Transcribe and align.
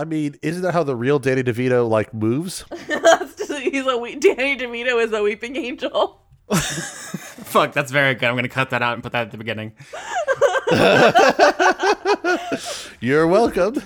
I 0.00 0.04
mean, 0.06 0.36
isn't 0.40 0.62
that 0.62 0.72
how 0.72 0.82
the 0.82 0.96
real 0.96 1.18
Danny 1.18 1.42
DeVito 1.42 1.86
like 1.86 2.14
moves? 2.14 2.64
Just, 2.88 3.52
he's 3.60 3.86
a 3.86 3.98
we- 3.98 4.14
Danny 4.14 4.56
DeVito 4.56 5.04
is 5.04 5.12
a 5.12 5.22
weeping 5.22 5.56
angel. 5.56 6.22
Fuck, 6.54 7.74
that's 7.74 7.92
very 7.92 8.14
good. 8.14 8.30
I'm 8.30 8.34
gonna 8.34 8.48
cut 8.48 8.70
that 8.70 8.80
out 8.80 8.94
and 8.94 9.02
put 9.02 9.12
that 9.12 9.26
at 9.26 9.30
the 9.30 9.36
beginning. 9.36 9.74
You're 13.00 13.26
welcome. 13.26 13.82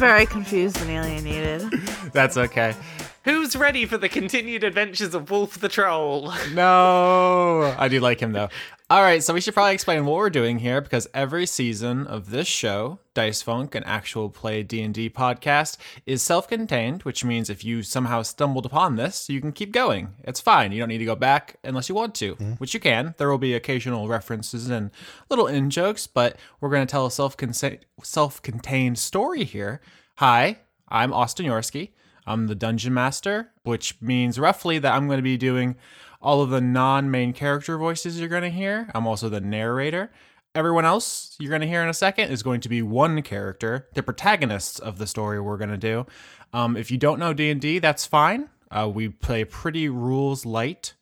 Very 0.00 0.24
confused 0.24 0.80
and 0.80 0.90
alienated. 0.90 1.70
That's 2.14 2.38
okay. 2.38 2.74
Who's 3.24 3.54
ready 3.54 3.84
for 3.84 3.98
the 3.98 4.08
continued 4.08 4.64
adventures 4.64 5.14
of 5.14 5.30
Wolf 5.30 5.60
the 5.60 5.68
Troll? 5.68 6.32
No, 6.54 7.74
I 7.78 7.88
do 7.88 8.00
like 8.00 8.20
him 8.20 8.32
though. 8.32 8.48
All 8.88 9.02
right, 9.02 9.22
so 9.22 9.34
we 9.34 9.42
should 9.42 9.52
probably 9.52 9.74
explain 9.74 10.06
what 10.06 10.16
we're 10.16 10.30
doing 10.30 10.58
here 10.60 10.80
because 10.80 11.06
every 11.12 11.44
season 11.44 12.06
of 12.06 12.30
this 12.30 12.48
show, 12.48 12.98
Dice 13.12 13.42
Funk, 13.42 13.74
an 13.74 13.84
actual 13.84 14.30
play 14.30 14.62
D&D 14.62 15.10
podcast, 15.10 15.76
is 16.06 16.22
self-contained, 16.22 17.02
which 17.02 17.22
means 17.22 17.50
if 17.50 17.62
you 17.62 17.82
somehow 17.82 18.22
stumbled 18.22 18.64
upon 18.64 18.96
this, 18.96 19.28
you 19.28 19.40
can 19.42 19.52
keep 19.52 19.70
going. 19.70 20.14
It's 20.24 20.40
fine. 20.40 20.72
You 20.72 20.80
don't 20.80 20.88
need 20.88 20.98
to 20.98 21.04
go 21.04 21.14
back 21.14 21.56
unless 21.62 21.90
you 21.90 21.94
want 21.94 22.14
to, 22.16 22.36
hmm? 22.36 22.52
which 22.52 22.72
you 22.72 22.80
can. 22.80 23.14
There 23.18 23.28
will 23.28 23.38
be 23.38 23.52
occasional 23.52 24.08
references 24.08 24.70
and 24.70 24.90
little 25.28 25.46
in-jokes, 25.46 26.06
but 26.06 26.36
we're 26.60 26.70
going 26.70 26.86
to 26.86 26.90
tell 26.90 27.04
a 27.04 27.10
self-contained 27.10 27.84
self-contained 28.02 28.98
story 28.98 29.44
here. 29.44 29.82
Hi, 30.16 30.60
I'm 30.88 31.12
Austin 31.12 31.44
Yorski. 31.44 31.90
I'm 32.30 32.46
the 32.46 32.54
dungeon 32.54 32.94
master, 32.94 33.50
which 33.64 34.00
means 34.00 34.38
roughly 34.38 34.78
that 34.78 34.94
I'm 34.94 35.06
going 35.06 35.18
to 35.18 35.22
be 35.22 35.36
doing 35.36 35.76
all 36.22 36.42
of 36.42 36.50
the 36.50 36.60
non 36.60 37.10
main 37.10 37.32
character 37.32 37.76
voices 37.76 38.20
you're 38.20 38.28
going 38.28 38.42
to 38.42 38.50
hear. 38.50 38.90
I'm 38.94 39.06
also 39.06 39.28
the 39.28 39.40
narrator. 39.40 40.12
Everyone 40.54 40.84
else 40.84 41.36
you're 41.38 41.50
going 41.50 41.60
to 41.60 41.66
hear 41.68 41.82
in 41.82 41.88
a 41.88 41.94
second 41.94 42.30
is 42.30 42.42
going 42.42 42.60
to 42.60 42.68
be 42.68 42.82
one 42.82 43.22
character, 43.22 43.88
the 43.94 44.02
protagonists 44.02 44.78
of 44.78 44.98
the 44.98 45.06
story 45.06 45.40
we're 45.40 45.56
going 45.56 45.70
to 45.70 45.76
do. 45.76 46.06
Um, 46.52 46.76
if 46.76 46.90
you 46.90 46.98
don't 46.98 47.20
know 47.20 47.32
D&D, 47.32 47.78
that's 47.78 48.06
fine. 48.06 48.48
Uh, 48.70 48.90
we 48.92 49.08
play 49.08 49.42
a 49.42 49.46
pretty 49.46 49.88
rules 49.88 50.44
light 50.44 50.94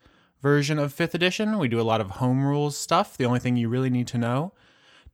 version 0.42 0.78
of 0.78 0.94
5th 0.94 1.14
edition. 1.14 1.58
We 1.58 1.68
do 1.68 1.80
a 1.80 1.82
lot 1.82 2.00
of 2.00 2.12
home 2.12 2.44
rules 2.44 2.76
stuff. 2.76 3.16
The 3.16 3.24
only 3.24 3.40
thing 3.40 3.56
you 3.56 3.68
really 3.68 3.90
need 3.90 4.06
to 4.08 4.18
know 4.18 4.52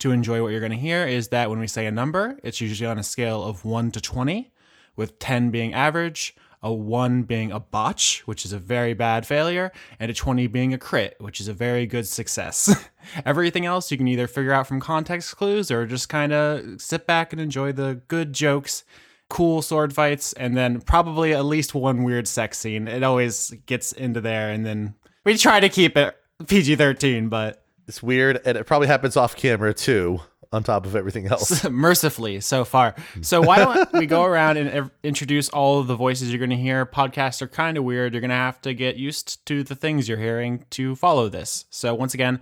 to 0.00 0.10
enjoy 0.10 0.42
what 0.42 0.50
you're 0.50 0.60
going 0.60 0.72
to 0.72 0.78
hear 0.78 1.06
is 1.06 1.28
that 1.28 1.48
when 1.48 1.60
we 1.60 1.66
say 1.66 1.86
a 1.86 1.92
number, 1.92 2.38
it's 2.42 2.60
usually 2.60 2.88
on 2.88 2.98
a 2.98 3.04
scale 3.04 3.42
of 3.42 3.64
1 3.64 3.92
to 3.92 4.00
20 4.00 4.52
with 4.96 5.18
10 5.18 5.50
being 5.50 5.74
average, 5.74 6.34
a 6.62 6.72
1 6.72 7.24
being 7.24 7.52
a 7.52 7.60
botch, 7.60 8.22
which 8.26 8.44
is 8.46 8.52
a 8.52 8.58
very 8.58 8.94
bad 8.94 9.26
failure, 9.26 9.70
and 10.00 10.10
a 10.10 10.14
20 10.14 10.46
being 10.46 10.72
a 10.72 10.78
crit, 10.78 11.14
which 11.20 11.40
is 11.40 11.46
a 11.46 11.52
very 11.52 11.86
good 11.86 12.06
success. 12.08 12.88
Everything 13.26 13.66
else 13.66 13.90
you 13.90 13.98
can 13.98 14.08
either 14.08 14.26
figure 14.26 14.52
out 14.52 14.66
from 14.66 14.80
context 14.80 15.36
clues 15.36 15.70
or 15.70 15.86
just 15.86 16.08
kind 16.08 16.32
of 16.32 16.80
sit 16.80 17.06
back 17.06 17.32
and 17.32 17.40
enjoy 17.40 17.70
the 17.72 18.00
good 18.08 18.32
jokes, 18.32 18.82
cool 19.28 19.60
sword 19.60 19.92
fights, 19.92 20.32
and 20.34 20.56
then 20.56 20.80
probably 20.80 21.34
at 21.34 21.44
least 21.44 21.74
one 21.74 22.02
weird 22.02 22.26
sex 22.26 22.58
scene. 22.58 22.88
It 22.88 23.02
always 23.02 23.50
gets 23.66 23.92
into 23.92 24.22
there, 24.22 24.50
and 24.50 24.64
then 24.64 24.94
we 25.24 25.36
try 25.36 25.60
to 25.60 25.68
keep 25.68 25.98
it 25.98 26.16
PG 26.46 26.76
13, 26.76 27.28
but 27.28 27.62
It's 27.86 28.02
weird, 28.02 28.40
and 28.46 28.56
it 28.56 28.64
probably 28.64 28.86
happens 28.88 29.16
off 29.18 29.36
camera 29.36 29.74
too, 29.74 30.20
on 30.54 30.62
top 30.62 30.86
of 30.86 30.94
everything 30.96 31.26
else. 31.26 31.64
mercifully 31.70 32.40
so 32.40 32.64
far. 32.64 32.94
So 33.20 33.42
why 33.42 33.58
don't 33.58 33.92
we 33.92 34.06
go 34.06 34.24
around 34.24 34.56
and 34.56 34.90
introduce 35.02 35.48
all 35.48 35.80
of 35.80 35.88
the 35.88 35.96
voices 35.96 36.30
you're 36.30 36.38
going 36.38 36.50
to 36.50 36.56
hear? 36.56 36.86
Podcasts 36.86 37.42
are 37.42 37.48
kind 37.48 37.76
of 37.76 37.84
weird. 37.84 38.14
You're 38.14 38.20
going 38.20 38.30
to 38.30 38.36
have 38.36 38.60
to 38.62 38.72
get 38.72 38.96
used 38.96 39.44
to 39.46 39.62
the 39.64 39.74
things 39.74 40.08
you're 40.08 40.18
hearing 40.18 40.64
to 40.70 40.94
follow 40.94 41.28
this. 41.28 41.66
So 41.70 41.94
once 41.94 42.14
again, 42.14 42.40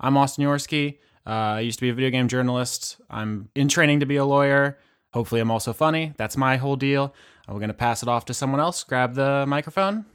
I'm 0.00 0.16
Austin 0.16 0.44
Yorski. 0.44 0.98
Uh, 1.24 1.30
I 1.30 1.60
used 1.60 1.78
to 1.78 1.82
be 1.82 1.88
a 1.88 1.94
video 1.94 2.10
game 2.10 2.26
journalist. 2.26 3.00
I'm 3.08 3.48
in 3.54 3.68
training 3.68 4.00
to 4.00 4.06
be 4.06 4.16
a 4.16 4.24
lawyer. 4.24 4.78
Hopefully, 5.12 5.40
I'm 5.40 5.50
also 5.50 5.72
funny. 5.72 6.14
That's 6.16 6.36
my 6.36 6.56
whole 6.56 6.76
deal. 6.76 7.14
We're 7.46 7.58
going 7.58 7.68
to 7.68 7.74
pass 7.74 8.02
it 8.02 8.08
off 8.08 8.24
to 8.26 8.34
someone 8.34 8.60
else. 8.60 8.82
Grab 8.82 9.14
the 9.14 9.44
microphone. 9.46 10.06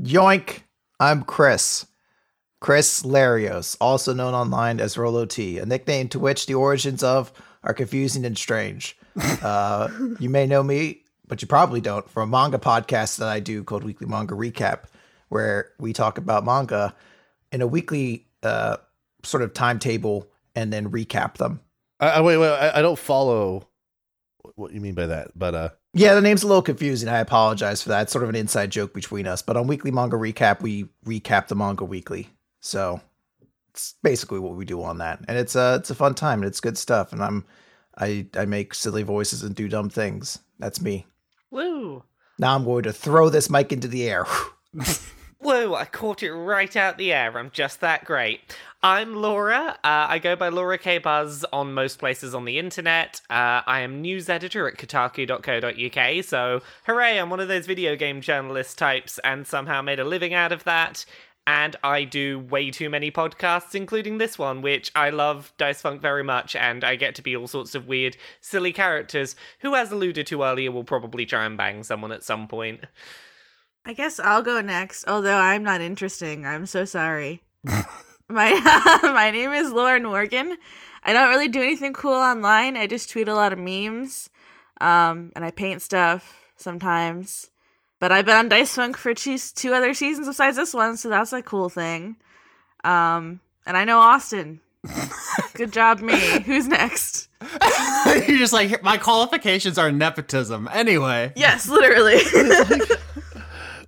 Yoink! 0.00 0.60
I'm 1.00 1.22
Chris. 1.22 1.86
Chris 2.66 3.04
Larios, 3.04 3.76
also 3.80 4.12
known 4.12 4.34
online 4.34 4.80
as 4.80 4.96
RolloT, 4.96 5.62
a 5.62 5.66
nickname 5.66 6.08
to 6.08 6.18
which 6.18 6.46
the 6.46 6.54
origins 6.54 7.04
of 7.04 7.32
are 7.62 7.72
confusing 7.72 8.24
and 8.24 8.36
strange. 8.36 8.98
Uh, 9.40 9.88
you 10.18 10.28
may 10.28 10.48
know 10.48 10.64
me, 10.64 11.04
but 11.28 11.40
you 11.40 11.46
probably 11.46 11.80
don't, 11.80 12.10
from 12.10 12.28
a 12.28 12.32
manga 12.36 12.58
podcast 12.58 13.18
that 13.18 13.28
I 13.28 13.38
do 13.38 13.62
called 13.62 13.84
Weekly 13.84 14.08
Manga 14.08 14.34
Recap, 14.34 14.86
where 15.28 15.70
we 15.78 15.92
talk 15.92 16.18
about 16.18 16.44
manga 16.44 16.92
in 17.52 17.62
a 17.62 17.68
weekly 17.68 18.26
uh, 18.42 18.78
sort 19.22 19.44
of 19.44 19.54
timetable 19.54 20.28
and 20.56 20.72
then 20.72 20.90
recap 20.90 21.34
them. 21.34 21.60
I, 22.00 22.08
I, 22.08 22.20
wait, 22.20 22.36
wait, 22.36 22.50
I, 22.50 22.80
I 22.80 22.82
don't 22.82 22.98
follow 22.98 23.68
what 24.56 24.72
you 24.72 24.80
mean 24.80 24.94
by 24.94 25.06
that, 25.06 25.38
but 25.38 25.54
uh, 25.54 25.68
Yeah, 25.94 26.14
the 26.14 26.20
name's 26.20 26.42
a 26.42 26.48
little 26.48 26.62
confusing. 26.62 27.08
I 27.08 27.20
apologize 27.20 27.80
for 27.80 27.90
that. 27.90 28.02
It's 28.02 28.12
sort 28.12 28.24
of 28.24 28.30
an 28.30 28.34
inside 28.34 28.70
joke 28.70 28.92
between 28.92 29.28
us. 29.28 29.40
But 29.40 29.56
on 29.56 29.68
Weekly 29.68 29.92
Manga 29.92 30.16
Recap, 30.16 30.62
we 30.62 30.86
recap 31.04 31.46
the 31.46 31.54
manga 31.54 31.84
weekly. 31.84 32.28
So 32.66 33.00
it's 33.70 33.94
basically 34.02 34.40
what 34.40 34.56
we 34.56 34.64
do 34.64 34.82
on 34.82 34.98
that. 34.98 35.20
And 35.28 35.38
it's 35.38 35.54
a 35.54 35.76
it's 35.76 35.90
a 35.90 35.94
fun 35.94 36.14
time 36.14 36.40
and 36.40 36.48
it's 36.48 36.60
good 36.60 36.76
stuff. 36.76 37.12
And 37.12 37.22
I'm 37.22 37.44
I 37.96 38.26
I 38.34 38.44
make 38.44 38.74
silly 38.74 39.02
voices 39.02 39.42
and 39.42 39.54
do 39.54 39.68
dumb 39.68 39.88
things. 39.88 40.40
That's 40.58 40.80
me. 40.80 41.06
Woo! 41.50 42.02
Now 42.38 42.54
I'm 42.54 42.64
going 42.64 42.82
to 42.82 42.92
throw 42.92 43.28
this 43.28 43.48
mic 43.48 43.72
into 43.72 43.88
the 43.88 44.08
air. 44.08 44.26
Whoa, 45.38 45.74
I 45.74 45.84
caught 45.84 46.22
it 46.22 46.32
right 46.32 46.74
out 46.74 46.98
the 46.98 47.12
air. 47.12 47.38
I'm 47.38 47.50
just 47.50 47.80
that 47.80 48.04
great. 48.04 48.56
I'm 48.82 49.14
Laura. 49.14 49.78
Uh, 49.84 50.06
I 50.08 50.18
go 50.18 50.34
by 50.34 50.48
Laura 50.48 50.78
K. 50.78 50.98
Buzz 50.98 51.44
on 51.52 51.72
most 51.72 51.98
places 51.98 52.34
on 52.34 52.46
the 52.46 52.58
internet. 52.58 53.20
Uh, 53.30 53.62
I 53.66 53.80
am 53.80 54.00
news 54.00 54.28
editor 54.28 54.66
at 54.66 54.76
kotaku.co.uk, 54.76 56.24
so 56.24 56.62
hooray, 56.86 57.18
I'm 57.18 57.30
one 57.30 57.40
of 57.40 57.48
those 57.48 57.66
video 57.66 57.96
game 57.96 58.20
journalist 58.22 58.78
types 58.78 59.20
and 59.24 59.46
somehow 59.46 59.82
made 59.82 60.00
a 60.00 60.04
living 60.04 60.34
out 60.34 60.52
of 60.52 60.64
that. 60.64 61.04
And 61.46 61.76
I 61.84 62.02
do 62.02 62.40
way 62.40 62.72
too 62.72 62.90
many 62.90 63.12
podcasts, 63.12 63.74
including 63.74 64.18
this 64.18 64.36
one, 64.36 64.62
which 64.62 64.90
I 64.96 65.10
love 65.10 65.52
Dice 65.58 65.80
Funk 65.80 66.02
very 66.02 66.24
much, 66.24 66.56
and 66.56 66.82
I 66.82 66.96
get 66.96 67.14
to 67.16 67.22
be 67.22 67.36
all 67.36 67.46
sorts 67.46 67.76
of 67.76 67.86
weird, 67.86 68.16
silly 68.40 68.72
characters 68.72 69.36
who, 69.60 69.76
as 69.76 69.92
alluded 69.92 70.26
to 70.26 70.42
earlier, 70.42 70.72
will 70.72 70.82
probably 70.82 71.24
try 71.24 71.44
and 71.44 71.56
bang 71.56 71.84
someone 71.84 72.10
at 72.10 72.24
some 72.24 72.48
point. 72.48 72.80
I 73.84 73.92
guess 73.92 74.18
I'll 74.18 74.42
go 74.42 74.60
next, 74.60 75.06
although 75.06 75.36
I'm 75.36 75.62
not 75.62 75.80
interesting. 75.80 76.44
I'm 76.44 76.66
so 76.66 76.84
sorry. 76.84 77.44
my 78.28 78.98
my 79.04 79.30
name 79.30 79.52
is 79.52 79.70
Lauren 79.70 80.02
Morgan. 80.02 80.56
I 81.04 81.12
don't 81.12 81.28
really 81.28 81.46
do 81.46 81.62
anything 81.62 81.92
cool 81.92 82.14
online. 82.14 82.76
I 82.76 82.88
just 82.88 83.10
tweet 83.10 83.28
a 83.28 83.34
lot 83.34 83.52
of 83.52 83.60
memes, 83.60 84.28
um, 84.80 85.30
and 85.36 85.44
I 85.44 85.52
paint 85.52 85.82
stuff 85.82 86.36
sometimes. 86.56 87.50
But 87.98 88.12
I've 88.12 88.26
been 88.26 88.36
on 88.36 88.48
Dice 88.48 88.74
Funk 88.74 88.96
for 88.96 89.14
two, 89.14 89.38
two 89.38 89.72
other 89.72 89.94
seasons 89.94 90.26
besides 90.26 90.56
this 90.56 90.74
one, 90.74 90.96
so 90.96 91.08
that's 91.08 91.32
a 91.32 91.42
cool 91.42 91.68
thing. 91.68 92.16
Um, 92.84 93.40
and 93.66 93.76
I 93.76 93.84
know 93.84 93.98
Austin. 93.98 94.60
Good 95.54 95.72
job, 95.72 96.00
me. 96.00 96.18
Who's 96.42 96.68
next? 96.68 97.28
You're 98.06 98.38
just 98.38 98.52
like, 98.52 98.82
my 98.82 98.98
qualifications 98.98 99.78
are 99.78 99.90
nepotism. 99.90 100.68
Anyway. 100.72 101.32
Yes, 101.36 101.68
literally. 101.68 102.20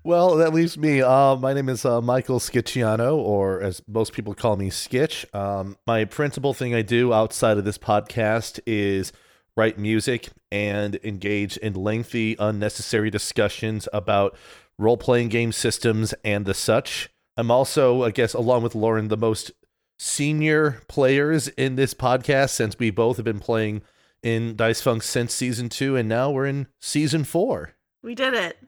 well, 0.04 0.36
that 0.36 0.52
leaves 0.54 0.78
me. 0.78 1.02
Uh, 1.02 1.36
my 1.36 1.52
name 1.52 1.68
is 1.68 1.84
uh, 1.84 2.00
Michael 2.00 2.40
Schiciano, 2.40 3.16
or 3.16 3.60
as 3.62 3.82
most 3.86 4.14
people 4.14 4.34
call 4.34 4.56
me, 4.56 4.70
Skitch. 4.70 5.32
Um, 5.34 5.76
my 5.86 6.04
principal 6.06 6.54
thing 6.54 6.74
I 6.74 6.82
do 6.82 7.12
outside 7.12 7.58
of 7.58 7.64
this 7.64 7.78
podcast 7.78 8.58
is 8.66 9.12
write 9.58 9.76
music 9.76 10.28
and 10.52 11.00
engage 11.02 11.56
in 11.56 11.74
lengthy, 11.74 12.36
unnecessary 12.38 13.10
discussions 13.10 13.88
about 13.92 14.36
role 14.78 14.96
playing 14.96 15.28
game 15.28 15.50
systems 15.50 16.14
and 16.22 16.46
the 16.46 16.54
such. 16.54 17.10
I'm 17.36 17.50
also, 17.50 18.04
I 18.04 18.12
guess, 18.12 18.34
along 18.34 18.62
with 18.62 18.76
Lauren, 18.76 19.08
the 19.08 19.16
most 19.16 19.50
senior 19.98 20.80
players 20.86 21.48
in 21.48 21.74
this 21.74 21.92
podcast 21.92 22.50
since 22.50 22.78
we 22.78 22.90
both 22.90 23.16
have 23.16 23.24
been 23.24 23.40
playing 23.40 23.82
in 24.22 24.54
Dice 24.54 24.80
Funk 24.80 25.02
since 25.02 25.34
season 25.34 25.68
two, 25.68 25.96
and 25.96 26.08
now 26.08 26.30
we're 26.30 26.46
in 26.46 26.68
season 26.80 27.24
four. 27.24 27.74
we 28.00 28.14
did 28.14 28.34
it. 28.34 28.58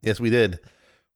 Yes, 0.00 0.18
we 0.18 0.30
did. 0.30 0.60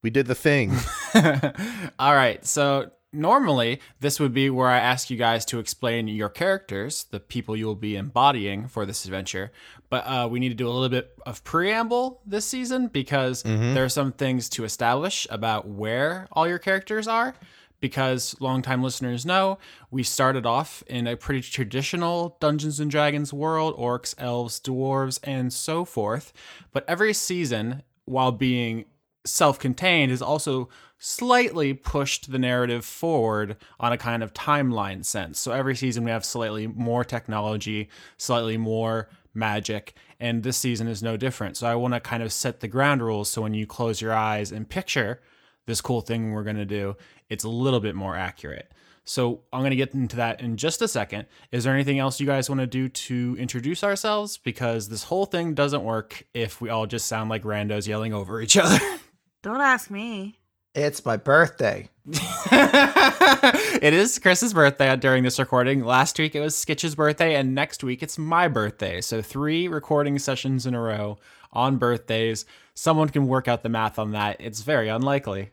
We 0.02 0.11
did 0.11 0.26
the 0.26 0.34
thing. 0.34 0.76
All 1.99 2.14
right. 2.14 2.44
So 2.44 2.90
normally 3.12 3.81
this 4.00 4.19
would 4.19 4.32
be 4.32 4.49
where 4.50 4.69
I 4.69 4.79
ask 4.79 5.11
you 5.11 5.17
guys 5.17 5.44
to 5.47 5.59
explain 5.59 6.09
your 6.09 6.29
characters, 6.29 7.05
the 7.11 7.20
people 7.20 7.56
you 7.56 7.67
will 7.67 7.75
be 7.75 7.97
embodying 7.97 8.69
for 8.69 8.87
this 8.87 9.05
adventure. 9.05 9.53
But 9.91 10.06
uh, 10.06 10.29
we 10.31 10.41
need 10.41 10.49
to 10.49 10.55
do 10.55 10.67
a 10.69 10.70
little 10.70 10.88
bit 10.88 11.12
of 11.26 11.44
preamble 11.44 12.20
this 12.25 12.47
season 12.47 12.87
because 12.88 13.43
there 13.75 13.85
are 13.85 13.91
some 13.91 14.12
things 14.12 14.49
to 14.50 14.64
establish 14.64 15.26
about 15.31 15.69
where 15.69 16.29
all 16.32 16.49
your 16.49 16.59
characters 16.59 17.06
are. 17.06 17.35
Because 17.81 18.37
longtime 18.38 18.81
listeners 18.81 19.26
know, 19.26 19.58
we 19.91 20.05
started 20.05 20.47
off 20.47 20.85
in 20.87 21.08
a 21.08 21.17
pretty 21.17 21.41
traditional 21.41 22.37
Dungeons 22.38 22.79
and 22.79 22.88
Dragons 22.88 23.32
world 23.32 23.76
orcs, 23.76 24.15
elves, 24.19 24.61
dwarves, 24.61 25.19
and 25.25 25.53
so 25.53 25.85
forth. 25.85 26.32
But 26.73 26.85
every 26.87 27.12
season, 27.12 27.82
while 28.05 28.31
being 28.31 28.85
self 29.25 29.58
contained, 29.58 30.12
is 30.12 30.23
also 30.23 30.69
slightly 31.04 31.75
pushed 31.75 32.31
the 32.31 32.38
narrative 32.38 32.84
forward 32.84 33.56
on 33.81 33.93
a 33.93 33.99
kind 33.99 34.22
of 34.22 34.32
timeline 34.32 35.04
sense. 35.04 35.40
So 35.40 35.50
every 35.50 35.75
season, 35.75 36.04
we 36.04 36.12
have 36.12 36.25
slightly 36.25 36.69
more 36.69 37.04
technology, 37.04 37.88
slightly 38.19 38.56
more 38.56 39.08
magic, 39.34 39.94
and 40.20 40.44
this 40.44 40.56
season 40.56 40.87
is 40.87 41.02
no 41.02 41.16
different. 41.16 41.56
So 41.56 41.66
I 41.66 41.75
want 41.75 41.94
to 41.94 42.00
kind 42.00 42.22
of 42.22 42.32
set 42.32 42.60
the 42.60 42.69
ground 42.69 43.02
rules 43.02 43.28
so 43.28 43.43
when 43.43 43.52
you 43.52 43.66
close 43.66 44.00
your 44.00 44.12
eyes 44.12 44.52
and 44.52 44.69
picture 44.69 45.20
this 45.66 45.81
cool 45.81 46.02
thing 46.02 46.31
we're 46.31 46.44
going 46.44 46.54
to 46.54 46.64
do, 46.64 46.96
it's 47.28 47.43
a 47.43 47.48
little 47.48 47.81
bit 47.81 47.96
more 47.96 48.16
accurate. 48.16 48.70
So 49.02 49.43
I'm 49.52 49.62
going 49.62 49.70
to 49.70 49.76
get 49.76 49.94
into 49.94 50.14
that 50.16 50.40
in 50.40 50.56
just 50.56 50.82
a 50.82 50.87
second. 50.88 51.26
Is 51.50 51.64
there 51.64 51.75
anything 51.75 51.98
else 51.98 52.20
you 52.20 52.26
guys 52.26 52.48
want 52.48 52.60
to 52.60 52.66
do 52.69 52.88
to 52.88 53.37
introduce 53.40 53.82
ourselves? 53.82 54.38
Because 54.38 54.88
this 54.88 55.02
whole 55.02 55.26
thing 55.26 55.55
doesn't 55.55 55.82
work 55.82 56.25
if 56.32 56.60
we 56.60 56.70
all 56.70 56.87
just 56.87 57.08
sound 57.08 57.28
like 57.28 57.43
randos 57.43 57.88
yelling 57.88 58.14
over 58.14 58.40
each 58.40 58.56
other. 58.56 58.78
Don't 59.43 59.60
ask 59.60 59.90
me. 59.90 60.38
It's 60.74 61.04
my 61.04 61.19
birthday. 61.19 61.90
it 62.06 63.92
is 63.92 64.19
Chris's 64.19 64.54
birthday 64.54 64.96
during 64.96 65.22
this 65.22 65.38
recording. 65.38 65.84
Last 65.84 66.19
week 66.19 66.34
it 66.34 66.40
was 66.40 66.54
Skitch's 66.54 66.94
birthday, 66.94 67.34
and 67.34 67.54
next 67.54 67.84
week 67.84 68.02
it's 68.02 68.16
my 68.16 68.48
birthday. 68.48 69.02
So 69.02 69.20
three 69.20 69.69
recording 69.69 70.19
sessions 70.19 70.64
in 70.64 70.74
a 70.74 70.80
row 70.80 71.19
on 71.52 71.76
birthdays. 71.76 72.46
Someone 72.74 73.10
can 73.10 73.28
work 73.28 73.48
out 73.48 73.62
the 73.62 73.69
math 73.69 73.98
on 73.98 74.12
that. 74.12 74.38
It's 74.40 74.62
very 74.62 74.88
unlikely. 74.88 75.50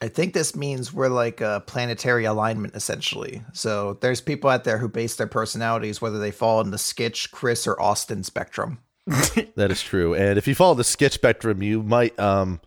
I 0.00 0.08
think 0.08 0.32
this 0.32 0.56
means 0.56 0.90
we're 0.90 1.08
like 1.08 1.42
a 1.42 1.62
planetary 1.66 2.24
alignment, 2.24 2.74
essentially. 2.74 3.42
So 3.52 3.98
there's 4.00 4.22
people 4.22 4.48
out 4.48 4.64
there 4.64 4.78
who 4.78 4.88
base 4.88 5.16
their 5.16 5.26
personalities 5.26 6.00
whether 6.00 6.18
they 6.18 6.30
fall 6.30 6.62
in 6.62 6.70
the 6.70 6.78
Skitch, 6.78 7.30
Chris, 7.30 7.66
or 7.66 7.80
Austin 7.80 8.24
spectrum. 8.24 8.78
That 9.54 9.70
is 9.70 9.82
true. 9.82 10.14
And 10.14 10.38
if 10.38 10.48
you 10.48 10.54
follow 10.54 10.74
the 10.74 10.82
Skitch 10.82 11.12
spectrum, 11.12 11.62
you 11.62 11.82
might 11.82 12.18
um 12.18 12.60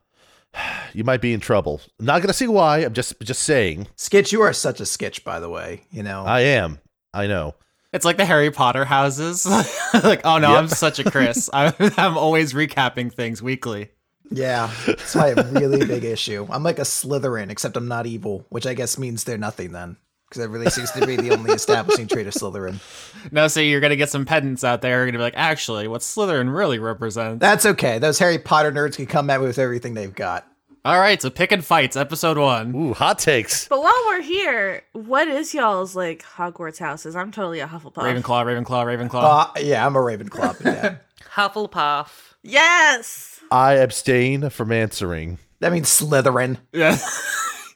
you 0.93 1.03
might 1.03 1.21
be 1.21 1.33
in 1.33 1.39
trouble. 1.39 1.81
not 1.99 2.21
gonna 2.21 2.33
see 2.33 2.47
why. 2.47 2.79
I'm 2.79 2.93
just 2.93 3.19
just 3.21 3.41
saying. 3.43 3.87
Skitch, 3.97 4.31
you 4.31 4.41
are 4.41 4.53
such 4.53 4.79
a 4.79 4.83
Skitch, 4.83 5.23
by 5.23 5.39
the 5.39 5.49
way. 5.49 5.83
You 5.91 6.03
know, 6.03 6.23
I 6.25 6.41
am. 6.41 6.79
I 7.13 7.27
know. 7.27 7.55
It's 7.93 8.03
like 8.05 8.17
the 8.17 8.25
Harry 8.25 8.51
Potter 8.51 8.83
houses. 8.83 9.45
like, 10.03 10.21
oh 10.25 10.37
no, 10.37 10.51
Yep. 10.51 10.59
I'm 10.59 10.67
such 10.67 10.99
a 10.99 11.09
Chris. 11.09 11.49
I'm, 11.53 11.73
I'm 11.97 12.17
always 12.17 12.51
recapping 12.53 13.13
things 13.13 13.41
weekly. 13.41 13.89
yeah, 14.29 14.69
that's 14.85 15.15
my 15.15 15.29
really 15.29 15.85
big 15.85 16.03
issue. 16.03 16.45
I'm 16.49 16.63
like 16.63 16.79
a 16.79 16.83
Slytherin, 16.83 17.49
except 17.51 17.77
I'm 17.77 17.87
not 17.87 18.05
evil, 18.05 18.45
which 18.49 18.67
I 18.67 18.73
guess 18.73 18.97
means 18.97 19.23
they're 19.23 19.37
nothing 19.37 19.71
then, 19.71 19.95
because 20.35 20.47
that 20.47 20.49
really 20.49 20.69
seems 20.69 20.91
to 20.91 21.05
be 21.07 21.15
the 21.15 21.31
only 21.31 21.53
establishing 21.53 22.07
trait 22.07 22.27
of 22.27 22.33
Slytherin. 22.33 22.79
No, 23.31 23.47
so 23.47 23.59
you're 23.59 23.79
gonna 23.81 23.95
get 23.95 24.11
some 24.11 24.23
pedants 24.23 24.63
out 24.63 24.81
there 24.83 24.97
who 24.97 25.01
are 25.03 25.05
gonna 25.07 25.17
be 25.17 25.23
like, 25.23 25.33
actually, 25.35 25.87
what 25.87 26.01
Slytherin 26.01 26.55
really 26.55 26.77
represents. 26.77 27.39
That's 27.39 27.65
okay. 27.65 27.97
Those 27.97 28.19
Harry 28.19 28.37
Potter 28.37 28.71
nerds 28.71 28.97
can 28.97 29.07
come 29.07 29.31
at 29.31 29.41
me 29.41 29.47
with 29.47 29.57
everything 29.57 29.95
they've 29.95 30.13
got. 30.13 30.45
All 30.83 30.99
right, 30.99 31.19
so 31.19 31.31
pick 31.31 31.51
and 31.51 31.65
fights, 31.65 31.95
episode 31.97 32.37
one. 32.37 32.75
Ooh, 32.75 32.93
hot 32.93 33.17
takes. 33.17 33.67
But 33.67 33.81
while 33.81 34.03
we're 34.05 34.21
here, 34.21 34.83
what 34.93 35.27
is 35.27 35.55
y'all's 35.55 35.95
like 35.95 36.21
Hogwarts 36.23 36.77
houses? 36.77 37.15
I'm 37.15 37.31
totally 37.31 37.61
a 37.61 37.65
Hufflepuff. 37.67 37.93
Ravenclaw, 37.95 38.45
Ravenclaw, 38.63 39.09
Ravenclaw. 39.09 39.57
Uh, 39.57 39.59
yeah, 39.59 39.83
I'm 39.83 39.95
a 39.95 39.99
Ravenclaw. 39.99 40.61
but 40.63 40.65
yeah. 40.71 40.95
Hufflepuff. 41.33 42.09
Yes, 42.43 43.39
I 43.49 43.73
abstain 43.73 44.51
from 44.51 44.71
answering 44.71 45.39
That 45.61 45.71
means 45.71 45.87
Slytherin. 45.89 46.57
yeah. 46.71 46.95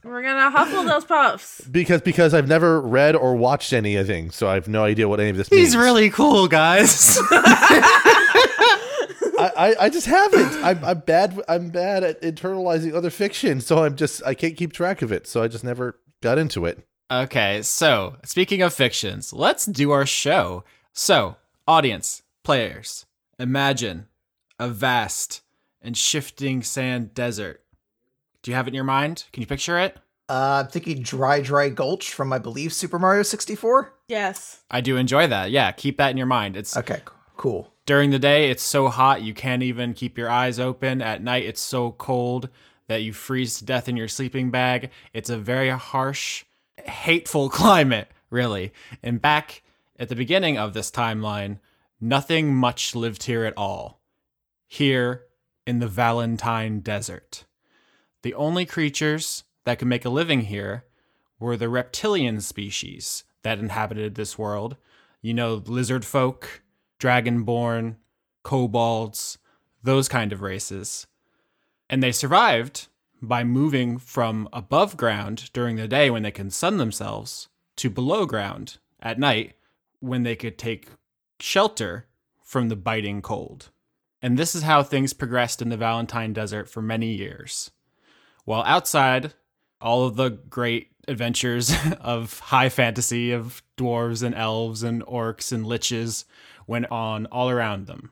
we're 0.04 0.22
gonna 0.22 0.50
huffle 0.50 0.84
those 0.84 1.06
puffs. 1.06 1.62
because 1.72 2.02
because 2.02 2.34
I've 2.34 2.48
never 2.48 2.80
read 2.82 3.16
or 3.16 3.36
watched 3.36 3.74
anything, 3.74 4.32
so 4.32 4.48
I 4.48 4.54
have 4.54 4.68
no 4.68 4.84
idea 4.84 5.08
what 5.08 5.20
any 5.20 5.30
of 5.30 5.38
this 5.38 5.52
means. 5.52 5.68
He's 5.68 5.78
really 5.78 6.10
cool, 6.10 6.48
guys. 6.48 7.18
I, 9.42 9.52
I, 9.56 9.76
I 9.86 9.90
just 9.90 10.08
haven't. 10.08 10.64
I'm, 10.64 10.84
I'm 10.84 11.00
bad. 11.00 11.42
I'm 11.48 11.70
bad 11.70 12.04
at 12.04 12.22
internalizing 12.22 12.94
other 12.94 13.10
fiction, 13.10 13.62
so 13.62 13.84
I'm 13.84 13.96
just 13.96 14.24
I 14.26 14.34
can't 14.34 14.56
keep 14.56 14.74
track 14.74 15.02
of 15.02 15.12
it. 15.12 15.28
So 15.28 15.42
I 15.44 15.48
just 15.48 15.64
never 15.64 16.00
got 16.22 16.38
into 16.38 16.66
it. 16.66 16.84
okay, 17.12 17.62
so 17.62 18.18
speaking 18.26 18.62
of 18.62 18.74
fictions, 18.74 19.34
let's 19.34 19.66
do 19.66 19.92
our 19.92 20.06
show. 20.06 20.64
So, 20.94 21.38
audience, 21.68 22.24
players, 22.44 23.06
imagine 23.38 24.08
a 24.60 24.68
vast 24.68 25.42
and 25.82 25.96
shifting 25.96 26.62
sand 26.62 27.14
desert. 27.14 27.64
Do 28.44 28.52
you 28.52 28.56
have 28.56 28.68
it 28.68 28.70
in 28.70 28.76
your 28.76 28.84
mind? 28.84 29.26
Can 29.34 29.42
you 29.42 29.48
picture 29.48 29.78
it? 29.80 29.98
Uh, 30.30 30.64
I'm 30.64 30.68
thinking 30.72 31.02
Dry 31.02 31.42
Dry 31.42 31.70
Gulch 31.70 32.14
from, 32.14 32.32
I 32.32 32.38
believe, 32.40 32.72
Super 32.72 33.00
Mario 33.00 33.24
64. 33.24 33.94
Yes. 34.08 34.62
I 34.70 34.82
do 34.82 34.96
enjoy 34.98 35.28
that. 35.28 35.50
Yeah, 35.52 35.72
keep 35.72 35.98
that 35.98 36.12
in 36.12 36.18
your 36.18 36.28
mind. 36.28 36.56
It's 36.56 36.78
Okay, 36.78 37.02
cool. 37.36 37.74
during 37.86 38.12
the 38.12 38.20
day 38.20 38.50
it's 38.52 38.62
so 38.64 38.88
hot 38.90 39.24
you 39.24 39.34
can't 39.34 39.64
even 39.64 39.94
keep 39.94 40.18
your 40.18 40.30
eyes 40.30 40.60
open 40.60 41.02
at 41.02 41.24
night 41.24 41.46
it's 41.46 41.62
so 41.62 41.92
cold 41.94 42.48
that 42.88 43.02
you 43.02 43.12
freeze 43.14 43.58
to 43.58 43.66
death 43.66 43.90
in 43.90 43.98
your 43.98 44.08
sleeping 44.08 44.52
bag 44.52 44.92
it's 45.14 45.30
a 45.32 45.38
very 45.38 45.70
harsh 45.70 46.44
hateful 46.86 47.50
climate 47.62 48.10
really 48.30 48.72
and 49.02 49.22
back 49.22 49.64
at 49.98 50.08
the 50.10 50.16
beginning 50.16 50.58
of 50.58 50.74
this 50.74 50.92
timeline 50.92 51.58
nothing 52.00 52.54
much 52.54 52.94
lived 52.94 53.24
here 53.24 53.44
at 53.46 53.58
all 53.58 54.02
here 54.68 55.24
in 55.66 55.80
the 55.80 55.88
valentine 55.88 56.80
desert 56.82 57.46
the 58.22 58.34
only 58.34 58.66
creatures 58.66 59.44
that 59.66 59.80
could 59.80 59.88
make 59.88 60.06
a 60.06 60.10
living 60.10 60.42
here 60.42 60.86
were 61.40 61.58
the 61.58 61.70
reptilian 61.70 62.42
species 62.42 63.24
that 63.44 63.60
inhabited 63.60 64.16
this 64.16 64.38
world 64.38 64.78
you 65.22 65.34
know 65.34 65.62
lizard 65.66 66.06
folk 66.06 66.62
dragonborn, 67.00 67.96
kobolds, 68.44 69.38
those 69.82 70.08
kind 70.08 70.34
of 70.34 70.42
races. 70.42 71.08
And 71.90 72.04
they 72.04 72.12
survived 72.12 72.88
by 73.22 73.44
moving 73.44 73.98
from 73.98 74.48
above 74.54 74.98
ground 74.98 75.50
during 75.54 75.78
the 75.78 75.88
day 75.88 76.10
when 76.10 76.24
they 76.24 76.32
can 76.32 76.50
sun 76.50 76.78
themselves 76.78 77.48
to 77.78 77.90
below 77.90 78.26
ground 78.26 78.78
at 79.02 79.20
night 79.20 79.54
when 80.00 80.24
they 80.24 80.36
could 80.36 80.58
take 80.58 80.90
shelter 81.40 82.06
from 82.44 82.70
the 82.70 82.76
biting 82.76 83.22
cold. 83.22 83.70
And 84.22 84.38
this 84.38 84.54
is 84.54 84.64
how 84.64 84.84
things 84.84 85.14
progressed 85.14 85.62
in 85.62 85.70
the 85.70 85.78
Valentine 85.78 86.34
Desert 86.34 86.70
for 86.70 86.82
many 86.82 87.14
years. 87.14 87.72
While 88.50 88.64
outside, 88.66 89.36
all 89.80 90.08
of 90.08 90.16
the 90.16 90.30
great 90.30 90.88
adventures 91.08 91.72
of 92.02 92.40
high 92.40 92.70
fantasy 92.70 93.32
of 93.32 93.62
dwarves 93.78 94.24
and 94.24 94.34
elves 94.34 94.82
and 94.82 95.06
orcs 95.06 95.52
and 95.52 95.68
liches 95.68 96.26
went 96.66 96.90
on 96.90 97.28
all 97.28 97.52
around 97.52 97.86
them. 97.86 98.10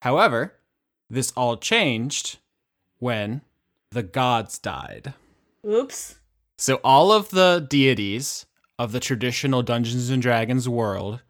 However, 0.00 0.54
this 1.08 1.32
all 1.36 1.56
changed 1.56 2.38
when 2.98 3.42
the 3.92 4.02
gods 4.02 4.58
died. 4.58 5.14
Oops. 5.64 6.16
So 6.58 6.80
all 6.82 7.12
of 7.12 7.30
the 7.30 7.64
deities 7.70 8.46
of 8.80 8.90
the 8.90 8.98
traditional 8.98 9.62
Dungeons 9.62 10.10
and 10.10 10.20
Dragons 10.20 10.68
world 10.68 11.22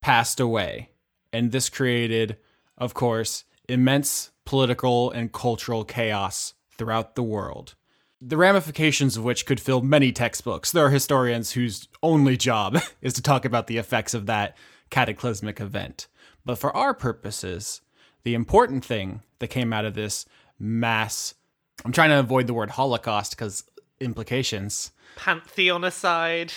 passed 0.00 0.38
away, 0.38 0.90
and 1.32 1.50
this 1.50 1.68
created, 1.68 2.36
of 2.78 2.94
course, 2.94 3.42
immense 3.68 4.30
political 4.44 5.10
and 5.10 5.32
cultural 5.32 5.84
chaos 5.84 6.54
throughout 6.76 7.14
the 7.14 7.22
world. 7.22 7.74
The 8.20 8.36
ramifications 8.36 9.16
of 9.16 9.24
which 9.24 9.46
could 9.46 9.60
fill 9.60 9.82
many 9.82 10.10
textbooks. 10.10 10.72
There 10.72 10.86
are 10.86 10.90
historians 10.90 11.52
whose 11.52 11.88
only 12.02 12.36
job 12.36 12.78
is 13.02 13.12
to 13.14 13.22
talk 13.22 13.44
about 13.44 13.66
the 13.66 13.78
effects 13.78 14.14
of 14.14 14.26
that 14.26 14.56
cataclysmic 14.90 15.60
event. 15.60 16.06
But 16.44 16.58
for 16.58 16.74
our 16.76 16.94
purposes, 16.94 17.82
the 18.22 18.34
important 18.34 18.84
thing 18.84 19.22
that 19.38 19.48
came 19.48 19.72
out 19.72 19.84
of 19.84 19.94
this 19.94 20.24
mass 20.58 21.34
I'm 21.84 21.92
trying 21.92 22.10
to 22.10 22.18
avoid 22.18 22.46
the 22.46 22.54
word 22.54 22.70
holocaust 22.70 23.36
because 23.36 23.64
implications. 24.00 24.92
Pantheon 25.16 25.84
aside. 25.84 26.52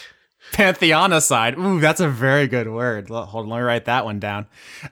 Pantheonicide. 0.54 1.58
Ooh, 1.58 1.80
that's 1.80 2.00
a 2.00 2.10
very 2.10 2.48
good 2.48 2.70
word. 2.70 3.10
Hold 3.10 3.46
on, 3.46 3.50
let 3.50 3.58
me 3.58 3.64
write 3.64 3.86
that 3.86 4.06
one 4.06 4.20
down. 4.20 4.48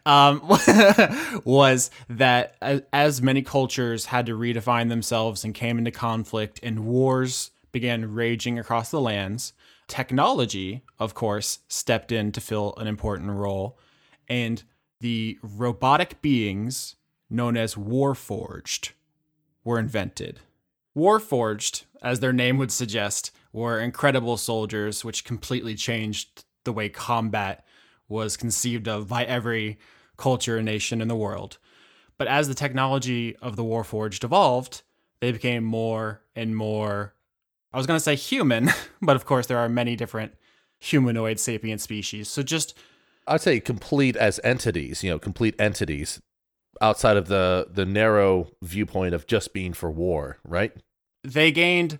Um, 0.06 0.42
was 1.46 1.90
that 2.10 2.56
as, 2.62 2.82
as 2.94 3.22
many 3.22 3.42
cultures 3.42 4.06
had 4.06 4.26
to 4.28 4.38
redefine 4.38 4.90
themselves 4.90 5.44
and 5.44 5.54
came 5.54 5.78
into 5.78 5.92
conflict, 5.92 6.60
and 6.62 6.86
wars 6.86 7.52
began 7.72 8.14
raging 8.14 8.60
across 8.60 8.92
the 8.92 9.02
lands, 9.02 9.54
technology, 9.88 10.84
of 11.00 11.14
course, 11.14 11.60
stepped 11.68 12.12
in 12.12 12.32
to 12.34 12.42
fill 12.42 12.74
an 12.78 12.88
important 12.88 13.32
role, 13.32 13.78
and 14.28 14.64
the 15.00 15.38
robotic 15.42 16.22
beings 16.22 16.96
known 17.30 17.58
as 17.58 17.76
Warforged 17.76 18.92
were 19.64 19.80
invented. 19.80 20.40
Warforged, 20.96 21.84
as 22.02 22.20
their 22.20 22.34
name 22.34 22.58
would 22.58 22.72
suggest, 22.72 23.32
were 23.54 23.80
incredible 23.80 24.38
soldiers, 24.38 25.04
which 25.04 25.24
completely 25.24 25.76
changed 25.76 26.44
the 26.64 26.74
way 26.74 26.90
combat 26.90 27.66
was 28.10 28.38
conceived 28.38 28.88
of 28.88 29.08
by 29.08 29.26
every 29.26 29.78
culture 30.18 30.58
and 30.58 30.66
nation 30.66 31.02
in 31.02 31.08
the 31.08 31.16
world. 31.16 31.58
But 32.18 32.28
as 32.28 32.48
the 32.48 32.56
technology 32.56 33.36
of 33.38 33.56
the 33.56 33.64
Warforged 33.64 34.24
evolved, 34.24 34.82
they 35.22 35.32
became 35.32 35.64
more 35.64 36.22
and 36.36 36.56
more, 36.56 37.14
I 37.74 37.78
was 37.78 37.88
going 37.88 37.98
to 37.98 38.04
say 38.04 38.16
human, 38.16 38.70
but 39.02 39.16
of 39.16 39.26
course 39.26 39.48
there 39.48 39.60
are 39.60 39.70
many 39.70 39.96
different 39.96 40.34
humanoid 40.80 41.40
sapient 41.40 41.82
species. 41.82 42.28
So 42.28 42.44
just 42.44 42.78
I'd 43.28 43.42
say 43.42 43.60
complete 43.60 44.16
as 44.16 44.40
entities, 44.44 45.04
you 45.04 45.12
know, 45.12 45.20
complete 45.20 45.56
entities 45.60 46.22
outside 46.82 47.18
of 47.18 47.28
the 47.28 47.68
the 47.70 47.86
narrow 47.86 48.50
viewpoint 48.62 49.14
of 49.14 49.28
just 49.28 49.54
being 49.54 49.74
for 49.74 49.92
war, 49.92 50.38
right? 50.44 50.72
they 51.28 51.52
gained 51.52 52.00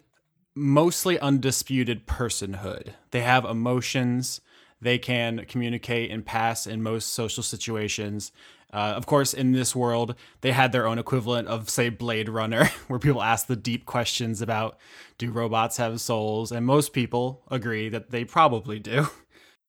mostly 0.58 1.20
undisputed 1.20 2.08
personhood. 2.08 2.94
They 3.12 3.22
have 3.22 3.46
emotions. 3.46 4.42
They 4.82 4.98
can 4.98 5.46
communicate 5.46 6.12
and 6.12 6.26
pass 6.26 6.68
in 6.68 6.84
most 6.84 7.14
social 7.14 7.44
situations. 7.44 8.32
Uh, 8.74 8.94
of 8.98 9.06
course, 9.06 9.34
in 9.34 9.54
this 9.54 9.76
world, 9.76 10.16
they 10.42 10.52
had 10.52 10.72
their 10.72 10.88
own 10.88 11.00
equivalent 11.00 11.48
of, 11.48 11.70
say, 11.70 11.90
Blade 11.90 12.28
Runner, 12.28 12.66
where 12.88 13.00
people 13.00 13.24
ask 13.24 13.48
the 13.48 13.56
deep 13.56 13.86
questions 13.86 14.42
about 14.42 14.78
do 15.18 15.32
robots 15.32 15.78
have 15.78 16.02
souls? 16.02 16.52
And 16.52 16.66
most 16.66 16.92
people 16.92 17.44
agree 17.50 17.90
that 17.90 18.12
they 18.12 18.26
probably 18.26 18.80
do. 18.80 19.08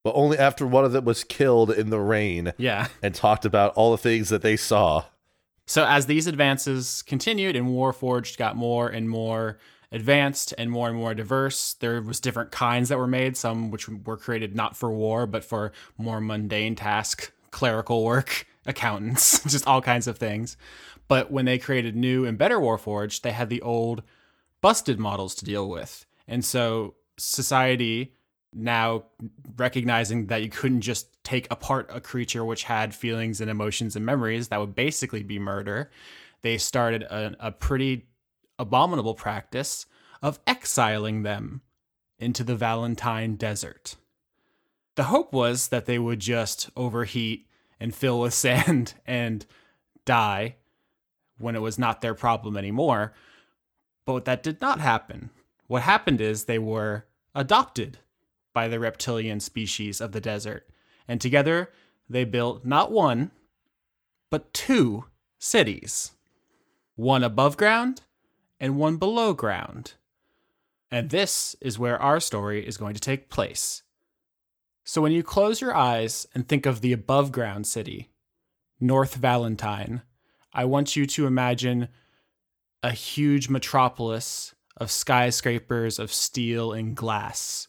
But 0.05 0.15
only 0.15 0.39
after 0.39 0.65
one 0.67 0.85
of 0.85 0.93
them 0.93 1.05
was 1.05 1.25
killed 1.25 1.71
in 1.71 1.91
the 1.91 1.99
rain 1.99 2.55
yeah. 2.57 2.87
and 3.03 3.15
talked 3.15 3.45
about 3.45 3.75
all 3.75 3.91
the 3.91 3.99
things 3.99 4.29
that 4.29 4.43
they 4.43 4.57
saw. 4.57 5.05
So 5.67 5.85
as 5.85 6.07
these 6.07 6.27
advances 6.27 7.03
continued 7.03 7.57
and 7.57 7.67
Warforged 7.67 8.39
got 8.39 8.57
more 8.57 8.89
and 8.89 9.11
more 9.11 9.59
advanced 9.91 10.55
and 10.59 10.71
more 10.71 10.89
and 10.89 10.97
more 10.97 11.15
diverse, 11.15 11.75
there 11.75 12.01
was 12.03 12.21
different 12.21 12.51
kinds 12.51 12.89
that 12.89 12.99
were 12.99 13.07
made, 13.07 13.37
some 13.37 13.71
which 13.71 13.89
were 13.89 14.17
created 14.17 14.55
not 14.55 14.77
for 14.77 14.91
war 14.91 15.27
but 15.27 15.45
for 15.45 15.73
more 15.97 16.21
mundane 16.21 16.75
task, 16.75 17.33
clerical 17.51 18.05
work, 18.05 18.47
accountants, 18.67 19.43
just 19.47 19.67
all 19.67 19.81
kinds 19.81 20.07
of 20.07 20.19
things. 20.19 20.57
But 21.09 21.31
when 21.31 21.47
they 21.47 21.59
created 21.59 21.97
new 21.97 22.27
and 22.27 22.37
better 22.37 22.59
Warforged, 22.59 23.23
they 23.23 23.33
had 23.33 23.49
the 23.49 23.63
old 23.63 24.03
busted 24.61 24.99
models 24.99 25.35
to 25.37 25.45
deal 25.45 25.69
with. 25.69 26.05
And 26.27 26.45
so 26.45 26.97
society 27.17 28.15
now 28.53 29.05
recognizing 29.57 30.27
that 30.27 30.43
you 30.43 30.51
couldn't 30.51 30.83
just 30.83 31.23
take 31.23 31.47
apart 31.51 31.91
a 31.93 32.01
creature 32.01 32.45
which 32.45 32.65
had 32.65 32.95
feelings 32.95 33.41
and 33.41 33.51
emotions 33.51 33.97
and 33.97 34.05
memories 34.05 34.49
that 34.49 34.61
would 34.61 34.75
basically 34.75 35.23
be 35.23 35.39
murder 35.39 35.91
they 36.43 36.59
started 36.59 37.03
a, 37.03 37.35
a 37.41 37.53
pretty 37.53 38.07
abominable 38.59 39.15
practice 39.15 39.87
of 40.23 40.41
exiling 40.47 41.23
them 41.23 41.63
into 42.19 42.43
the 42.43 42.57
valentine 42.57 43.37
desert. 43.37 43.97
The 44.97 45.05
hope 45.05 45.33
was 45.33 45.69
that 45.69 45.87
they 45.87 45.99
would 45.99 46.21
just 46.21 46.71
overheat 46.77 47.47
and 47.79 47.95
fill 47.95 48.21
with 48.21 48.35
sand 48.35 48.95
and 49.07 49.47
die 50.05 50.57
when 51.39 51.55
it 51.55 51.63
was 51.63 51.79
not 51.79 52.01
their 52.01 52.15
problem 52.15 52.57
anymore. 52.57 53.15
But 54.05 54.25
that 54.25 54.43
did 54.43 54.61
not 54.61 54.81
happen. 54.81 55.31
What 55.67 55.83
happened 55.83 56.21
is 56.21 56.45
they 56.45 56.59
were 56.59 57.07
adopted 57.35 57.99
by 58.53 58.67
the 58.67 58.81
reptilian 58.81 59.39
species 59.39 60.01
of 60.01 60.13
the 60.13 60.21
desert. 60.21 60.69
And 61.07 61.21
together 61.21 61.71
they 62.09 62.25
built 62.25 62.65
not 62.65 62.91
one, 62.91 63.31
but 64.31 64.53
two 64.53 65.05
cities. 65.39 66.13
One 66.97 67.23
above 67.23 67.57
ground 67.57 68.01
and 68.61 68.77
one 68.77 68.97
below 68.97 69.33
ground. 69.33 69.95
And 70.91 71.11
this 71.11 71.55
is 71.61 71.79
where 71.79 72.01
our 72.01 72.21
story 72.21 72.67
is 72.67 72.77
going 72.77 72.95
to 72.95 73.01
take 73.01 73.29
place. 73.29 73.83
So 74.85 75.03
when 75.03 75.13
you 75.13 75.23
close 75.23 75.61
your 75.61 75.77
eyes 75.77 76.27
and 76.35 76.49
think 76.49 76.65
of 76.65 76.81
the 76.81 76.93
above 76.93 77.31
ground 77.31 77.67
city, 77.67 78.11
North 78.81 79.17
Valentine, 79.17 80.03
I 80.53 80.65
want 80.65 80.97
you 80.97 81.07
to 81.07 81.27
imagine 81.27 81.89
a 82.83 82.93
huge 82.93 83.49
metropolis 83.49 84.55
of 84.77 84.91
skyscrapers 84.91 85.99
of 85.99 86.13
steel 86.13 86.73
and 86.73 86.97
glass 86.97 87.69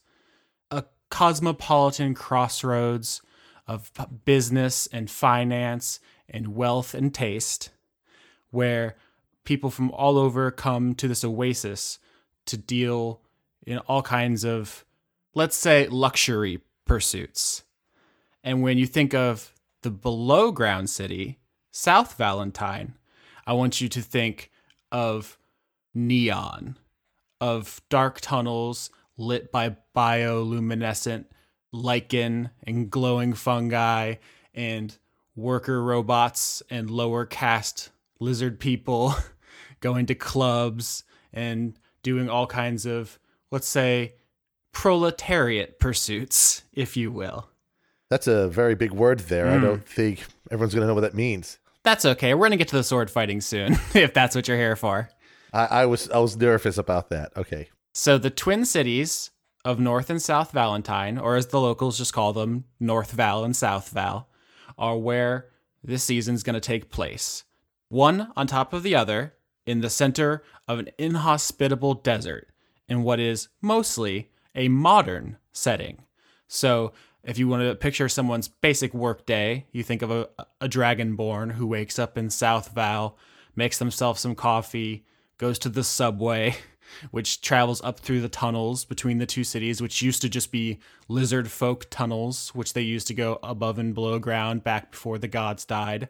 a 0.71 0.85
cosmopolitan 1.09 2.13
crossroads 2.13 3.21
of 3.67 3.91
business 4.25 4.87
and 4.91 5.09
finance 5.09 5.99
and 6.27 6.55
wealth 6.55 6.93
and 6.93 7.13
taste, 7.13 7.69
where 8.51 8.95
people 9.49 9.71
from 9.71 9.89
all 9.89 10.19
over 10.19 10.51
come 10.51 10.93
to 10.93 11.07
this 11.07 11.23
oasis 11.23 11.97
to 12.45 12.55
deal 12.55 13.19
in 13.65 13.79
all 13.79 14.03
kinds 14.03 14.45
of, 14.45 14.85
let's 15.33 15.55
say, 15.55 15.87
luxury 15.87 16.61
pursuits. 16.85 17.63
And 18.43 18.61
when 18.61 18.77
you 18.77 18.85
think 18.85 19.15
of 19.15 19.55
the 19.81 19.89
below 19.89 20.51
ground 20.51 20.91
city, 20.91 21.39
South 21.71 22.15
Valentine, 22.15 22.93
I 23.47 23.53
want 23.53 23.81
you 23.81 23.89
to 23.89 24.01
think 24.03 24.51
of 24.91 25.39
neon, 25.95 26.77
of 27.41 27.81
dark 27.89 28.21
tunnels 28.21 28.91
lit 29.17 29.51
by 29.51 29.77
bioluminescent 29.95 31.25
lichen 31.71 32.51
and 32.61 32.91
glowing 32.91 33.33
fungi 33.33 34.13
and 34.53 34.95
worker 35.35 35.83
robots 35.83 36.61
and 36.69 36.91
lower 36.91 37.25
caste 37.25 37.89
lizard 38.19 38.59
people 38.59 39.15
going 39.79 40.05
to 40.07 40.15
clubs 40.15 41.03
and 41.33 41.77
doing 42.03 42.29
all 42.29 42.47
kinds 42.47 42.85
of, 42.85 43.19
let's 43.51 43.67
say, 43.67 44.13
proletariat 44.71 45.79
pursuits, 45.79 46.63
if 46.73 46.95
you 46.95 47.11
will. 47.11 47.49
That's 48.09 48.27
a 48.27 48.47
very 48.47 48.75
big 48.75 48.91
word 48.91 49.19
there. 49.19 49.45
Mm. 49.45 49.57
I 49.57 49.61
don't 49.61 49.87
think 49.87 50.25
everyone's 50.49 50.73
going 50.73 50.81
to 50.81 50.87
know 50.87 50.95
what 50.95 51.01
that 51.01 51.13
means. 51.13 51.59
That's 51.83 52.05
okay. 52.05 52.33
We're 52.33 52.41
going 52.41 52.51
to 52.51 52.57
get 52.57 52.69
to 52.69 52.75
the 52.75 52.83
sword 52.83 53.09
fighting 53.09 53.41
soon, 53.41 53.73
if 53.93 54.13
that's 54.13 54.35
what 54.35 54.47
you're 54.47 54.57
here 54.57 54.75
for. 54.75 55.09
I, 55.53 55.65
I 55.65 55.85
was 55.85 56.09
I 56.09 56.19
was 56.19 56.37
nervous 56.37 56.77
about 56.77 57.09
that. 57.09 57.31
Okay. 57.35 57.69
So 57.93 58.17
the 58.17 58.29
twin 58.29 58.65
cities 58.65 59.31
of 59.65 59.79
North 59.79 60.09
and 60.09 60.21
South 60.21 60.51
Valentine, 60.51 61.17
or 61.17 61.35
as 61.35 61.47
the 61.47 61.59
locals 61.59 61.97
just 61.97 62.13
call 62.13 62.33
them, 62.33 62.65
North 62.79 63.11
Val 63.11 63.43
and 63.43 63.55
South 63.55 63.89
Val, 63.89 64.29
are 64.77 64.97
where 64.97 65.49
this 65.83 66.03
season's 66.03 66.43
going 66.43 66.53
to 66.53 66.59
take 66.59 66.91
place. 66.91 67.43
One 67.89 68.31
on 68.35 68.47
top 68.47 68.73
of 68.73 68.83
the 68.83 68.95
other 68.95 69.33
in 69.69 69.81
the 69.81 69.89
center 69.89 70.43
of 70.67 70.79
an 70.79 70.89
inhospitable 70.97 71.93
desert 71.93 72.49
in 72.87 73.03
what 73.03 73.19
is 73.19 73.49
mostly 73.61 74.31
a 74.55 74.67
modern 74.67 75.37
setting. 75.51 76.03
So, 76.47 76.91
if 77.23 77.37
you 77.37 77.47
want 77.47 77.61
to 77.61 77.75
picture 77.75 78.09
someone's 78.09 78.47
basic 78.47 78.93
work 78.93 79.25
day, 79.25 79.67
you 79.71 79.83
think 79.83 80.01
of 80.01 80.09
a, 80.09 80.27
a 80.59 80.67
dragonborn 80.67 81.51
who 81.51 81.67
wakes 81.67 81.99
up 81.99 82.17
in 82.17 82.29
South 82.29 82.69
Val, 82.73 83.17
makes 83.55 83.77
themselves 83.77 84.21
some 84.21 84.33
coffee, 84.35 85.05
goes 85.37 85.59
to 85.59 85.69
the 85.69 85.83
subway, 85.83 86.55
which 87.11 87.41
travels 87.41 87.81
up 87.83 87.99
through 87.99 88.21
the 88.21 88.29
tunnels 88.29 88.85
between 88.85 89.19
the 89.19 89.25
two 89.27 89.43
cities, 89.43 89.81
which 89.81 90.01
used 90.01 90.21
to 90.23 90.29
just 90.29 90.51
be 90.51 90.79
lizard 91.07 91.51
folk 91.51 91.85
tunnels, 91.91 92.49
which 92.55 92.73
they 92.73 92.81
used 92.81 93.05
to 93.07 93.13
go 93.13 93.37
above 93.43 93.77
and 93.77 93.93
below 93.93 94.17
ground 94.17 94.63
back 94.63 94.91
before 94.91 95.19
the 95.19 95.27
gods 95.27 95.65
died. 95.65 96.09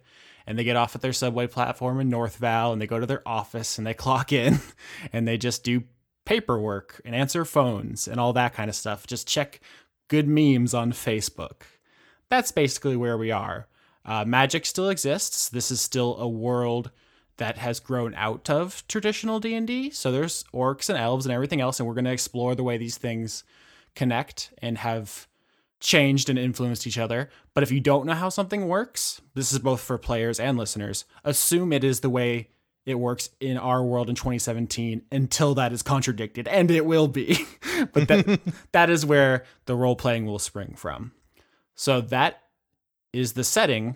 And 0.49 0.57
they 0.57 0.63
get 0.63 0.75
off 0.75 0.95
at 0.95 1.01
their 1.01 1.13
subway 1.13 1.45
platform 1.45 1.99
in 1.99 2.09
North 2.09 2.37
Val 2.37 2.73
and 2.73 2.81
they 2.81 2.87
go 2.87 2.99
to 2.99 3.05
their 3.05 3.21
office 3.23 3.77
and 3.77 3.85
they 3.85 3.93
clock 3.93 4.33
in 4.33 4.57
and 5.13 5.27
they 5.27 5.37
just 5.37 5.63
do 5.63 5.83
paperwork 6.25 6.99
and 7.05 7.13
answer 7.13 7.45
phones 7.45 8.07
and 8.07 8.19
all 8.19 8.33
that 8.33 8.55
kind 8.55 8.67
of 8.67 8.75
stuff. 8.75 9.05
Just 9.05 9.27
check 9.27 9.61
good 10.07 10.27
memes 10.27 10.73
on 10.73 10.91
Facebook. 10.91 11.61
That's 12.29 12.51
basically 12.51 12.95
where 12.97 13.15
we 13.15 13.29
are. 13.29 13.67
Uh, 14.03 14.25
magic 14.25 14.65
still 14.65 14.89
exists. 14.89 15.49
This 15.49 15.69
is 15.69 15.81
still 15.81 16.17
a 16.17 16.27
world 16.27 16.89
that 17.37 17.59
has 17.59 17.79
grown 17.79 18.15
out 18.15 18.49
of 18.49 18.83
traditional 18.87 19.39
D&D. 19.39 19.91
So 19.91 20.11
there's 20.11 20.45
orcs 20.51 20.89
and 20.89 20.97
elves 20.97 21.27
and 21.27 21.33
everything 21.33 21.61
else 21.61 21.79
and 21.79 21.87
we're 21.87 21.93
going 21.93 22.05
to 22.05 22.11
explore 22.11 22.55
the 22.55 22.63
way 22.63 22.77
these 22.77 22.97
things 22.97 23.43
connect 23.93 24.51
and 24.63 24.79
have 24.79 25.27
changed 25.79 26.29
and 26.29 26.37
influenced 26.37 26.85
each 26.85 26.97
other. 26.97 27.29
But 27.53 27.63
if 27.63 27.71
you 27.71 27.79
don't 27.79 28.05
know 28.05 28.13
how 28.13 28.29
something 28.29 28.67
works, 28.67 29.21
this 29.33 29.51
is 29.51 29.59
both 29.59 29.81
for 29.81 29.97
players 29.97 30.39
and 30.39 30.57
listeners, 30.57 31.05
assume 31.23 31.73
it 31.73 31.83
is 31.83 32.01
the 32.01 32.09
way 32.09 32.49
it 32.85 32.95
works 32.95 33.29
in 33.39 33.57
our 33.57 33.83
world 33.83 34.09
in 34.09 34.15
2017 34.15 35.03
until 35.11 35.53
that 35.55 35.71
is 35.71 35.83
contradicted 35.83 36.47
and 36.47 36.71
it 36.71 36.85
will 36.85 37.07
be. 37.07 37.45
but 37.93 38.07
that 38.07 38.39
that 38.71 38.89
is 38.89 39.05
where 39.05 39.45
the 39.65 39.75
role 39.75 39.95
playing 39.95 40.25
will 40.25 40.39
spring 40.39 40.73
from. 40.75 41.11
So 41.75 42.01
that 42.01 42.41
is 43.13 43.33
the 43.33 43.43
setting 43.43 43.95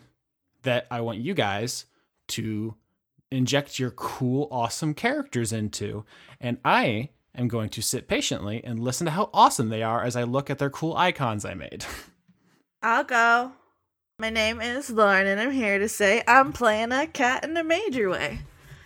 that 0.62 0.88
I 0.90 1.02
want 1.02 1.20
you 1.20 1.34
guys 1.34 1.86
to 2.30 2.76
inject 3.32 3.80
your 3.80 3.92
cool, 3.92 4.48
awesome 4.52 4.94
characters 4.94 5.52
into. 5.52 6.06
And 6.40 6.58
I 6.64 7.10
am 7.36 7.48
going 7.48 7.70
to 7.70 7.82
sit 7.82 8.08
patiently 8.08 8.64
and 8.64 8.80
listen 8.80 9.06
to 9.06 9.12
how 9.12 9.30
awesome 9.34 9.70
they 9.70 9.84
are 9.84 10.04
as 10.04 10.16
I 10.16 10.24
look 10.24 10.50
at 10.50 10.60
their 10.60 10.70
cool 10.70 10.96
icons 10.96 11.46
I 11.46 11.54
made. 11.54 11.86
I'll 12.82 13.04
go. 13.04 13.54
My 14.20 14.30
name 14.30 14.62
is 14.62 14.90
Lauren, 14.90 15.26
and 15.26 15.40
I'm 15.40 15.52
here 15.52 15.80
to 15.80 15.90
say 15.90 16.24
I'm 16.28 16.54
playing 16.54 16.92
a 16.92 17.08
cat 17.08 17.44
in 17.44 17.58
a 17.58 17.64
major 17.64 18.10
way. 18.10 18.40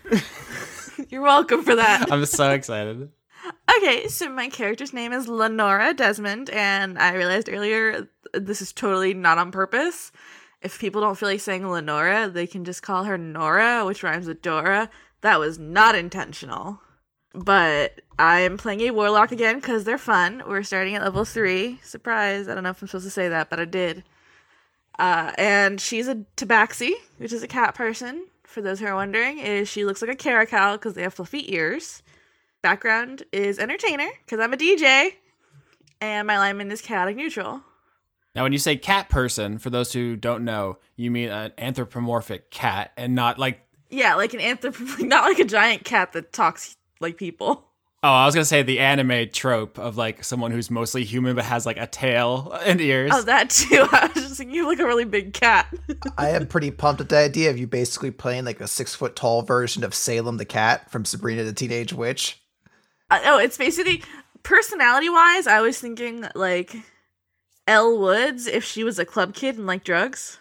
You're 1.10 1.22
welcome 1.22 1.63
for 1.63 1.75
that. 1.75 2.12
I'm 2.12 2.25
so 2.25 2.51
excited. 2.51 3.01
Okay, 3.01 3.12
Okay, 3.77 4.08
so 4.08 4.30
my 4.30 4.50
character's 4.50 4.94
name 4.94 5.13
is 5.13 5.27
Lenora 5.27 5.94
Desmond, 5.94 6.50
and 6.50 6.98
I 6.98 7.13
realized 7.13 7.50
earlier 7.50 8.08
this 8.34 8.62
is 8.62 8.74
totally 8.74 9.13
not 9.13 9.38
on 9.38 9.51
purpose. 9.51 10.12
If 10.62 10.80
people 10.80 11.01
don't 11.01 11.18
feel 11.18 11.30
like 11.30 11.39
saying 11.39 11.70
Lenora, 11.70 12.30
they 12.30 12.48
can 12.48 12.66
just 12.66 12.82
call 12.82 13.04
her 13.04 13.18
Nora, 13.18 13.86
which 13.86 14.04
rhymes 14.04 14.27
with 14.27 14.42
Dora. 14.42 14.89
That 15.22 15.39
was 15.39 15.60
not 15.60 15.96
intentional. 15.96 16.82
But 17.34 18.01
I'm 18.17 18.57
playing 18.57 18.81
a 18.81 18.91
warlock 18.91 19.31
again 19.31 19.55
because 19.55 19.84
they're 19.84 19.98
fun. 19.98 20.43
We're 20.48 20.63
starting 20.63 20.96
at 20.96 21.03
level 21.03 21.25
three. 21.25 21.79
Surprise! 21.84 22.48
I 22.48 22.55
don't 22.55 22.63
know 22.63 22.72
if 22.72 22.81
I'm 22.81 22.88
supposed 22.88 23.05
to 23.05 23.12
say 23.12 23.29
that, 23.29 23.50
but 23.50 23.60
I 23.60 23.65
did. 23.65 24.03
Uh, 24.98 25.31
and 25.38 25.79
she's 25.79 26.07
a 26.07 26.15
tabaxi, 26.36 26.93
which 27.17 27.31
is 27.31 27.43
a 27.43 27.48
cat 27.48 27.75
person. 27.75 28.25
For 28.43 28.62
those 28.62 28.79
who 28.79 28.88
are 28.88 28.96
wondering, 28.96 29.39
is 29.39 29.67
she 29.67 29.86
looks 29.86 30.01
like 30.01 30.10
a 30.10 30.15
caracal 30.15 30.74
because 30.74 30.96
they 30.96 31.03
have 31.03 31.13
fluffy 31.13 31.53
ears. 31.53 32.01
Background 32.63 33.24
is 33.31 33.60
entertainer 33.60 34.07
because 34.25 34.39
I'm 34.39 34.53
a 34.53 34.57
DJ, 34.57 35.12
and 36.01 36.25
my 36.25 36.39
lineman 36.39 36.72
is 36.72 36.81
chaotic 36.81 37.15
neutral. 37.15 37.62
Now, 38.34 38.43
when 38.43 38.53
you 38.53 38.60
say 38.60 38.77
cat 38.77 39.10
person, 39.10 39.57
for 39.57 39.69
those 39.69 39.93
who 39.93 40.15
don't 40.15 40.43
know, 40.46 40.77
you 40.96 41.12
mean 41.12 41.29
an 41.29 41.53
anthropomorphic 41.57 42.50
cat 42.50 42.93
and 42.98 43.13
not 43.13 43.38
like. 43.38 43.62
Yeah, 43.89 44.15
like 44.15 44.34
an 44.34 44.39
anthrop, 44.39 45.00
not 45.05 45.24
like 45.24 45.39
a 45.39 45.46
giant 45.46 45.84
cat 45.84 46.13
that 46.13 46.34
talks 46.34 46.76
like 47.00 47.18
people. 47.18 47.63
Oh, 48.04 48.10
I 48.10 48.27
was 48.27 48.36
gonna 48.36 48.46
say 48.46 48.62
the 48.62 48.80
anime 48.80 49.30
trope 49.32 49.80
of 49.80 49.98
like 49.98 50.24
someone 50.24 50.51
who's 50.51 50.70
mostly 50.70 51.04
human 51.04 51.36
but 51.36 51.46
has 51.46 51.66
like 51.66 51.77
a 51.77 51.88
tail 51.88 52.56
and 52.63 52.80
ears. 52.80 53.10
Oh, 53.12 53.24
that 53.24 53.50
too. 53.50 53.88
I 53.92 54.12
was 54.13 54.24
just 54.24 54.38
thinking 54.38 54.56
you 54.56 54.68
look 54.68 54.77
like 54.77 54.86
a 54.86 54.88
really 54.88 55.04
big 55.04 55.34
cat. 55.34 55.66
I 56.18 56.30
am 56.30 56.46
pretty 56.46 56.70
pumped 56.70 57.01
at 57.01 57.10
the 57.10 57.18
idea 57.18 57.50
of 57.50 57.58
you 57.58 57.66
basically 57.66 58.12
playing 58.12 58.46
like 58.46 58.62
a 58.62 58.68
six 58.68 58.94
foot 58.94 59.16
tall 59.16 59.42
version 59.42 59.84
of 59.84 59.96
Salem 59.96 60.38
the 60.38 60.46
cat 60.46 60.92
from 60.92 61.06
Sabrina 61.06 61.44
the 61.44 61.54
Teenage 61.54 61.92
Witch. 61.92 62.39
Uh, 63.10 63.20
oh, 63.25 63.39
it's 63.39 63.58
basically 63.58 64.04
personality 64.44 65.10
wise. 65.10 65.48
I 65.48 65.62
was 65.62 65.80
thinking 65.80 66.27
like 66.36 66.75
Elle 67.66 67.98
Woods 67.98 68.46
if 68.46 68.63
she 68.63 68.84
was 68.84 69.00
a 69.00 69.06
club 69.06 69.34
kid 69.34 69.58
and 69.58 69.66
like 69.66 69.84
drugs. 69.84 70.38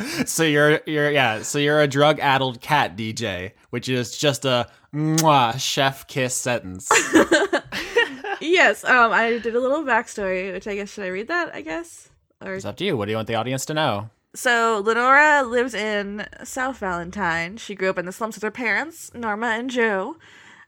so 0.26 0.42
you're 0.42 0.80
you're 0.86 1.10
yeah, 1.10 1.42
so 1.42 1.58
you're 1.58 1.80
a 1.80 1.86
drug 1.86 2.18
addled 2.20 2.60
cat 2.60 2.96
DJ, 2.96 3.52
which 3.70 3.88
is 3.88 4.16
just 4.16 4.44
a 4.44 4.68
mwah 4.94 5.58
chef 5.58 6.06
kiss 6.06 6.34
sentence. 6.34 6.88
yes, 8.40 8.84
um, 8.84 9.12
I 9.12 9.38
did 9.42 9.54
a 9.54 9.60
little 9.60 9.82
backstory, 9.82 10.52
which 10.52 10.66
I 10.66 10.74
guess 10.74 10.92
should 10.92 11.04
I 11.04 11.08
read 11.08 11.28
that? 11.28 11.54
I 11.54 11.60
guess. 11.62 12.08
Or 12.40 12.54
it's 12.54 12.64
up 12.64 12.76
to 12.78 12.84
you. 12.84 12.96
What 12.96 13.06
do 13.06 13.12
you 13.12 13.16
want 13.16 13.28
the 13.28 13.36
audience 13.36 13.64
to 13.66 13.74
know? 13.74 14.10
so 14.34 14.82
Lenora 14.84 15.42
lives 15.42 15.74
in 15.74 16.26
South 16.42 16.78
Valentine. 16.78 17.56
She 17.56 17.74
grew 17.74 17.90
up 17.90 17.98
in 17.98 18.06
the 18.06 18.12
slums 18.12 18.36
with 18.36 18.42
her 18.42 18.50
parents, 18.50 19.12
Norma 19.14 19.48
and 19.48 19.70
Joe. 19.70 20.16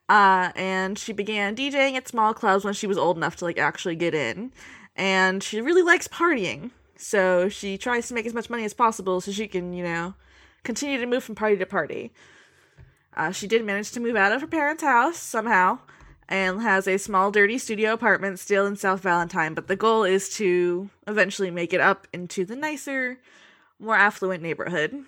Uh, 0.08 0.52
and 0.54 0.98
she 0.98 1.12
began 1.12 1.56
DJing 1.56 1.94
at 1.94 2.06
small 2.08 2.34
clubs 2.34 2.64
when 2.64 2.74
she 2.74 2.86
was 2.86 2.98
old 2.98 3.16
enough 3.16 3.36
to 3.36 3.44
like 3.44 3.58
actually 3.58 3.96
get 3.96 4.14
in. 4.14 4.52
And 4.96 5.42
she 5.42 5.60
really 5.60 5.82
likes 5.82 6.08
partying. 6.08 6.70
So 7.04 7.50
she 7.50 7.76
tries 7.76 8.08
to 8.08 8.14
make 8.14 8.24
as 8.24 8.32
much 8.32 8.48
money 8.48 8.64
as 8.64 8.72
possible 8.72 9.20
so 9.20 9.30
she 9.30 9.46
can, 9.46 9.74
you 9.74 9.84
know, 9.84 10.14
continue 10.62 10.98
to 10.98 11.04
move 11.04 11.22
from 11.22 11.34
party 11.34 11.54
to 11.58 11.66
party. 11.66 12.14
Uh, 13.14 13.30
she 13.30 13.46
did 13.46 13.62
manage 13.62 13.92
to 13.92 14.00
move 14.00 14.16
out 14.16 14.32
of 14.32 14.40
her 14.40 14.46
parents' 14.46 14.82
house 14.82 15.18
somehow 15.18 15.80
and 16.30 16.62
has 16.62 16.88
a 16.88 16.96
small, 16.96 17.30
dirty 17.30 17.58
studio 17.58 17.92
apartment 17.92 18.38
still 18.38 18.64
in 18.64 18.74
South 18.74 19.02
Valentine. 19.02 19.52
But 19.52 19.68
the 19.68 19.76
goal 19.76 20.04
is 20.04 20.30
to 20.36 20.88
eventually 21.06 21.50
make 21.50 21.74
it 21.74 21.80
up 21.80 22.08
into 22.14 22.46
the 22.46 22.56
nicer, 22.56 23.18
more 23.78 23.96
affluent 23.96 24.42
neighborhood. 24.42 25.04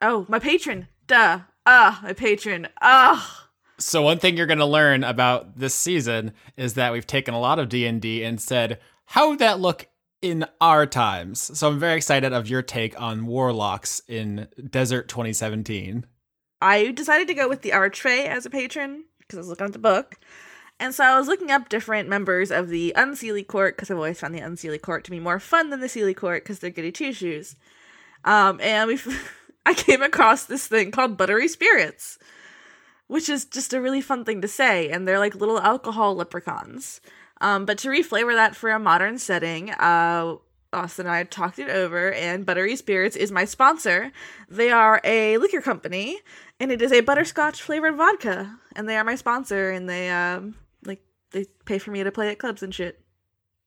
Oh, 0.00 0.24
my 0.30 0.38
patron. 0.38 0.88
Duh. 1.06 1.40
Ah, 1.66 2.00
my 2.02 2.14
patron. 2.14 2.68
Ah. 2.80 3.50
So 3.76 4.00
one 4.00 4.18
thing 4.18 4.38
you're 4.38 4.46
going 4.46 4.58
to 4.58 4.64
learn 4.64 5.04
about 5.04 5.58
this 5.58 5.74
season 5.74 6.32
is 6.56 6.74
that 6.74 6.94
we've 6.94 7.06
taken 7.06 7.34
a 7.34 7.40
lot 7.40 7.58
of 7.58 7.68
D&D 7.68 8.24
and 8.24 8.40
said, 8.40 8.80
how 9.04 9.28
would 9.28 9.38
that 9.40 9.60
look 9.60 9.86
in 10.22 10.46
our 10.60 10.86
times? 10.86 11.58
So 11.58 11.68
I'm 11.68 11.78
very 11.78 11.96
excited 11.96 12.32
of 12.32 12.48
your 12.48 12.62
take 12.62 13.00
on 13.00 13.26
warlocks 13.26 14.00
in 14.08 14.48
Desert 14.70 15.08
2017. 15.08 16.06
I 16.60 16.90
decided 16.92 17.28
to 17.28 17.34
go 17.34 17.48
with 17.48 17.62
the 17.62 17.70
Archfey 17.70 18.26
as 18.26 18.46
a 18.46 18.50
patron 18.50 19.04
because 19.20 19.38
I 19.38 19.40
was 19.40 19.48
looking 19.48 19.66
at 19.66 19.72
the 19.72 19.78
book. 19.78 20.16
And 20.78 20.94
so 20.94 21.04
I 21.04 21.18
was 21.18 21.26
looking 21.26 21.50
up 21.50 21.68
different 21.68 22.08
members 22.08 22.50
of 22.50 22.68
the 22.68 22.92
Unseelie 22.96 23.46
Court 23.46 23.76
because 23.76 23.90
I've 23.90 23.96
always 23.96 24.20
found 24.20 24.34
the 24.34 24.40
Unseelie 24.40 24.80
Court 24.80 25.04
to 25.04 25.10
be 25.10 25.20
more 25.20 25.40
fun 25.40 25.70
than 25.70 25.80
the 25.80 25.86
Seelie 25.86 26.16
Court 26.16 26.44
because 26.44 26.58
they're 26.58 26.70
goody 26.70 26.92
two 26.92 27.12
shoes. 27.12 27.56
Um, 28.24 28.60
and 28.60 28.88
we, 28.88 28.98
I 29.66 29.74
came 29.74 30.02
across 30.02 30.44
this 30.44 30.66
thing 30.66 30.90
called 30.90 31.16
Buttery 31.16 31.48
Spirits, 31.48 32.18
which 33.06 33.28
is 33.28 33.46
just 33.46 33.72
a 33.72 33.80
really 33.80 34.02
fun 34.02 34.24
thing 34.24 34.42
to 34.42 34.48
say. 34.48 34.90
And 34.90 35.08
they're 35.08 35.18
like 35.18 35.34
little 35.34 35.60
alcohol 35.60 36.16
leprechauns. 36.16 37.00
Um, 37.40 37.64
but 37.66 37.78
to 37.78 37.88
reflavor 37.88 38.34
that 38.34 38.56
for 38.56 38.70
a 38.70 38.78
modern 38.78 39.18
setting, 39.18 39.70
uh, 39.70 40.36
Austin 40.72 41.06
and 41.06 41.14
I 41.14 41.24
talked 41.24 41.58
it 41.58 41.68
over, 41.70 42.12
and 42.12 42.44
Buttery 42.44 42.76
Spirits 42.76 43.16
is 43.16 43.30
my 43.32 43.44
sponsor. 43.44 44.10
They 44.48 44.70
are 44.70 45.00
a 45.04 45.38
liquor 45.38 45.60
company, 45.60 46.18
and 46.60 46.70
it 46.72 46.82
is 46.82 46.92
a 46.92 47.00
butterscotch 47.00 47.62
flavored 47.62 47.96
vodka, 47.96 48.58
and 48.74 48.88
they 48.88 48.96
are 48.96 49.04
my 49.04 49.14
sponsor, 49.14 49.70
and 49.70 49.88
they 49.88 50.10
um 50.10 50.54
like 50.84 51.00
they 51.30 51.46
pay 51.64 51.78
for 51.78 51.90
me 51.90 52.02
to 52.04 52.10
play 52.12 52.30
at 52.30 52.38
clubs 52.38 52.62
and 52.62 52.74
shit. 52.74 53.00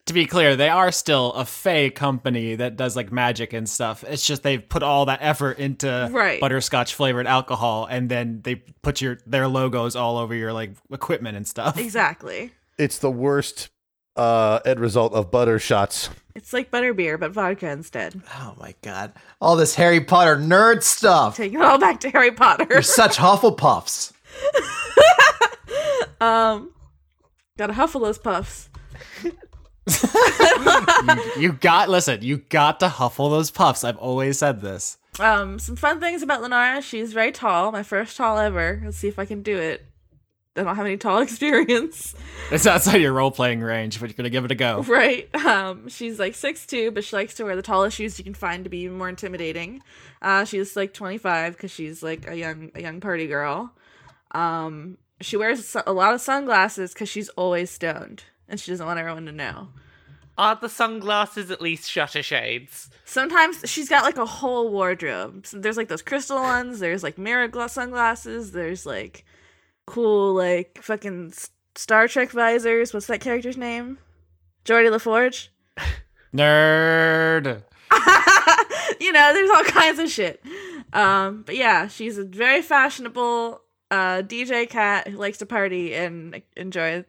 To 0.06 0.14
be 0.14 0.26
clear, 0.26 0.56
they 0.56 0.70
are 0.70 0.92
still 0.92 1.34
a 1.34 1.46
fey 1.46 1.92
company 1.92 2.56
that 2.56 2.76
does 2.76 2.96
like 2.96 3.12
magic 3.12 3.54
and 3.54 3.70
stuff. 3.70 4.04
It's 4.08 4.26
just 4.26 4.42
they've 4.42 4.68
put 4.68 4.82
all 4.82 5.06
that 5.06 5.20
effort 5.22 5.60
into 5.60 6.10
Right. 6.12 6.42
butterscotch 6.42 6.96
flavored 6.96 7.28
alcohol, 7.28 7.86
and 7.90 8.10
then 8.10 8.42
they 8.44 8.56
put 8.56 9.02
your 9.02 9.20
their 9.28 9.48
logos 9.48 9.96
all 9.96 10.18
over 10.18 10.34
your 10.34 10.52
like 10.52 10.72
equipment 10.92 11.38
and 11.38 11.48
stuff. 11.48 11.78
Exactly. 11.78 12.52
It's 12.80 12.98
the 12.98 13.12
worst 13.12 13.70
uh, 14.16 14.60
end 14.66 14.80
result 14.80 15.14
of 15.14 15.30
butter 15.30 15.60
shots. 15.60 16.10
It's 16.36 16.54
like 16.54 16.72
butterbeer, 16.72 17.20
but 17.20 17.32
vodka 17.32 17.70
instead. 17.70 18.22
Oh 18.36 18.56
my 18.60 18.74
god. 18.82 19.14
All 19.42 19.56
this 19.56 19.76
Harry 19.76 20.00
Potter 20.00 20.38
nerd 20.38 20.82
stuff. 20.84 21.36
Taking 21.38 21.60
it 21.60 21.66
all 21.66 21.78
back 21.78 22.00
to 22.02 22.10
Harry 22.10 22.32
Potter. 22.32 22.66
You're 22.70 22.82
such 22.82 23.18
Hufflepuffs. 23.18 24.14
um, 26.22 26.72
gotta 27.58 27.74
huffle 27.74 28.02
those 28.02 28.18
puffs. 28.18 28.70
You 31.38 31.54
got 31.54 31.90
listen, 31.90 32.22
you 32.22 32.38
got 32.38 32.80
to 32.82 32.88
huffle 32.90 33.30
those 33.32 33.50
puffs. 33.50 33.84
I've 33.84 33.98
always 33.98 34.38
said 34.38 34.62
this. 34.62 34.98
Um, 35.20 35.58
some 35.58 35.76
fun 35.76 36.00
things 36.00 36.22
about 36.22 36.42
Lenora. 36.44 36.82
She's 36.82 37.12
very 37.12 37.32
tall. 37.32 37.72
My 37.72 37.82
first 37.82 38.16
tall 38.16 38.38
ever. 38.38 38.80
Let's 38.84 38.98
see 38.98 39.08
if 39.08 39.18
I 39.18 39.26
can 39.26 39.42
do 39.42 39.58
it. 39.58 39.86
I 40.56 40.64
don't 40.64 40.76
have 40.76 40.86
any 40.86 40.98
tall 40.98 41.22
experience. 41.22 42.16
It's 42.52 42.66
outside 42.68 42.98
your 43.02 43.14
role 43.14 43.32
playing 43.32 43.62
range, 43.62 44.00
but 44.00 44.10
you're 44.10 44.16
gonna 44.16 44.30
give 44.30 44.46
it 44.46 44.52
a 44.52 44.56
go. 44.56 44.84
Right. 44.88 45.34
Um, 45.46 45.88
she's 45.90 46.20
like 46.20 46.36
six 46.36 46.66
two, 46.66 46.92
but 46.92 47.04
she 47.04 47.16
likes 47.16 47.36
to 47.36 47.44
wear 47.44 47.56
the 47.56 47.62
tallest 47.62 47.98
shoes 47.98 48.18
you 48.18 48.24
can 48.24 48.34
find 48.34 48.64
to 48.64 48.70
be 48.70 48.80
even 48.80 48.98
more 48.98 49.10
intimidating. 49.10 49.82
Uh, 50.22 50.46
she's 50.46 50.76
like 50.76 50.94
25 50.94 51.54
because 51.54 51.72
she's 51.72 52.02
like 52.04 52.28
a 52.30 52.36
young 52.36 52.72
a 52.76 52.82
young 52.82 53.00
party 53.00 53.28
girl. 53.28 53.72
Um, 54.32 54.98
she 55.22 55.38
wears 55.38 55.76
a 55.86 55.94
lot 55.94 56.14
of 56.14 56.22
sunglasses 56.22 56.94
because 56.94 57.10
she's 57.10 57.30
always 57.30 57.70
stoned 57.70 58.24
and 58.48 58.60
she 58.60 58.72
doesn't 58.72 58.86
want 58.86 59.00
everyone 59.00 59.26
to 59.28 59.32
know. 59.32 59.70
Are 60.38 60.56
the 60.56 60.70
sunglasses 60.70 61.52
at 61.52 61.62
least 61.62 61.90
shutter 61.92 62.24
shades? 62.24 62.90
Sometimes 63.04 63.62
she's 63.66 63.90
got 63.90 64.04
like 64.04 64.18
a 64.18 64.26
whole 64.26 64.72
wardrobe. 64.72 65.46
So 65.46 65.60
there's 65.60 65.76
like 65.76 65.90
those 65.90 66.02
crystal 66.02 66.38
ones. 66.38 66.80
There's 66.80 67.04
like 67.04 67.18
mirror 67.18 67.50
gla- 67.50 67.68
sunglasses. 67.68 68.54
There's 68.54 68.86
like 68.86 69.26
cool 69.90 70.34
like 70.36 70.80
fucking 70.82 71.34
Star 71.76 72.08
Trek 72.08 72.32
visors. 72.32 72.94
What's 72.94 73.08
that 73.08 73.22
character's 73.22 73.58
name? 73.58 73.98
Geordi 74.66 74.92
La 74.92 75.00
Forge. 75.00 75.52
Nerd. 76.34 77.64
you 79.00 79.12
know, 79.12 79.34
there's 79.34 79.50
all 79.50 79.64
kinds 79.64 80.00
of 80.00 80.10
shit. 80.10 80.44
Um, 80.94 81.44
but 81.46 81.56
yeah, 81.56 81.88
she's 81.88 82.18
a 82.18 82.24
very 82.24 82.62
fashionable 82.62 83.62
uh, 83.90 84.22
DJ 84.22 84.70
cat 84.70 85.08
who 85.08 85.18
likes 85.18 85.40
to 85.40 85.46
party 85.46 85.96
and 85.96 86.42
enjoy 86.56 87.04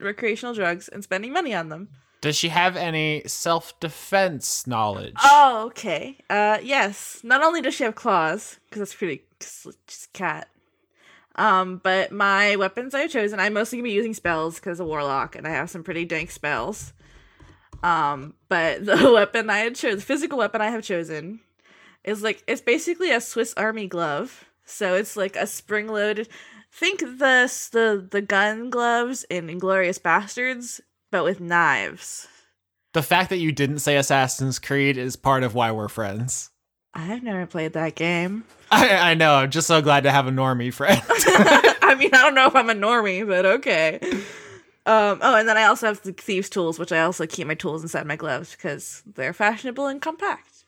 recreational 0.00 0.54
drugs 0.54 0.88
and 0.88 1.04
spending 1.04 1.32
money 1.32 1.54
on 1.54 1.68
them. 1.68 1.88
Does 2.20 2.36
she 2.36 2.48
have 2.48 2.76
any 2.76 3.22
self 3.26 3.78
defense 3.80 4.66
knowledge? 4.66 5.14
Oh, 5.22 5.64
okay. 5.66 6.18
Uh, 6.30 6.58
yes. 6.62 7.20
Not 7.22 7.42
only 7.42 7.60
does 7.60 7.74
she 7.74 7.84
have 7.84 7.94
claws, 7.94 8.58
because 8.68 8.80
that's 8.80 8.94
pretty, 8.94 9.22
cause 9.40 9.76
she's 9.88 10.08
a 10.12 10.16
cat. 10.16 10.48
Um, 11.36 11.80
but 11.82 12.12
my 12.12 12.56
weapons 12.56 12.94
I've 12.94 13.10
chosen, 13.10 13.40
I'm 13.40 13.54
mostly 13.54 13.78
gonna 13.78 13.88
be 13.88 13.94
using 13.94 14.14
spells 14.14 14.56
because 14.56 14.80
a 14.80 14.84
warlock, 14.84 15.36
and 15.36 15.46
I 15.46 15.50
have 15.50 15.70
some 15.70 15.82
pretty 15.82 16.04
dank 16.04 16.30
spells. 16.30 16.92
Um, 17.82 18.34
but 18.48 18.84
the 18.86 19.10
weapon 19.12 19.50
I 19.50 19.58
had 19.58 19.74
chosen, 19.74 19.98
the 19.98 20.04
physical 20.04 20.38
weapon 20.38 20.60
I 20.60 20.70
have 20.70 20.84
chosen, 20.84 21.40
is 22.04 22.22
like 22.22 22.42
it's 22.46 22.60
basically 22.60 23.10
a 23.10 23.20
Swiss 23.20 23.54
Army 23.56 23.86
glove. 23.86 24.44
So 24.64 24.94
it's 24.94 25.16
like 25.16 25.36
a 25.36 25.46
spring 25.46 25.88
loaded. 25.88 26.28
Think 26.70 27.00
the 27.00 27.68
the 27.72 28.06
the 28.10 28.22
gun 28.22 28.70
gloves 28.70 29.24
in 29.28 29.48
Inglourious 29.48 30.00
Basterds, 30.00 30.80
but 31.10 31.24
with 31.24 31.40
knives. 31.40 32.28
The 32.92 33.02
fact 33.02 33.30
that 33.30 33.38
you 33.38 33.52
didn't 33.52 33.78
say 33.78 33.96
Assassin's 33.96 34.58
Creed 34.58 34.98
is 34.98 35.16
part 35.16 35.42
of 35.42 35.54
why 35.54 35.70
we're 35.72 35.88
friends. 35.88 36.50
I've 36.94 37.22
never 37.22 37.46
played 37.46 37.72
that 37.72 37.94
game. 37.94 38.44
I, 38.70 39.10
I 39.10 39.14
know. 39.14 39.34
I'm 39.34 39.50
just 39.50 39.66
so 39.66 39.82
glad 39.82 40.04
to 40.04 40.10
have 40.10 40.26
a 40.26 40.30
normie 40.30 40.72
friend. 40.72 41.00
I 41.08 41.94
mean, 41.98 42.10
I 42.12 42.22
don't 42.22 42.34
know 42.34 42.46
if 42.46 42.56
I'm 42.56 42.70
a 42.70 42.74
normie, 42.74 43.26
but 43.26 43.44
okay. 43.44 43.98
Um, 44.84 45.18
oh, 45.22 45.36
and 45.36 45.48
then 45.48 45.56
I 45.56 45.64
also 45.64 45.86
have 45.86 46.02
the 46.02 46.12
thieves' 46.12 46.48
tools, 46.48 46.78
which 46.78 46.90
I 46.90 47.00
also 47.00 47.26
keep 47.26 47.46
my 47.46 47.54
tools 47.54 47.82
inside 47.82 48.06
my 48.06 48.16
gloves 48.16 48.52
because 48.52 49.02
they're 49.06 49.32
fashionable 49.32 49.86
and 49.86 50.00
compact. 50.00 50.64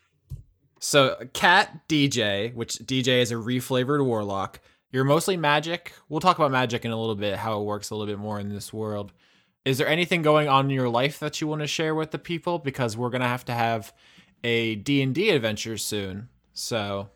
So, 0.78 1.16
Cat 1.32 1.88
DJ, 1.88 2.54
which 2.54 2.74
DJ 2.74 3.20
is 3.22 3.32
a 3.32 3.36
reflavored 3.36 4.04
warlock. 4.04 4.60
You're 4.92 5.04
mostly 5.04 5.36
magic. 5.36 5.92
We'll 6.08 6.20
talk 6.20 6.38
about 6.38 6.52
magic 6.52 6.84
in 6.84 6.90
a 6.90 7.00
little 7.00 7.16
bit, 7.16 7.36
how 7.36 7.58
it 7.60 7.64
works 7.64 7.90
a 7.90 7.96
little 7.96 8.12
bit 8.12 8.20
more 8.20 8.38
in 8.38 8.50
this 8.50 8.72
world. 8.72 9.12
Is 9.64 9.78
there 9.78 9.88
anything 9.88 10.22
going 10.22 10.46
on 10.46 10.66
in 10.66 10.70
your 10.70 10.90
life 10.90 11.18
that 11.20 11.40
you 11.40 11.48
want 11.48 11.62
to 11.62 11.66
share 11.66 11.94
with 11.94 12.10
the 12.10 12.18
people? 12.18 12.58
Because 12.58 12.96
we're 12.96 13.10
gonna 13.10 13.26
have 13.26 13.46
to 13.46 13.54
have 13.54 13.92
a 14.44 14.76
D 14.76 15.02
and 15.02 15.14
D 15.14 15.30
adventure 15.30 15.76
soon. 15.78 16.28
So, 16.52 17.08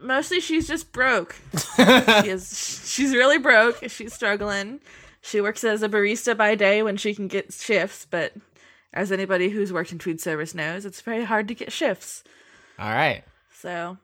Mostly, 0.00 0.40
she's 0.40 0.66
just 0.66 0.90
broke. 0.92 1.36
she 1.76 1.82
is, 2.28 2.86
she's 2.88 3.12
really 3.12 3.38
broke. 3.38 3.88
She's 3.88 4.12
struggling. 4.14 4.80
She 5.20 5.40
works 5.40 5.62
as 5.62 5.82
a 5.82 5.88
barista 5.88 6.36
by 6.36 6.54
day 6.56 6.82
when 6.82 6.96
she 6.96 7.14
can 7.14 7.28
get 7.28 7.52
shifts, 7.52 8.06
but 8.10 8.32
as 8.92 9.12
anybody 9.12 9.48
who's 9.50 9.72
worked 9.72 9.92
in 9.92 9.98
food 10.00 10.20
service 10.20 10.54
knows, 10.54 10.84
it's 10.84 11.00
very 11.02 11.22
hard 11.24 11.46
to 11.48 11.54
get 11.54 11.70
shifts. 11.70 12.24
all 12.78 12.90
right, 12.90 13.22
So 13.54 13.98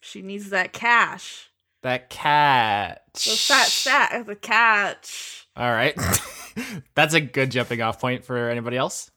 she 0.00 0.22
needs 0.22 0.50
that 0.50 0.72
cash. 0.72 1.50
that 1.82 2.10
cat. 2.10 3.02
The 3.14 3.20
fat 3.30 3.66
stat, 3.66 4.26
the 4.26 4.34
catch. 4.34 5.46
All 5.56 5.70
right, 5.70 5.94
that's 6.96 7.14
a 7.14 7.20
good 7.20 7.50
jumping 7.52 7.80
off 7.82 8.00
point 8.00 8.24
for 8.24 8.48
anybody 8.50 8.76
else. 8.76 9.10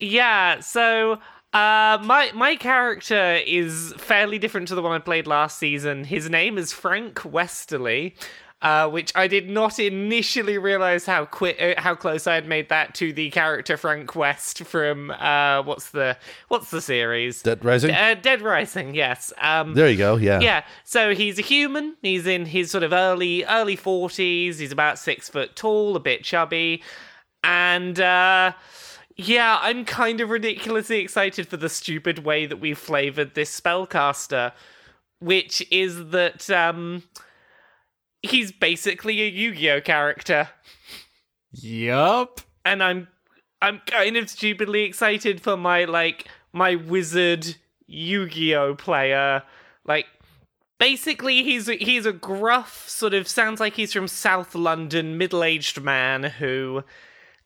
Yeah, 0.00 0.60
so 0.60 1.18
uh 1.52 1.98
my 2.02 2.30
my 2.34 2.56
character 2.56 3.40
is 3.46 3.92
fairly 3.98 4.38
different 4.38 4.68
to 4.68 4.74
the 4.74 4.82
one 4.82 4.92
I 4.92 4.98
played 4.98 5.26
last 5.26 5.58
season. 5.58 6.04
His 6.04 6.30
name 6.30 6.56
is 6.58 6.72
Frank 6.72 7.24
Westerly. 7.24 8.14
Uh, 8.62 8.88
which 8.88 9.10
I 9.16 9.26
did 9.26 9.50
not 9.50 9.80
initially 9.80 10.56
realize 10.56 11.04
how 11.04 11.24
quick, 11.24 11.60
uh, 11.60 11.80
how 11.80 11.96
close 11.96 12.28
I 12.28 12.36
had 12.36 12.46
made 12.46 12.68
that 12.68 12.94
to 12.94 13.12
the 13.12 13.28
character 13.30 13.76
Frank 13.76 14.14
West 14.14 14.58
from 14.62 15.10
uh, 15.10 15.64
what's 15.64 15.90
the 15.90 16.16
what's 16.46 16.70
the 16.70 16.80
series? 16.80 17.42
Dead 17.42 17.64
Rising. 17.64 17.90
Uh, 17.90 18.14
Dead 18.22 18.40
Rising, 18.40 18.94
yes. 18.94 19.32
Um, 19.40 19.74
there 19.74 19.88
you 19.88 19.96
go. 19.96 20.14
Yeah. 20.14 20.38
yeah 20.38 20.62
so 20.84 21.12
he's 21.12 21.40
a 21.40 21.42
human 21.42 21.96
he's 22.02 22.24
in 22.24 22.46
his 22.46 22.70
sort 22.70 22.84
of 22.84 22.92
early 22.92 23.44
early 23.46 23.76
40s 23.76 24.60
he's 24.60 24.70
about 24.70 24.96
six 24.96 25.28
foot 25.28 25.56
tall 25.56 25.96
a 25.96 26.00
bit 26.00 26.22
chubby 26.22 26.84
and 27.42 27.98
uh 27.98 28.52
yeah 29.22 29.58
i'm 29.62 29.84
kind 29.84 30.20
of 30.20 30.30
ridiculously 30.30 30.98
excited 31.00 31.48
for 31.48 31.56
the 31.56 31.68
stupid 31.68 32.20
way 32.20 32.46
that 32.46 32.60
we've 32.60 32.78
flavored 32.78 33.34
this 33.34 33.60
spellcaster 33.60 34.52
which 35.20 35.66
is 35.70 36.10
that 36.10 36.48
um 36.50 37.02
he's 38.22 38.52
basically 38.52 39.22
a 39.22 39.28
yu-gi-oh 39.28 39.80
character 39.80 40.48
Yup. 41.52 42.40
and 42.64 42.82
I'm 42.82 43.08
I'm 43.60 43.80
kind 43.86 44.16
of 44.16 44.28
stupidly 44.28 44.82
excited 44.82 45.40
for 45.40 45.56
my 45.56 45.84
like 45.84 46.28
my 46.52 46.74
wizard 46.74 47.56
Yu-Gi-Oh 47.86 48.74
player. 48.74 49.42
Like 49.84 50.06
basically 50.80 51.42
he's 51.44 51.68
a, 51.68 51.74
he's 51.74 52.06
a 52.06 52.12
gruff 52.12 52.88
sort 52.88 53.14
of 53.14 53.28
sounds 53.28 53.60
like 53.60 53.74
he's 53.74 53.92
from 53.92 54.08
South 54.08 54.54
London 54.54 55.16
middle-aged 55.16 55.80
man 55.80 56.24
who 56.24 56.82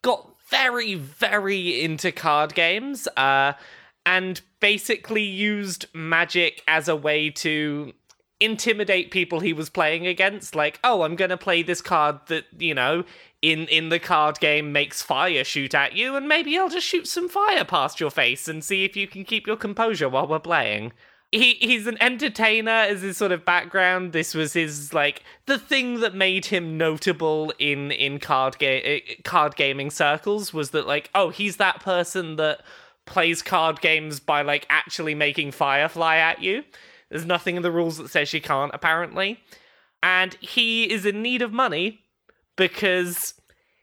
got 0.01 0.33
very 0.49 0.95
very 0.95 1.81
into 1.81 2.11
card 2.11 2.53
games 2.53 3.07
uh 3.17 3.53
and 4.05 4.41
basically 4.59 5.23
used 5.23 5.85
magic 5.93 6.63
as 6.67 6.87
a 6.87 6.95
way 6.95 7.29
to 7.29 7.93
intimidate 8.39 9.09
people 9.11 9.39
he 9.39 9.51
was 9.51 9.69
playing 9.69 10.05
against 10.05 10.55
like 10.55 10.79
oh 10.83 11.01
i'm 11.01 11.15
going 11.15 11.29
to 11.29 11.37
play 11.37 11.63
this 11.63 11.81
card 11.81 12.19
that 12.27 12.45
you 12.57 12.73
know 12.73 13.03
in 13.41 13.65
in 13.67 13.89
the 13.89 13.99
card 13.99 14.39
game 14.39 14.71
makes 14.71 15.01
fire 15.01 15.43
shoot 15.43 15.73
at 15.73 15.93
you 15.93 16.15
and 16.15 16.27
maybe 16.27 16.57
i'll 16.57 16.69
just 16.69 16.85
shoot 16.85 17.07
some 17.07 17.27
fire 17.27 17.65
past 17.65 17.99
your 17.99 18.11
face 18.11 18.47
and 18.47 18.63
see 18.63 18.85
if 18.85 18.95
you 18.95 19.07
can 19.07 19.23
keep 19.23 19.47
your 19.47 19.55
composure 19.55 20.07
while 20.07 20.27
we're 20.27 20.39
playing 20.39 20.91
he 21.31 21.55
he's 21.55 21.87
an 21.87 21.97
entertainer 22.01 22.71
as 22.71 23.01
his 23.01 23.17
sort 23.17 23.31
of 23.31 23.43
background 23.43 24.13
this 24.13 24.33
was 24.33 24.53
his 24.53 24.93
like 24.93 25.23
the 25.45 25.59
thing 25.59 25.99
that 25.99 26.15
made 26.15 26.45
him 26.45 26.77
notable 26.77 27.53
in 27.59 27.91
in 27.91 28.17
card 28.17 28.57
game 28.57 28.81
uh, 28.85 29.13
card 29.23 29.55
gaming 29.55 29.89
circles 29.89 30.53
was 30.53 30.69
that 30.69 30.87
like 30.87 31.09
oh 31.13 31.29
he's 31.29 31.57
that 31.57 31.81
person 31.81 32.37
that 32.37 32.61
plays 33.05 33.41
card 33.41 33.81
games 33.81 34.19
by 34.19 34.41
like 34.41 34.65
actually 34.69 35.13
making 35.13 35.51
fire 35.51 35.89
fly 35.89 36.17
at 36.17 36.41
you 36.41 36.63
there's 37.09 37.25
nothing 37.25 37.55
in 37.55 37.63
the 37.63 37.71
rules 37.71 37.97
that 37.97 38.09
says 38.09 38.27
she 38.27 38.39
can't, 38.39 38.71
apparently. 38.73 39.39
And 40.03 40.35
he 40.35 40.91
is 40.91 41.05
in 41.05 41.21
need 41.21 41.41
of 41.41 41.53
money 41.53 42.01
because 42.55 43.33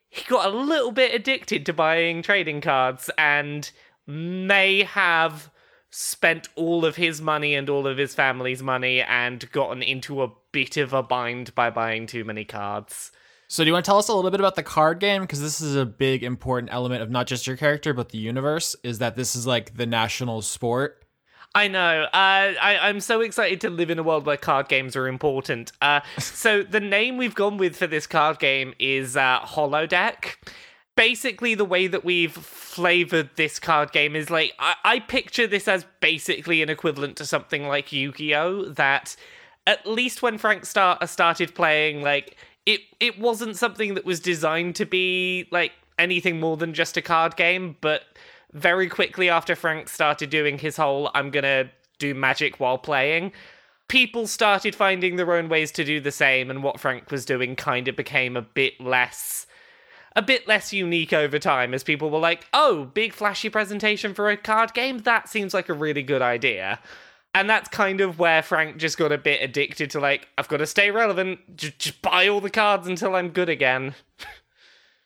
he 0.08 0.24
got 0.28 0.46
a 0.46 0.56
little 0.56 0.92
bit 0.92 1.14
addicted 1.14 1.66
to 1.66 1.72
buying 1.72 2.22
trading 2.22 2.60
cards 2.60 3.10
and 3.16 3.70
may 4.06 4.82
have 4.82 5.50
spent 5.96 6.48
all 6.56 6.84
of 6.84 6.96
his 6.96 7.22
money 7.22 7.54
and 7.54 7.70
all 7.70 7.86
of 7.86 7.96
his 7.98 8.16
family's 8.16 8.60
money 8.60 9.00
and 9.00 9.48
gotten 9.52 9.80
into 9.80 10.24
a 10.24 10.32
bit 10.50 10.76
of 10.76 10.92
a 10.92 11.04
bind 11.04 11.54
by 11.54 11.70
buying 11.70 12.04
too 12.04 12.24
many 12.24 12.44
cards. 12.44 13.12
So, 13.46 13.62
do 13.62 13.68
you 13.68 13.74
want 13.74 13.84
to 13.84 13.88
tell 13.88 13.98
us 13.98 14.08
a 14.08 14.14
little 14.14 14.32
bit 14.32 14.40
about 14.40 14.56
the 14.56 14.64
card 14.64 14.98
game? 14.98 15.22
Because 15.22 15.40
this 15.40 15.60
is 15.60 15.76
a 15.76 15.86
big 15.86 16.24
important 16.24 16.72
element 16.72 17.00
of 17.00 17.10
not 17.10 17.28
just 17.28 17.46
your 17.46 17.56
character, 17.56 17.94
but 17.94 18.08
the 18.08 18.18
universe. 18.18 18.74
Is 18.82 18.98
that 18.98 19.14
this 19.14 19.36
is 19.36 19.46
like 19.46 19.76
the 19.76 19.86
national 19.86 20.42
sport? 20.42 21.04
I 21.54 21.68
know. 21.68 22.02
Uh, 22.02 22.08
I, 22.12 22.78
I'm 22.82 22.98
so 22.98 23.20
excited 23.20 23.60
to 23.60 23.70
live 23.70 23.88
in 23.88 24.00
a 24.00 24.02
world 24.02 24.26
where 24.26 24.36
card 24.36 24.66
games 24.66 24.96
are 24.96 25.06
important. 25.06 25.70
Uh, 25.80 26.00
so 26.18 26.64
the 26.64 26.80
name 26.80 27.18
we've 27.18 27.36
gone 27.36 27.56
with 27.56 27.76
for 27.76 27.86
this 27.86 28.08
card 28.08 28.40
game 28.40 28.74
is 28.80 29.16
uh, 29.16 29.38
Holodeck. 29.42 30.38
Basically, 30.96 31.54
the 31.54 31.64
way 31.64 31.86
that 31.88 32.04
we've 32.04 32.32
flavored 32.32 33.30
this 33.36 33.58
card 33.58 33.90
game 33.92 34.14
is 34.14 34.30
like 34.30 34.52
I, 34.58 34.74
I 34.84 35.00
picture 35.00 35.46
this 35.46 35.66
as 35.66 35.84
basically 36.00 36.62
an 36.62 36.70
equivalent 36.70 37.16
to 37.16 37.26
something 37.26 37.66
like 37.66 37.92
Yu-Gi-Oh. 37.92 38.66
That 38.70 39.16
at 39.66 39.86
least 39.86 40.22
when 40.22 40.38
Frank 40.38 40.66
start 40.66 41.08
started 41.08 41.54
playing, 41.54 42.02
like 42.02 42.36
it 42.66 42.80
it 43.00 43.18
wasn't 43.18 43.56
something 43.56 43.94
that 43.94 44.04
was 44.04 44.20
designed 44.20 44.76
to 44.76 44.86
be 44.86 45.48
like 45.50 45.72
anything 45.98 46.40
more 46.40 46.56
than 46.56 46.74
just 46.74 46.96
a 46.96 47.02
card 47.02 47.36
game, 47.36 47.76
but 47.80 48.02
very 48.52 48.88
quickly 48.88 49.28
after 49.28 49.56
Frank 49.56 49.88
started 49.88 50.30
doing 50.30 50.58
his 50.58 50.76
whole 50.76 51.10
I'm 51.14 51.30
gonna 51.30 51.70
do 51.98 52.14
magic 52.14 52.60
while 52.60 52.78
playing, 52.78 53.32
people 53.88 54.26
started 54.26 54.74
finding 54.74 55.16
their 55.16 55.32
own 55.34 55.48
ways 55.48 55.70
to 55.72 55.84
do 55.84 56.00
the 56.00 56.12
same, 56.12 56.50
and 56.50 56.62
what 56.62 56.80
Frank 56.80 57.10
was 57.10 57.24
doing 57.24 57.56
kind 57.56 57.88
of 57.88 57.96
became 57.96 58.36
a 58.36 58.42
bit 58.42 58.80
less 58.80 59.46
a 60.16 60.22
bit 60.22 60.46
less 60.46 60.72
unique 60.72 61.12
over 61.12 61.38
time 61.38 61.74
as 61.74 61.82
people 61.82 62.10
were 62.10 62.18
like, 62.18 62.46
oh, 62.52 62.84
big 62.94 63.12
flashy 63.12 63.48
presentation 63.48 64.14
for 64.14 64.30
a 64.30 64.36
card 64.36 64.74
game? 64.74 64.98
That 64.98 65.28
seems 65.28 65.54
like 65.54 65.68
a 65.68 65.74
really 65.74 66.02
good 66.02 66.22
idea. 66.22 66.78
And 67.34 67.50
that's 67.50 67.68
kind 67.68 68.00
of 68.00 68.20
where 68.20 68.42
Frank 68.42 68.76
just 68.76 68.96
got 68.96 69.10
a 69.10 69.18
bit 69.18 69.42
addicted 69.42 69.90
to 69.90 70.00
like, 70.00 70.28
I've 70.38 70.46
got 70.46 70.58
to 70.58 70.66
stay 70.66 70.92
relevant, 70.92 71.56
just, 71.56 71.78
just 71.78 72.02
buy 72.02 72.28
all 72.28 72.40
the 72.40 72.50
cards 72.50 72.86
until 72.86 73.16
I'm 73.16 73.30
good 73.30 73.48
again. 73.48 73.94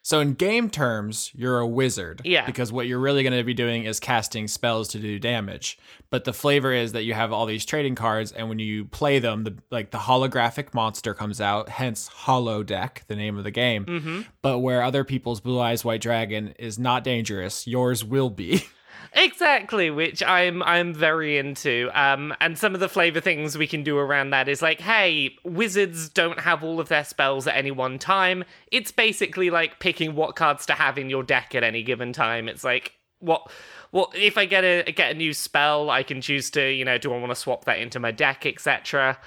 So 0.08 0.20
in 0.20 0.32
game 0.32 0.70
terms, 0.70 1.30
you're 1.34 1.58
a 1.58 1.66
wizard. 1.66 2.22
Yeah. 2.24 2.46
Because 2.46 2.72
what 2.72 2.86
you're 2.86 2.98
really 2.98 3.22
going 3.22 3.36
to 3.36 3.44
be 3.44 3.52
doing 3.52 3.84
is 3.84 4.00
casting 4.00 4.48
spells 4.48 4.88
to 4.88 4.98
do 4.98 5.18
damage. 5.18 5.78
But 6.08 6.24
the 6.24 6.32
flavor 6.32 6.72
is 6.72 6.92
that 6.92 7.02
you 7.02 7.12
have 7.12 7.30
all 7.30 7.44
these 7.44 7.66
trading 7.66 7.94
cards, 7.94 8.32
and 8.32 8.48
when 8.48 8.58
you 8.58 8.86
play 8.86 9.18
them, 9.18 9.44
the 9.44 9.58
like 9.70 9.90
the 9.90 9.98
holographic 9.98 10.72
monster 10.72 11.12
comes 11.12 11.42
out. 11.42 11.68
Hence, 11.68 12.08
Hollow 12.08 12.62
Deck, 12.62 13.04
the 13.08 13.16
name 13.16 13.36
of 13.36 13.44
the 13.44 13.50
game. 13.50 13.84
Mm-hmm. 13.84 14.20
But 14.40 14.60
where 14.60 14.82
other 14.82 15.04
people's 15.04 15.42
Blue 15.42 15.60
Eyes 15.60 15.84
White 15.84 16.00
Dragon 16.00 16.54
is 16.58 16.78
not 16.78 17.04
dangerous, 17.04 17.66
yours 17.66 18.02
will 18.02 18.30
be. 18.30 18.64
Exactly, 19.12 19.90
which 19.90 20.22
I'm 20.22 20.62
I'm 20.62 20.92
very 20.92 21.38
into. 21.38 21.90
Um, 21.94 22.34
and 22.40 22.58
some 22.58 22.74
of 22.74 22.80
the 22.80 22.88
flavor 22.88 23.20
things 23.20 23.56
we 23.56 23.66
can 23.66 23.82
do 23.82 23.98
around 23.98 24.30
that 24.30 24.48
is 24.48 24.62
like, 24.62 24.80
hey, 24.80 25.36
wizards 25.44 26.08
don't 26.08 26.40
have 26.40 26.62
all 26.62 26.78
of 26.80 26.88
their 26.88 27.04
spells 27.04 27.46
at 27.46 27.56
any 27.56 27.70
one 27.70 27.98
time. 27.98 28.44
It's 28.70 28.92
basically 28.92 29.50
like 29.50 29.80
picking 29.80 30.14
what 30.14 30.36
cards 30.36 30.66
to 30.66 30.74
have 30.74 30.98
in 30.98 31.10
your 31.10 31.22
deck 31.22 31.54
at 31.54 31.64
any 31.64 31.82
given 31.82 32.12
time. 32.12 32.48
It's 32.48 32.64
like 32.64 32.92
what 33.20 33.50
well 33.90 34.12
if 34.14 34.38
I 34.38 34.44
get 34.44 34.64
a 34.64 34.92
get 34.92 35.12
a 35.12 35.14
new 35.14 35.32
spell, 35.32 35.90
I 35.90 36.02
can 36.02 36.20
choose 36.20 36.50
to 36.50 36.70
you 36.70 36.84
know 36.84 36.98
do 36.98 37.12
I 37.12 37.18
want 37.18 37.30
to 37.30 37.36
swap 37.36 37.64
that 37.64 37.78
into 37.78 37.98
my 37.98 38.10
deck, 38.10 38.46
etc. 38.46 39.18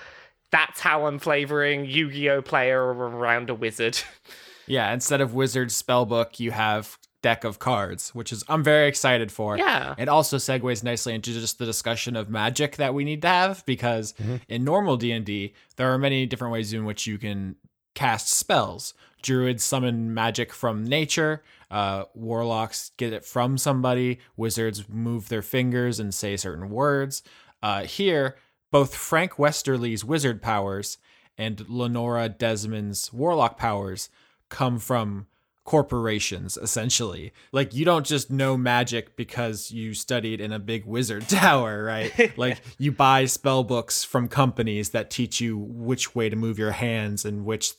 That's 0.51 0.81
how 0.81 1.05
I'm 1.05 1.17
flavoring 1.17 1.85
Yu-Gi-Oh 1.85 2.41
player 2.41 2.83
around 2.83 3.49
a 3.49 3.55
wizard. 3.55 3.99
yeah. 4.67 4.93
Instead 4.93 5.21
of 5.21 5.33
wizard 5.33 5.69
spellbook, 5.69 6.41
you 6.41 6.51
have 6.51 6.97
deck 7.21 7.43
of 7.43 7.59
cards, 7.59 8.13
which 8.15 8.31
is 8.31 8.43
I'm 8.47 8.63
very 8.63 8.87
excited 8.87 9.31
for. 9.31 9.57
Yeah. 9.57 9.95
It 9.97 10.09
also 10.09 10.37
segues 10.37 10.83
nicely 10.83 11.13
into 11.13 11.31
just 11.31 11.59
the 11.59 11.65
discussion 11.65 12.15
of 12.15 12.29
magic 12.29 12.77
that 12.77 12.93
we 12.93 13.03
need 13.03 13.21
to 13.21 13.27
have 13.27 13.65
because 13.65 14.13
in 14.47 14.63
normal 14.63 14.97
D&D, 14.97 15.53
there 15.75 15.93
are 15.93 15.97
many 15.97 16.25
different 16.25 16.53
ways 16.53 16.73
in 16.73 16.85
which 16.85 17.07
you 17.07 17.17
can 17.17 17.55
cast 17.95 18.29
spells. 18.29 18.93
Druids 19.21 19.63
summon 19.63 20.13
magic 20.13 20.51
from 20.51 20.83
nature, 20.83 21.43
uh, 21.69 22.05
warlocks 22.15 22.91
get 22.97 23.13
it 23.13 23.23
from 23.23 23.57
somebody, 23.57 24.19
wizards 24.35 24.89
move 24.89 25.29
their 25.29 25.43
fingers 25.43 25.99
and 25.99 26.11
say 26.13 26.35
certain 26.35 26.69
words. 26.71 27.21
Uh, 27.61 27.83
here, 27.83 28.37
both 28.71 28.95
Frank 28.95 29.37
Westerly's 29.37 30.03
wizard 30.03 30.41
powers 30.41 30.97
and 31.37 31.69
Lenora 31.69 32.29
Desmond's 32.29 33.13
warlock 33.13 33.57
powers 33.57 34.09
come 34.49 34.79
from 34.79 35.27
corporations 35.63 36.57
essentially. 36.57 37.31
Like 37.51 37.73
you 37.73 37.85
don't 37.85 38.05
just 38.05 38.31
know 38.31 38.57
magic 38.57 39.15
because 39.15 39.71
you 39.71 39.93
studied 39.93 40.41
in 40.41 40.51
a 40.51 40.59
big 40.59 40.85
wizard 40.85 41.27
tower 41.29 41.83
right? 41.83 42.11
Like 42.37 42.61
you 42.77 42.91
buy 42.91 43.25
spell 43.25 43.63
books 43.63 44.03
from 44.03 44.27
companies 44.27 44.89
that 44.89 45.09
teach 45.09 45.39
you 45.39 45.57
which 45.57 46.15
way 46.15 46.29
to 46.29 46.35
move 46.35 46.57
your 46.57 46.71
hands 46.71 47.25
and 47.25 47.45
which 47.45 47.73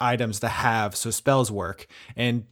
items 0.00 0.40
to 0.40 0.48
have 0.48 0.96
so 0.96 1.10
spells 1.10 1.50
work. 1.50 1.86
And 2.16 2.44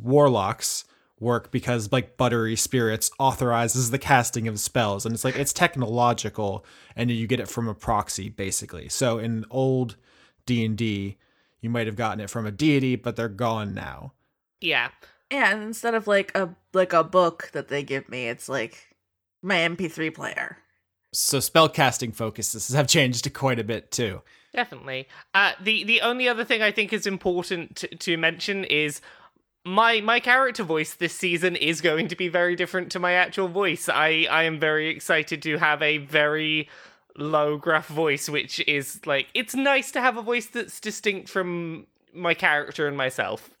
warlocks 0.00 0.84
work 1.20 1.50
because 1.50 1.90
like 1.90 2.16
buttery 2.16 2.54
spirits 2.54 3.10
authorizes 3.18 3.90
the 3.90 3.98
casting 3.98 4.46
of 4.46 4.60
spells. 4.60 5.04
And 5.04 5.14
it's 5.14 5.24
like 5.24 5.36
it's 5.36 5.52
technological 5.52 6.64
and 6.94 7.10
you 7.10 7.26
get 7.26 7.40
it 7.40 7.48
from 7.48 7.66
a 7.66 7.74
proxy 7.74 8.28
basically. 8.28 8.88
So 8.88 9.18
in 9.18 9.44
old 9.50 9.96
d&d 10.46 11.16
you 11.60 11.68
might 11.68 11.86
have 11.86 11.96
gotten 11.96 12.20
it 12.20 12.30
from 12.30 12.46
a 12.46 12.50
deity 12.50 12.96
but 12.96 13.16
they're 13.16 13.28
gone 13.28 13.74
now 13.74 14.12
Yeah. 14.60 14.90
Yeah, 15.30 15.52
and 15.52 15.62
instead 15.62 15.94
of 15.94 16.06
like 16.06 16.36
a 16.36 16.54
like 16.72 16.92
a 16.92 17.04
book 17.04 17.50
that 17.52 17.68
they 17.68 17.82
give 17.82 18.08
me, 18.08 18.28
it's 18.28 18.48
like 18.48 18.94
my 19.42 19.56
MP3 19.56 20.14
player. 20.14 20.58
so 21.12 21.40
spell 21.40 21.68
casting 21.68 22.12
focuses 22.12 22.68
have 22.68 22.86
changed 22.86 23.32
quite 23.32 23.58
a 23.58 23.64
bit 23.64 23.90
too 23.90 24.20
Definitely. 24.52 25.08
Uh, 25.34 25.52
the 25.62 25.84
the 25.84 26.00
only 26.00 26.28
other 26.28 26.44
thing 26.44 26.62
I 26.62 26.72
think 26.72 26.92
is 26.92 27.06
important 27.06 27.76
to, 27.76 27.88
to 27.88 28.16
mention 28.16 28.64
is 28.64 29.00
my 29.64 30.00
my 30.00 30.20
character 30.20 30.64
voice 30.64 30.94
this 30.94 31.14
season 31.14 31.54
is 31.54 31.80
going 31.80 32.08
to 32.08 32.16
be 32.16 32.28
very 32.28 32.56
different 32.56 32.90
to 32.92 32.98
my 32.98 33.12
actual 33.12 33.48
voice. 33.48 33.88
I 33.88 34.26
I 34.30 34.44
am 34.44 34.58
very 34.58 34.88
excited 34.88 35.42
to 35.42 35.58
have 35.58 35.82
a 35.82 35.98
very 35.98 36.68
low 37.16 37.58
gruff 37.58 37.88
voice, 37.88 38.28
which 38.28 38.60
is 38.66 39.04
like 39.06 39.28
it's 39.34 39.54
nice 39.54 39.92
to 39.92 40.00
have 40.00 40.16
a 40.16 40.22
voice 40.22 40.46
that's 40.46 40.80
distinct 40.80 41.28
from 41.28 41.86
my 42.14 42.34
character 42.34 42.88
and 42.88 42.96
myself. 42.96 43.50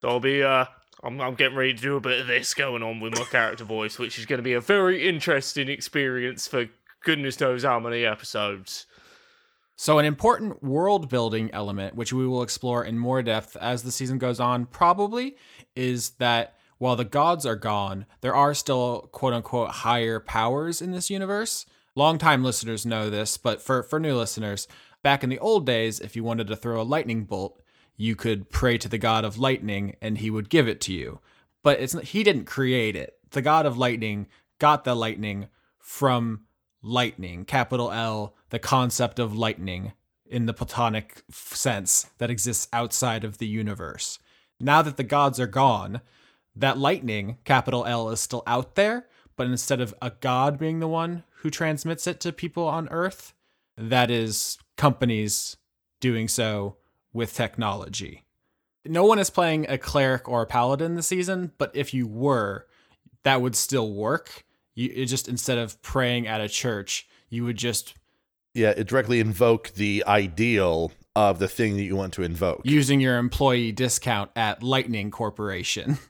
so 0.00 0.08
I'll 0.08 0.20
be 0.20 0.42
uh. 0.42 0.66
I'm, 1.02 1.18
I'm 1.18 1.34
getting 1.34 1.56
ready 1.56 1.72
to 1.72 1.80
do 1.80 1.96
a 1.96 2.00
bit 2.00 2.20
of 2.20 2.26
this 2.26 2.52
going 2.52 2.82
on 2.82 3.00
with 3.00 3.14
my 3.14 3.24
character 3.24 3.64
voice, 3.64 3.98
which 3.98 4.18
is 4.18 4.26
going 4.26 4.38
to 4.38 4.42
be 4.42 4.52
a 4.52 4.60
very 4.60 5.08
interesting 5.08 5.66
experience 5.66 6.46
for 6.46 6.68
goodness 7.02 7.40
knows 7.40 7.62
how 7.62 7.80
many 7.80 8.04
episodes. 8.04 8.84
So, 9.76 9.98
an 9.98 10.04
important 10.04 10.62
world 10.62 11.08
building 11.08 11.48
element, 11.54 11.94
which 11.94 12.12
we 12.12 12.26
will 12.26 12.42
explore 12.42 12.84
in 12.84 12.98
more 12.98 13.22
depth 13.22 13.56
as 13.56 13.82
the 13.82 13.90
season 13.90 14.18
goes 14.18 14.38
on, 14.38 14.66
probably 14.66 15.36
is 15.74 16.10
that 16.18 16.54
while 16.76 16.96
the 16.96 17.04
gods 17.04 17.46
are 17.46 17.56
gone, 17.56 18.04
there 18.20 18.34
are 18.34 18.52
still 18.52 19.08
quote 19.12 19.32
unquote 19.32 19.70
higher 19.70 20.20
powers 20.20 20.82
in 20.82 20.90
this 20.90 21.08
universe. 21.08 21.64
Longtime 21.94 22.44
listeners 22.44 22.84
know 22.84 23.08
this, 23.08 23.38
but 23.38 23.62
for, 23.62 23.82
for 23.82 23.98
new 23.98 24.14
listeners, 24.16 24.68
back 25.02 25.24
in 25.24 25.30
the 25.30 25.38
old 25.38 25.64
days, 25.64 25.98
if 25.98 26.14
you 26.14 26.24
wanted 26.24 26.46
to 26.48 26.56
throw 26.56 26.80
a 26.80 26.84
lightning 26.84 27.24
bolt, 27.24 27.59
you 28.00 28.16
could 28.16 28.48
pray 28.48 28.78
to 28.78 28.88
the 28.88 28.96
god 28.96 29.26
of 29.26 29.36
lightning 29.36 29.94
and 30.00 30.16
he 30.16 30.30
would 30.30 30.48
give 30.48 30.66
it 30.66 30.80
to 30.80 30.90
you. 30.90 31.20
But 31.62 31.80
it's 31.80 31.92
he 32.00 32.24
didn't 32.24 32.46
create 32.46 32.96
it. 32.96 33.18
The 33.32 33.42
god 33.42 33.66
of 33.66 33.76
lightning 33.76 34.26
got 34.58 34.84
the 34.84 34.94
lightning 34.94 35.48
from 35.78 36.46
lightning, 36.82 37.44
capital 37.44 37.92
L, 37.92 38.34
the 38.48 38.58
concept 38.58 39.18
of 39.18 39.36
lightning 39.36 39.92
in 40.24 40.46
the 40.46 40.54
platonic 40.54 41.22
sense 41.30 42.08
that 42.16 42.30
exists 42.30 42.68
outside 42.72 43.22
of 43.22 43.36
the 43.36 43.46
universe. 43.46 44.18
Now 44.58 44.80
that 44.80 44.96
the 44.96 45.04
gods 45.04 45.38
are 45.38 45.46
gone, 45.46 46.00
that 46.56 46.78
lightning, 46.78 47.36
capital 47.44 47.84
L, 47.84 48.08
is 48.08 48.20
still 48.20 48.42
out 48.46 48.76
there, 48.76 49.08
but 49.36 49.46
instead 49.46 49.82
of 49.82 49.94
a 50.00 50.12
god 50.20 50.58
being 50.58 50.80
the 50.80 50.88
one 50.88 51.24
who 51.42 51.50
transmits 51.50 52.06
it 52.06 52.18
to 52.20 52.32
people 52.32 52.66
on 52.66 52.88
Earth, 52.88 53.34
that 53.76 54.10
is 54.10 54.56
companies 54.78 55.58
doing 56.00 56.28
so 56.28 56.76
with 57.12 57.34
technology. 57.34 58.24
No 58.86 59.04
one 59.04 59.18
is 59.18 59.30
playing 59.30 59.66
a 59.68 59.76
cleric 59.78 60.28
or 60.28 60.42
a 60.42 60.46
paladin 60.46 60.94
this 60.94 61.06
season, 61.06 61.52
but 61.58 61.70
if 61.74 61.92
you 61.92 62.06
were, 62.06 62.66
that 63.24 63.42
would 63.42 63.54
still 63.54 63.92
work. 63.92 64.44
You 64.74 64.90
it 64.94 65.06
just 65.06 65.28
instead 65.28 65.58
of 65.58 65.80
praying 65.82 66.26
at 66.26 66.40
a 66.40 66.48
church, 66.48 67.06
you 67.28 67.44
would 67.44 67.56
just 67.56 67.94
Yeah, 68.54 68.70
it 68.70 68.86
directly 68.86 69.20
invoke 69.20 69.74
the 69.74 70.02
ideal 70.06 70.92
of 71.14 71.38
the 71.38 71.48
thing 71.48 71.76
that 71.76 71.82
you 71.82 71.96
want 71.96 72.14
to 72.14 72.22
invoke. 72.22 72.62
using 72.64 73.00
your 73.00 73.18
employee 73.18 73.72
discount 73.72 74.30
at 74.36 74.62
Lightning 74.62 75.10
Corporation. 75.10 75.98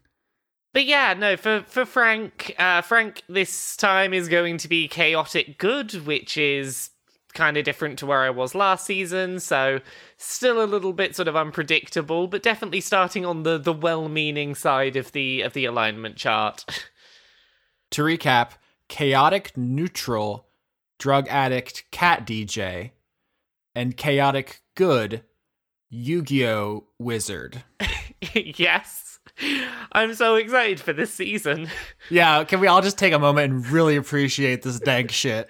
But 0.72 0.84
yeah, 0.86 1.14
no, 1.14 1.36
for 1.36 1.64
for 1.66 1.84
Frank, 1.84 2.54
uh, 2.56 2.82
Frank 2.82 3.22
this 3.28 3.76
time 3.76 4.14
is 4.14 4.28
going 4.28 4.58
to 4.58 4.68
be 4.68 4.86
chaotic 4.86 5.58
good, 5.58 5.92
which 6.06 6.36
is 6.36 6.90
kind 7.34 7.56
of 7.56 7.64
different 7.64 7.98
to 8.00 8.06
where 8.06 8.20
I 8.20 8.30
was 8.30 8.54
last 8.54 8.86
season. 8.86 9.40
So 9.40 9.80
still 10.16 10.62
a 10.62 10.66
little 10.66 10.92
bit 10.92 11.16
sort 11.16 11.28
of 11.28 11.36
unpredictable, 11.36 12.26
but 12.26 12.42
definitely 12.42 12.80
starting 12.80 13.24
on 13.24 13.42
the 13.42 13.58
the 13.58 13.72
well-meaning 13.72 14.54
side 14.54 14.96
of 14.96 15.12
the 15.12 15.42
of 15.42 15.52
the 15.52 15.64
alignment 15.64 16.16
chart. 16.16 16.64
to 17.90 18.02
recap, 18.02 18.52
chaotic 18.88 19.56
neutral, 19.56 20.48
drug 20.98 21.26
addict 21.28 21.84
cat 21.90 22.26
DJ, 22.26 22.92
and 23.74 23.96
chaotic 23.96 24.62
good 24.74 25.24
Yu-Gi-Oh 25.90 26.84
wizard. 26.98 27.64
yes. 28.34 29.18
I'm 29.92 30.14
so 30.14 30.36
excited 30.36 30.80
for 30.80 30.92
this 30.92 31.12
season. 31.12 31.68
Yeah, 32.10 32.44
can 32.44 32.60
we 32.60 32.66
all 32.66 32.82
just 32.82 32.98
take 32.98 33.12
a 33.12 33.18
moment 33.18 33.52
and 33.52 33.66
really 33.68 33.96
appreciate 33.96 34.62
this 34.62 34.78
dank 34.78 35.10
shit? 35.10 35.48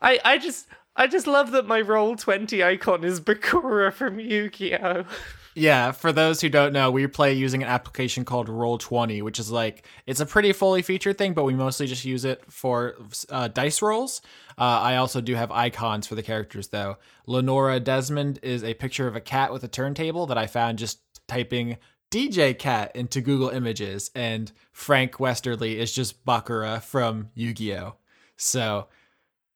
I 0.00 0.18
I 0.24 0.38
just 0.38 0.66
I 0.96 1.06
just 1.06 1.26
love 1.26 1.52
that 1.52 1.66
my 1.66 1.80
roll 1.80 2.16
20 2.16 2.62
icon 2.62 3.04
is 3.04 3.20
Bakura 3.20 3.92
from 3.92 4.18
Yu-Gi-Oh. 4.18 5.04
Yeah, 5.54 5.90
for 5.90 6.12
those 6.12 6.40
who 6.40 6.48
don't 6.48 6.72
know, 6.72 6.92
we 6.92 7.04
play 7.08 7.32
using 7.32 7.64
an 7.64 7.68
application 7.68 8.24
called 8.24 8.46
Roll20, 8.46 9.22
which 9.22 9.40
is 9.40 9.50
like 9.50 9.84
it's 10.06 10.20
a 10.20 10.26
pretty 10.26 10.52
fully 10.52 10.82
featured 10.82 11.18
thing, 11.18 11.34
but 11.34 11.42
we 11.42 11.54
mostly 11.54 11.88
just 11.88 12.04
use 12.04 12.24
it 12.24 12.44
for 12.48 12.94
uh, 13.28 13.48
dice 13.48 13.82
rolls. 13.82 14.22
Uh, 14.56 14.62
I 14.62 14.96
also 14.96 15.20
do 15.20 15.34
have 15.34 15.50
icons 15.50 16.06
for 16.06 16.14
the 16.14 16.22
characters 16.22 16.68
though. 16.68 16.98
Lenora 17.26 17.80
Desmond 17.80 18.38
is 18.40 18.62
a 18.62 18.74
picture 18.74 19.08
of 19.08 19.16
a 19.16 19.20
cat 19.20 19.52
with 19.52 19.64
a 19.64 19.68
turntable 19.68 20.26
that 20.26 20.38
I 20.38 20.46
found 20.46 20.78
just 20.78 21.00
typing 21.26 21.78
DJ 22.12 22.56
cat 22.56 22.92
into 22.94 23.20
Google 23.20 23.48
Images, 23.48 24.12
and 24.14 24.52
Frank 24.70 25.18
Westerly 25.18 25.80
is 25.80 25.92
just 25.92 26.24
Bakura 26.24 26.80
from 26.80 27.30
Yu-Gi-Oh. 27.34 27.96
So, 28.36 28.86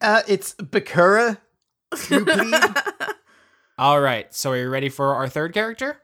Uh, 0.03 0.23
it's 0.27 0.55
Bakura. 0.55 1.39
All 3.79 4.01
right, 4.01 4.33
so 4.35 4.51
are 4.51 4.57
you 4.57 4.69
ready 4.69 4.89
for 4.89 5.15
our 5.15 5.29
third 5.29 5.55
character? 5.55 5.97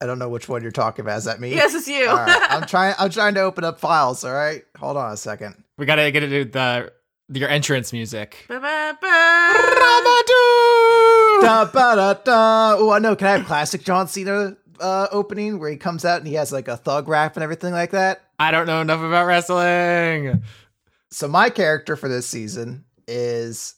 I 0.00 0.06
don't 0.06 0.18
know 0.18 0.28
which 0.28 0.48
one 0.48 0.62
you're 0.62 0.72
talking 0.72 1.04
about. 1.04 1.18
Is 1.18 1.24
that 1.24 1.38
me? 1.38 1.50
yes, 1.50 1.74
it's 1.74 1.86
you. 1.86 2.08
All 2.08 2.16
right. 2.16 2.42
I'm 2.50 2.62
trying. 2.66 2.94
I'm 2.98 3.10
trying 3.10 3.34
to 3.34 3.42
open 3.42 3.62
up 3.62 3.78
files. 3.78 4.24
All 4.24 4.32
right. 4.32 4.62
Hold 4.78 4.96
on 4.96 5.12
a 5.12 5.16
second. 5.16 5.62
We 5.78 5.86
gotta 5.86 6.10
get 6.10 6.20
to 6.20 6.28
do 6.28 6.44
the 6.44 6.92
your 7.32 7.48
entrance 7.48 7.92
music. 7.92 8.44
Ba-ba-ba. 8.48 9.52
da, 11.40 11.64
ba, 11.66 11.72
da, 11.96 12.14
da. 12.14 12.76
Oh, 12.78 12.90
I 12.90 12.98
know. 12.98 13.14
Can 13.14 13.28
I 13.28 13.32
have 13.32 13.46
classic 13.46 13.84
John 13.84 14.08
Cena 14.08 14.56
uh, 14.80 15.06
opening 15.12 15.58
where 15.60 15.70
he 15.70 15.76
comes 15.76 16.04
out 16.04 16.18
and 16.18 16.26
he 16.26 16.34
has 16.34 16.52
like 16.52 16.68
a 16.68 16.76
thug 16.76 17.06
rap 17.06 17.36
and 17.36 17.44
everything 17.44 17.72
like 17.72 17.90
that? 17.92 18.22
I 18.38 18.50
don't 18.50 18.66
know 18.66 18.80
enough 18.80 19.00
about 19.00 19.26
wrestling. 19.26 20.42
So 21.10 21.28
my 21.28 21.48
character 21.50 21.94
for 21.96 22.08
this 22.08 22.26
season 22.26 22.84
is 23.06 23.76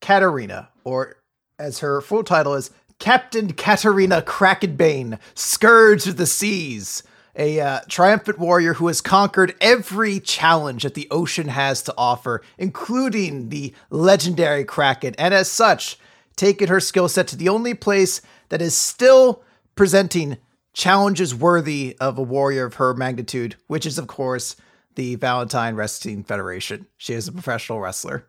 Katarina, 0.00 0.70
or 0.84 1.16
as 1.58 1.80
her 1.80 2.00
full 2.00 2.24
title 2.24 2.54
is 2.54 2.70
Captain 2.98 3.52
Katarina 3.52 4.22
Krakenbane, 4.22 5.18
Scourge 5.34 6.06
of 6.06 6.16
the 6.16 6.26
Seas, 6.26 7.02
a 7.34 7.60
uh, 7.60 7.80
triumphant 7.88 8.38
warrior 8.38 8.74
who 8.74 8.86
has 8.86 9.00
conquered 9.00 9.54
every 9.60 10.20
challenge 10.20 10.82
that 10.82 10.94
the 10.94 11.08
ocean 11.10 11.48
has 11.48 11.82
to 11.82 11.94
offer, 11.98 12.42
including 12.56 13.50
the 13.50 13.74
legendary 13.90 14.64
Kraken, 14.64 15.14
and 15.18 15.34
as 15.34 15.50
such, 15.50 15.98
taken 16.36 16.68
her 16.68 16.80
skill 16.80 17.08
set 17.08 17.26
to 17.28 17.36
the 17.36 17.48
only 17.48 17.74
place 17.74 18.20
that 18.48 18.62
is 18.62 18.74
still 18.74 19.42
presenting 19.74 20.38
challenges 20.72 21.34
worthy 21.34 21.96
of 22.00 22.18
a 22.18 22.22
warrior 22.22 22.66
of 22.66 22.74
her 22.74 22.94
magnitude, 22.94 23.56
which 23.66 23.86
is, 23.86 23.98
of 23.98 24.06
course, 24.06 24.56
the 24.94 25.14
Valentine 25.16 25.74
Wrestling 25.74 26.24
Federation. 26.24 26.86
She 26.96 27.14
is 27.14 27.28
a 27.28 27.32
professional 27.32 27.80
wrestler. 27.80 28.26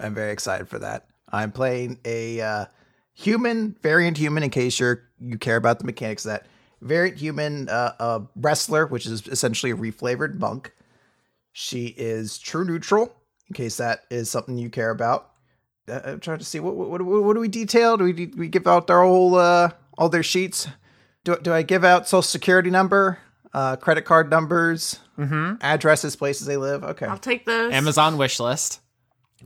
I'm 0.00 0.14
very 0.14 0.32
excited 0.32 0.68
for 0.68 0.78
that. 0.80 1.06
I'm 1.30 1.52
playing 1.52 1.98
a 2.04 2.40
uh, 2.40 2.64
human, 3.14 3.76
variant 3.82 4.16
human, 4.18 4.42
in 4.42 4.50
case 4.50 4.78
you're 4.80 5.04
you 5.20 5.38
care 5.38 5.56
about 5.56 5.78
the 5.78 5.84
mechanics 5.84 6.24
of 6.24 6.30
that. 6.32 6.46
Variant 6.80 7.16
human 7.18 7.68
uh, 7.68 7.92
uh, 8.00 8.20
wrestler, 8.36 8.86
which 8.86 9.06
is 9.06 9.26
essentially 9.28 9.70
a 9.72 9.76
reflavored 9.76 10.38
monk. 10.38 10.72
She 11.52 11.86
is 11.86 12.38
true 12.38 12.64
neutral, 12.64 13.14
in 13.48 13.54
case 13.54 13.76
that 13.76 14.00
is 14.10 14.30
something 14.30 14.58
you 14.58 14.70
care 14.70 14.90
about. 14.90 15.30
Uh, 15.88 16.00
I'm 16.04 16.20
trying 16.20 16.38
to 16.38 16.44
see 16.44 16.58
what 16.60 16.74
what, 16.74 17.02
what, 17.02 17.22
what 17.24 17.34
do 17.34 17.40
we 17.40 17.48
detail? 17.48 17.96
Do 17.96 18.04
we 18.04 18.12
do 18.12 18.30
we 18.36 18.48
give 18.48 18.66
out 18.66 18.86
their 18.86 19.02
whole 19.02 19.34
uh, 19.36 19.70
all 19.98 20.08
their 20.08 20.22
sheets? 20.22 20.66
Do 21.24 21.36
do 21.36 21.52
I 21.52 21.62
give 21.62 21.84
out 21.84 22.08
social 22.08 22.22
security 22.22 22.70
number, 22.70 23.18
uh, 23.54 23.76
credit 23.76 24.04
card 24.04 24.30
numbers, 24.30 24.98
Mm-hmm. 25.18 25.56
addresses, 25.60 26.16
places 26.16 26.46
they 26.46 26.56
live? 26.56 26.82
Okay. 26.82 27.06
I'll 27.06 27.18
take 27.18 27.44
those. 27.46 27.72
Amazon 27.72 28.16
wish 28.16 28.40
list. 28.40 28.80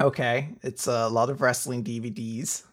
Okay, 0.00 0.50
it's 0.62 0.86
a 0.86 1.08
lot 1.08 1.30
of 1.30 1.40
wrestling 1.40 1.82
DVDs. 1.82 2.64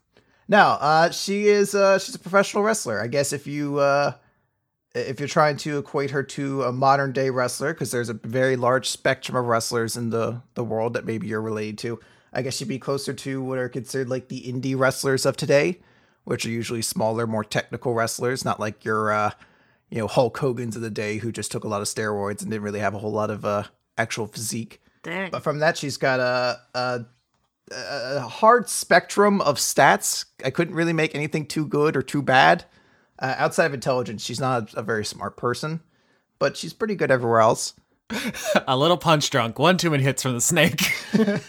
No, 0.48 0.78
uh, 0.80 1.10
she 1.12 1.48
is 1.48 1.74
uh, 1.74 1.98
she's 2.00 2.16
a 2.16 2.20
professional 2.20 2.64
wrestler. 2.64 3.02
I 3.02 3.08
guess 3.08 3.32
if 3.32 3.48
you 3.48 3.80
uh, 3.80 4.14
if 4.96 5.20
you're 5.20 5.30
trying 5.30 5.58
to 5.58 5.80
equate 5.80 6.12
her 6.12 6.24
to 6.24 6.64
a 6.64 6.72
modern 6.72 7.12
day 7.12 7.30
wrestler, 7.30 7.74
because 7.74 7.92
there's 7.92 8.10
a 8.10 8.14
very 8.14 8.56
large 8.56 8.90
spectrum 8.90 9.36
of 9.36 9.46
wrestlers 9.46 9.98
in 9.98 10.10
the, 10.12 10.42
the 10.54 10.64
world 10.64 10.94
that 10.94 11.06
maybe 11.06 11.28
you're 11.28 11.42
related 11.42 11.78
to, 11.80 12.00
I 12.32 12.42
guess 12.42 12.58
she'd 12.58 12.68
be 12.68 12.80
closer 12.80 13.14
to 13.14 13.42
what 13.42 13.58
are 13.58 13.70
considered 13.70 14.10
like 14.10 14.28
the 14.28 14.42
indie 14.42 14.78
wrestlers 14.78 15.26
of 15.26 15.36
today, 15.36 15.80
which 16.26 16.46
are 16.46 16.52
usually 16.52 16.82
smaller, 16.82 17.26
more 17.26 17.44
technical 17.44 17.94
wrestlers, 17.94 18.46
not 18.46 18.60
like 18.60 18.86
your, 18.86 19.12
uh, 19.12 19.32
you 19.90 19.98
know, 19.98 20.08
Hulk 20.08 20.38
Hogan's 20.38 20.76
of 20.76 20.82
the 20.82 20.90
day 20.90 21.18
who 21.18 21.32
just 21.32 21.52
took 21.52 21.64
a 21.64 21.68
lot 21.68 21.82
of 21.82 21.88
steroids 21.88 22.42
and 22.42 22.52
didn't 22.52 22.64
really 22.64 22.80
have 22.80 22.94
a 22.94 23.00
whole 23.00 23.12
lot 23.12 23.30
of 23.32 23.46
uh, 23.46 23.64
actual 23.98 24.28
physique. 24.28 24.80
Dang. 25.02 25.32
But 25.32 25.44
from 25.44 25.60
that, 25.60 25.78
she's 25.78 25.98
got 25.98 26.20
a, 26.20 26.60
a 26.74 27.06
a 27.71 28.21
hard 28.21 28.69
spectrum 28.69 29.41
of 29.41 29.58
stats. 29.58 30.26
I 30.43 30.49
couldn't 30.49 30.76
really 30.76 30.93
make 30.93 31.15
anything 31.15 31.45
too 31.45 31.65
good 31.65 31.95
or 31.95 32.02
too 32.02 32.21
bad. 32.21 32.65
Uh, 33.19 33.36
outside 33.38 33.65
of 33.65 33.73
intelligence, 33.73 34.23
she's 34.23 34.39
not 34.39 34.73
a, 34.73 34.80
a 34.80 34.84
very 34.84 35.06
smart 35.06 35.38
person, 35.38 35.82
but 36.39 36.58
she's 36.58 36.73
pretty 36.73 36.95
good 36.95 37.12
everywhere 37.12 37.41
else. 37.41 37.73
a 38.67 38.78
little 38.78 38.97
punch 38.97 39.30
drunk. 39.30 39.60
One 39.60 39.78
too 39.78 39.89
many 39.89 40.04
hits 40.04 40.23
from 40.23 40.34
the 40.34 40.41
snake. 40.41 40.82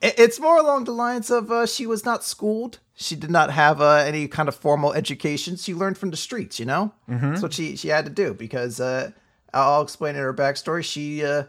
It's 0.00 0.38
more 0.38 0.58
along 0.58 0.84
the 0.84 0.92
lines 0.92 1.30
of 1.30 1.50
uh, 1.50 1.66
she 1.66 1.86
was 1.86 2.04
not 2.04 2.24
schooled. 2.24 2.78
She 2.94 3.16
did 3.16 3.30
not 3.30 3.50
have 3.50 3.80
uh, 3.80 3.94
any 4.06 4.28
kind 4.28 4.48
of 4.48 4.54
formal 4.54 4.92
education. 4.92 5.56
She 5.56 5.74
learned 5.74 5.98
from 5.98 6.10
the 6.10 6.16
streets, 6.16 6.58
you 6.60 6.66
know? 6.66 6.92
That's 7.30 7.42
what 7.42 7.52
she, 7.52 7.76
she 7.76 7.88
had 7.88 8.04
to 8.04 8.10
do 8.10 8.34
because 8.34 8.80
uh, 8.80 9.12
I'll 9.54 9.82
explain 9.82 10.14
in 10.14 10.20
her 10.20 10.34
backstory. 10.34 10.84
She 10.84 11.24
uh, 11.24 11.44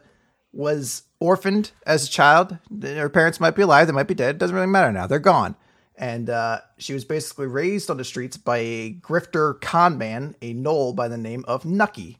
was 0.54 1.04
orphaned 1.20 1.72
as 1.86 2.06
a 2.06 2.10
child. 2.10 2.58
Her 2.82 3.10
parents 3.10 3.40
might 3.40 3.56
be 3.56 3.62
alive, 3.62 3.88
they 3.88 3.94
might 3.94 4.08
be 4.08 4.14
dead. 4.16 4.36
It 4.36 4.38
Doesn't 4.40 4.56
really 4.56 4.68
matter 4.68 4.92
now. 4.92 5.08
They're 5.08 5.20
gone. 5.20 5.56
And 5.96 6.30
uh, 6.30 6.62
she 6.78 6.94
was 6.94 7.04
basically 7.04 7.48
raised 7.48 7.90
on 7.90 7.98
the 7.98 8.06
streets 8.06 8.38
by 8.38 8.58
a 8.58 8.94
grifter 8.94 9.60
con 9.60 9.98
man, 9.98 10.36
a 10.42 10.54
gnoll 10.54 10.96
by 10.96 11.08
the 11.10 11.18
name 11.18 11.44
of 11.48 11.66
Nucky 11.66 12.20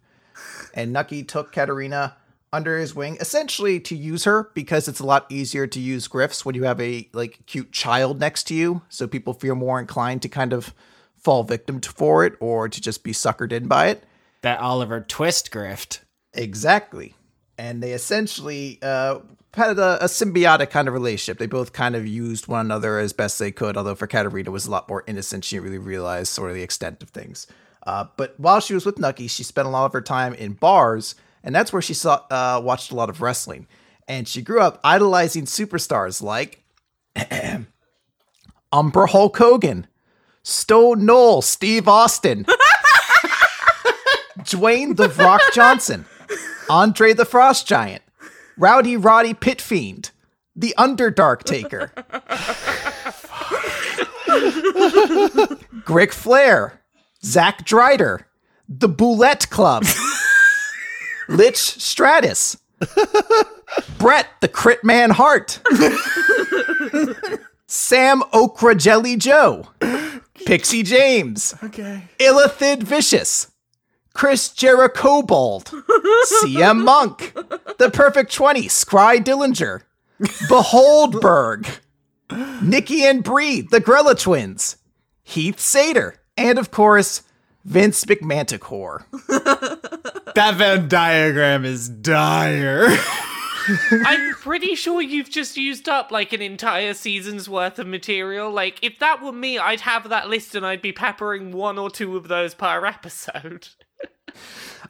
and 0.74 0.94
Nucky 0.94 1.24
took 1.24 1.52
Katarina 1.52 2.16
under 2.52 2.80
his 2.80 2.96
wing 2.96 3.18
essentially 3.20 3.80
to 3.80 3.96
use 3.96 4.24
her 4.24 4.50
because 4.56 4.88
it's 4.88 5.00
a 5.00 5.06
lot 5.06 5.28
easier 5.30 5.68
to 5.68 5.80
use 5.80 6.08
grifts 6.08 6.44
when 6.44 6.56
you 6.56 6.64
have 6.64 6.82
a 6.82 7.08
like 7.14 7.40
cute 7.46 7.72
child 7.72 8.20
next 8.20 8.46
to 8.46 8.56
you 8.56 8.82
so 8.90 9.08
people 9.08 9.34
feel 9.34 9.54
more 9.54 9.80
inclined 9.80 10.22
to 10.24 10.30
kind 10.30 10.52
of 10.52 10.74
fall 11.16 11.44
victim 11.44 11.80
to- 11.80 11.92
for 11.92 12.26
it 12.26 12.34
or 12.40 12.68
to 12.68 12.82
just 12.82 13.04
be 13.04 13.12
suckered 13.12 13.52
in 13.52 13.68
by 13.68 13.88
it 13.88 14.04
that 14.42 14.60
Oliver 14.60 15.00
Twist 15.02 15.52
grift. 15.52 16.00
exactly 16.34 17.14
and 17.60 17.84
they 17.84 17.92
essentially 17.92 18.80
uh 18.82 19.20
had 19.56 19.80
a, 19.80 20.04
a 20.04 20.08
symbiotic 20.08 20.70
kind 20.70 20.88
of 20.88 20.94
relationship. 20.94 21.40
They 21.40 21.48
both 21.48 21.74
kind 21.74 21.96
of 21.96 22.06
used 22.06 22.48
one 22.48 22.68
another 22.68 23.00
as 23.00 23.14
best 23.14 23.38
they 23.40 23.52
could 23.52 23.78
although 23.78 23.96
for 23.96 24.08
Katarina 24.08 24.50
it 24.50 24.54
was 24.54 24.66
a 24.66 24.72
lot 24.72 24.88
more 24.88 25.04
innocent. 25.06 25.44
She 25.44 25.56
didn't 25.56 25.66
really 25.66 25.78
realize 25.78 26.30
sort 26.30 26.50
of 26.50 26.56
the 26.56 26.64
extent 26.64 27.04
of 27.04 27.10
things. 27.10 27.46
Uh, 27.86 28.06
but 28.18 28.40
while 28.40 28.60
she 28.60 28.74
was 28.74 28.86
with 28.86 29.00
Nucky, 29.00 29.28
she 29.28 29.44
spent 29.44 29.68
a 29.68 29.72
lot 29.72 29.86
of 29.86 29.94
her 29.94 30.02
time 30.02 30.34
in 30.34 30.54
bars, 30.54 31.16
and 31.44 31.56
that's 31.56 31.74
where 31.74 31.82
she 31.82 31.94
saw 31.94 32.22
uh, 32.30 32.62
watched 32.64 32.92
a 32.92 32.96
lot 32.96 33.10
of 33.10 33.22
wrestling. 33.22 33.68
And 34.08 34.28
she 34.28 34.42
grew 34.42 34.62
up 34.62 34.80
idolizing 34.84 35.46
superstars 35.46 36.22
like 36.22 36.64
Umber 38.72 39.08
Hulk 39.08 39.38
Hogan, 39.38 39.88
Stone 40.44 41.02
Gnoll, 41.02 41.44
Steve 41.44 41.88
Austin, 41.88 42.46
Dwayne 44.40 44.96
the 44.96 45.10
Rock 45.10 45.42
Johnson, 45.54 46.06
Andre 46.70 47.14
the 47.14 47.26
Frost 47.26 47.68
Giant, 47.68 48.04
Rowdy 48.58 48.96
Roddy 48.96 49.34
Pit 49.34 49.60
Fiend, 49.62 50.12
the 50.56 50.74
Underdark 50.78 51.44
Taker, 51.44 51.92
Ric 55.88 56.14
Flair, 56.14 56.82
Zack 57.24 57.66
Dryder, 57.66 58.22
the 58.68 58.90
Bulette 58.90 59.50
Club, 59.50 59.84
Lich 61.28 61.58
Stratus, 61.58 62.58
Brett 63.98 64.28
the 64.42 64.48
Crit 64.48 64.84
Man 64.84 65.10
Hart, 65.12 65.60
Sam 67.68 68.24
Okra 68.34 68.76
Jelly 68.76 69.16
Joe, 69.16 69.68
Pixie 70.46 70.84
James, 70.84 71.56
Okay. 71.64 72.04
Illithid 72.20 72.84
Vicious, 72.84 73.49
Chris 74.20 74.50
Jericho 74.50 75.22
Bold, 75.22 75.72
CM 76.44 76.84
Monk, 76.84 77.34
The 77.78 77.90
Perfect 77.90 78.34
20, 78.34 78.64
Scry 78.64 79.24
Dillinger, 79.24 79.84
Beholdberg, 80.50 81.66
Nikki 82.62 83.06
and 83.06 83.24
Bree, 83.24 83.62
the 83.62 83.80
Grella 83.80 84.20
Twins, 84.20 84.76
Heath 85.24 85.56
Sater, 85.56 86.16
and 86.36 86.60
of 86.60 86.70
course, 86.70 87.24
Vince 87.64 88.04
McManticore. 88.04 89.06
That 90.36 90.56
Venn 90.56 90.90
diagram 90.90 91.64
is 91.64 91.88
dire. 91.88 92.90
I'm 94.06 94.34
pretty 94.34 94.76
sure 94.76 95.02
you've 95.02 95.30
just 95.30 95.56
used 95.56 95.88
up 95.88 96.12
like 96.12 96.34
an 96.34 96.42
entire 96.42 96.94
season's 96.94 97.48
worth 97.48 97.80
of 97.80 97.88
material. 97.88 98.52
Like, 98.52 98.80
if 98.82 99.00
that 99.00 99.24
were 99.24 99.32
me, 99.32 99.58
I'd 99.58 99.80
have 99.80 100.10
that 100.10 100.28
list 100.28 100.56
and 100.56 100.66
I'd 100.66 100.82
be 100.82 100.92
peppering 100.92 101.54
one 101.54 101.78
or 101.78 101.90
two 101.90 102.18
of 102.18 102.28
those 102.28 102.54
per 102.54 102.86
episode. 102.86 103.70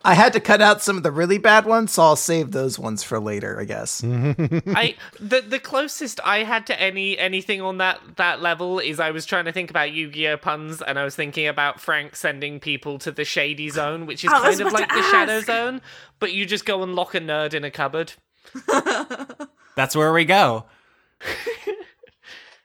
I 0.06 0.14
had 0.14 0.32
to 0.34 0.40
cut 0.40 0.62
out 0.62 0.82
some 0.82 0.96
of 0.96 1.04
the 1.04 1.12
really 1.12 1.38
bad 1.38 1.66
ones, 1.66 1.92
so 1.92 2.04
I'll 2.04 2.16
save 2.16 2.52
those 2.52 2.80
ones 2.80 3.04
for 3.04 3.20
later, 3.20 3.60
I 3.60 3.66
guess. 3.66 4.02
I 4.06 4.96
the 5.20 5.42
the 5.42 5.60
closest 5.60 6.22
I 6.24 6.44
had 6.44 6.66
to 6.68 6.82
any 6.82 7.18
anything 7.18 7.62
on 7.62 7.80
that 7.80 8.00
that 8.16 8.42
level 8.42 8.80
is 8.80 9.00
I 9.00 9.12
was 9.12 9.26
trying 9.26 9.46
to 9.46 9.52
think 9.52 9.70
about 9.70 9.92
Yu-Gi-Oh 9.92 10.38
puns 10.38 10.82
and 10.82 10.98
I 10.98 11.04
was 11.04 11.16
thinking 11.16 11.48
about 11.48 11.82
Frank 11.82 12.16
sending 12.16 12.62
people 12.62 12.98
to 13.00 13.12
the 13.12 13.26
shady 13.26 13.70
zone, 13.70 14.06
which 14.06 14.24
is 14.24 14.32
I 14.32 14.40
kind 14.40 14.62
of 14.62 14.72
like 14.72 14.88
to 14.88 14.96
the 14.96 15.04
shadow 15.04 15.42
zone, 15.42 15.82
but 16.20 16.32
you 16.32 16.46
just 16.46 16.66
go 16.66 16.82
and 16.82 16.96
lock 16.96 17.14
a 17.14 17.20
nerd 17.20 17.54
in 17.54 17.66
a 17.66 17.72
cupboard. 17.72 18.14
That's 19.76 19.96
where 19.96 20.14
we 20.14 20.24
go. 20.24 20.66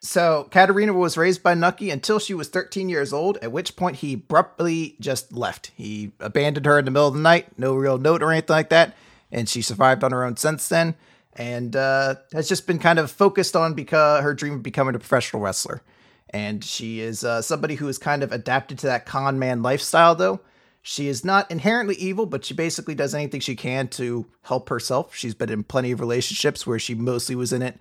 So, 0.04 0.48
Katerina 0.50 0.92
was 0.92 1.16
raised 1.16 1.42
by 1.42 1.54
Nucky 1.54 1.90
until 1.90 2.18
she 2.18 2.34
was 2.34 2.48
13 2.48 2.90
years 2.90 3.10
old, 3.10 3.38
at 3.38 3.52
which 3.52 3.74
point 3.74 3.96
he 3.96 4.12
abruptly 4.12 4.96
just 5.00 5.32
left. 5.32 5.72
He 5.74 6.12
abandoned 6.20 6.66
her 6.66 6.78
in 6.78 6.84
the 6.84 6.90
middle 6.90 7.08
of 7.08 7.14
the 7.14 7.20
night, 7.20 7.58
no 7.58 7.74
real 7.74 7.96
note 7.96 8.22
or 8.22 8.30
anything 8.30 8.52
like 8.52 8.68
that, 8.68 8.94
and 9.32 9.48
she 9.48 9.62
survived 9.62 10.04
on 10.04 10.12
her 10.12 10.22
own 10.22 10.36
since 10.36 10.68
then, 10.68 10.94
and 11.32 11.74
uh, 11.74 12.16
has 12.34 12.50
just 12.50 12.66
been 12.66 12.78
kind 12.78 12.98
of 12.98 13.10
focused 13.10 13.56
on 13.56 13.72
because 13.72 14.22
her 14.22 14.34
dream 14.34 14.56
of 14.56 14.62
becoming 14.62 14.94
a 14.94 14.98
professional 14.98 15.40
wrestler. 15.40 15.80
And 16.28 16.62
she 16.62 17.00
is 17.00 17.24
uh, 17.24 17.40
somebody 17.40 17.76
who 17.76 17.86
has 17.86 17.96
kind 17.96 18.22
of 18.22 18.30
adapted 18.30 18.80
to 18.80 18.88
that 18.88 19.06
con 19.06 19.38
man 19.38 19.62
lifestyle, 19.62 20.14
though. 20.14 20.40
She 20.82 21.08
is 21.08 21.24
not 21.24 21.50
inherently 21.50 21.94
evil, 21.94 22.26
but 22.26 22.44
she 22.44 22.52
basically 22.52 22.94
does 22.94 23.14
anything 23.14 23.40
she 23.40 23.56
can 23.56 23.88
to 23.88 24.26
help 24.42 24.68
herself. 24.68 25.14
She's 25.14 25.34
been 25.34 25.48
in 25.48 25.64
plenty 25.64 25.92
of 25.92 26.00
relationships 26.00 26.66
where 26.66 26.78
she 26.78 26.94
mostly 26.94 27.34
was 27.34 27.54
in 27.54 27.62
it 27.62 27.80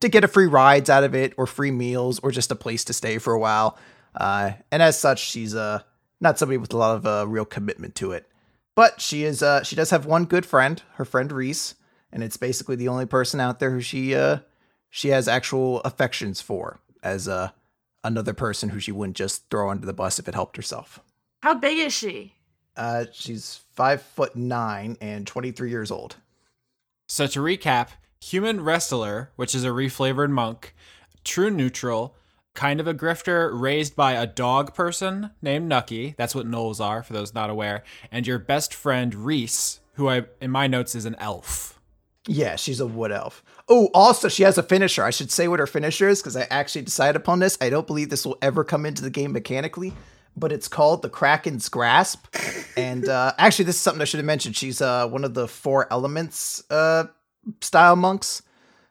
to 0.00 0.08
get 0.08 0.24
a 0.24 0.28
free 0.28 0.46
rides 0.46 0.90
out 0.90 1.04
of 1.04 1.14
it 1.14 1.34
or 1.36 1.46
free 1.46 1.70
meals 1.70 2.18
or 2.20 2.30
just 2.30 2.50
a 2.50 2.56
place 2.56 2.84
to 2.84 2.92
stay 2.92 3.18
for 3.18 3.32
a 3.32 3.38
while. 3.38 3.78
Uh, 4.14 4.52
and 4.70 4.82
as 4.82 4.98
such, 4.98 5.18
she's 5.18 5.54
uh, 5.54 5.82
not 6.20 6.38
somebody 6.38 6.58
with 6.58 6.72
a 6.72 6.76
lot 6.76 6.96
of 6.96 7.06
uh, 7.06 7.26
real 7.26 7.44
commitment 7.44 7.94
to 7.96 8.12
it. 8.12 8.28
But 8.74 9.00
she 9.00 9.24
is 9.24 9.42
uh, 9.42 9.62
she 9.62 9.76
does 9.76 9.90
have 9.90 10.04
one 10.04 10.24
good 10.24 10.44
friend, 10.44 10.82
her 10.94 11.04
friend 11.04 11.30
Reese, 11.30 11.76
and 12.12 12.22
it's 12.22 12.36
basically 12.36 12.76
the 12.76 12.88
only 12.88 13.06
person 13.06 13.40
out 13.40 13.60
there 13.60 13.70
who 13.70 13.80
she 13.80 14.14
uh, 14.14 14.38
she 14.90 15.08
has 15.08 15.28
actual 15.28 15.80
affections 15.80 16.40
for 16.40 16.80
as 17.02 17.28
uh, 17.28 17.50
another 18.02 18.32
person 18.34 18.70
who 18.70 18.80
she 18.80 18.92
wouldn't 18.92 19.16
just 19.16 19.48
throw 19.48 19.70
under 19.70 19.86
the 19.86 19.92
bus 19.92 20.18
if 20.18 20.28
it 20.28 20.34
helped 20.34 20.56
herself. 20.56 21.00
How 21.42 21.54
big 21.54 21.78
is 21.78 21.92
she? 21.92 22.34
Uh, 22.76 23.04
she's 23.12 23.60
five 23.74 24.02
foot 24.02 24.34
nine 24.34 24.96
and 25.00 25.26
23 25.26 25.70
years 25.70 25.90
old. 25.90 26.16
So 27.06 27.26
to 27.26 27.40
recap, 27.40 27.88
human 28.24 28.64
wrestler, 28.64 29.30
which 29.36 29.54
is 29.54 29.64
a 29.64 29.68
reflavored 29.68 30.30
monk, 30.30 30.74
true 31.24 31.50
neutral, 31.50 32.16
kind 32.54 32.80
of 32.80 32.86
a 32.86 32.94
grifter 32.94 33.50
raised 33.52 33.94
by 33.94 34.12
a 34.12 34.26
dog 34.26 34.74
person 34.74 35.30
named 35.42 35.68
Nucky. 35.68 36.14
That's 36.16 36.34
what 36.34 36.46
gnolls 36.46 36.80
are, 36.80 37.02
for 37.02 37.12
those 37.12 37.34
not 37.34 37.50
aware. 37.50 37.82
And 38.10 38.26
your 38.26 38.38
best 38.38 38.72
friend 38.72 39.14
Reese, 39.14 39.80
who 39.94 40.08
I 40.08 40.24
in 40.40 40.50
my 40.50 40.66
notes 40.66 40.94
is 40.94 41.04
an 41.04 41.16
elf. 41.18 41.78
Yeah, 42.26 42.56
she's 42.56 42.80
a 42.80 42.86
wood 42.86 43.12
elf. 43.12 43.44
Oh, 43.68 43.90
also, 43.92 44.28
she 44.28 44.44
has 44.44 44.56
a 44.56 44.62
finisher. 44.62 45.04
I 45.04 45.10
should 45.10 45.30
say 45.30 45.46
what 45.46 45.60
her 45.60 45.66
finisher 45.66 46.08
is 46.08 46.22
because 46.22 46.36
I 46.36 46.46
actually 46.50 46.82
decided 46.82 47.16
upon 47.16 47.40
this. 47.40 47.58
I 47.60 47.68
don't 47.68 47.86
believe 47.86 48.08
this 48.08 48.24
will 48.24 48.38
ever 48.40 48.64
come 48.64 48.86
into 48.86 49.02
the 49.02 49.10
game 49.10 49.32
mechanically, 49.32 49.92
but 50.34 50.50
it's 50.50 50.68
called 50.68 51.02
the 51.02 51.10
Kraken's 51.10 51.68
Grasp. 51.68 52.24
and 52.78 53.06
uh, 53.06 53.34
actually, 53.36 53.66
this 53.66 53.76
is 53.76 53.82
something 53.82 54.00
I 54.00 54.06
should 54.06 54.18
have 54.18 54.26
mentioned. 54.26 54.56
She's 54.56 54.80
uh, 54.80 55.06
one 55.08 55.24
of 55.24 55.34
the 55.34 55.46
four 55.46 55.86
elements 55.92 56.64
uh, 56.70 57.04
style 57.60 57.96
monks. 57.96 58.42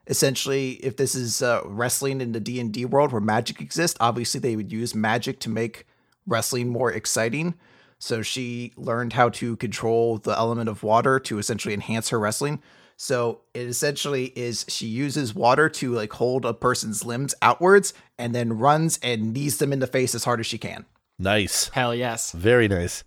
Essentially, 0.07 0.71
if 0.83 0.97
this 0.97 1.15
is 1.15 1.41
uh, 1.41 1.61
wrestling 1.65 2.19
in 2.19 2.33
the 2.33 2.39
D 2.39 2.59
and 2.59 2.73
D 2.73 2.83
world 2.85 3.11
where 3.11 3.21
magic 3.21 3.61
exists, 3.61 3.97
obviously 4.01 4.39
they 4.39 4.55
would 4.55 4.71
use 4.71 4.93
magic 4.93 5.39
to 5.41 5.49
make 5.49 5.87
wrestling 6.27 6.69
more 6.69 6.91
exciting. 6.91 7.53
So 7.99 8.21
she 8.21 8.73
learned 8.75 9.13
how 9.13 9.29
to 9.29 9.55
control 9.55 10.17
the 10.17 10.37
element 10.37 10.67
of 10.67 10.83
water 10.83 11.19
to 11.21 11.39
essentially 11.39 11.73
enhance 11.73 12.09
her 12.09 12.19
wrestling. 12.19 12.61
So 12.97 13.41
it 13.53 13.67
essentially 13.67 14.25
is 14.35 14.65
she 14.67 14.87
uses 14.87 15.33
water 15.33 15.69
to 15.69 15.93
like 15.93 16.11
hold 16.13 16.45
a 16.45 16.53
person's 16.53 17.05
limbs 17.05 17.33
outwards 17.41 17.93
and 18.17 18.35
then 18.35 18.57
runs 18.57 18.99
and 19.01 19.33
knees 19.33 19.57
them 19.57 19.71
in 19.71 19.79
the 19.79 19.87
face 19.87 20.13
as 20.13 20.25
hard 20.25 20.41
as 20.41 20.45
she 20.45 20.57
can. 20.57 20.85
Nice. 21.19 21.69
Hell 21.69 21.93
yes. 21.93 22.31
Very 22.31 22.67
nice. 22.67 23.03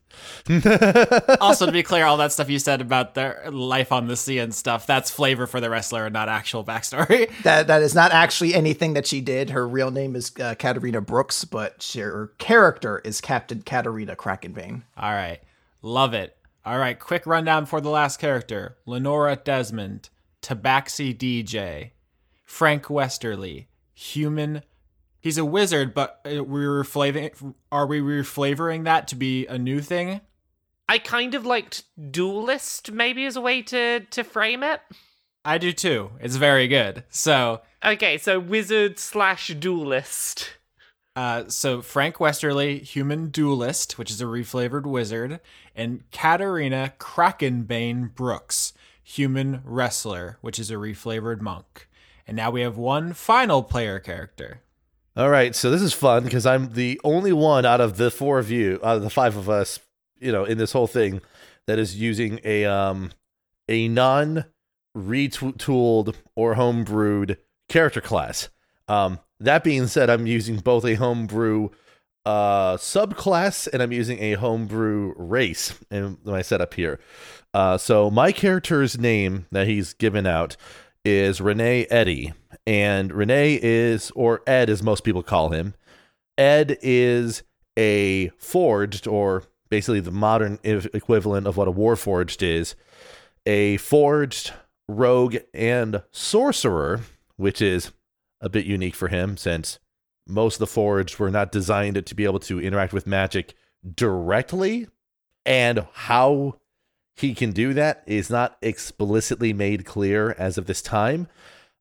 also, 1.41 1.67
to 1.67 1.73
be 1.73 1.83
clear, 1.83 2.05
all 2.05 2.17
that 2.17 2.33
stuff 2.33 2.49
you 2.49 2.59
said 2.59 2.81
about 2.81 3.15
their 3.15 3.51
life 3.51 3.93
on 3.93 4.07
the 4.07 4.17
sea 4.17 4.39
and 4.39 4.55
stuff, 4.55 4.87
that's 4.87 5.11
flavor 5.11 5.47
for 5.47 5.61
the 5.61 5.69
wrestler 5.69 6.07
and 6.07 6.13
not 6.13 6.29
actual 6.29 6.65
backstory. 6.65 7.31
That 7.43 7.67
that 7.67 7.83
is 7.83 7.95
not 7.95 8.13
actually 8.13 8.55
anything 8.55 8.95
that 8.95 9.07
she 9.07 9.21
did. 9.21 9.51
Her 9.51 9.69
real 9.69 9.91
name 9.91 10.17
is 10.17 10.33
uh, 10.41 10.55
Katarina 10.59 11.01
Brooks, 11.01 11.45
but 11.45 11.83
she, 11.83 12.01
her 12.01 12.33
character 12.39 13.01
is 13.05 13.21
Captain 13.21 13.63
Katarina 13.63 14.17
Krakenbane. 14.17 14.83
All 14.97 15.13
right. 15.13 15.41
Love 15.83 16.15
it. 16.15 16.37
All 16.65 16.79
right. 16.79 16.99
Quick 16.99 17.27
rundown 17.27 17.67
for 17.67 17.81
the 17.81 17.91
last 17.91 18.19
character 18.19 18.79
Lenora 18.87 19.37
Desmond, 19.37 20.09
Tabaxi 20.43 21.17
DJ, 21.17 21.91
Frank 22.45 22.89
Westerly, 22.89 23.69
human. 23.95 24.63
He's 25.27 25.39
a 25.39 25.45
wizard, 25.45 25.93
but 25.93 26.21
uh, 26.25 26.45
we're 26.45 26.85
flavoring. 26.85 27.57
Are 27.73 27.85
we 27.85 27.99
reflavoring 27.99 28.85
that 28.85 29.09
to 29.09 29.17
be 29.17 29.45
a 29.49 29.59
new 29.59 29.81
thing? 29.81 30.21
I 30.89 30.99
kind 30.99 31.35
of 31.35 31.45
liked 31.45 31.83
duelist, 32.13 32.93
maybe 32.93 33.27
as 33.27 33.35
a 33.35 33.41
way 33.41 33.61
to 33.63 33.99
to 34.09 34.23
frame 34.23 34.63
it. 34.63 34.83
I 35.45 35.59
do 35.59 35.73
too. 35.73 36.13
It's 36.21 36.37
very 36.37 36.69
good. 36.69 37.03
So, 37.09 37.63
Okay, 37.85 38.19
so 38.19 38.39
wizard 38.39 39.01
slash 39.01 39.49
duelist. 39.49 40.49
uh, 41.17 41.49
so 41.49 41.83
Frank 41.83 42.21
Westerly, 42.21 42.79
human 42.79 43.31
duelist, 43.31 43.99
which 43.99 44.13
is 44.13 44.21
a 44.21 44.27
reflavored 44.27 44.87
wizard, 44.87 45.41
and 45.75 46.09
Katarina 46.13 46.93
Krakenbane 47.01 48.15
Brooks, 48.15 48.75
human 49.03 49.61
wrestler, 49.65 50.39
which 50.41 50.61
is 50.61 50.71
a 50.71 50.75
reflavored 50.75 51.41
monk. 51.41 51.89
And 52.29 52.37
now 52.37 52.53
we 52.53 52.61
have 52.61 52.77
one 52.77 53.13
final 53.13 53.65
player 53.65 53.99
character. 53.99 54.61
All 55.17 55.31
right, 55.31 55.55
so 55.55 55.71
this 55.71 55.81
is 55.81 55.95
fun 55.95 56.25
because 56.25 56.45
I'm 56.45 56.75
the 56.75 57.01
only 57.03 57.33
one 57.33 57.65
out 57.65 57.81
of 57.81 57.97
the 57.97 58.11
four 58.11 58.39
of 58.39 58.51
you, 58.51 58.79
out 58.85 58.99
of 58.99 59.03
the 59.03 59.09
five 59.09 59.35
of 59.35 59.49
us, 59.49 59.81
you 60.19 60.31
know, 60.31 60.45
in 60.45 60.59
this 60.59 60.73
whole 60.73 60.87
thing 60.87 61.23
that 61.67 61.79
is 61.79 61.97
using 61.97 62.39
a 62.45 62.67
um 62.67 63.13
a 63.67 63.89
non 63.89 64.45
retooled 64.95 66.15
or 66.35 66.55
homebrewed 66.55 67.39
character 67.71 68.03
class. 68.03 68.51
Um 68.89 69.19
that 69.41 69.65
being 69.65 69.87
said, 69.87 70.11
I'm 70.11 70.27
using 70.27 70.59
both 70.59 70.85
a 70.85 70.97
homebrew 70.97 71.71
uh 72.27 72.77
subclass 72.77 73.69
and 73.73 73.83
I'm 73.83 73.93
using 73.93 74.19
a 74.19 74.35
homebrew 74.35 75.15
race 75.17 75.81
in 75.91 76.19
my 76.25 76.43
setup 76.43 76.75
here. 76.75 77.01
Uh 77.55 77.79
so 77.79 78.11
my 78.11 78.33
character's 78.33 78.99
name 78.99 79.47
that 79.51 79.67
he's 79.67 79.95
given 79.95 80.27
out 80.27 80.59
is 81.07 81.41
Renee 81.41 81.87
Eddy. 81.89 82.35
And 82.67 83.13
Renee 83.13 83.61
is, 83.63 84.11
or 84.17 84.43
Ed 84.47 84.69
as 84.69 84.83
most 84.83 85.05
people 85.05 85.23
call 85.23 85.51
him, 85.51 85.75
Ed 86.37 86.79
is 86.83 87.43
a 87.79 88.29
forged, 88.39 89.07
or 89.07 89.45
basically 89.69 90.01
the 90.01 90.11
modern 90.11 90.59
equivalent 90.65 91.47
of 91.47 91.57
what 91.57 91.69
a 91.69 91.73
warforged 91.73 92.43
is, 92.43 92.75
a 93.47 93.77
forged 93.79 94.53
rogue 94.89 95.37
and 95.55 96.03
sorcerer, 96.11 97.03
which 97.37 97.63
is 97.63 97.93
a 98.41 98.49
bit 98.49 98.67
unique 98.67 98.95
for 98.95 99.09
him 99.09 99.37
since 99.37 99.79
most 100.27 100.57
of 100.57 100.61
the 100.61 100.67
forged 100.67 101.19
were 101.19 101.31
not 101.31 101.53
designed 101.53 102.05
to 102.05 102.15
be 102.15 102.25
able 102.25 102.41
to 102.41 102.61
interact 102.61 102.93
with 102.93 103.07
magic 103.07 103.55
directly. 103.95 104.89
And 105.45 105.87
how 105.93 106.57
he 107.15 107.35
can 107.35 107.53
do 107.53 107.73
that 107.75 108.03
is 108.07 108.29
not 108.29 108.59
explicitly 108.61 109.53
made 109.53 109.85
clear 109.85 110.35
as 110.39 110.59
of 110.59 110.67
this 110.67 110.83
time. 110.83 111.29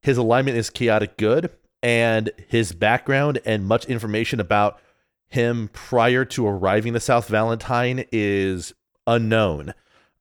His 0.02 0.18
alignment 0.18 0.56
is 0.56 0.70
chaotic 0.70 1.16
good, 1.16 1.50
and 1.82 2.30
his 2.48 2.72
background 2.72 3.40
and 3.44 3.66
much 3.66 3.84
information 3.86 4.40
about 4.40 4.80
him 5.28 5.68
prior 5.72 6.24
to 6.24 6.46
arriving 6.46 6.92
to 6.92 7.00
South 7.00 7.28
Valentine 7.28 8.04
is 8.12 8.72
unknown 9.06 9.74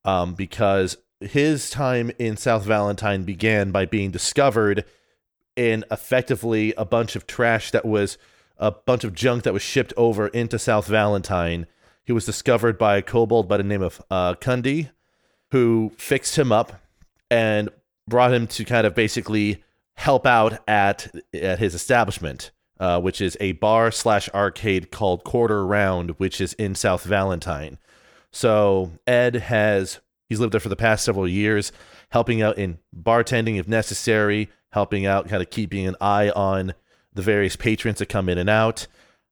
um, 0.03 0.34
because 0.34 0.97
his 1.19 1.69
time 1.69 2.11
in 2.19 2.38
South 2.38 2.63
Valentine 2.63 3.23
began 3.23 3.71
by 3.71 3.86
being 3.86 4.11
discovered 4.11 4.86
in 5.55 5.86
effectively 5.89 6.73
a 6.78 6.86
bunch 6.86 7.15
of 7.15 7.26
trash 7.28 7.71
that 7.71 7.86
was 7.86 8.17
a 8.57 8.71
bunch 8.71 9.03
of 9.03 9.13
junk 9.13 9.43
that 9.43 9.53
was 9.53 9.61
shipped 9.61 9.93
over 9.97 10.28
into 10.28 10.59
South 10.59 10.88
Valentine. 10.88 11.65
He 12.03 12.11
was 12.11 12.26
discovered 12.26 12.78
by 12.78 12.97
a 12.97 13.01
kobold 13.01 13.47
by 13.47 13.57
the 13.57 13.63
name 13.63 13.82
of 13.82 14.01
uh, 14.09 14.36
Kundi, 14.36 14.89
who 15.51 15.91
fixed 15.97 16.38
him 16.38 16.51
up 16.51 16.82
and 17.30 17.69
brought 18.08 18.34
him 18.34 18.47
to 18.47 18.66
kind 18.66 18.86
of 18.86 18.95
basically 18.95 19.64
help 19.95 20.26
out 20.26 20.60
at 20.68 21.14
at 21.34 21.60
his 21.60 21.74
establishment, 21.74 22.51
uh, 22.80 22.99
which 22.99 23.22
is 23.22 23.38
a 23.39 23.53
bar 23.53 23.91
slash 23.91 24.30
arcade 24.34 24.91
called 24.91 25.24
Quarter 25.24 25.66
Round, 25.66 26.12
which 26.12 26.39
is 26.41 26.53
in 26.53 26.76
South 26.76 27.03
Valentine. 27.03 27.78
So 28.32 28.91
Ed 29.08 29.36
has 29.36 29.99
he's 30.28 30.39
lived 30.39 30.53
there 30.53 30.60
for 30.60 30.70
the 30.70 30.76
past 30.76 31.06
several 31.06 31.28
years, 31.28 31.72
helping 32.10 32.41
out 32.41 32.58
in 32.58 32.80
bartending 32.95 33.58
if 33.58 33.68
necessary, 33.68 34.49
helping 34.72 35.06
out, 35.06 35.30
kind 35.30 35.41
of 35.41 35.49
keeping 35.49 35.88
an 35.88 35.95
eye 36.01 36.30
on 36.32 36.74
the 37.14 37.22
various 37.22 37.56
patrons 37.56 37.99
that 37.99 38.10
come 38.10 38.28
in 38.28 38.38
and 38.38 38.49
out. 38.49 38.88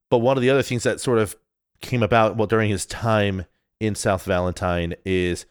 But 0.09 0.19
one 0.19 0.37
of 0.37 0.41
the 0.41 0.49
other 0.49 0.63
things 0.63 0.83
that 0.83 1.01
sort 1.01 1.19
of 1.19 1.35
came 1.81 2.01
about 2.01 2.37
well 2.37 2.47
during 2.47 2.69
his 2.69 2.85
time 2.85 3.45
in 3.79 3.93
South 3.95 4.23
Valentine 4.23 4.93
is 5.05 5.45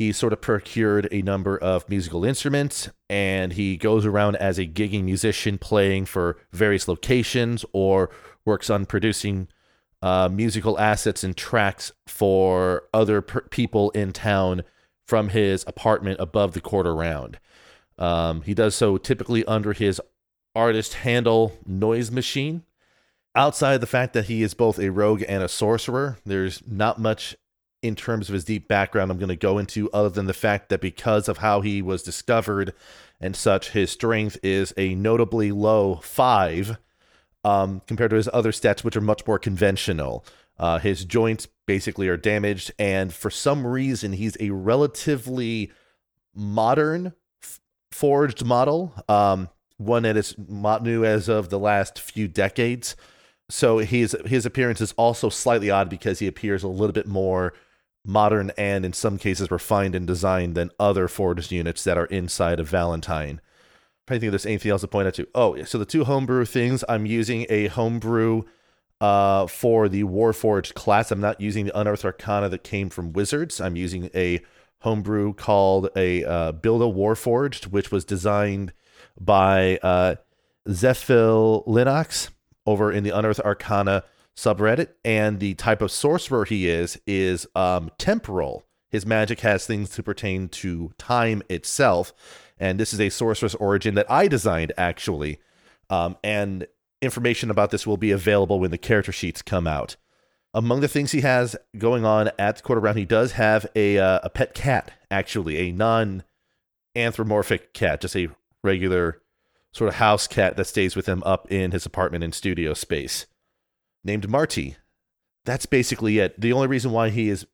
he 0.00 0.12
sort 0.12 0.32
of 0.32 0.40
procured 0.40 1.06
a 1.12 1.20
number 1.20 1.58
of 1.58 1.86
musical 1.86 2.24
instruments 2.24 2.88
and 3.10 3.52
he 3.52 3.76
goes 3.76 4.06
around 4.06 4.34
as 4.36 4.58
a 4.58 4.64
gigging 4.64 5.04
musician 5.04 5.58
playing 5.58 6.06
for 6.06 6.38
various 6.52 6.88
locations 6.88 7.66
or 7.74 8.08
works 8.46 8.70
on 8.70 8.86
producing 8.86 9.46
uh, 10.00 10.26
musical 10.32 10.80
assets 10.80 11.22
and 11.22 11.36
tracks 11.36 11.92
for 12.06 12.84
other 12.94 13.20
per- 13.20 13.42
people 13.50 13.90
in 13.90 14.10
town 14.10 14.62
from 15.06 15.28
his 15.28 15.64
apartment 15.66 16.18
above 16.18 16.54
the 16.54 16.62
quarter 16.62 16.94
round. 16.94 17.38
Um, 17.98 18.40
he 18.40 18.54
does 18.54 18.74
so 18.74 18.96
typically 18.96 19.44
under 19.44 19.74
his 19.74 20.00
artist 20.54 20.94
handle 20.94 21.58
Noise 21.66 22.10
Machine. 22.10 22.62
Outside 23.34 23.82
the 23.82 23.86
fact 23.86 24.14
that 24.14 24.24
he 24.24 24.42
is 24.42 24.54
both 24.54 24.78
a 24.78 24.88
rogue 24.88 25.22
and 25.28 25.42
a 25.42 25.48
sorcerer, 25.48 26.16
there's 26.24 26.62
not 26.66 26.98
much 26.98 27.36
in 27.82 27.94
terms 27.94 28.28
of 28.28 28.34
his 28.34 28.44
deep 28.44 28.68
background 28.68 29.10
I'm 29.10 29.18
going 29.18 29.28
to 29.28 29.36
go 29.36 29.58
into, 29.58 29.90
other 29.92 30.10
than 30.10 30.26
the 30.26 30.34
fact 30.34 30.68
that 30.68 30.80
because 30.80 31.28
of 31.28 31.38
how 31.38 31.60
he 31.60 31.80
was 31.82 32.02
discovered 32.02 32.74
and 33.20 33.34
such, 33.34 33.70
his 33.70 33.90
strength 33.90 34.38
is 34.42 34.72
a 34.76 34.94
notably 34.94 35.52
low 35.52 35.96
five 35.96 36.78
um, 37.44 37.80
compared 37.86 38.10
to 38.10 38.16
his 38.16 38.28
other 38.32 38.52
stats, 38.52 38.84
which 38.84 38.96
are 38.96 39.00
much 39.00 39.26
more 39.26 39.38
conventional. 39.38 40.24
Uh, 40.58 40.78
his 40.78 41.04
joints 41.06 41.48
basically 41.66 42.08
are 42.08 42.18
damaged, 42.18 42.70
and 42.78 43.14
for 43.14 43.30
some 43.30 43.66
reason, 43.66 44.12
he's 44.12 44.36
a 44.40 44.50
relatively 44.50 45.70
modern 46.34 47.14
f- 47.42 47.60
forged 47.90 48.44
model, 48.44 48.92
um, 49.08 49.48
one 49.78 50.02
that 50.02 50.18
is 50.18 50.34
new 50.38 51.04
as 51.04 51.28
of 51.28 51.48
the 51.48 51.58
last 51.58 51.98
few 51.98 52.28
decades. 52.28 52.94
So 53.48 53.78
his 53.78 54.14
his 54.26 54.44
appearance 54.44 54.80
is 54.82 54.92
also 54.92 55.30
slightly 55.30 55.70
odd 55.70 55.88
because 55.88 56.18
he 56.18 56.26
appears 56.26 56.62
a 56.62 56.68
little 56.68 56.92
bit 56.92 57.06
more 57.06 57.54
modern 58.04 58.50
and 58.56 58.84
in 58.84 58.92
some 58.92 59.18
cases 59.18 59.50
refined 59.50 59.94
in 59.94 60.06
design 60.06 60.54
than 60.54 60.70
other 60.78 61.08
forged 61.08 61.52
units 61.52 61.84
that 61.84 61.98
are 61.98 62.06
inside 62.06 62.60
of 62.60 62.68
Valentine. 62.68 63.40
I 64.08 64.18
think 64.18 64.32
there's 64.32 64.46
anything 64.46 64.72
else 64.72 64.80
to 64.80 64.88
point 64.88 65.06
out 65.06 65.14
to. 65.14 65.28
Oh, 65.34 65.54
yeah, 65.54 65.64
so 65.64 65.78
the 65.78 65.84
two 65.84 66.04
homebrew 66.04 66.44
things, 66.44 66.82
I'm 66.88 67.06
using 67.06 67.46
a 67.48 67.68
homebrew 67.68 68.42
uh, 69.00 69.46
for 69.46 69.88
the 69.88 70.02
Warforged 70.02 70.74
class. 70.74 71.12
I'm 71.12 71.20
not 71.20 71.40
using 71.40 71.66
the 71.66 71.78
Unearthed 71.78 72.04
Arcana 72.04 72.48
that 72.48 72.64
came 72.64 72.90
from 72.90 73.12
Wizards. 73.12 73.60
I'm 73.60 73.76
using 73.76 74.10
a 74.14 74.40
homebrew 74.80 75.34
called 75.34 75.90
a 75.94 76.24
uh, 76.24 76.52
Build 76.52 76.82
a 76.82 76.86
Warforged, 76.86 77.68
which 77.68 77.92
was 77.92 78.04
designed 78.04 78.72
by 79.18 79.78
uh, 79.82 80.16
Zephil 80.68 81.66
Linux 81.66 82.30
over 82.66 82.90
in 82.90 83.04
the 83.04 83.10
Unearthed 83.10 83.40
Arcana 83.40 84.04
subreddit. 84.36 84.88
And 85.04 85.40
the 85.40 85.54
type 85.54 85.82
of 85.82 85.90
sorcerer 85.90 86.44
he 86.44 86.68
is 86.68 87.00
is 87.06 87.46
um, 87.54 87.90
temporal. 87.98 88.64
His 88.88 89.06
magic 89.06 89.40
has 89.40 89.66
things 89.66 89.90
to 89.90 90.02
pertain 90.02 90.48
to 90.48 90.92
time 90.98 91.42
itself. 91.48 92.12
And 92.58 92.78
this 92.78 92.92
is 92.92 93.00
a 93.00 93.08
sorceress 93.08 93.54
origin 93.54 93.94
that 93.94 94.10
I 94.10 94.28
designed, 94.28 94.72
actually. 94.76 95.38
Um, 95.88 96.16
and 96.22 96.66
information 97.00 97.50
about 97.50 97.70
this 97.70 97.86
will 97.86 97.96
be 97.96 98.10
available 98.10 98.60
when 98.60 98.70
the 98.70 98.78
character 98.78 99.12
sheets 99.12 99.42
come 99.42 99.66
out. 99.66 99.96
Among 100.52 100.80
the 100.80 100.88
things 100.88 101.12
he 101.12 101.20
has 101.20 101.56
going 101.78 102.04
on 102.04 102.30
at 102.38 102.56
the 102.56 102.62
quarter 102.62 102.80
round, 102.80 102.98
he 102.98 103.04
does 103.04 103.32
have 103.32 103.66
a 103.76 103.98
uh, 103.98 104.20
a 104.24 104.30
pet 104.30 104.52
cat, 104.52 104.92
actually, 105.10 105.58
a 105.58 105.72
non 105.72 106.24
anthropomorphic 106.96 107.72
cat, 107.72 108.00
just 108.00 108.16
a 108.16 108.28
regular 108.64 109.22
sort 109.72 109.88
of 109.88 109.94
house 109.94 110.26
cat 110.26 110.56
that 110.56 110.66
stays 110.66 110.96
with 110.96 111.06
him 111.06 111.22
up 111.24 111.50
in 111.50 111.70
his 111.70 111.86
apartment 111.86 112.24
and 112.24 112.34
studio 112.34 112.74
space, 112.74 113.26
named 114.04 114.28
Marty. 114.28 114.76
That's 115.44 115.66
basically 115.66 116.18
it. 116.18 116.40
The 116.40 116.52
only 116.52 116.66
reason 116.66 116.90
why 116.92 117.10
he 117.10 117.28
is 117.28 117.46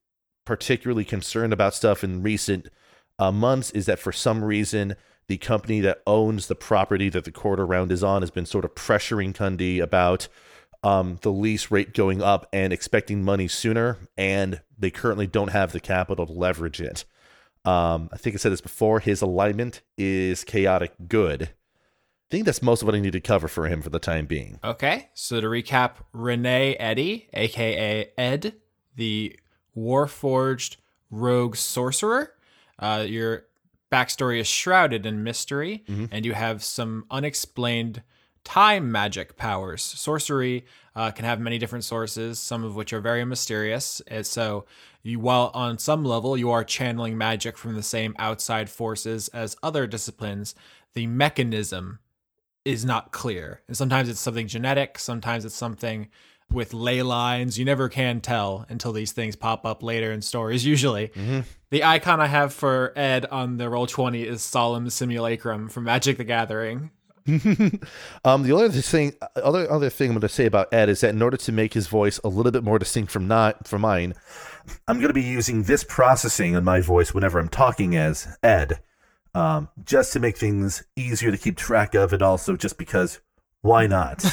particularly 0.45 1.05
concerned 1.05 1.53
about 1.53 1.75
stuff 1.75 2.05
in 2.05 2.23
recent 2.23 2.69
uh, 3.19 3.33
months 3.33 3.71
is 3.71 3.87
that 3.87 3.99
for 3.99 4.13
some 4.13 4.45
reason 4.45 4.97
the 5.29 5.39
company 5.39 5.81
that 5.81 6.03
owns 6.07 6.47
the 6.47 6.55
property 6.55 7.09
that 7.09 7.25
the 7.25 7.33
quarter 7.33 7.67
round 7.67 7.91
is 7.91 8.03
on 8.03 8.23
has 8.23 8.31
been 8.31 8.47
sort 8.47 8.65
of 8.65 8.75
pressuring 8.75 9.35
Kundi 9.35 9.81
about 9.81 10.29
um, 10.83 11.19
the 11.23 11.33
lease 11.33 11.71
rate 11.71 11.95
going 11.95 12.23
up 12.23 12.49
and 12.53 12.73
expecting 12.73 13.25
money 13.25 13.49
sooner, 13.49 13.99
and 14.17 14.61
they 14.79 14.91
currently 14.91 15.27
don't 15.27 15.49
have 15.49 15.73
the 15.73 15.81
capital 15.81 16.27
to 16.27 16.33
leverage 16.33 16.81
it. 16.81 17.05
Um, 17.65 18.09
I 18.13 18.17
think 18.17 18.37
I 18.37 18.39
said 18.39 18.53
this 18.53 18.61
before. 18.61 19.01
His 19.01 19.21
alignment 19.21 19.83
is 19.99 20.45
chaotic 20.45 20.93
good. 21.09 21.51
I 22.29 22.31
think 22.31 22.45
that's 22.45 22.63
most 22.63 22.83
of 22.83 22.87
what 22.87 22.97
I 22.97 23.01
need 23.01 23.13
to 23.13 23.21
cover 23.21 23.47
for 23.47 23.69
him 23.69 23.83
for 23.83 23.91
the 23.91 24.01
time 24.01 24.27
being. 24.27 24.59
Okay, 24.65 25.11
so 25.15 25.41
to 25.41 25.47
recap, 25.47 25.93
Renee 26.13 26.75
Eddy, 26.75 27.29
aka 27.33 28.11
Ed, 28.19 28.55
the 28.97 29.39
Warforged 29.77 30.77
rogue 31.11 31.55
sorcerer. 31.55 32.33
Uh, 32.81 33.05
your 33.07 33.45
backstory 33.93 34.41
is 34.41 34.49
shrouded 34.49 35.07
in 35.07 35.23
mystery, 35.23 35.85
and 36.11 36.27
you 36.27 36.33
have 36.33 36.65
some 36.65 37.05
unexplained 37.13 38.03
time 38.43 38.91
magic 38.91 39.37
powers. 39.37 39.83
Sorcery 39.83 40.65
uh, 40.97 41.13
can 41.13 41.25
have 41.25 41.39
many 41.39 41.59
different 41.59 41.85
sources, 41.85 42.41
some 42.41 42.65
of 42.65 42.75
which 42.75 42.93
are 42.93 43.01
very 43.01 43.25
mysterious. 43.25 44.03
And 44.09 44.27
so, 44.27 44.65
you, 45.05 45.21
while 45.21 45.53
on 45.55 45.79
some 45.79 46.05
level 46.05 46.37
you 46.37 46.51
are 46.51 46.65
channeling 46.65 47.17
magic 47.17 47.57
from 47.57 47.77
the 47.77 47.83
same 47.85 48.17
outside 48.19 48.69
forces 48.69 49.29
as 49.29 49.57
other 49.63 49.87
disciplines, 49.87 50.57
the 50.95 51.07
mechanism 51.07 52.01
is 52.67 52.85
not 52.85 53.13
clear. 53.13 53.63
And 53.69 53.77
sometimes 53.77 54.09
it's 54.09 54.21
something 54.21 54.49
genetic, 54.49 54.99
sometimes 54.99 55.45
it's 55.45 55.55
something 55.55 56.09
with 56.51 56.75
ley 56.75 57.03
lines. 57.03 57.59
You 57.59 57.65
never 57.65 57.89
can 57.89 58.21
tell 58.21 58.67
until 58.69 58.93
these 58.93 59.13
things 59.13 59.37
pop 59.37 59.65
up 59.65 59.83
later 59.83 60.13
in 60.13 60.23
stories, 60.23 60.67
usually. 60.75 61.11
The 61.71 61.85
icon 61.85 62.21
I 62.21 62.27
have 62.27 62.53
for 62.53 62.93
Ed 62.97 63.27
on 63.27 63.57
the 63.57 63.69
roll 63.69 63.87
20 63.87 64.23
is 64.23 64.43
Solemn 64.43 64.91
Simulacrum 64.91 65.69
from 65.69 65.85
Magic 65.85 66.17
the 66.17 66.25
Gathering. 66.25 66.91
um, 68.25 68.45
the 68.45 68.55
other 68.55 68.69
thing, 68.69 69.13
other 69.35 69.69
other 69.69 69.91
thing 69.91 70.11
I'm 70.11 70.15
going 70.15 70.21
to 70.21 70.29
say 70.29 70.47
about 70.47 70.73
Ed 70.73 70.89
is 70.89 71.01
that 71.01 71.11
in 71.11 71.21
order 71.21 71.37
to 71.37 71.51
make 71.51 71.75
his 71.75 71.89
voice 71.89 72.21
a 72.23 72.29
little 72.29 72.53
bit 72.53 72.63
more 72.63 72.79
distinct 72.79 73.11
from 73.11 73.27
not 73.27 73.67
from 73.67 73.81
mine, 73.81 74.15
I'm 74.87 74.99
going 74.99 75.09
to 75.09 75.15
be 75.15 75.23
using 75.23 75.65
this 75.65 75.83
processing 75.83 76.55
on 76.55 76.63
my 76.63 76.81
voice 76.81 77.13
whenever 77.13 77.41
I'm 77.41 77.49
talking 77.49 77.97
as 77.97 78.37
Ed, 78.45 78.79
um, 79.37 79.69
just 79.85 80.13
to 80.15 80.21
make 80.21 80.37
things 80.37 80.83
easier 80.97 81.31
to 81.31 81.39
keep 81.39 81.57
track 81.57 81.95
of, 81.95 82.13
and 82.13 82.23
also 82.23 82.57
just 82.57 82.79
because 82.79 83.21
why 83.63 83.87
not? 83.87 84.25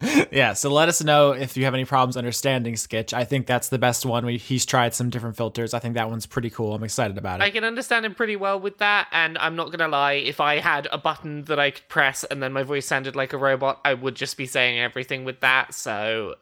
yeah, 0.30 0.52
so 0.52 0.70
let 0.72 0.88
us 0.88 1.02
know 1.02 1.32
if 1.32 1.56
you 1.56 1.64
have 1.64 1.74
any 1.74 1.84
problems 1.84 2.16
understanding 2.16 2.74
Skitch. 2.74 3.12
I 3.12 3.24
think 3.24 3.46
that's 3.46 3.68
the 3.68 3.78
best 3.78 4.06
one. 4.06 4.24
We, 4.24 4.36
he's 4.38 4.64
tried 4.64 4.94
some 4.94 5.10
different 5.10 5.36
filters. 5.36 5.74
I 5.74 5.78
think 5.78 5.94
that 5.94 6.08
one's 6.08 6.26
pretty 6.26 6.50
cool. 6.50 6.74
I'm 6.74 6.84
excited 6.84 7.18
about 7.18 7.40
it. 7.40 7.44
I 7.44 7.50
can 7.50 7.64
understand 7.64 8.06
him 8.06 8.14
pretty 8.14 8.36
well 8.36 8.58
with 8.58 8.78
that, 8.78 9.08
and 9.12 9.38
I'm 9.38 9.56
not 9.56 9.70
gonna 9.70 9.88
lie, 9.88 10.14
if 10.14 10.40
I 10.40 10.58
had 10.58 10.88
a 10.90 10.98
button 10.98 11.44
that 11.44 11.58
I 11.58 11.70
could 11.70 11.88
press 11.88 12.24
and 12.24 12.42
then 12.42 12.52
my 12.52 12.62
voice 12.62 12.86
sounded 12.86 13.16
like 13.16 13.32
a 13.32 13.38
robot, 13.38 13.80
I 13.84 13.94
would 13.94 14.14
just 14.14 14.36
be 14.36 14.46
saying 14.46 14.78
everything 14.78 15.24
with 15.24 15.40
that, 15.40 15.74
so 15.74 16.34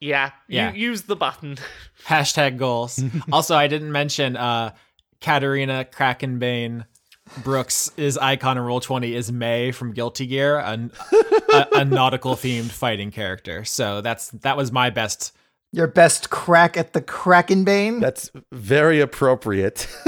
yeah. 0.00 0.32
Yeah. 0.48 0.72
You 0.72 0.90
use 0.90 1.02
the 1.02 1.16
button. 1.16 1.56
Hashtag 2.06 2.58
goals. 2.58 3.02
also, 3.32 3.56
I 3.56 3.68
didn't 3.68 3.92
mention 3.92 4.36
uh, 4.36 4.72
Katarina 5.20 5.86
Krakenbane 5.90 6.84
Brooks' 7.42 7.90
is 7.96 8.18
icon 8.18 8.58
in 8.58 8.64
roll 8.64 8.80
20 8.80 9.14
is 9.14 9.32
May 9.32 9.72
from 9.72 9.92
Guilty 9.92 10.26
Gear, 10.26 10.58
a, 10.58 10.90
a, 11.52 11.66
a 11.74 11.84
nautical 11.84 12.34
themed 12.34 12.70
fighting 12.70 13.10
character. 13.10 13.64
So 13.64 14.00
that's 14.00 14.28
that 14.30 14.56
was 14.56 14.70
my 14.72 14.90
best. 14.90 15.32
Your 15.72 15.86
best 15.88 16.30
crack 16.30 16.76
at 16.76 16.92
the 16.92 17.00
Krakenbane? 17.02 18.00
That's 18.00 18.30
very 18.52 19.00
appropriate. 19.00 19.88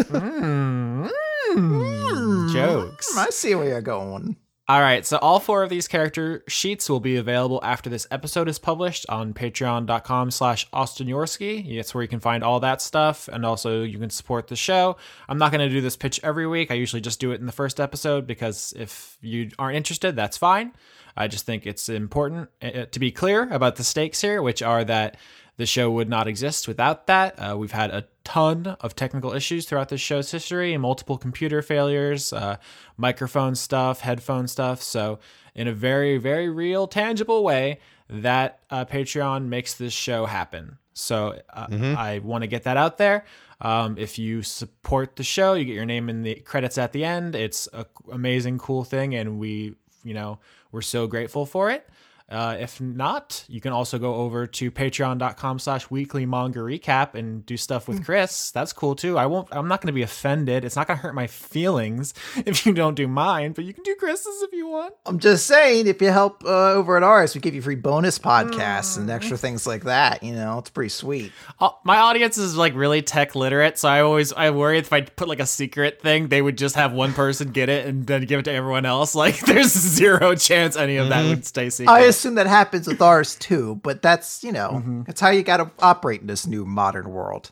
Jokes. 2.52 3.12
Hmm, 3.12 3.18
I 3.18 3.28
see 3.30 3.54
where 3.54 3.68
you're 3.68 3.80
going. 3.80 4.36
All 4.68 4.80
right, 4.80 5.06
so 5.06 5.16
all 5.18 5.38
four 5.38 5.62
of 5.62 5.70
these 5.70 5.86
character 5.86 6.42
sheets 6.48 6.90
will 6.90 6.98
be 6.98 7.14
available 7.14 7.60
after 7.62 7.88
this 7.88 8.04
episode 8.10 8.48
is 8.48 8.58
published 8.58 9.06
on 9.08 9.32
patreon.com 9.32 10.32
slash 10.32 10.66
Austin 10.72 11.06
Yorski. 11.06 11.76
That's 11.76 11.94
where 11.94 12.02
you 12.02 12.08
can 12.08 12.18
find 12.18 12.42
all 12.42 12.58
that 12.58 12.82
stuff, 12.82 13.28
and 13.28 13.46
also 13.46 13.84
you 13.84 14.00
can 14.00 14.10
support 14.10 14.48
the 14.48 14.56
show. 14.56 14.96
I'm 15.28 15.38
not 15.38 15.52
going 15.52 15.60
to 15.60 15.72
do 15.72 15.80
this 15.80 15.96
pitch 15.96 16.18
every 16.24 16.48
week. 16.48 16.72
I 16.72 16.74
usually 16.74 17.00
just 17.00 17.20
do 17.20 17.30
it 17.30 17.38
in 17.38 17.46
the 17.46 17.52
first 17.52 17.78
episode 17.78 18.26
because 18.26 18.72
if 18.76 19.18
you 19.20 19.50
aren't 19.56 19.76
interested, 19.76 20.16
that's 20.16 20.36
fine. 20.36 20.72
I 21.16 21.28
just 21.28 21.46
think 21.46 21.64
it's 21.64 21.88
important 21.88 22.48
uh, 22.60 22.86
to 22.86 22.98
be 22.98 23.12
clear 23.12 23.48
about 23.52 23.76
the 23.76 23.84
stakes 23.84 24.20
here, 24.20 24.42
which 24.42 24.62
are 24.62 24.82
that 24.82 25.16
the 25.58 25.66
show 25.66 25.92
would 25.92 26.08
not 26.08 26.26
exist 26.26 26.66
without 26.66 27.06
that. 27.06 27.38
Uh, 27.38 27.56
we've 27.56 27.70
had 27.70 27.90
a 27.92 28.04
ton 28.26 28.76
of 28.80 28.96
technical 28.96 29.32
issues 29.32 29.66
throughout 29.66 29.88
the 29.88 29.96
show's 29.96 30.32
history 30.32 30.76
multiple 30.76 31.16
computer 31.16 31.62
failures, 31.62 32.32
uh, 32.32 32.56
microphone 32.96 33.54
stuff, 33.54 34.00
headphone 34.00 34.48
stuff. 34.48 34.82
So, 34.82 35.20
in 35.54 35.68
a 35.68 35.72
very, 35.72 36.18
very 36.18 36.48
real, 36.48 36.88
tangible 36.88 37.44
way, 37.44 37.78
that 38.10 38.58
uh, 38.68 38.84
Patreon 38.84 39.46
makes 39.46 39.74
this 39.74 39.92
show 39.92 40.26
happen. 40.26 40.78
So, 40.92 41.40
uh, 41.50 41.68
I 41.96 42.18
want 42.18 42.42
to 42.42 42.48
get 42.48 42.64
that 42.64 42.76
out 42.76 42.98
there. 42.98 43.24
Um, 43.60 43.96
if 43.96 44.18
you 44.18 44.42
support 44.42 45.14
the 45.14 45.22
show, 45.22 45.54
you 45.54 45.64
get 45.64 45.74
your 45.74 45.86
name 45.86 46.10
in 46.10 46.22
the 46.22 46.34
credits 46.34 46.78
at 46.78 46.92
the 46.92 47.04
end. 47.04 47.36
It's 47.36 47.68
a 47.72 47.86
amazing, 48.10 48.58
cool 48.58 48.82
thing, 48.82 49.14
and 49.14 49.38
we, 49.38 49.76
you 50.02 50.14
know, 50.14 50.40
we're 50.72 50.82
so 50.82 51.06
grateful 51.06 51.46
for 51.46 51.70
it. 51.70 51.88
Uh, 52.28 52.56
if 52.58 52.80
not, 52.80 53.44
you 53.48 53.60
can 53.60 53.72
also 53.72 53.98
go 53.98 54.16
over 54.16 54.48
to 54.48 54.70
patreon.com 54.70 55.58
slash 55.60 55.88
weekly 55.90 56.26
manga 56.26 56.58
recap 56.58 57.14
and 57.14 57.46
do 57.46 57.56
stuff 57.56 57.86
with 57.86 58.04
Chris. 58.04 58.50
That's 58.50 58.72
cool 58.72 58.96
too. 58.96 59.16
I 59.16 59.26
won't, 59.26 59.46
I'm 59.52 59.68
not 59.68 59.80
going 59.80 59.88
to 59.88 59.92
be 59.92 60.02
offended. 60.02 60.64
It's 60.64 60.74
not 60.74 60.88
going 60.88 60.96
to 60.96 61.02
hurt 61.02 61.14
my 61.14 61.28
feelings 61.28 62.14
if 62.36 62.66
you 62.66 62.72
don't 62.72 62.94
do 62.94 63.06
mine, 63.06 63.52
but 63.52 63.64
you 63.64 63.72
can 63.72 63.84
do 63.84 63.94
Chris's 63.94 64.42
if 64.42 64.52
you 64.52 64.66
want. 64.66 64.94
I'm 65.06 65.20
just 65.20 65.46
saying, 65.46 65.86
if 65.86 66.02
you 66.02 66.08
help 66.10 66.42
uh, 66.44 66.72
over 66.72 66.96
at 66.96 67.04
ours, 67.04 67.34
we 67.34 67.40
give 67.40 67.54
you 67.54 67.62
free 67.62 67.76
bonus 67.76 68.18
podcasts 68.18 68.98
and 68.98 69.08
extra 69.08 69.36
things 69.36 69.66
like 69.66 69.84
that. 69.84 70.24
You 70.24 70.34
know, 70.34 70.58
it's 70.58 70.70
pretty 70.70 70.88
sweet. 70.88 71.32
Uh, 71.60 71.70
my 71.84 71.98
audience 71.98 72.38
is 72.38 72.56
like 72.56 72.74
really 72.74 73.02
tech 73.02 73.36
literate, 73.36 73.78
so 73.78 73.88
I 73.88 74.00
always 74.00 74.32
I 74.32 74.50
worry 74.50 74.78
if 74.78 74.92
I 74.92 75.02
put 75.02 75.28
like 75.28 75.40
a 75.40 75.46
secret 75.46 76.02
thing, 76.02 76.26
they 76.26 76.42
would 76.42 76.58
just 76.58 76.74
have 76.74 76.92
one 76.92 77.12
person 77.12 77.50
get 77.50 77.68
it 77.68 77.86
and 77.86 78.04
then 78.04 78.24
give 78.24 78.40
it 78.40 78.44
to 78.44 78.52
everyone 78.52 78.84
else. 78.84 79.14
Like, 79.26 79.40
there's 79.40 79.72
zero 79.72 80.34
chance 80.36 80.76
any 80.76 80.98
of 80.98 81.08
that 81.08 81.24
would 81.24 81.44
stay 81.46 81.70
secret. 81.70 81.92
I 81.92 82.02
assume 82.16 82.34
that 82.36 82.46
happens 82.46 82.86
with 82.86 83.00
ours 83.02 83.36
too, 83.36 83.80
but 83.82 84.02
that's, 84.02 84.42
you 84.42 84.52
know, 84.52 85.04
that's 85.06 85.20
how 85.20 85.30
you 85.30 85.42
got 85.42 85.58
to 85.58 85.70
operate 85.78 86.20
in 86.20 86.26
this 86.26 86.46
new 86.46 86.64
modern 86.64 87.10
world. 87.10 87.50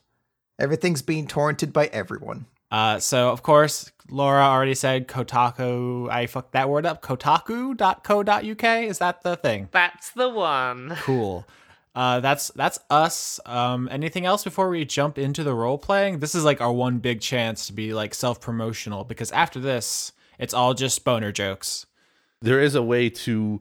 Everything's 0.59 1.03
being 1.03 1.27
torrented 1.27 1.73
by 1.73 1.87
everyone. 1.87 2.47
Uh, 2.71 2.99
so 2.99 3.31
of 3.31 3.43
course, 3.43 3.93
Laura 4.11 4.43
already 4.43 4.75
said 4.75 5.07
Kotaku. 5.09 6.11
I 6.11 6.27
fucked 6.27 6.53
that 6.53 6.69
word 6.69 6.87
up. 6.87 7.03
Kotaku.co.uk. 7.03 8.83
Is 8.89 8.99
that 8.99 9.23
the 9.23 9.37
thing? 9.37 9.69
That's 9.73 10.11
the 10.11 10.29
one. 10.29 10.97
Cool. 11.01 11.47
Uh, 11.95 12.19
that's 12.21 12.49
that's 12.57 12.81
us. 12.91 13.39
Um, 13.47 13.89
anything 13.93 14.27
else 14.27 14.43
before 14.43 14.69
we 14.69 14.85
jump 14.85 15.17
into 15.19 15.45
the 15.45 15.55
role 15.55 15.79
playing? 15.79 16.19
This 16.19 16.35
is 16.35 16.43
like 16.45 16.61
our 16.61 16.73
one 16.73 16.99
big 16.99 17.21
chance 17.21 17.69
to 17.69 17.73
be 17.73 17.95
like 17.95 18.15
self 18.15 18.41
promotional 18.41 19.05
because 19.05 19.31
after 19.31 19.61
this, 19.61 20.11
it's 20.39 20.53
all 20.55 20.75
just 20.75 21.05
boner 21.05 21.31
jokes. 21.31 21.87
there 22.43 22.61
is 22.61 22.75
a 22.75 22.83
way 22.83 23.09
to 23.09 23.61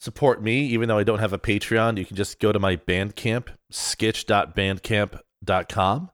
support 0.00 0.42
me, 0.42 0.62
even 0.62 0.88
though 0.88 0.98
I 0.98 1.04
don't 1.04 1.20
have 1.20 1.32
a 1.32 1.38
Patreon. 1.38 1.96
You 1.98 2.04
can 2.04 2.16
just 2.16 2.40
go 2.40 2.50
to 2.50 2.58
my 2.58 2.74
Bandcamp, 2.76 3.50
skitch.bandcamp.com, 3.72 6.10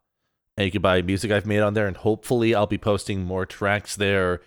and 0.57 0.64
you 0.64 0.70
can 0.70 0.82
buy 0.82 1.03
music 1.03 1.30
I've 1.30 1.47
made 1.47 1.61
on 1.61 1.74
there. 1.74 1.87
And 1.87 1.97
hopefully, 1.97 2.53
I'll 2.55 2.66
be 2.66 2.76
posting 2.76 3.24
more 3.24 3.47
tracks 3.47 3.97
there 3.97 4.43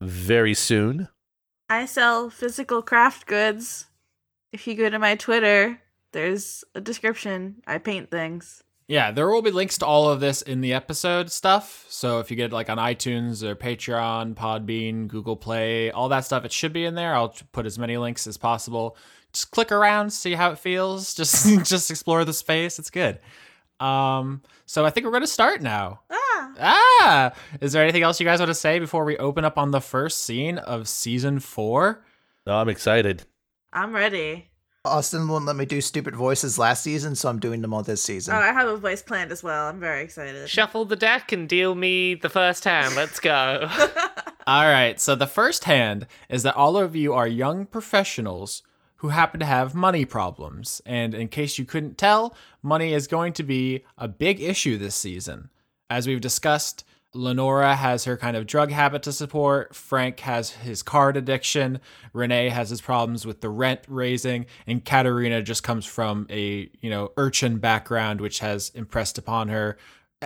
very 0.00 0.54
soon. 0.54 1.08
I 1.68 1.84
sell 1.86 2.30
physical 2.30 2.82
craft 2.82 3.26
goods. 3.26 3.86
If 4.52 4.66
you 4.66 4.74
go 4.74 4.88
to 4.88 4.98
my 4.98 5.16
Twitter, 5.16 5.80
there's 6.12 6.64
a 6.74 6.80
description. 6.80 7.56
I 7.66 7.76
paint 7.78 8.10
things. 8.10 8.62
Yeah, 8.86 9.12
there 9.12 9.28
will 9.30 9.40
be 9.40 9.50
links 9.50 9.78
to 9.78 9.86
all 9.86 10.10
of 10.10 10.20
this 10.20 10.42
in 10.42 10.60
the 10.60 10.74
episode 10.74 11.30
stuff. 11.32 11.86
So 11.88 12.18
if 12.18 12.30
you 12.30 12.36
get 12.36 12.52
like 12.52 12.68
on 12.68 12.76
iTunes 12.76 13.42
or 13.42 13.56
Patreon, 13.56 14.34
Podbean, 14.34 15.08
Google 15.08 15.36
Play, 15.36 15.90
all 15.90 16.10
that 16.10 16.26
stuff, 16.26 16.44
it 16.44 16.52
should 16.52 16.72
be 16.74 16.84
in 16.84 16.94
there. 16.94 17.14
I'll 17.14 17.34
put 17.52 17.64
as 17.64 17.78
many 17.78 17.96
links 17.96 18.26
as 18.26 18.36
possible. 18.36 18.96
Just 19.32 19.50
click 19.50 19.72
around, 19.72 20.10
see 20.12 20.34
how 20.34 20.50
it 20.50 20.58
feels. 20.58 21.14
Just 21.16 21.46
just 21.68 21.90
explore 21.90 22.24
the 22.24 22.34
space. 22.34 22.78
It's 22.78 22.90
good. 22.90 23.20
Um, 23.80 24.42
so 24.66 24.84
I 24.84 24.90
think 24.90 25.06
we're 25.06 25.12
gonna 25.12 25.26
start 25.26 25.62
now. 25.62 26.00
Ah, 26.10 26.52
Ah, 26.60 27.32
is 27.60 27.72
there 27.72 27.82
anything 27.82 28.02
else 28.02 28.20
you 28.20 28.26
guys 28.26 28.38
want 28.38 28.48
to 28.50 28.54
say 28.54 28.78
before 28.78 29.04
we 29.04 29.16
open 29.16 29.44
up 29.44 29.58
on 29.58 29.70
the 29.72 29.80
first 29.80 30.22
scene 30.24 30.58
of 30.58 30.88
season 30.88 31.40
four? 31.40 32.04
No, 32.46 32.54
I'm 32.56 32.68
excited. 32.68 33.24
I'm 33.72 33.92
ready. 33.94 34.50
Austin 34.86 35.26
wouldn't 35.28 35.46
let 35.46 35.56
me 35.56 35.64
do 35.64 35.80
stupid 35.80 36.14
voices 36.14 36.58
last 36.58 36.82
season, 36.82 37.14
so 37.14 37.30
I'm 37.30 37.38
doing 37.38 37.62
them 37.62 37.72
all 37.72 37.82
this 37.82 38.02
season. 38.02 38.34
Oh, 38.34 38.38
I 38.38 38.52
have 38.52 38.68
a 38.68 38.76
voice 38.76 39.00
planned 39.00 39.32
as 39.32 39.42
well. 39.42 39.66
I'm 39.66 39.80
very 39.80 40.02
excited. 40.02 40.48
Shuffle 40.48 40.84
the 40.84 40.96
deck 40.96 41.32
and 41.32 41.48
deal 41.48 41.74
me 41.74 42.14
the 42.14 42.28
first 42.28 42.64
hand. 42.64 42.94
Let's 42.94 43.18
go. 43.18 43.66
All 44.46 44.64
right, 44.64 45.00
so 45.00 45.14
the 45.14 45.26
first 45.26 45.64
hand 45.64 46.06
is 46.28 46.42
that 46.42 46.54
all 46.54 46.76
of 46.76 46.94
you 46.94 47.14
are 47.14 47.26
young 47.26 47.64
professionals 47.64 48.62
who 48.96 49.08
happen 49.08 49.40
to 49.40 49.46
have 49.46 49.74
money 49.74 50.04
problems. 50.04 50.82
And 50.84 51.14
in 51.14 51.28
case 51.28 51.58
you 51.58 51.64
couldn't 51.64 51.96
tell, 51.96 52.36
money 52.62 52.92
is 52.92 53.06
going 53.06 53.32
to 53.34 53.42
be 53.42 53.84
a 53.96 54.06
big 54.06 54.42
issue 54.42 54.76
this 54.76 54.94
season. 54.94 55.48
As 55.88 56.06
we've 56.06 56.20
discussed, 56.20 56.84
Lenora 57.14 57.76
has 57.76 58.04
her 58.04 58.16
kind 58.16 58.36
of 58.36 58.46
drug 58.46 58.70
habit 58.70 59.02
to 59.04 59.12
support. 59.12 59.74
Frank 59.74 60.20
has 60.20 60.50
his 60.50 60.82
card 60.82 61.16
addiction. 61.16 61.80
Renee 62.12 62.48
has 62.48 62.70
his 62.70 62.80
problems 62.80 63.24
with 63.24 63.40
the 63.40 63.48
rent 63.48 63.80
raising, 63.88 64.46
and 64.66 64.84
Katerina 64.84 65.42
just 65.42 65.62
comes 65.62 65.86
from 65.86 66.26
a 66.28 66.68
you 66.80 66.90
know 66.90 67.12
urchin 67.16 67.58
background, 67.58 68.20
which 68.20 68.40
has 68.40 68.70
impressed 68.70 69.16
upon 69.16 69.48
her 69.48 69.78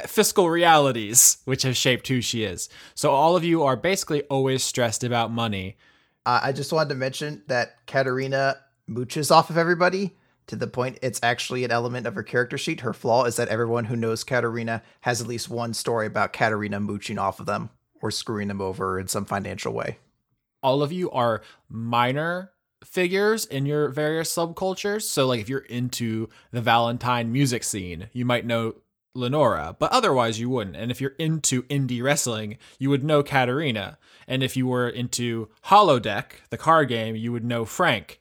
fiscal 0.07 0.49
realities, 0.49 1.39
which 1.45 1.63
have 1.63 1.77
shaped 1.77 2.09
who 2.09 2.21
she 2.21 2.45
is. 2.45 2.69
So 2.95 3.11
all 3.11 3.37
of 3.37 3.45
you 3.45 3.65
are 3.65 3.77
basically 3.77 4.23
always 4.25 4.63
stressed 4.63 5.05
about 5.05 5.31
money. 5.31 5.77
Uh, 6.25 6.41
I 6.43 6.53
just 6.53 6.73
wanted 6.73 6.91
to 6.91 6.95
mention 6.95 7.43
that 7.49 7.87
Katerina 7.87 8.57
mooches 8.89 9.31
off 9.31 9.51
of 9.51 9.59
everybody 9.59 10.17
to 10.49 10.57
the 10.57 10.67
point 10.67 10.99
it's 11.03 11.21
actually 11.23 11.65
an 11.65 11.71
element 11.71 12.07
of 12.07 12.15
her 12.15 12.23
character 12.23 12.59
sheet. 12.59 12.81
Her 12.81 12.93
flaw 12.93 13.25
is 13.25 13.37
that 13.37 13.49
everyone 13.49 13.87
who 13.87 13.97
knows 13.97 14.25
Katerina 14.25 14.83
has 15.03 15.21
at 15.21 15.27
least 15.27 15.49
one 15.49 15.75
story 15.75 16.07
about 16.07 16.33
Katerina 16.33 16.81
mooching 16.81 17.19
off 17.19 17.41
of 17.41 17.47
them 17.47 17.71
or 18.03 18.11
screwing 18.11 18.49
them 18.49 18.61
over 18.61 18.99
in 18.99 19.09
some 19.09 19.25
financial 19.25 19.73
way. 19.73 19.99
All 20.63 20.83
of 20.83 20.93
you 20.93 21.11
are 21.11 21.43
minor 21.69 22.53
figures 22.85 23.45
in 23.45 23.67
your 23.67 23.89
various 23.89 24.35
subcultures. 24.35 25.03
So, 25.03 25.27
like, 25.27 25.41
if 25.41 25.49
you're 25.49 25.61
into 25.61 26.29
the 26.51 26.61
Valentine 26.61 27.33
music 27.33 27.65
scene, 27.65 28.09
you 28.13 28.25
might 28.25 28.47
know 28.47 28.75
Lenora, 29.15 29.77
but 29.79 29.93
otherwise 29.93 30.41
you 30.41 30.49
wouldn't. 30.49 30.77
And 30.77 30.91
if 30.91 31.01
you're 31.01 31.15
into 31.19 31.63
indie 31.65 32.03
wrestling, 32.03 32.59
you 32.79 32.91
would 32.91 33.05
know 33.05 33.23
Katarina. 33.23 33.99
And 34.27 34.43
if 34.43 34.57
you 34.57 34.67
were 34.67 34.89
into 34.89 35.49
Holodeck, 35.67 36.33
the 36.51 36.59
card 36.59 36.89
game, 36.89 37.17
you 37.17 37.33
would 37.33 37.45
know 37.45 37.65
Frank. 37.65 38.21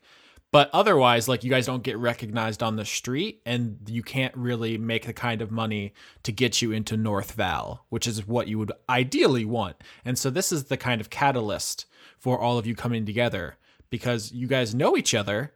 But 0.50 0.70
otherwise, 0.72 1.28
like 1.28 1.44
you 1.44 1.50
guys 1.50 1.66
don't 1.66 1.82
get 1.82 1.98
recognized 1.98 2.62
on 2.62 2.76
the 2.76 2.84
street 2.84 3.42
and 3.44 3.78
you 3.86 4.02
can't 4.02 4.34
really 4.34 4.78
make 4.78 5.04
the 5.04 5.12
kind 5.12 5.42
of 5.42 5.50
money 5.50 5.92
to 6.22 6.32
get 6.32 6.62
you 6.62 6.72
into 6.72 6.96
North 6.96 7.32
Val, 7.32 7.84
which 7.90 8.06
is 8.06 8.26
what 8.26 8.48
you 8.48 8.58
would 8.58 8.72
ideally 8.88 9.44
want. 9.44 9.76
And 10.04 10.18
so 10.18 10.30
this 10.30 10.50
is 10.50 10.64
the 10.64 10.78
kind 10.78 11.00
of 11.00 11.10
catalyst 11.10 11.84
for 12.18 12.38
all 12.38 12.56
of 12.56 12.66
you 12.66 12.74
coming 12.74 13.04
together 13.04 13.56
because 13.90 14.32
you 14.32 14.46
guys 14.46 14.74
know 14.74 14.96
each 14.96 15.14
other 15.14 15.52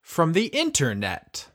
from 0.00 0.32
the 0.32 0.46
internet. 0.46 1.48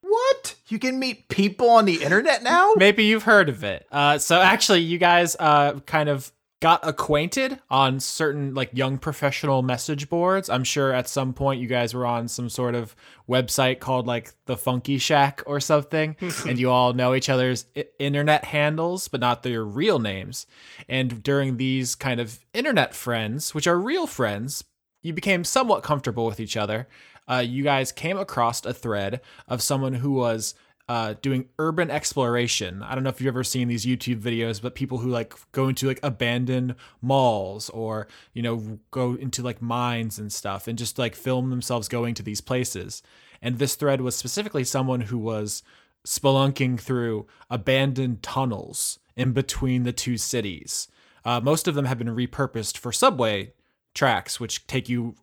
What? 0.00 0.54
You 0.68 0.78
can 0.78 0.98
meet 0.98 1.28
people 1.28 1.68
on 1.68 1.84
the 1.84 2.02
internet 2.02 2.42
now? 2.42 2.72
Maybe 2.76 3.04
you've 3.04 3.24
heard 3.24 3.50
of 3.50 3.64
it. 3.64 3.86
Uh, 3.92 4.18
so 4.18 4.40
actually, 4.40 4.80
you 4.80 4.96
guys 4.96 5.36
uh, 5.38 5.80
kind 5.80 6.08
of 6.08 6.32
got 6.60 6.86
acquainted 6.86 7.60
on 7.70 8.00
certain 8.00 8.52
like 8.52 8.70
young 8.72 8.98
professional 8.98 9.62
message 9.62 10.08
boards. 10.08 10.50
I'm 10.50 10.64
sure 10.64 10.92
at 10.92 11.08
some 11.08 11.32
point 11.32 11.60
you 11.60 11.68
guys 11.68 11.94
were 11.94 12.06
on 12.06 12.26
some 12.26 12.48
sort 12.48 12.74
of 12.74 12.96
website 13.28 13.78
called 13.78 14.06
like 14.06 14.32
the 14.46 14.56
Funky 14.56 14.98
Shack 14.98 15.42
or 15.46 15.60
something, 15.60 16.16
and 16.46 16.58
you 16.58 16.70
all 16.70 16.92
know 16.92 17.14
each 17.14 17.28
other's 17.28 17.66
internet 17.98 18.44
handles, 18.44 19.06
but 19.08 19.20
not 19.20 19.42
their 19.42 19.64
real 19.64 19.98
names. 20.00 20.46
And 20.88 21.22
during 21.22 21.56
these 21.56 21.94
kind 21.94 22.20
of 22.20 22.40
internet 22.52 22.94
friends, 22.94 23.54
which 23.54 23.66
are 23.66 23.78
real 23.78 24.06
friends, 24.06 24.64
you 25.02 25.12
became 25.12 25.44
somewhat 25.44 25.84
comfortable 25.84 26.26
with 26.26 26.40
each 26.40 26.56
other. 26.56 26.88
Uh, 27.30 27.44
you 27.46 27.62
guys 27.62 27.92
came 27.92 28.18
across 28.18 28.64
a 28.64 28.72
thread 28.72 29.20
of 29.46 29.62
someone 29.62 29.94
who 29.94 30.12
was 30.12 30.54
uh, 30.88 31.14
doing 31.20 31.48
urban 31.58 31.90
exploration. 31.90 32.82
I 32.82 32.94
don't 32.94 33.04
know 33.04 33.10
if 33.10 33.20
you've 33.20 33.28
ever 33.28 33.44
seen 33.44 33.68
these 33.68 33.84
YouTube 33.84 34.22
videos, 34.22 34.62
but 34.62 34.74
people 34.74 34.98
who 34.98 35.10
like 35.10 35.34
go 35.52 35.68
into 35.68 35.86
like 35.86 36.00
abandoned 36.02 36.76
malls 37.02 37.68
or, 37.70 38.08
you 38.32 38.42
know, 38.42 38.78
go 38.90 39.14
into 39.14 39.42
like 39.42 39.60
mines 39.60 40.18
and 40.18 40.32
stuff 40.32 40.66
and 40.66 40.78
just 40.78 40.98
like 40.98 41.14
film 41.14 41.50
themselves 41.50 41.88
going 41.88 42.14
to 42.14 42.22
these 42.22 42.40
places. 42.40 43.02
And 43.42 43.58
this 43.58 43.74
thread 43.74 44.00
was 44.00 44.16
specifically 44.16 44.64
someone 44.64 45.02
who 45.02 45.18
was 45.18 45.62
spelunking 46.06 46.80
through 46.80 47.26
abandoned 47.50 48.22
tunnels 48.22 48.98
in 49.14 49.32
between 49.32 49.82
the 49.82 49.92
two 49.92 50.16
cities. 50.16 50.88
Uh, 51.22 51.40
most 51.40 51.68
of 51.68 51.74
them 51.74 51.84
have 51.84 51.98
been 51.98 52.08
repurposed 52.08 52.78
for 52.78 52.92
subway 52.92 53.52
tracks, 53.94 54.40
which 54.40 54.66
take 54.66 54.88
you, 54.88 55.16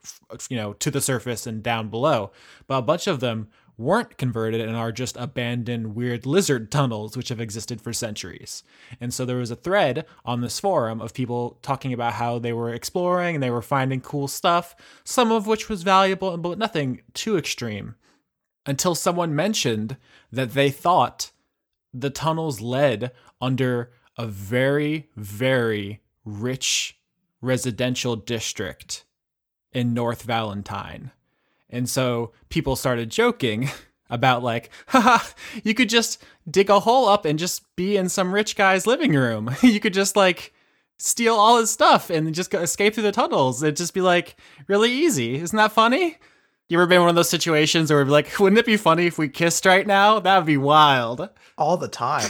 you 0.49 0.57
know, 0.57 0.73
to 0.73 0.91
the 0.91 1.01
surface 1.01 1.47
and 1.47 1.63
down 1.63 1.89
below. 1.89 2.31
But 2.67 2.77
a 2.77 2.81
bunch 2.83 3.07
of 3.07 3.19
them 3.19 3.47
weren't 3.77 4.17
converted 4.17 4.61
and 4.61 4.75
are 4.75 4.91
just 4.91 5.17
abandoned 5.17 5.95
weird 5.95 6.25
lizard 6.25 6.71
tunnels 6.71 7.17
which 7.17 7.29
have 7.29 7.39
existed 7.39 7.81
for 7.81 7.93
centuries. 7.93 8.63
And 9.01 9.13
so 9.13 9.25
there 9.25 9.37
was 9.37 9.51
a 9.51 9.55
thread 9.55 10.05
on 10.23 10.41
this 10.41 10.59
forum 10.59 11.01
of 11.01 11.13
people 11.13 11.59
talking 11.61 11.93
about 11.93 12.13
how 12.13 12.39
they 12.39 12.53
were 12.53 12.73
exploring 12.73 13.35
and 13.35 13.43
they 13.43 13.49
were 13.49 13.61
finding 13.61 14.01
cool 14.01 14.27
stuff, 14.27 14.75
some 15.03 15.31
of 15.31 15.47
which 15.47 15.69
was 15.69 15.83
valuable, 15.83 16.37
but 16.37 16.57
nothing 16.57 17.01
too 17.13 17.37
extreme. 17.37 17.95
Until 18.65 18.95
someone 18.95 19.35
mentioned 19.35 19.97
that 20.31 20.53
they 20.53 20.71
thought 20.71 21.31
the 21.93 22.09
tunnels 22.09 22.61
led 22.61 23.11
under 23.39 23.91
a 24.17 24.25
very, 24.25 25.09
very 25.15 26.01
rich 26.23 26.97
residential 27.41 28.15
district 28.15 29.05
in 29.71 29.93
North 29.93 30.23
Valentine. 30.23 31.11
And 31.69 31.89
so 31.89 32.31
people 32.49 32.75
started 32.75 33.09
joking 33.09 33.69
about 34.09 34.43
like, 34.43 34.69
haha, 34.87 35.25
you 35.63 35.73
could 35.73 35.89
just 35.89 36.23
dig 36.49 36.69
a 36.69 36.79
hole 36.79 37.07
up 37.07 37.25
and 37.25 37.39
just 37.39 37.63
be 37.75 37.97
in 37.97 38.09
some 38.09 38.33
rich 38.33 38.55
guy's 38.55 38.87
living 38.87 39.13
room. 39.13 39.55
you 39.61 39.79
could 39.79 39.93
just 39.93 40.15
like 40.15 40.53
steal 40.97 41.35
all 41.35 41.57
his 41.57 41.71
stuff 41.71 42.09
and 42.09 42.33
just 42.33 42.53
escape 42.53 42.93
through 42.93 43.03
the 43.03 43.11
tunnels. 43.11 43.61
It'd 43.61 43.77
just 43.77 43.93
be 43.93 44.01
like 44.01 44.35
really 44.67 44.91
easy. 44.91 45.35
Isn't 45.35 45.57
that 45.57 45.71
funny? 45.71 46.17
You 46.67 46.79
ever 46.79 46.87
been 46.87 46.97
in 46.97 47.01
one 47.01 47.09
of 47.09 47.15
those 47.15 47.29
situations 47.29 47.91
where 47.91 48.03
we're 48.03 48.09
like, 48.09 48.39
wouldn't 48.39 48.59
it 48.59 48.65
be 48.65 48.77
funny 48.77 49.05
if 49.05 49.17
we 49.17 49.27
kissed 49.27 49.65
right 49.65 49.85
now? 49.85 50.19
That 50.19 50.37
would 50.37 50.47
be 50.47 50.57
wild. 50.57 51.29
All 51.57 51.77
the 51.77 51.87
time. 51.87 52.29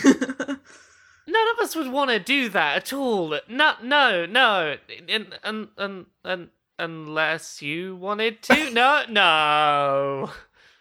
None 1.27 1.47
of 1.53 1.59
us 1.59 1.75
would 1.75 1.91
want 1.91 2.11
to 2.11 2.19
do 2.19 2.49
that 2.49 2.77
at 2.77 2.93
all. 2.93 3.39
No, 3.49 3.73
no, 3.81 4.25
no. 4.25 4.77
And 5.09 5.37
and 5.43 5.67
and 5.77 6.05
and 6.23 6.49
unless 6.79 7.61
you 7.61 7.95
wanted 7.95 8.41
to. 8.43 8.71
No, 8.71 9.03
no. 9.09 10.31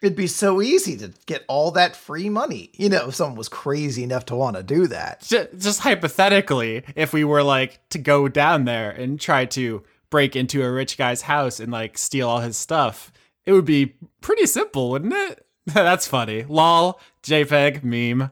It'd 0.03 0.17
be 0.17 0.27
so 0.27 0.61
easy 0.61 0.97
to 0.99 1.13
get 1.27 1.45
all 1.49 1.71
that 1.73 1.97
free 1.97 2.29
money. 2.29 2.71
You 2.75 2.91
know, 2.91 3.09
if 3.09 3.15
someone 3.15 3.39
was 3.39 3.49
crazy 3.49 4.03
enough 4.03 4.27
to 4.27 4.37
want 4.37 4.57
to 4.57 4.63
do 4.63 4.87
that. 4.89 5.23
Just, 5.23 5.59
just 5.59 5.81
hypothetically, 5.81 6.85
if 6.95 7.13
we 7.13 7.25
were 7.25 7.43
like 7.43 7.81
to 7.91 7.99
go 7.99 8.29
down 8.29 8.65
there 8.65 8.91
and 8.91 9.19
try 9.19 9.47
to 9.47 9.83
break 10.11 10.37
into 10.37 10.63
a 10.63 10.71
rich 10.71 10.99
guy's 10.99 11.23
house 11.23 11.59
and 11.59 11.73
like 11.73 11.97
steal 11.97 12.29
all 12.29 12.41
his 12.41 12.57
stuff, 12.57 13.13
it 13.47 13.53
would 13.53 13.65
be 13.65 13.95
pretty 14.21 14.47
simple, 14.47 14.91
wouldn't 14.91 15.15
it? 15.15 15.47
That's 15.67 16.07
funny. 16.07 16.45
Lol, 16.45 17.01
JPEG, 17.23 17.83
meme. 17.83 18.31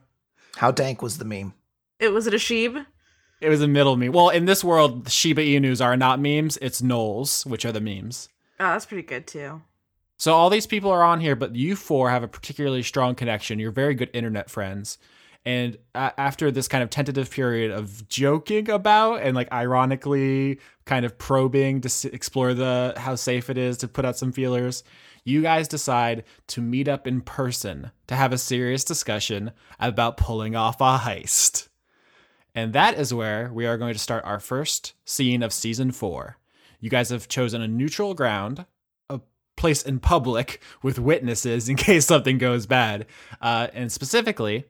How 0.57 0.71
dank 0.71 1.01
was 1.01 1.19
the 1.19 1.25
meme? 1.25 1.55
It 1.99 2.13
was 2.13 2.27
it 2.27 2.35
a 2.35 2.39
sheep? 2.39 2.77
It 3.43 3.49
was 3.49 3.61
a 3.61 3.69
middle 3.69 3.97
meme. 3.97 4.13
Well, 4.13 4.29
in 4.29 4.45
this 4.45 4.63
world, 4.63 5.11
Shiba 5.11 5.43
Inus 5.43 5.85
are 5.85 5.97
not 5.97 6.21
memes, 6.21 6.59
it's 6.63 6.81
gnolls, 6.81 7.45
which 7.45 7.65
are 7.65 7.73
the 7.73 7.81
memes. 7.81 8.29
Oh, 8.61 8.67
that's 8.69 8.87
pretty 8.87 9.03
good 9.03 9.27
too. 9.27 9.63
So 10.17 10.33
all 10.35 10.49
these 10.51 10.69
people 10.69 10.91
are 10.93 11.03
on 11.03 11.21
here, 11.21 11.35
but 11.35 11.57
you 11.57 11.75
four 11.75 12.09
have 12.11 12.23
a 12.23 12.29
particularly 12.29 12.85
strong 12.85 13.17
connection. 13.17 13.59
You're 13.59 13.73
very 13.73 13.95
good 13.95 14.11
internet 14.13 14.49
friends. 14.49 14.99
And 15.45 15.77
a- 15.97 16.13
after 16.21 16.53
this 16.53 16.69
kind 16.69 16.85
of 16.85 16.91
tentative 16.91 17.29
period 17.29 17.73
of 17.73 18.09
joking 18.09 18.71
about 18.71 19.23
and 19.23 19.35
like 19.35 19.51
ironically 19.53 20.61
kind 20.85 21.05
of 21.05 21.19
probing 21.19 21.81
to 21.81 21.87
s- 21.89 22.05
explore 22.05 22.55
the 22.55 22.95
how 22.97 23.17
safe 23.17 23.51
it 23.51 23.59
is 23.59 23.77
to 23.79 23.89
put 23.89 24.05
out 24.05 24.17
some 24.17 24.31
feelers, 24.31 24.85
you 25.25 25.43
guys 25.43 25.67
decide 25.67 26.23
to 26.47 26.61
meet 26.61 26.87
up 26.87 27.09
in 27.09 27.21
person 27.21 27.91
to 28.07 28.15
have 28.15 28.33
a 28.33 28.39
serious 28.39 28.85
discussion 28.85 29.51
about 29.81 30.17
pulling 30.17 30.55
off 30.55 30.81
a 30.81 30.99
heist. 30.99 31.67
And 32.55 32.73
that 32.73 32.99
is 32.99 33.15
where 33.15 33.51
we 33.53 33.67
are 33.67 33.79
going 33.79 33.95
to 33.95 33.99
start 33.99 34.25
our 34.25 34.41
first 34.41 34.95
scene 35.05 35.43
of 35.43 35.53
season 35.53 35.91
four. 35.91 36.37
You 36.81 36.91
guys 36.91 37.11
have 37.11 37.29
chosen 37.29 37.63
a 37.63 37.69
neutral 37.69 38.15
ground, 38.15 38.67
a 39.09 39.21
place 39.57 39.83
in 39.83 40.01
public 40.01 40.63
with 40.83 40.99
witnesses 40.99 41.69
in 41.69 41.77
case 41.77 42.07
something 42.07 42.39
goes 42.39 42.67
bad. 42.67 43.07
Uh, 43.41 43.69
and 43.73 43.91
specifically, 43.91 44.65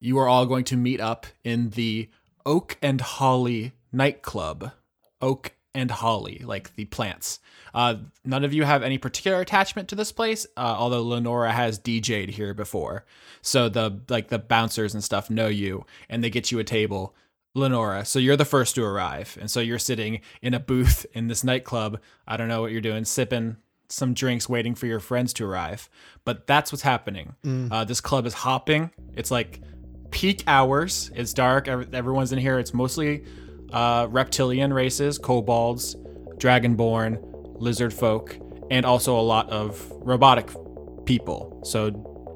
you 0.00 0.18
are 0.18 0.28
all 0.28 0.46
going 0.46 0.64
to 0.64 0.76
meet 0.76 1.00
up 1.00 1.26
in 1.44 1.70
the 1.70 2.10
Oak 2.44 2.76
and 2.82 3.00
Holly 3.00 3.72
nightclub. 3.92 4.72
Oak 5.20 5.52
and 5.74 5.90
Holly, 5.90 6.42
like 6.44 6.74
the 6.76 6.86
plants. 6.86 7.40
Uh, 7.74 7.96
none 8.24 8.44
of 8.44 8.52
you 8.54 8.64
have 8.64 8.82
any 8.82 8.98
particular 8.98 9.40
attachment 9.40 9.88
to 9.88 9.94
this 9.94 10.12
place, 10.12 10.46
uh, 10.56 10.60
although 10.60 11.02
Lenora 11.02 11.52
has 11.52 11.78
DJ'd 11.78 12.30
here 12.30 12.54
before. 12.54 13.04
So 13.42 13.68
the 13.68 14.00
like 14.08 14.28
the 14.28 14.38
bouncers 14.38 14.94
and 14.94 15.04
stuff 15.04 15.30
know 15.30 15.48
you, 15.48 15.84
and 16.08 16.24
they 16.24 16.30
get 16.30 16.50
you 16.50 16.58
a 16.58 16.64
table. 16.64 17.14
Lenora, 17.54 18.04
so 18.04 18.18
you're 18.18 18.36
the 18.36 18.44
first 18.44 18.74
to 18.76 18.84
arrive, 18.84 19.36
and 19.40 19.50
so 19.50 19.58
you're 19.58 19.78
sitting 19.78 20.20
in 20.42 20.54
a 20.54 20.60
booth 20.60 21.06
in 21.12 21.26
this 21.28 21.42
nightclub. 21.42 21.98
I 22.26 22.36
don't 22.36 22.46
know 22.48 22.60
what 22.60 22.70
you're 22.72 22.80
doing, 22.80 23.04
sipping 23.04 23.56
some 23.88 24.14
drinks, 24.14 24.48
waiting 24.48 24.74
for 24.74 24.86
your 24.86 25.00
friends 25.00 25.32
to 25.34 25.46
arrive. 25.46 25.88
But 26.24 26.46
that's 26.46 26.70
what's 26.70 26.82
happening. 26.82 27.34
Uh, 27.72 27.84
this 27.84 28.00
club 28.00 28.26
is 28.26 28.34
hopping. 28.34 28.90
It's 29.16 29.30
like 29.30 29.60
peak 30.10 30.44
hours. 30.46 31.10
It's 31.14 31.32
dark. 31.32 31.68
Everyone's 31.68 32.32
in 32.32 32.38
here. 32.38 32.58
It's 32.58 32.74
mostly 32.74 33.24
uh, 33.72 34.06
reptilian 34.10 34.72
races, 34.72 35.18
kobolds, 35.18 35.96
dragonborn, 36.36 37.18
lizard 37.60 37.92
folk, 37.92 38.36
and 38.70 38.84
also 38.86 39.18
a 39.18 39.22
lot 39.22 39.48
of 39.50 39.90
robotic 39.90 40.50
people. 41.04 41.60
So 41.64 41.90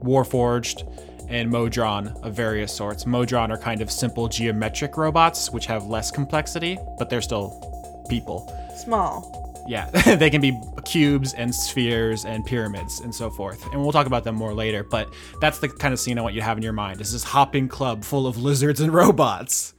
warforged 0.05 0.89
and 1.29 1.51
Modron 1.51 2.09
of 2.23 2.35
various 2.35 2.75
sorts. 2.75 3.07
Modron 3.07 3.51
are 3.51 3.59
kind 3.59 3.81
of 3.81 3.91
simple 3.91 4.29
geometric 4.29 4.97
robots, 4.97 5.51
which 5.51 5.67
have 5.67 5.87
less 5.87 6.11
complexity, 6.11 6.79
but 6.99 7.09
they're 7.09 7.23
still 7.23 8.05
people. 8.09 8.53
Small. 8.77 9.65
Yeah, 9.69 9.89
they 10.17 10.29
can 10.29 10.41
be 10.41 10.59
cubes 10.85 11.35
and 11.35 11.55
spheres 11.55 12.25
and 12.25 12.45
pyramids 12.45 13.01
and 13.01 13.15
so 13.15 13.31
forth. 13.31 13.65
And 13.73 13.81
we'll 13.81 13.93
talk 13.93 14.07
about 14.07 14.25
them 14.25 14.35
more 14.35 14.53
later, 14.53 14.83
but 14.83 15.09
that's 15.41 15.59
the 15.59 15.69
kind 15.69 15.95
of 15.95 16.01
scene 16.01 16.19
I 16.19 16.23
want 16.23 16.35
you 16.35 16.41
to 16.41 16.45
have 16.45 16.57
in 16.57 16.63
your 16.63 16.73
mind. 16.73 17.01
Is 17.01 17.13
this 17.13 17.23
hopping 17.23 17.69
club 17.69 18.05
full 18.05 18.27
of 18.27 18.37
lizards 18.37 18.81
and 18.81 18.93
robots? 18.93 19.72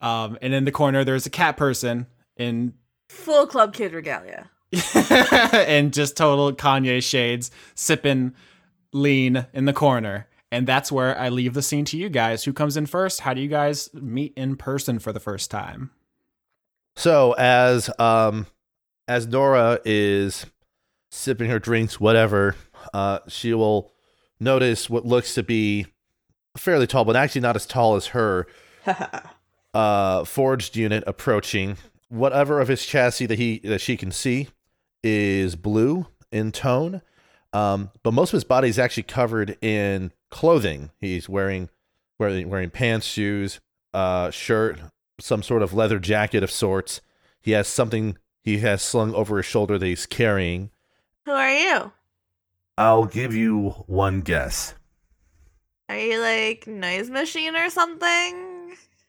Um, 0.00 0.38
and 0.40 0.54
in 0.54 0.64
the 0.64 0.72
corner, 0.72 1.04
there's 1.04 1.26
a 1.26 1.30
cat 1.30 1.56
person 1.56 2.06
in 2.36 2.74
Full 3.08 3.46
Club 3.46 3.72
Kid 3.74 3.92
regalia. 3.92 4.50
and 4.94 5.92
just 5.92 6.16
total 6.16 6.52
Kanye 6.52 7.02
shades, 7.02 7.50
sipping 7.74 8.34
lean 8.92 9.46
in 9.52 9.64
the 9.64 9.72
corner. 9.72 10.28
And 10.50 10.66
that's 10.66 10.90
where 10.90 11.18
I 11.18 11.28
leave 11.28 11.54
the 11.54 11.62
scene 11.62 11.84
to 11.86 11.96
you 11.96 12.08
guys. 12.08 12.44
Who 12.44 12.52
comes 12.52 12.76
in 12.76 12.86
first? 12.86 13.20
How 13.20 13.34
do 13.34 13.40
you 13.40 13.48
guys 13.48 13.90
meet 13.94 14.32
in 14.36 14.56
person 14.56 14.98
for 14.98 15.12
the 15.12 15.20
first 15.20 15.50
time? 15.50 15.90
So 16.96 17.32
as 17.32 17.90
um 17.98 18.46
as 19.06 19.26
Nora 19.26 19.80
is 19.84 20.46
sipping 21.10 21.50
her 21.50 21.58
drinks, 21.58 22.00
whatever, 22.00 22.56
uh, 22.92 23.20
she 23.28 23.54
will 23.54 23.92
notice 24.40 24.90
what 24.90 25.06
looks 25.06 25.34
to 25.34 25.42
be 25.42 25.86
fairly 26.56 26.86
tall, 26.86 27.04
but 27.04 27.16
actually 27.16 27.40
not 27.40 27.56
as 27.56 27.66
tall 27.66 27.94
as 27.96 28.08
her, 28.08 28.46
uh, 29.74 30.24
forged 30.24 30.76
unit 30.76 31.04
approaching. 31.06 31.76
Whatever 32.08 32.60
of 32.60 32.68
his 32.68 32.86
chassis 32.86 33.26
that 33.26 33.38
he 33.38 33.58
that 33.60 33.80
she 33.80 33.96
can 33.96 34.10
see 34.10 34.48
is 35.02 35.56
blue 35.56 36.06
in 36.32 36.52
tone, 36.52 37.02
um, 37.52 37.90
but 38.02 38.12
most 38.12 38.30
of 38.30 38.38
his 38.38 38.44
body 38.44 38.68
is 38.68 38.78
actually 38.78 39.02
covered 39.02 39.62
in 39.62 40.12
clothing. 40.30 40.90
He's 41.00 41.28
wearing 41.28 41.68
wearing 42.18 42.48
wearing 42.48 42.70
pants, 42.70 43.06
shoes, 43.06 43.60
uh, 43.92 44.30
shirt, 44.30 44.80
some 45.20 45.42
sort 45.42 45.62
of 45.62 45.74
leather 45.74 45.98
jacket 45.98 46.42
of 46.42 46.50
sorts. 46.50 47.00
He 47.40 47.52
has 47.52 47.68
something 47.68 48.16
he 48.42 48.58
has 48.58 48.80
slung 48.82 49.14
over 49.14 49.36
his 49.36 49.46
shoulder 49.46 49.78
that 49.78 49.86
he's 49.86 50.06
carrying. 50.06 50.70
Who 51.26 51.32
are 51.32 51.52
you? 51.52 51.92
I'll 52.78 53.04
give 53.04 53.34
you 53.34 53.70
one 53.86 54.22
guess. 54.22 54.74
Are 55.90 55.98
you 55.98 56.20
like 56.20 56.66
noise 56.66 57.10
machine 57.10 57.56
or 57.56 57.68
something? 57.70 58.47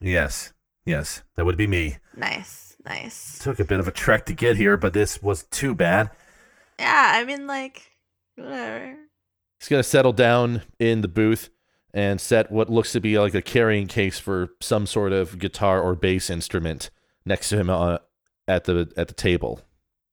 Yes, 0.01 0.53
yes, 0.85 1.23
that 1.35 1.45
would 1.45 1.57
be 1.57 1.67
me. 1.67 1.97
Nice, 2.15 2.77
nice. 2.85 3.39
Took 3.39 3.59
a 3.59 3.65
bit 3.65 3.79
of 3.79 3.87
a 3.87 3.91
trek 3.91 4.25
to 4.27 4.33
get 4.33 4.57
here, 4.57 4.77
but 4.77 4.93
this 4.93 5.21
was 5.21 5.43
too 5.43 5.75
bad. 5.75 6.09
Yeah, 6.79 7.11
I 7.15 7.25
mean 7.25 7.47
like 7.47 7.91
whatever. 8.35 8.95
He's 9.59 9.67
gonna 9.67 9.83
settle 9.83 10.13
down 10.13 10.61
in 10.79 11.01
the 11.01 11.07
booth 11.07 11.49
and 11.93 12.21
set 12.21 12.51
what 12.51 12.69
looks 12.69 12.91
to 12.93 13.01
be 13.01 13.19
like 13.19 13.33
a 13.33 13.41
carrying 13.41 13.87
case 13.87 14.19
for 14.19 14.49
some 14.61 14.85
sort 14.85 15.11
of 15.11 15.39
guitar 15.39 15.81
or 15.81 15.95
bass 15.95 16.29
instrument 16.29 16.89
next 17.25 17.49
to 17.49 17.57
him 17.57 17.69
uh, 17.69 17.97
at 18.47 18.65
the 18.65 18.91
at 18.95 19.07
the 19.07 19.13
table. 19.13 19.61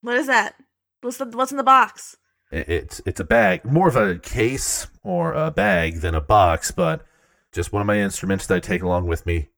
What 0.01 0.17
is 0.17 0.27
that? 0.27 0.57
What's 1.01 1.19
the 1.19 1.27
what's 1.27 1.51
in 1.51 1.57
the 1.57 1.63
box? 1.63 2.17
It's 2.51 3.01
it's 3.07 3.21
a 3.21 3.25
bag, 3.25 3.65
more 3.65 3.89
of 3.89 3.97
a 3.97 4.19
case 4.19 4.87
or 5.03 5.33
a 5.33 5.51
bag 5.51 6.01
than 6.01 6.15
a 6.15 6.21
box, 6.21 6.71
but 6.71 7.05
just 7.53 7.73
one 7.73 7.81
of 7.81 7.87
my 7.87 7.99
instruments 7.99 8.47
that 8.47 8.55
I 8.57 8.61
take 8.61 8.83
along 8.83 9.07
with 9.07 9.27
me, 9.27 9.49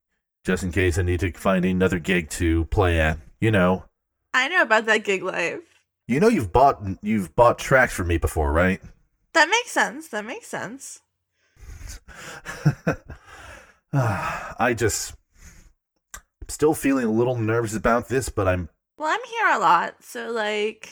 just 0.49 0.63
in 0.63 0.73
case 0.73 0.97
I 0.97 1.03
need 1.03 1.21
to 1.21 1.31
find 1.33 1.63
another 1.67 1.99
gig 1.99 2.31
to 2.31 2.65
play 2.65 2.99
at. 2.99 3.19
You 3.39 3.51
know, 3.51 3.85
I 4.33 4.49
know 4.49 4.63
about 4.63 4.87
that 4.87 5.05
gig 5.05 5.23
life. 5.23 5.61
you 6.07 6.21
know 6.21 6.29
you've 6.29 6.55
bought 6.55 6.83
you've 7.03 7.37
bought 7.37 7.59
tracks 7.59 7.93
for 7.93 8.03
me 8.03 8.17
before, 8.17 8.51
right? 8.51 8.81
That 9.35 9.51
makes 9.51 9.71
sense. 9.71 10.09
That 10.09 10.25
makes 10.25 10.47
sense. 10.47 11.01
I 13.93 14.75
just 14.75 15.15
I'm 16.15 16.49
still 16.49 16.73
feeling 16.73 17.05
a 17.05 17.13
little 17.13 17.37
nervous 17.37 17.77
about 17.77 18.09
this, 18.09 18.31
but 18.31 18.49
I'm 18.49 18.71
Well, 18.97 19.11
I'm 19.11 19.21
here 19.29 19.55
a 19.55 19.59
lot, 19.59 20.03
so 20.03 20.31
like 20.31 20.89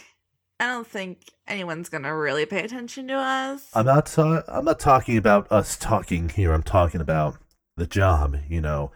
I 0.61 0.67
don't 0.67 0.87
think 0.87 1.31
anyone's 1.49 1.89
gonna 1.89 2.15
really 2.15 2.45
pay 2.45 2.63
attention 2.63 3.09
to 3.09 3.15
us. 3.15 3.71
I'm 3.73 3.87
not 3.87 4.05
ta- 4.05 4.45
I'm 4.49 4.67
not 4.67 4.81
talking 4.81 5.17
about 5.17 5.51
us 5.51 5.79
talking 5.79 6.29
here. 6.29 6.53
I'm 6.53 6.63
talking 6.63 7.01
about 7.01 7.39
the 7.79 7.87
job, 7.87 8.37
you 8.51 8.61
know. 8.61 8.93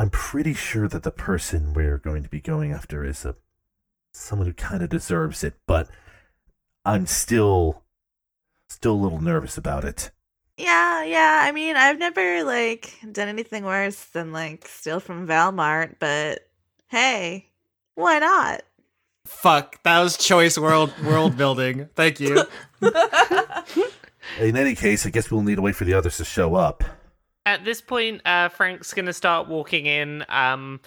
I'm 0.00 0.08
pretty 0.08 0.54
sure 0.54 0.88
that 0.88 1.02
the 1.02 1.10
person 1.10 1.74
we're 1.74 1.98
going 1.98 2.22
to 2.22 2.30
be 2.30 2.40
going 2.40 2.72
after 2.72 3.04
is 3.04 3.26
a 3.26 3.36
someone 4.14 4.46
who 4.46 4.54
kind 4.54 4.82
of 4.82 4.88
deserves 4.88 5.44
it, 5.44 5.56
but 5.66 5.90
I'm 6.86 7.04
still 7.04 7.82
still 8.70 8.94
a 8.94 9.02
little 9.02 9.20
nervous 9.20 9.58
about 9.58 9.84
it. 9.84 10.10
yeah, 10.56 11.04
yeah. 11.04 11.42
I 11.44 11.52
mean, 11.52 11.76
I've 11.76 11.98
never 11.98 12.42
like 12.44 12.94
done 13.12 13.28
anything 13.28 13.62
worse 13.66 14.02
than 14.04 14.32
like 14.32 14.66
steal 14.66 15.00
from 15.00 15.28
Valmart, 15.28 15.96
but 15.98 16.48
hey, 16.88 17.50
why 17.94 18.20
not? 18.20 18.62
Fuck, 19.26 19.82
that 19.82 20.00
was 20.00 20.16
choice 20.16 20.56
world 20.56 20.94
world 21.04 21.36
building. 21.36 21.90
Thank 21.94 22.20
you. 22.20 22.44
In 24.40 24.56
any 24.56 24.74
case, 24.74 25.04
I 25.04 25.10
guess 25.10 25.30
we'll 25.30 25.42
need 25.42 25.56
to 25.56 25.62
wait 25.62 25.76
for 25.76 25.84
the 25.84 25.92
others 25.92 26.16
to 26.16 26.24
show 26.24 26.54
up. 26.54 26.84
At 27.46 27.64
this 27.64 27.80
point, 27.80 28.20
uh, 28.26 28.48
Frank's 28.48 28.92
gonna 28.92 29.12
start 29.12 29.48
walking 29.48 29.86
in. 29.86 30.24
Um, 30.28 30.80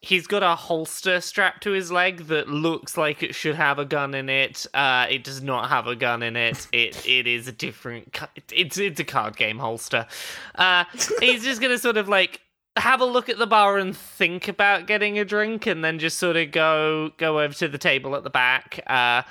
he's 0.00 0.26
got 0.26 0.42
a 0.42 0.56
holster 0.56 1.20
strapped 1.20 1.62
to 1.62 1.70
his 1.72 1.92
leg 1.92 2.26
that 2.26 2.48
looks 2.48 2.96
like 2.96 3.22
it 3.22 3.34
should 3.34 3.54
have 3.54 3.78
a 3.78 3.84
gun 3.84 4.14
in 4.14 4.28
it. 4.28 4.66
Uh, 4.72 5.06
it 5.10 5.22
does 5.22 5.42
not 5.42 5.68
have 5.68 5.86
a 5.86 5.94
gun 5.94 6.22
in 6.22 6.36
it. 6.36 6.66
It 6.72 7.06
it 7.06 7.26
is 7.26 7.48
a 7.48 7.52
different. 7.52 8.18
It's 8.50 8.78
it's 8.78 9.00
a 9.00 9.04
card 9.04 9.36
game 9.36 9.58
holster. 9.58 10.06
Uh, 10.54 10.84
he's 11.20 11.44
just 11.44 11.60
gonna 11.60 11.78
sort 11.78 11.96
of 11.96 12.08
like 12.08 12.40
have 12.76 13.00
a 13.00 13.04
look 13.04 13.28
at 13.28 13.38
the 13.38 13.46
bar 13.46 13.78
and 13.78 13.96
think 13.96 14.48
about 14.48 14.86
getting 14.86 15.18
a 15.18 15.24
drink, 15.24 15.66
and 15.66 15.84
then 15.84 15.98
just 15.98 16.18
sort 16.18 16.36
of 16.36 16.50
go 16.50 17.10
go 17.18 17.40
over 17.40 17.54
to 17.54 17.68
the 17.68 17.78
table 17.78 18.16
at 18.16 18.24
the 18.24 18.30
back. 18.30 18.82
Uh, 18.86 19.22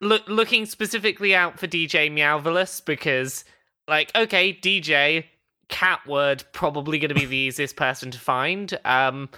look 0.00 0.22
looking 0.28 0.66
specifically 0.66 1.34
out 1.34 1.58
for 1.58 1.66
DJ 1.66 2.10
Meowvelus 2.10 2.84
because, 2.84 3.44
like, 3.88 4.14
okay, 4.14 4.52
DJ 4.54 5.24
cat 5.68 6.00
word 6.06 6.44
probably 6.52 6.98
going 6.98 7.08
to 7.08 7.14
be 7.14 7.26
the 7.26 7.36
easiest 7.36 7.76
person 7.76 8.10
to 8.10 8.18
find. 8.18 8.78
Um, 8.84 9.28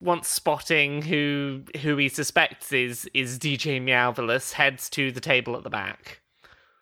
once 0.00 0.28
spotting 0.28 1.02
who 1.02 1.62
who 1.82 1.96
he 1.96 2.08
suspects 2.08 2.72
is 2.72 3.08
is 3.14 3.38
DJ 3.38 3.80
Meowvelus, 3.82 4.52
heads 4.52 4.90
to 4.90 5.10
the 5.10 5.20
table 5.20 5.56
at 5.56 5.62
the 5.62 5.70
back. 5.70 6.20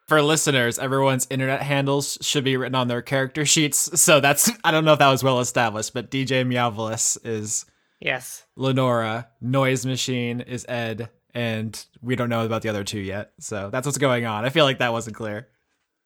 For 0.07 0.21
listeners, 0.21 0.79
everyone's 0.79 1.27
internet 1.31 1.63
handles 1.63 2.19
should 2.21 2.45
be 2.45 2.57
written 2.57 2.75
on 2.75 2.89
their 2.89 3.01
character 3.03 3.47
sheets. 3.47 4.01
So 4.01 4.21
that's 4.21 4.51
I 4.65 4.71
don't 4.71 4.85
know 4.85 4.93
if 4.93 4.99
that 4.99 5.11
was 5.11 5.23
well 5.23 5.41
established, 5.41 5.95
but 5.95 6.11
DJ 6.11 6.45
Meowvelus 6.47 7.19
is 7.25 7.65
Yes. 8.01 8.45
Lenora, 8.57 9.29
Noise 9.41 9.87
Machine 9.87 10.41
is 10.41 10.67
Ed, 10.69 11.09
and 11.35 11.83
we 12.03 12.17
don't 12.17 12.29
know 12.29 12.45
about 12.45 12.61
the 12.63 12.69
other 12.69 12.85
two 12.85 13.01
yet. 13.01 13.33
So 13.41 13.71
that's 13.71 13.87
what's 13.87 13.97
going 13.99 14.27
on. 14.27 14.45
I 14.45 14.51
feel 14.51 14.65
like 14.65 14.79
that 14.79 14.93
wasn't 14.93 15.17
clear. 15.17 15.49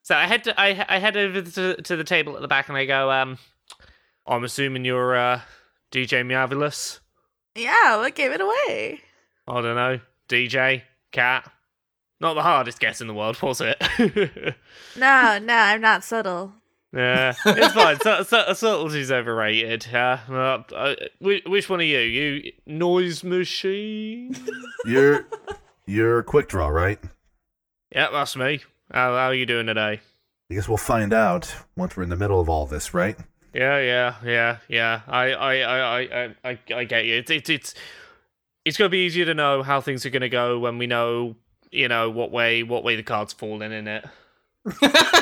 So 0.09 0.15
I 0.15 0.25
head 0.25 0.43
to 0.45 0.59
I 0.59 0.83
I 0.89 0.97
head 0.97 1.15
over 1.15 1.43
to, 1.43 1.79
to 1.83 1.95
the 1.95 2.03
table 2.03 2.35
at 2.35 2.41
the 2.41 2.47
back 2.47 2.67
and 2.67 2.75
I 2.75 2.85
go, 2.85 3.11
um, 3.11 3.37
I'm 4.25 4.43
assuming 4.43 4.83
you're 4.83 5.15
uh, 5.15 5.41
DJ 5.91 6.25
Meowvelus. 6.25 6.97
yeah, 7.53 7.95
what 7.97 8.15
gave 8.15 8.31
it 8.31 8.41
away? 8.41 9.01
I 9.47 9.61
don't 9.61 9.75
know, 9.75 9.99
DJ 10.27 10.81
cat. 11.11 11.51
Not 12.19 12.33
the 12.33 12.41
hardest 12.41 12.79
guess 12.79 13.01
in 13.01 13.07
the 13.07 13.13
world, 13.13 13.39
was 13.43 13.61
it? 13.61 13.77
No, 14.97 15.37
no, 15.37 15.53
I'm 15.53 15.79
not 15.79 16.03
subtle. 16.03 16.53
Yeah, 16.91 17.35
it's 17.45 17.73
fine. 17.75 17.99
Su- 17.99 18.23
su- 18.23 18.55
subtlety's 18.55 19.11
overrated. 19.11 19.93
Uh, 19.93 20.17
uh, 20.27 20.63
uh, 20.75 20.95
which, 21.19 21.43
which 21.45 21.69
one 21.69 21.81
are 21.81 21.83
you? 21.83 21.99
You 21.99 22.51
noise 22.65 23.23
machine? 23.23 24.35
You're 24.87 25.27
you're 25.85 26.23
quick 26.23 26.47
draw, 26.47 26.69
right? 26.69 26.97
yeah, 27.93 28.07
that's 28.11 28.35
me. 28.35 28.61
How, 28.91 29.11
how 29.11 29.27
are 29.27 29.33
you 29.33 29.45
doing 29.45 29.67
today? 29.67 30.01
I 30.51 30.53
guess 30.53 30.67
we'll 30.67 30.77
find 30.77 31.13
out 31.13 31.55
once 31.75 31.95
we're 31.95 32.03
in 32.03 32.09
the 32.09 32.15
middle 32.15 32.39
of 32.41 32.49
all 32.49 32.65
this, 32.65 32.93
right? 32.93 33.17
Yeah, 33.53 33.79
yeah, 33.79 34.15
yeah, 34.25 34.57
yeah. 34.67 35.01
I, 35.07 35.31
I, 35.31 35.55
I, 35.57 36.01
I, 36.01 36.35
I, 36.43 36.59
I 36.75 36.83
get 36.83 37.05
you. 37.05 37.15
It's, 37.15 37.31
it's, 37.31 37.49
it's, 37.49 37.75
it's 38.65 38.77
gonna 38.77 38.89
be 38.89 39.05
easier 39.05 39.25
to 39.25 39.33
know 39.33 39.63
how 39.63 39.81
things 39.81 40.05
are 40.05 40.09
gonna 40.09 40.29
go 40.29 40.59
when 40.59 40.77
we 40.77 40.87
know, 40.87 41.35
you 41.71 41.87
know, 41.87 42.09
what 42.09 42.31
way, 42.31 42.63
what 42.63 42.83
way 42.83 42.95
the 42.95 43.03
cards 43.03 43.33
falling 43.33 43.71
in 43.71 43.87
it. 43.87 44.05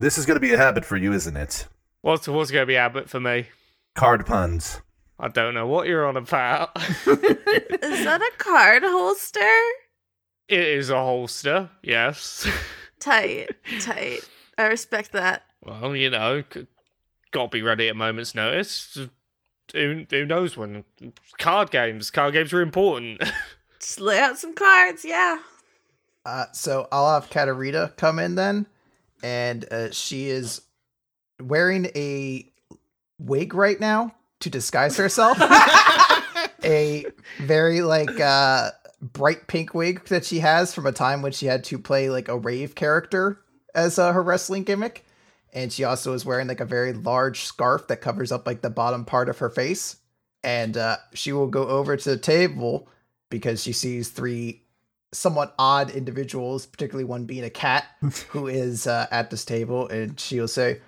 This 0.00 0.16
is 0.16 0.26
going 0.26 0.36
to 0.36 0.40
be 0.40 0.54
a 0.54 0.56
habit 0.56 0.84
for 0.84 0.96
you, 0.96 1.12
isn't 1.12 1.36
it? 1.36 1.66
What's, 2.02 2.28
what's 2.28 2.52
gonna 2.52 2.66
be 2.66 2.74
habit 2.74 3.10
for 3.10 3.18
me? 3.18 3.46
Card 3.96 4.24
puns. 4.26 4.80
I 5.18 5.26
don't 5.26 5.54
know 5.54 5.66
what 5.66 5.88
you're 5.88 6.06
on 6.06 6.16
about. 6.16 6.70
Is 7.06 8.04
that 8.04 8.20
a 8.22 8.30
card 8.38 8.84
holster? 8.84 9.40
It 10.48 10.60
is 10.60 10.90
a 10.90 10.96
holster, 10.96 11.70
yes. 11.82 12.46
Tight, 13.00 13.50
tight. 13.80 14.28
I 14.58 14.66
respect 14.66 15.12
that. 15.12 15.44
Well, 15.64 15.94
you 15.94 16.10
know, 16.10 16.42
gotta 17.30 17.48
be 17.48 17.62
ready 17.62 17.86
at 17.86 17.92
a 17.92 17.94
moment's 17.94 18.34
notice. 18.34 18.98
Who, 19.72 20.04
who 20.10 20.26
knows 20.26 20.56
when? 20.56 20.82
Card 21.38 21.70
games. 21.70 22.10
Card 22.10 22.34
games 22.34 22.52
are 22.52 22.60
important. 22.60 23.22
Just 23.80 24.00
lay 24.00 24.18
out 24.18 24.36
some 24.36 24.52
cards, 24.52 25.04
yeah. 25.04 25.38
Uh, 26.26 26.46
so 26.52 26.88
I'll 26.90 27.14
have 27.14 27.30
Katarina 27.30 27.92
come 27.96 28.18
in 28.18 28.34
then, 28.34 28.66
and 29.22 29.64
uh, 29.72 29.92
she 29.92 30.28
is 30.28 30.62
wearing 31.40 31.86
a 31.94 32.50
wig 33.20 33.54
right 33.54 33.78
now 33.78 34.12
to 34.40 34.50
disguise 34.50 34.96
herself. 34.96 35.38
a 36.64 37.06
very 37.38 37.82
like 37.82 38.18
uh 38.20 38.70
bright 39.00 39.46
pink 39.46 39.74
wig 39.74 40.04
that 40.06 40.24
she 40.24 40.40
has 40.40 40.74
from 40.74 40.86
a 40.86 40.92
time 40.92 41.22
when 41.22 41.32
she 41.32 41.46
had 41.46 41.64
to 41.64 41.78
play 41.78 42.10
like 42.10 42.28
a 42.28 42.38
rave 42.38 42.74
character 42.74 43.40
as 43.74 43.98
uh, 43.98 44.12
her 44.12 44.22
wrestling 44.22 44.64
gimmick. 44.64 45.04
And 45.52 45.72
she 45.72 45.84
also 45.84 46.12
is 46.12 46.24
wearing 46.24 46.48
like 46.48 46.60
a 46.60 46.66
very 46.66 46.92
large 46.92 47.40
scarf 47.40 47.88
that 47.88 48.00
covers 48.00 48.32
up 48.32 48.46
like 48.46 48.60
the 48.60 48.70
bottom 48.70 49.04
part 49.04 49.28
of 49.28 49.38
her 49.38 49.48
face. 49.48 49.96
And 50.44 50.76
uh, 50.76 50.98
she 51.14 51.32
will 51.32 51.46
go 51.46 51.66
over 51.66 51.96
to 51.96 52.10
the 52.10 52.18
table 52.18 52.88
because 53.30 53.62
she 53.62 53.72
sees 53.72 54.10
three 54.10 54.62
somewhat 55.12 55.54
odd 55.58 55.90
individuals, 55.90 56.66
particularly 56.66 57.04
one 57.04 57.24
being 57.24 57.44
a 57.44 57.50
cat 57.50 57.84
who 58.28 58.46
is 58.46 58.86
uh, 58.86 59.06
at 59.10 59.30
this 59.30 59.44
table. 59.44 59.88
And 59.88 60.18
she'll 60.20 60.48
say, 60.48 60.80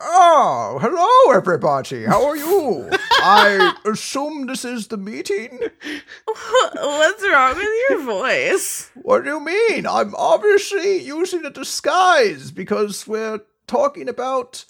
Oh, 0.00 0.78
hello, 0.80 1.36
everybody. 1.36 2.04
How 2.04 2.24
are 2.28 2.36
you? 2.36 2.88
I 3.20 3.74
assume 3.84 4.46
this 4.46 4.64
is 4.64 4.86
the 4.86 4.96
meeting. 4.96 5.58
What's 6.24 7.22
wrong 7.28 7.56
with 7.56 7.68
your 7.90 8.02
voice? 8.04 8.90
What 8.94 9.24
do 9.24 9.30
you 9.30 9.40
mean? 9.40 9.86
I'm 9.88 10.14
obviously 10.14 11.02
using 11.02 11.44
a 11.44 11.50
disguise 11.50 12.52
because 12.52 13.08
we're 13.08 13.40
talking 13.66 14.08
about 14.08 14.64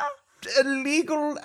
illegal, 0.60 1.36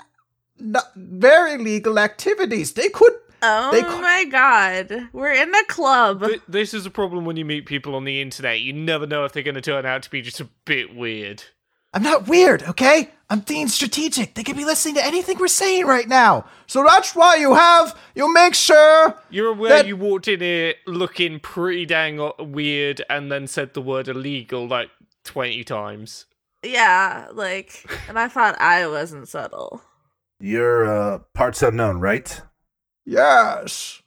not 0.57 0.85
very 0.95 1.57
legal 1.57 1.99
activities. 1.99 2.71
They 2.73 2.87
could. 2.87 3.11
Oh 3.41 3.69
They 3.73 3.81
ca- 3.81 3.99
my 4.01 4.25
god. 4.31 5.09
We're 5.11 5.33
in 5.33 5.53
a 5.53 5.65
club. 5.65 6.23
Th- 6.25 6.41
This 6.47 6.73
is 6.73 6.85
a 6.85 6.89
problem 6.89 7.25
when 7.25 7.35
you 7.35 7.43
meet 7.43 7.65
people 7.65 7.95
on 7.95 8.05
the 8.05 8.21
internet. 8.21 8.61
You 8.61 8.71
never 8.71 9.05
know 9.05 9.25
if 9.25 9.33
they're 9.33 9.43
going 9.43 9.55
to 9.55 9.61
turn 9.61 9.85
out 9.85 10.03
to 10.03 10.09
be 10.09 10.21
just 10.21 10.39
a 10.39 10.47
bit 10.63 10.95
weird. 10.95 11.43
I'm 11.95 12.03
not 12.03 12.27
weird, 12.27 12.61
okay? 12.63 13.09
I'm 13.29 13.39
being 13.39 13.69
strategic. 13.69 14.35
They 14.35 14.43
could 14.43 14.57
be 14.57 14.65
listening 14.65 14.95
to 14.95 15.05
anything 15.05 15.37
we're 15.39 15.47
saying 15.47 15.85
right 15.87 16.07
now. 16.09 16.45
So 16.67 16.83
that's 16.83 17.15
why 17.15 17.37
you 17.37 17.53
have, 17.55 17.97
you 18.13 18.31
make 18.33 18.53
sure. 18.53 19.15
You're 19.29 19.51
aware 19.53 19.69
That- 19.69 19.87
you 19.87 19.95
walked 19.95 20.27
in 20.27 20.41
here 20.41 20.73
looking 20.85 21.39
pretty 21.39 21.85
dang 21.85 22.19
weird 22.37 23.01
and 23.09 23.31
then 23.31 23.47
said 23.47 23.73
the 23.73 23.81
word 23.81 24.09
illegal 24.09 24.67
like 24.67 24.89
20 25.23 25.63
times. 25.63 26.25
Yeah, 26.63 27.27
like, 27.31 27.85
and 28.09 28.19
I 28.19 28.27
thought 28.27 28.59
I 28.59 28.85
wasn't 28.87 29.29
subtle. 29.29 29.81
You're 30.39 30.85
uh, 30.85 31.19
parts 31.33 31.63
unknown, 31.63 32.01
right? 32.01 32.41
Yes. 33.05 34.01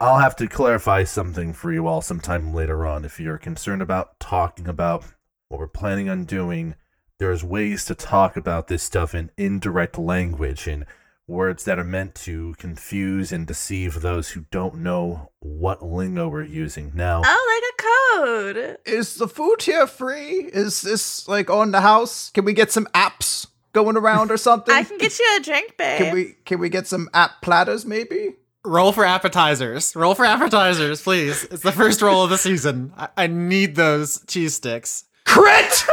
I'll 0.00 0.18
have 0.18 0.36
to 0.36 0.46
clarify 0.48 1.04
something 1.04 1.52
for 1.52 1.72
you 1.72 1.86
all 1.86 2.00
sometime 2.00 2.54
later 2.54 2.86
on. 2.86 3.04
If 3.04 3.18
you're 3.20 3.38
concerned 3.38 3.82
about 3.82 4.18
talking 4.20 4.66
about 4.66 5.04
what 5.48 5.60
we're 5.60 5.66
planning 5.68 6.08
on 6.08 6.24
doing, 6.24 6.74
there's 7.18 7.44
ways 7.44 7.84
to 7.86 7.94
talk 7.94 8.36
about 8.36 8.68
this 8.68 8.82
stuff 8.82 9.14
in 9.14 9.30
indirect 9.36 9.98
language 9.98 10.66
and 10.66 10.84
words 11.28 11.64
that 11.64 11.78
are 11.78 11.84
meant 11.84 12.14
to 12.14 12.54
confuse 12.58 13.32
and 13.32 13.46
deceive 13.46 14.00
those 14.00 14.30
who 14.30 14.44
don't 14.50 14.76
know 14.76 15.30
what 15.40 15.82
lingo 15.84 16.28
we're 16.28 16.42
using. 16.44 16.92
Now, 16.94 17.22
Oh, 17.24 17.60
like 17.60 17.72
a 17.72 18.56
code. 18.56 18.78
Is 18.86 19.16
the 19.16 19.26
food 19.28 19.62
here 19.62 19.86
free? 19.86 20.50
Is 20.52 20.82
this 20.82 21.26
like 21.26 21.50
on 21.50 21.72
the 21.72 21.80
house? 21.80 22.30
Can 22.30 22.44
we 22.44 22.52
get 22.52 22.70
some 22.70 22.86
apps 22.94 23.46
going 23.72 23.96
around 23.96 24.30
or 24.30 24.36
something? 24.36 24.74
I 24.74 24.84
can 24.84 24.98
get 24.98 25.18
you 25.18 25.36
a 25.38 25.42
drink, 25.42 25.76
babe. 25.76 25.98
Can 25.98 26.14
we 26.14 26.36
can 26.44 26.58
we 26.60 26.68
get 26.68 26.86
some 26.86 27.08
app 27.14 27.42
platters 27.42 27.84
maybe? 27.84 28.34
Roll 28.64 28.90
for 28.92 29.04
appetizers. 29.04 29.94
Roll 29.94 30.14
for 30.16 30.24
appetizers, 30.24 31.00
please. 31.00 31.44
It's 31.44 31.62
the 31.62 31.70
first 31.72 32.02
roll 32.02 32.24
of 32.24 32.30
the 32.30 32.38
season. 32.38 32.92
I, 32.96 33.08
I 33.16 33.26
need 33.28 33.76
those 33.76 34.24
cheese 34.26 34.54
sticks. 34.54 35.04
Crit! 35.36 35.84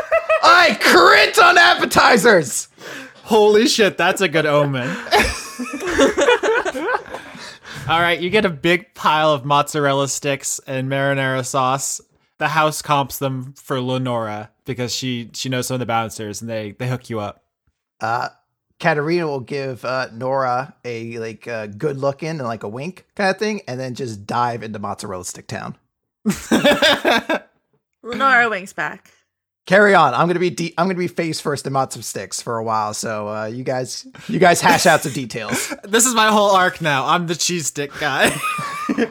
I 0.41 0.78
crit 0.80 1.38
on 1.38 1.58
appetizers. 1.58 2.70
Holy 3.24 3.68
shit, 3.68 3.98
that's 3.98 4.22
a 4.22 4.30
good 4.30 4.46
omen. 4.46 4.89
All 7.89 8.00
right, 8.00 8.20
you 8.22 8.30
get 8.30 8.46
a 8.46 8.50
big 8.50 8.94
pile 8.94 9.34
of 9.34 9.44
mozzarella 9.44 10.08
sticks 10.08 10.62
and 10.66 10.89
marinara 10.89 11.46
sauce. 11.46 12.00
The 12.38 12.48
house 12.48 12.82
comps 12.82 13.20
them 13.20 13.54
for 13.58 13.82
Lenora 13.82 14.50
because 14.64 14.96
she 14.96 15.30
she 15.34 15.50
knows 15.50 15.68
some 15.68 15.76
of 15.76 15.80
the 15.82 15.86
bouncers 15.86 16.39
and 16.41 16.50
they 16.50 16.72
they 16.72 16.88
hook 16.88 17.10
you 17.10 17.20
up. 17.20 17.44
Uh 18.00 18.30
Katarina 18.80 19.28
will 19.28 19.41
give 19.41 19.84
uh, 19.86 20.08
Nora 20.14 20.74
a 20.86 21.18
like 21.20 21.48
uh, 21.48 21.68
good 21.68 21.98
looking 21.98 22.30
and 22.30 22.44
like 22.44 22.64
a 22.64 22.68
wink 22.70 23.06
kind 23.16 23.30
of 23.30 23.38
thing, 23.38 23.62
and 23.68 23.80
then 23.80 23.94
just 23.96 24.26
dive 24.26 24.64
into 24.64 24.80
mozzarella 24.80 25.24
stick 25.26 25.48
town. 25.48 25.76
Lenora 28.04 28.50
winks 28.50 28.74
back. 28.74 29.10
Carry 29.66 29.95
on. 29.95 30.14
I'm 30.14 30.28
gonna 30.28 30.39
be 30.39 30.49
de- 30.49 30.74
I'm 30.78 30.88
gonna 30.88 30.99
be 30.99 31.07
face 31.07 31.39
first 31.39 31.66
in 31.66 31.72
mozzarella 31.72 32.03
sticks 32.03 32.41
for 32.41 32.57
a 32.57 32.64
while, 32.64 32.93
so 32.93 33.30
uh, 33.30 33.45
you 33.45 33.64
guys 33.64 34.05
you 34.28 34.38
guys 34.38 34.59
hash 34.59 34.86
out 34.86 35.01
some 35.01 35.14
details. 35.14 35.74
this 35.86 36.05
is 36.05 36.14
my 36.14 36.28
whole 36.28 36.51
arc 36.51 36.82
now. 36.82 37.05
I'm 37.07 37.28
the 37.28 37.36
cheese 37.36 37.68
stick 37.68 37.91
guy. 37.97 38.36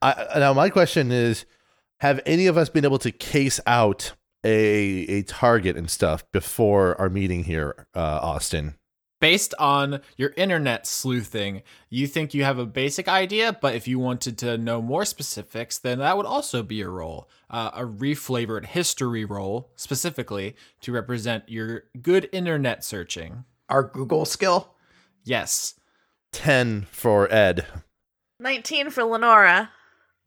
I, 0.00 0.26
now 0.36 0.52
my 0.52 0.70
question 0.70 1.10
is: 1.10 1.44
Have 2.00 2.20
any 2.24 2.46
of 2.46 2.56
us 2.56 2.68
been 2.68 2.84
able 2.84 3.00
to 3.00 3.10
case 3.10 3.58
out 3.66 4.12
a 4.44 4.54
a 5.08 5.22
target 5.22 5.76
and 5.76 5.90
stuff 5.90 6.24
before 6.30 6.94
our 7.00 7.08
meeting 7.08 7.44
here, 7.44 7.88
uh, 7.96 8.20
Austin? 8.22 8.76
Based 9.20 9.54
on 9.58 10.02
your 10.16 10.34
internet 10.36 10.86
sleuthing, 10.86 11.62
you 11.90 12.06
think 12.06 12.32
you 12.32 12.44
have 12.44 12.60
a 12.60 12.66
basic 12.66 13.08
idea, 13.08 13.58
but 13.60 13.74
if 13.74 13.88
you 13.88 13.98
wanted 13.98 14.38
to 14.38 14.56
know 14.56 14.80
more 14.80 15.04
specifics, 15.06 15.78
then 15.78 15.98
that 15.98 16.16
would 16.16 16.26
also 16.26 16.62
be 16.62 16.82
a 16.82 16.88
role, 16.88 17.28
uh, 17.50 17.70
a 17.74 17.82
reflavored 17.82 18.66
history 18.66 19.24
role, 19.24 19.70
specifically 19.76 20.56
to 20.80 20.92
represent 20.92 21.48
your 21.48 21.84
good 22.02 22.28
internet 22.32 22.84
searching. 22.84 23.44
Our 23.68 23.82
Google 23.82 24.24
skill. 24.24 24.74
Yes. 25.24 25.74
Ten 26.32 26.86
for 26.90 27.32
Ed. 27.32 27.66
19 28.40 28.90
for 28.90 29.04
Lenora. 29.04 29.70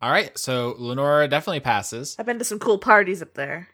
All 0.01 0.11
right, 0.11 0.38
so 0.38 0.76
Lenora 0.78 1.28
definitely 1.28 1.59
passes. 1.59 2.15
I've 2.17 2.26
been 2.26 2.39
to 2.39 2.45
some 2.45 2.59
cool 2.59 2.78
parties 2.78 3.22
up 3.22 3.34
there. 3.34 3.67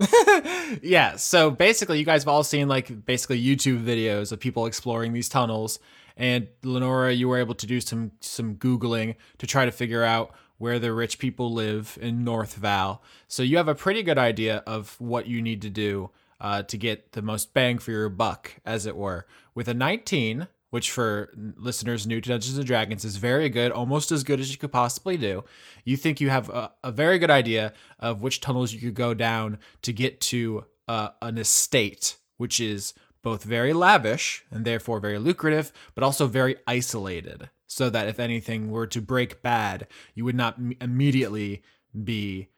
yeah, 0.82 1.16
so 1.16 1.50
basically, 1.50 1.98
you 1.98 2.04
guys 2.04 2.22
have 2.22 2.28
all 2.28 2.44
seen 2.44 2.68
like 2.68 3.04
basically 3.04 3.42
YouTube 3.42 3.84
videos 3.84 4.32
of 4.32 4.40
people 4.40 4.66
exploring 4.66 5.12
these 5.12 5.28
tunnels, 5.28 5.78
and 6.16 6.48
Lenora, 6.62 7.12
you 7.12 7.28
were 7.28 7.38
able 7.38 7.54
to 7.54 7.66
do 7.66 7.80
some 7.80 8.12
some 8.20 8.56
googling 8.56 9.16
to 9.38 9.46
try 9.46 9.64
to 9.64 9.72
figure 9.72 10.04
out 10.04 10.34
where 10.58 10.78
the 10.78 10.92
rich 10.92 11.18
people 11.18 11.52
live 11.52 11.98
in 12.00 12.24
North 12.24 12.56
Val. 12.56 13.02
So 13.26 13.42
you 13.42 13.56
have 13.56 13.68
a 13.68 13.74
pretty 13.74 14.02
good 14.02 14.18
idea 14.18 14.62
of 14.66 14.96
what 15.00 15.26
you 15.26 15.40
need 15.40 15.62
to 15.62 15.70
do 15.70 16.10
uh, 16.40 16.62
to 16.64 16.76
get 16.76 17.12
the 17.12 17.22
most 17.22 17.54
bang 17.54 17.78
for 17.78 17.90
your 17.90 18.08
buck, 18.08 18.54
as 18.64 18.86
it 18.86 18.96
were. 18.96 19.26
With 19.54 19.68
a 19.68 19.74
19, 19.74 20.48
which 20.70 20.90
for 20.90 21.32
listeners 21.56 22.06
new 22.06 22.20
to 22.20 22.28
Dungeons 22.28 22.58
and 22.58 22.66
Dragons 22.66 23.04
is 23.04 23.16
very 23.16 23.48
good, 23.48 23.72
almost 23.72 24.12
as 24.12 24.24
good 24.24 24.40
as 24.40 24.50
you 24.50 24.58
could 24.58 24.72
possibly 24.72 25.16
do. 25.16 25.44
You 25.84 25.96
think 25.96 26.20
you 26.20 26.28
have 26.28 26.50
a, 26.50 26.72
a 26.84 26.92
very 26.92 27.18
good 27.18 27.30
idea 27.30 27.72
of 27.98 28.22
which 28.22 28.40
tunnels 28.40 28.72
you 28.72 28.80
could 28.80 28.94
go 28.94 29.14
down 29.14 29.58
to 29.82 29.92
get 29.92 30.20
to 30.22 30.66
uh, 30.86 31.10
an 31.22 31.38
estate, 31.38 32.16
which 32.36 32.60
is 32.60 32.94
both 33.22 33.44
very 33.44 33.72
lavish 33.72 34.44
and 34.50 34.64
therefore 34.64 35.00
very 35.00 35.18
lucrative, 35.18 35.72
but 35.94 36.04
also 36.04 36.26
very 36.26 36.56
isolated. 36.66 37.50
So 37.68 37.90
that 37.90 38.08
if 38.08 38.18
anything 38.18 38.70
were 38.70 38.86
to 38.88 39.00
break 39.00 39.42
bad, 39.42 39.86
you 40.14 40.24
would 40.24 40.34
not 40.34 40.58
immediately 40.80 41.62
be 42.04 42.48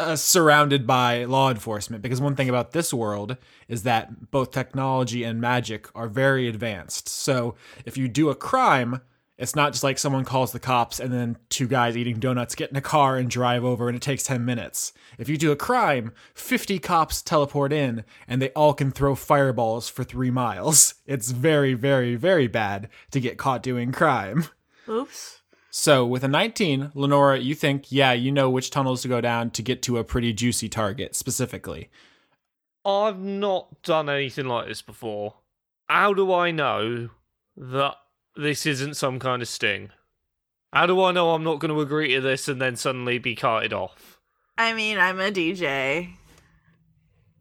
uh, 0.00 0.16
surrounded 0.16 0.86
by 0.86 1.24
law 1.24 1.50
enforcement 1.50 2.02
because 2.02 2.20
one 2.20 2.34
thing 2.34 2.48
about 2.48 2.72
this 2.72 2.94
world 2.94 3.36
is 3.68 3.82
that 3.82 4.30
both 4.30 4.50
technology 4.50 5.24
and 5.24 5.40
magic 5.40 5.88
are 5.94 6.08
very 6.08 6.48
advanced. 6.48 7.08
So 7.08 7.54
if 7.84 7.98
you 7.98 8.08
do 8.08 8.30
a 8.30 8.34
crime, 8.34 9.02
it's 9.36 9.54
not 9.54 9.72
just 9.72 9.84
like 9.84 9.98
someone 9.98 10.24
calls 10.24 10.52
the 10.52 10.58
cops 10.58 11.00
and 11.00 11.12
then 11.12 11.36
two 11.48 11.66
guys 11.66 11.96
eating 11.96 12.18
donuts 12.18 12.54
get 12.54 12.70
in 12.70 12.76
a 12.76 12.80
car 12.82 13.16
and 13.16 13.28
drive 13.28 13.64
over 13.64 13.88
and 13.88 13.96
it 13.96 14.02
takes 14.02 14.22
10 14.22 14.44
minutes. 14.44 14.92
If 15.18 15.28
you 15.28 15.36
do 15.36 15.52
a 15.52 15.56
crime, 15.56 16.12
50 16.34 16.78
cops 16.78 17.20
teleport 17.20 17.72
in 17.72 18.04
and 18.26 18.40
they 18.40 18.50
all 18.50 18.72
can 18.72 18.90
throw 18.90 19.14
fireballs 19.14 19.88
for 19.88 20.04
three 20.04 20.30
miles. 20.30 20.94
It's 21.06 21.30
very, 21.30 21.74
very, 21.74 22.16
very 22.16 22.46
bad 22.46 22.88
to 23.10 23.20
get 23.20 23.36
caught 23.36 23.62
doing 23.62 23.92
crime. 23.92 24.46
Oops. 24.90 25.40
So 25.70 26.04
with 26.04 26.24
a 26.24 26.28
19, 26.28 26.90
Lenora, 26.94 27.38
you 27.38 27.54
think, 27.54 27.92
yeah, 27.92 28.12
you 28.12 28.32
know 28.32 28.50
which 28.50 28.70
tunnels 28.70 29.02
to 29.02 29.08
go 29.08 29.20
down 29.20 29.50
to 29.52 29.62
get 29.62 29.82
to 29.82 29.98
a 29.98 30.04
pretty 30.04 30.32
juicy 30.32 30.68
target 30.68 31.14
specifically. 31.14 31.88
I've 32.84 33.20
not 33.20 33.82
done 33.82 34.08
anything 34.08 34.46
like 34.46 34.66
this 34.66 34.82
before. 34.82 35.34
How 35.88 36.12
do 36.12 36.32
I 36.32 36.50
know 36.50 37.10
that 37.56 37.94
this 38.34 38.66
isn't 38.66 38.94
some 38.96 39.18
kind 39.20 39.42
of 39.42 39.48
sting? 39.48 39.90
How 40.72 40.86
do 40.86 41.02
I 41.02 41.12
know 41.12 41.30
I'm 41.34 41.44
not 41.44 41.60
going 41.60 41.72
to 41.74 41.80
agree 41.80 42.14
to 42.14 42.20
this 42.20 42.48
and 42.48 42.60
then 42.60 42.76
suddenly 42.76 43.18
be 43.18 43.34
carted 43.36 43.72
off? 43.72 44.20
I 44.56 44.72
mean, 44.72 44.98
I'm 44.98 45.20
a 45.20 45.30
DJ. 45.30 46.14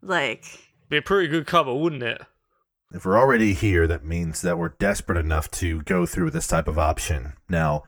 Like, 0.01 0.45
Be 0.89 0.97
a 0.97 1.01
pretty 1.01 1.27
good 1.27 1.45
cover, 1.45 1.73
wouldn't 1.73 2.03
it? 2.03 2.21
If 2.91 3.05
we're 3.05 3.19
already 3.19 3.53
here, 3.53 3.85
that 3.85 4.03
means 4.03 4.41
that 4.41 4.57
we're 4.57 4.69
desperate 4.69 5.19
enough 5.19 5.51
to 5.51 5.83
go 5.83 6.07
through 6.07 6.31
this 6.31 6.47
type 6.47 6.67
of 6.67 6.79
option. 6.79 7.33
Now, 7.47 7.83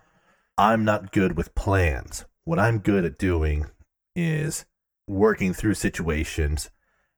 I'm 0.60 0.86
not 0.86 1.12
good 1.12 1.36
with 1.36 1.56
plans. 1.56 2.26
What 2.44 2.60
I'm 2.60 2.78
good 2.78 3.04
at 3.04 3.18
doing 3.18 3.66
is 4.16 4.66
working 5.08 5.54
through 5.54 5.74
situations, 5.74 6.70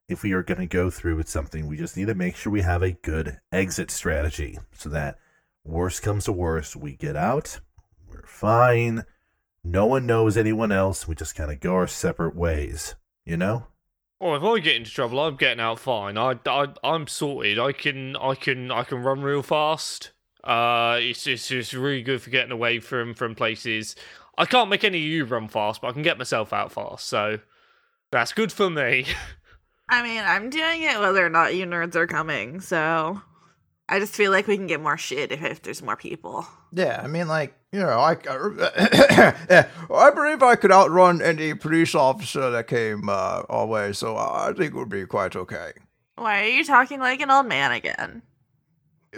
if 0.07 0.23
we 0.23 0.31
are 0.31 0.43
going 0.43 0.59
to 0.59 0.65
go 0.65 0.89
through 0.89 1.17
with 1.17 1.27
something, 1.27 1.67
we 1.67 1.75
just 1.75 1.97
need 1.97 2.07
to 2.07 2.15
make 2.15 2.37
sure 2.37 2.53
we 2.53 2.61
have 2.61 2.83
a 2.83 2.91
good 2.91 3.39
exit 3.51 3.91
strategy 3.91 4.59
so 4.73 4.87
that 4.87 5.17
worst 5.65 6.01
comes 6.01 6.25
to 6.25 6.31
worst, 6.31 6.77
we 6.77 6.95
get 6.95 7.17
out, 7.17 7.59
we're 8.07 8.25
fine, 8.25 9.03
no 9.61 9.85
one 9.85 10.05
knows 10.05 10.37
anyone 10.37 10.71
else, 10.71 11.05
we 11.07 11.15
just 11.15 11.35
kind 11.35 11.51
of 11.51 11.59
go 11.59 11.73
our 11.73 11.87
separate 11.87 12.35
ways, 12.35 12.95
you 13.25 13.35
know? 13.35 13.67
Oh, 14.21 14.35
if 14.35 14.43
I 14.43 14.59
get 14.59 14.75
into 14.75 14.91
trouble, 14.91 15.19
I'm 15.19 15.35
getting 15.35 15.59
out 15.59 15.79
fine. 15.79 16.17
I, 16.17 16.35
I, 16.45 16.67
I'm 16.83 17.07
sorted. 17.07 17.59
I 17.59 17.73
can, 17.73 18.15
I 18.15 18.35
can, 18.35 18.71
I 18.71 18.83
can 18.83 19.03
run 19.03 19.21
real 19.21 19.43
fast. 19.43 20.11
Uh, 20.43 20.97
it's, 20.99 21.27
it's 21.27 21.47
just 21.47 21.73
really 21.73 22.01
good 22.01 22.21
for 22.21 22.29
getting 22.29 22.51
away 22.51 22.79
from 22.79 23.13
from 23.13 23.35
places. 23.35 23.95
I 24.37 24.45
can't 24.45 24.69
make 24.69 24.83
any 24.83 24.97
of 24.97 25.03
you 25.03 25.25
run 25.25 25.47
fast, 25.47 25.81
but 25.81 25.87
I 25.89 25.91
can 25.91 26.01
get 26.01 26.17
myself 26.17 26.53
out 26.53 26.71
fast. 26.71 27.07
So 27.07 27.39
that's 28.11 28.33
good 28.33 28.51
for 28.51 28.69
me. 28.69 29.05
I 29.89 30.01
mean, 30.01 30.23
I'm 30.25 30.49
doing 30.49 30.83
it 30.83 30.99
whether 30.99 31.25
or 31.25 31.29
not 31.29 31.55
you 31.55 31.65
nerds 31.65 31.95
are 31.95 32.07
coming, 32.07 32.61
so 32.61 33.21
I 33.93 33.99
just 33.99 34.15
feel 34.15 34.31
like 34.31 34.47
we 34.47 34.57
can 34.57 34.65
get 34.65 34.81
more 34.81 34.97
shit 34.97 35.31
if, 35.31 35.43
if 35.43 35.61
there's 35.61 35.83
more 35.83 35.95
people. 35.95 36.47
Yeah, 36.71 36.99
I 37.03 37.05
mean, 37.05 37.27
like 37.27 37.53
you 37.71 37.79
know, 37.79 37.99
I 37.99 38.13
I 38.27 40.09
believe 40.15 40.41
I 40.41 40.55
could 40.55 40.71
outrun 40.71 41.21
any 41.21 41.53
police 41.53 41.93
officer 41.93 42.49
that 42.49 42.65
came 42.65 43.07
uh, 43.07 43.43
our 43.47 43.67
way, 43.67 43.93
so 43.93 44.17
I 44.17 44.51
think 44.57 44.73
it 44.73 44.77
would 44.77 44.89
be 44.89 45.05
quite 45.05 45.35
okay. 45.35 45.73
Why 46.15 46.41
are 46.41 46.47
you 46.47 46.63
talking 46.65 46.99
like 46.99 47.21
an 47.21 47.29
old 47.29 47.45
man 47.45 47.71
again? 47.71 48.23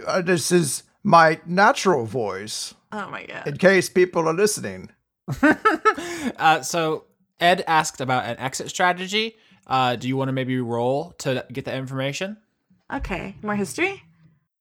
Uh, 0.06 0.20
this 0.20 0.52
is 0.52 0.82
my 1.02 1.40
natural 1.46 2.04
voice, 2.04 2.74
Oh 2.92 3.08
my 3.08 3.24
god. 3.24 3.46
in 3.46 3.56
case 3.56 3.88
people 3.88 4.28
are 4.28 4.34
listening. 4.34 4.90
uh, 6.36 6.60
so 6.60 7.04
Ed 7.40 7.64
asked 7.66 8.02
about 8.02 8.26
an 8.26 8.36
exit 8.38 8.68
strategy. 8.68 9.36
Uh, 9.66 9.96
do 9.96 10.06
you 10.06 10.18
want 10.18 10.28
to 10.28 10.32
maybe 10.32 10.60
roll 10.60 11.12
to 11.20 11.46
get 11.50 11.64
the 11.64 11.74
information? 11.74 12.36
Okay, 12.92 13.36
more 13.42 13.56
history? 13.56 14.02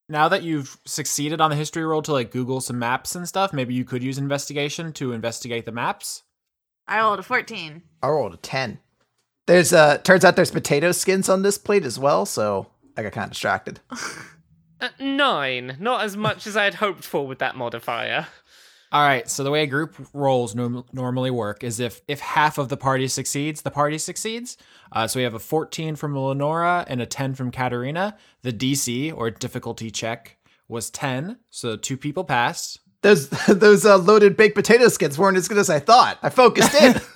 Now 0.08 0.28
that 0.30 0.44
you've 0.44 0.78
succeeded 0.86 1.42
on 1.42 1.50
the 1.50 1.56
history 1.56 1.84
roll 1.84 2.02
to 2.04 2.12
like 2.12 2.32
Google 2.32 2.62
some 2.62 2.78
maps 2.78 3.16
and 3.16 3.28
stuff, 3.28 3.54
maybe 3.54 3.74
you 3.74 3.86
could 3.86 4.04
use 4.04 4.18
investigation 4.18 4.94
to 4.94 5.14
investigate 5.14 5.66
the 5.66 5.72
maps. 5.72 6.24
I 6.88 7.00
rolled 7.00 7.20
a 7.20 7.24
14. 7.24 7.82
I 8.04 8.08
rolled 8.08 8.34
a 8.36 8.38
ten. 8.38 8.80
There's 9.48 9.74
uh, 9.74 9.98
turns 10.00 10.24
out 10.24 10.36
there's 10.36 10.52
potato 10.52 10.92
skins 10.92 11.30
on 11.30 11.42
this 11.42 11.58
plate 11.58 11.86
as 11.86 11.98
well, 11.98 12.26
so 12.26 12.68
I 12.96 13.04
got 13.04 13.14
kind 13.14 13.26
of 13.26 13.32
distracted. 13.32 13.80
Uh, 14.82 14.90
nine, 15.00 15.78
not 15.80 16.04
as 16.04 16.18
much 16.18 16.46
as 16.46 16.58
I 16.58 16.66
had 16.66 16.74
hoped 16.76 17.06
for 17.06 17.26
with 17.26 17.40
that 17.40 17.56
modifier. 17.56 18.28
All 18.96 19.02
right. 19.02 19.30
So 19.30 19.44
the 19.44 19.52
way 19.52 19.66
group 19.66 19.94
rolls 20.14 20.56
norm- 20.56 20.86
normally 20.94 21.30
work 21.30 21.66
is 21.66 21.82
if 21.82 22.02
if 22.08 22.22
half 22.22 22.58
of 22.58 22.70
the 22.70 22.78
party 22.78 23.10
succeeds, 23.10 23.62
the 23.62 23.70
party 23.70 23.98
succeeds. 23.98 24.56
Uh, 24.90 25.06
so 25.06 25.20
we 25.20 25.26
have 25.26 25.34
a 25.34 25.40
14 25.40 25.98
from 25.98 26.18
Lenora 26.18 26.86
and 26.88 27.02
a 27.02 27.06
10 27.06 27.36
from 27.36 27.52
Katarina. 27.52 28.16
The 28.44 28.54
DC 28.54 29.14
or 29.14 29.32
difficulty 29.32 29.92
check 29.92 30.38
was 30.70 30.90
10, 30.92 31.40
so 31.50 31.76
two 31.76 31.98
people 31.98 32.24
passed. 32.24 32.80
Those 33.02 33.28
those 33.50 33.86
uh, 33.86 33.98
loaded 33.98 34.38
baked 34.38 34.56
potato 34.56 34.88
skins 34.88 35.20
weren't 35.20 35.36
as 35.36 35.50
good 35.50 35.58
as 35.58 35.70
I 35.70 35.80
thought. 35.80 36.18
I 36.24 36.30
focused 36.30 36.74
in. 36.82 37.02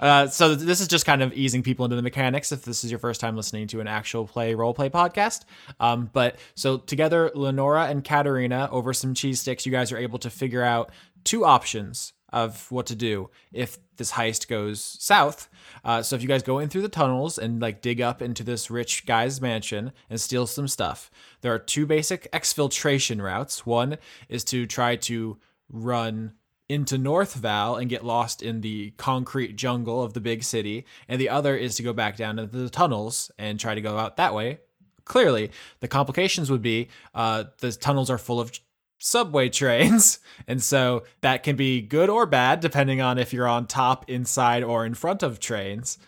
Uh, 0.00 0.26
so 0.28 0.54
this 0.54 0.80
is 0.80 0.88
just 0.88 1.06
kind 1.06 1.22
of 1.22 1.32
easing 1.32 1.62
people 1.62 1.84
into 1.84 1.96
the 1.96 2.02
mechanics 2.02 2.52
if 2.52 2.62
this 2.62 2.84
is 2.84 2.90
your 2.90 2.98
first 2.98 3.20
time 3.20 3.36
listening 3.36 3.66
to 3.68 3.80
an 3.80 3.86
actual 3.86 4.26
play 4.26 4.54
role 4.54 4.74
play 4.74 4.90
podcast. 4.90 5.44
Um, 5.80 6.10
but 6.12 6.36
so 6.54 6.78
together, 6.78 7.30
Lenora 7.34 7.86
and 7.86 8.04
Katarina 8.04 8.68
over 8.70 8.92
some 8.92 9.14
cheese 9.14 9.40
sticks, 9.40 9.66
you 9.66 9.72
guys 9.72 9.92
are 9.92 9.98
able 9.98 10.18
to 10.20 10.30
figure 10.30 10.62
out 10.62 10.90
two 11.24 11.44
options 11.44 12.12
of 12.32 12.70
what 12.70 12.86
to 12.86 12.94
do 12.94 13.30
if 13.52 13.78
this 13.96 14.12
heist 14.12 14.48
goes 14.48 14.96
south. 15.00 15.48
Uh, 15.84 16.02
so 16.02 16.16
if 16.16 16.22
you 16.22 16.28
guys 16.28 16.42
go 16.42 16.58
in 16.58 16.68
through 16.68 16.82
the 16.82 16.88
tunnels 16.88 17.38
and 17.38 17.62
like 17.62 17.80
dig 17.80 18.00
up 18.00 18.20
into 18.20 18.42
this 18.42 18.70
rich 18.70 19.06
guy's 19.06 19.40
mansion 19.40 19.92
and 20.10 20.20
steal 20.20 20.46
some 20.46 20.68
stuff, 20.68 21.10
there 21.40 21.54
are 21.54 21.58
two 21.58 21.86
basic 21.86 22.30
exfiltration 22.32 23.22
routes. 23.22 23.64
One 23.64 23.96
is 24.28 24.44
to 24.44 24.66
try 24.66 24.96
to 24.96 25.38
run 25.70 26.34
into 26.68 26.98
North 26.98 27.34
Val 27.34 27.76
and 27.76 27.88
get 27.88 28.04
lost 28.04 28.42
in 28.42 28.60
the 28.60 28.92
concrete 28.96 29.56
jungle 29.56 30.02
of 30.02 30.14
the 30.14 30.20
big 30.20 30.42
city, 30.42 30.84
and 31.08 31.20
the 31.20 31.28
other 31.28 31.56
is 31.56 31.76
to 31.76 31.82
go 31.82 31.92
back 31.92 32.16
down 32.16 32.38
into 32.38 32.56
the 32.56 32.70
tunnels 32.70 33.30
and 33.38 33.60
try 33.60 33.74
to 33.74 33.80
go 33.80 33.98
out 33.98 34.16
that 34.16 34.34
way. 34.34 34.58
Clearly, 35.04 35.50
the 35.80 35.88
complications 35.88 36.50
would 36.50 36.62
be 36.62 36.88
uh, 37.14 37.44
the 37.60 37.72
tunnels 37.72 38.10
are 38.10 38.18
full 38.18 38.40
of 38.40 38.50
subway 38.98 39.48
trains, 39.50 40.18
and 40.48 40.62
so 40.62 41.04
that 41.20 41.44
can 41.44 41.54
be 41.54 41.80
good 41.80 42.10
or 42.10 42.26
bad 42.26 42.60
depending 42.60 43.00
on 43.00 43.18
if 43.18 43.32
you're 43.32 43.48
on 43.48 43.66
top, 43.66 44.10
inside, 44.10 44.64
or 44.64 44.84
in 44.84 44.94
front 44.94 45.22
of 45.22 45.38
trains. 45.38 45.98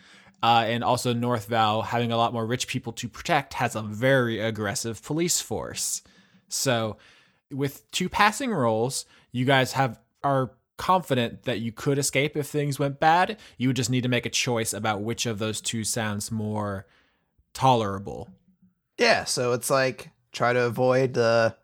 Uh, 0.42 0.64
and 0.68 0.84
also, 0.84 1.12
North 1.12 1.46
Val, 1.46 1.82
having 1.82 2.12
a 2.12 2.16
lot 2.16 2.32
more 2.32 2.46
rich 2.46 2.68
people 2.68 2.92
to 2.94 3.08
protect, 3.08 3.54
has 3.54 3.74
a 3.74 3.82
very 3.82 4.38
aggressive 4.40 5.02
police 5.02 5.40
force. 5.40 6.02
So, 6.48 6.96
with 7.50 7.90
two 7.90 8.08
passing 8.08 8.52
rolls, 8.52 9.04
you 9.32 9.44
guys 9.44 9.72
have 9.72 9.98
are 10.22 10.52
confident 10.78 11.42
that 11.42 11.60
you 11.60 11.72
could 11.72 11.98
escape 11.98 12.36
if 12.36 12.46
things 12.46 12.78
went 12.78 13.00
bad. 13.00 13.36
You 13.58 13.68
would 13.68 13.76
just 13.76 13.90
need 13.90 14.04
to 14.04 14.08
make 14.08 14.24
a 14.24 14.30
choice 14.30 14.72
about 14.72 15.02
which 15.02 15.26
of 15.26 15.38
those 15.38 15.60
two 15.60 15.84
sounds 15.84 16.30
more 16.30 16.86
tolerable. 17.52 18.30
yeah, 18.98 19.24
so 19.24 19.52
it's 19.52 19.68
like 19.68 20.10
try 20.32 20.52
to 20.54 20.62
avoid 20.62 21.14
the. 21.14 21.54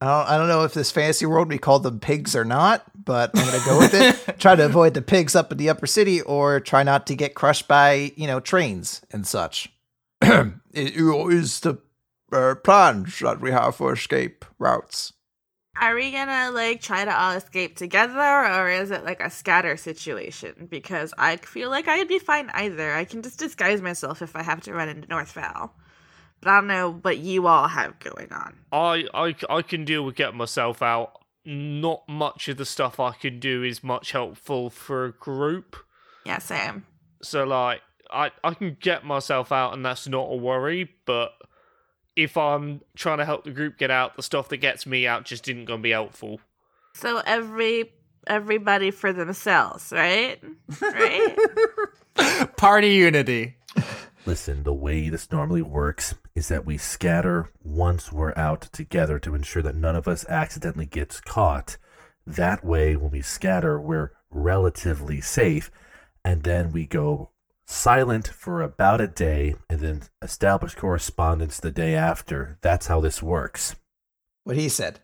I 0.00 0.06
don't, 0.06 0.28
I 0.28 0.36
don't 0.36 0.48
know 0.48 0.64
if 0.64 0.74
this 0.74 0.90
fantasy 0.90 1.24
world 1.24 1.48
we 1.48 1.56
call 1.56 1.78
them 1.78 1.98
pigs 2.00 2.36
or 2.36 2.44
not, 2.44 2.84
but 3.04 3.30
I'm 3.34 3.46
gonna 3.46 3.64
go 3.64 3.78
with 3.78 3.94
it. 3.94 4.38
try 4.38 4.54
to 4.54 4.66
avoid 4.66 4.92
the 4.92 5.00
pigs 5.00 5.34
up 5.34 5.50
in 5.50 5.56
the 5.56 5.70
upper 5.70 5.86
city, 5.86 6.20
or 6.20 6.60
try 6.60 6.82
not 6.82 7.06
to 7.06 7.14
get 7.14 7.34
crushed 7.34 7.68
by 7.68 8.12
you 8.16 8.26
know 8.26 8.40
trains 8.40 9.00
and 9.12 9.26
such. 9.26 9.72
it 10.22 10.52
is 10.74 11.60
the 11.60 11.78
uh, 12.32 12.56
plans 12.56 13.18
that 13.20 13.40
we 13.40 13.50
have 13.50 13.76
for 13.76 13.92
escape 13.92 14.44
routes. 14.58 15.13
Are 15.80 15.94
we 15.94 16.12
gonna 16.12 16.50
like 16.52 16.80
try 16.80 17.04
to 17.04 17.14
all 17.14 17.32
escape 17.32 17.76
together 17.76 18.20
or 18.20 18.70
is 18.70 18.90
it 18.90 19.04
like 19.04 19.20
a 19.20 19.30
scatter 19.30 19.76
situation? 19.76 20.68
Because 20.70 21.12
I 21.18 21.36
feel 21.36 21.68
like 21.68 21.88
I'd 21.88 22.08
be 22.08 22.18
fine 22.20 22.50
either. 22.54 22.92
I 22.94 23.04
can 23.04 23.22
just 23.22 23.38
disguise 23.38 23.82
myself 23.82 24.22
if 24.22 24.36
I 24.36 24.42
have 24.42 24.60
to 24.62 24.72
run 24.72 24.88
into 24.88 25.08
North 25.08 25.32
Val. 25.32 25.74
But 26.40 26.50
I 26.50 26.56
don't 26.56 26.66
know 26.68 26.92
what 26.92 27.18
you 27.18 27.46
all 27.46 27.68
have 27.68 27.98
going 27.98 28.32
on. 28.32 28.56
I, 28.70 29.06
I, 29.14 29.34
I 29.48 29.62
can 29.62 29.84
deal 29.84 30.04
with 30.04 30.14
getting 30.14 30.36
myself 30.36 30.80
out. 30.82 31.20
Not 31.44 32.08
much 32.08 32.48
of 32.48 32.56
the 32.56 32.64
stuff 32.64 33.00
I 33.00 33.12
can 33.12 33.40
do 33.40 33.62
is 33.62 33.82
much 33.82 34.12
helpful 34.12 34.70
for 34.70 35.06
a 35.06 35.12
group. 35.12 35.76
Yeah, 36.24 36.38
same. 36.38 36.86
So 37.22 37.44
like 37.44 37.80
I, 38.10 38.30
I 38.44 38.54
can 38.54 38.76
get 38.80 39.04
myself 39.04 39.50
out 39.50 39.74
and 39.74 39.84
that's 39.84 40.06
not 40.06 40.30
a 40.30 40.36
worry, 40.36 40.90
but 41.04 41.32
if 42.16 42.36
I'm 42.36 42.80
trying 42.96 43.18
to 43.18 43.24
help 43.24 43.44
the 43.44 43.50
group 43.50 43.78
get 43.78 43.90
out, 43.90 44.16
the 44.16 44.22
stuff 44.22 44.48
that 44.48 44.58
gets 44.58 44.86
me 44.86 45.06
out 45.06 45.24
just 45.24 45.48
isn't 45.48 45.64
gonna 45.64 45.82
be 45.82 45.90
helpful. 45.90 46.40
So 46.94 47.22
every 47.26 47.92
everybody 48.26 48.90
for 48.90 49.12
themselves, 49.12 49.92
right? 49.92 50.40
Right? 50.80 51.36
Party 52.56 52.90
unity. 52.90 53.56
Listen, 54.26 54.62
the 54.62 54.72
way 54.72 55.10
this 55.10 55.30
normally 55.30 55.60
works 55.60 56.14
is 56.34 56.48
that 56.48 56.64
we 56.64 56.78
scatter 56.78 57.50
once 57.62 58.10
we're 58.10 58.32
out 58.36 58.62
together 58.72 59.18
to 59.18 59.34
ensure 59.34 59.62
that 59.62 59.76
none 59.76 59.94
of 59.94 60.08
us 60.08 60.24
accidentally 60.28 60.86
gets 60.86 61.20
caught. 61.20 61.76
That 62.26 62.64
way, 62.64 62.96
when 62.96 63.10
we 63.10 63.20
scatter, 63.20 63.78
we're 63.78 64.12
relatively 64.30 65.20
safe, 65.20 65.70
and 66.24 66.42
then 66.42 66.72
we 66.72 66.86
go 66.86 67.30
silent 67.66 68.28
for 68.28 68.62
about 68.62 69.00
a 69.00 69.06
day 69.06 69.54
and 69.68 69.80
then 69.80 70.02
establish 70.22 70.74
correspondence 70.74 71.58
the 71.58 71.70
day 71.70 71.94
after. 71.94 72.58
That's 72.62 72.86
how 72.86 73.00
this 73.00 73.22
works. 73.22 73.76
What 74.44 74.56
he 74.56 74.68
said. 74.68 75.00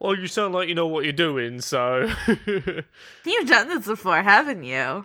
Well, 0.00 0.16
you 0.16 0.26
sound 0.26 0.54
like 0.54 0.68
you 0.68 0.74
know 0.74 0.86
what 0.86 1.04
you're 1.04 1.12
doing, 1.12 1.60
so 1.60 2.10
You've 2.26 3.48
done 3.48 3.68
this 3.68 3.86
before, 3.86 4.22
haven't 4.22 4.64
you? 4.64 5.04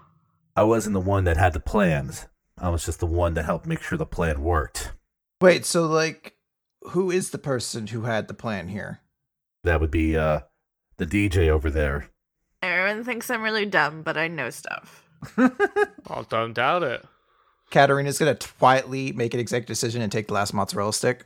I 0.56 0.64
wasn't 0.64 0.94
the 0.94 1.02
one 1.02 1.26
that 1.26 1.38
had 1.38 1.54
the 1.54 1.60
plans. 1.60 2.28
I 2.58 2.70
was 2.70 2.86
just 2.86 3.02
the 3.02 3.06
one 3.06 3.34
that 3.34 3.44
helped 3.44 3.66
make 3.66 3.82
sure 3.82 3.98
the 3.98 4.06
plan 4.06 4.42
worked. 4.42 4.94
Wait, 5.42 5.66
so 5.66 5.86
like, 5.86 6.38
who 6.92 7.12
is 7.12 7.32
the 7.32 7.38
person 7.38 7.88
who 7.88 8.04
had 8.04 8.28
the 8.30 8.34
plan 8.34 8.70
here? 8.70 9.02
That 9.66 9.82
would 9.82 9.92
be 9.92 10.16
uh 10.16 10.42
the 10.98 11.06
DJ 11.06 11.50
over 11.50 11.70
there. 11.70 12.10
Everyone 12.62 13.04
thinks 13.04 13.30
I'm 13.30 13.44
really 13.44 13.66
dumb, 13.66 14.02
but 14.02 14.18
I 14.18 14.30
know 14.30 14.50
stuff. 14.50 15.05
I 15.38 16.24
don't 16.30 16.54
doubt 16.54 16.84
it. 16.84 17.06
Katarina's 17.72 18.20
gonna 18.20 18.38
quietly 18.60 19.12
make 19.12 19.34
an 19.34 19.40
executive 19.40 19.68
decision 19.68 20.02
and 20.02 20.12
take 20.12 20.28
the 20.28 20.34
last 20.34 20.54
mozzarella 20.54 20.94
stick. 20.94 21.26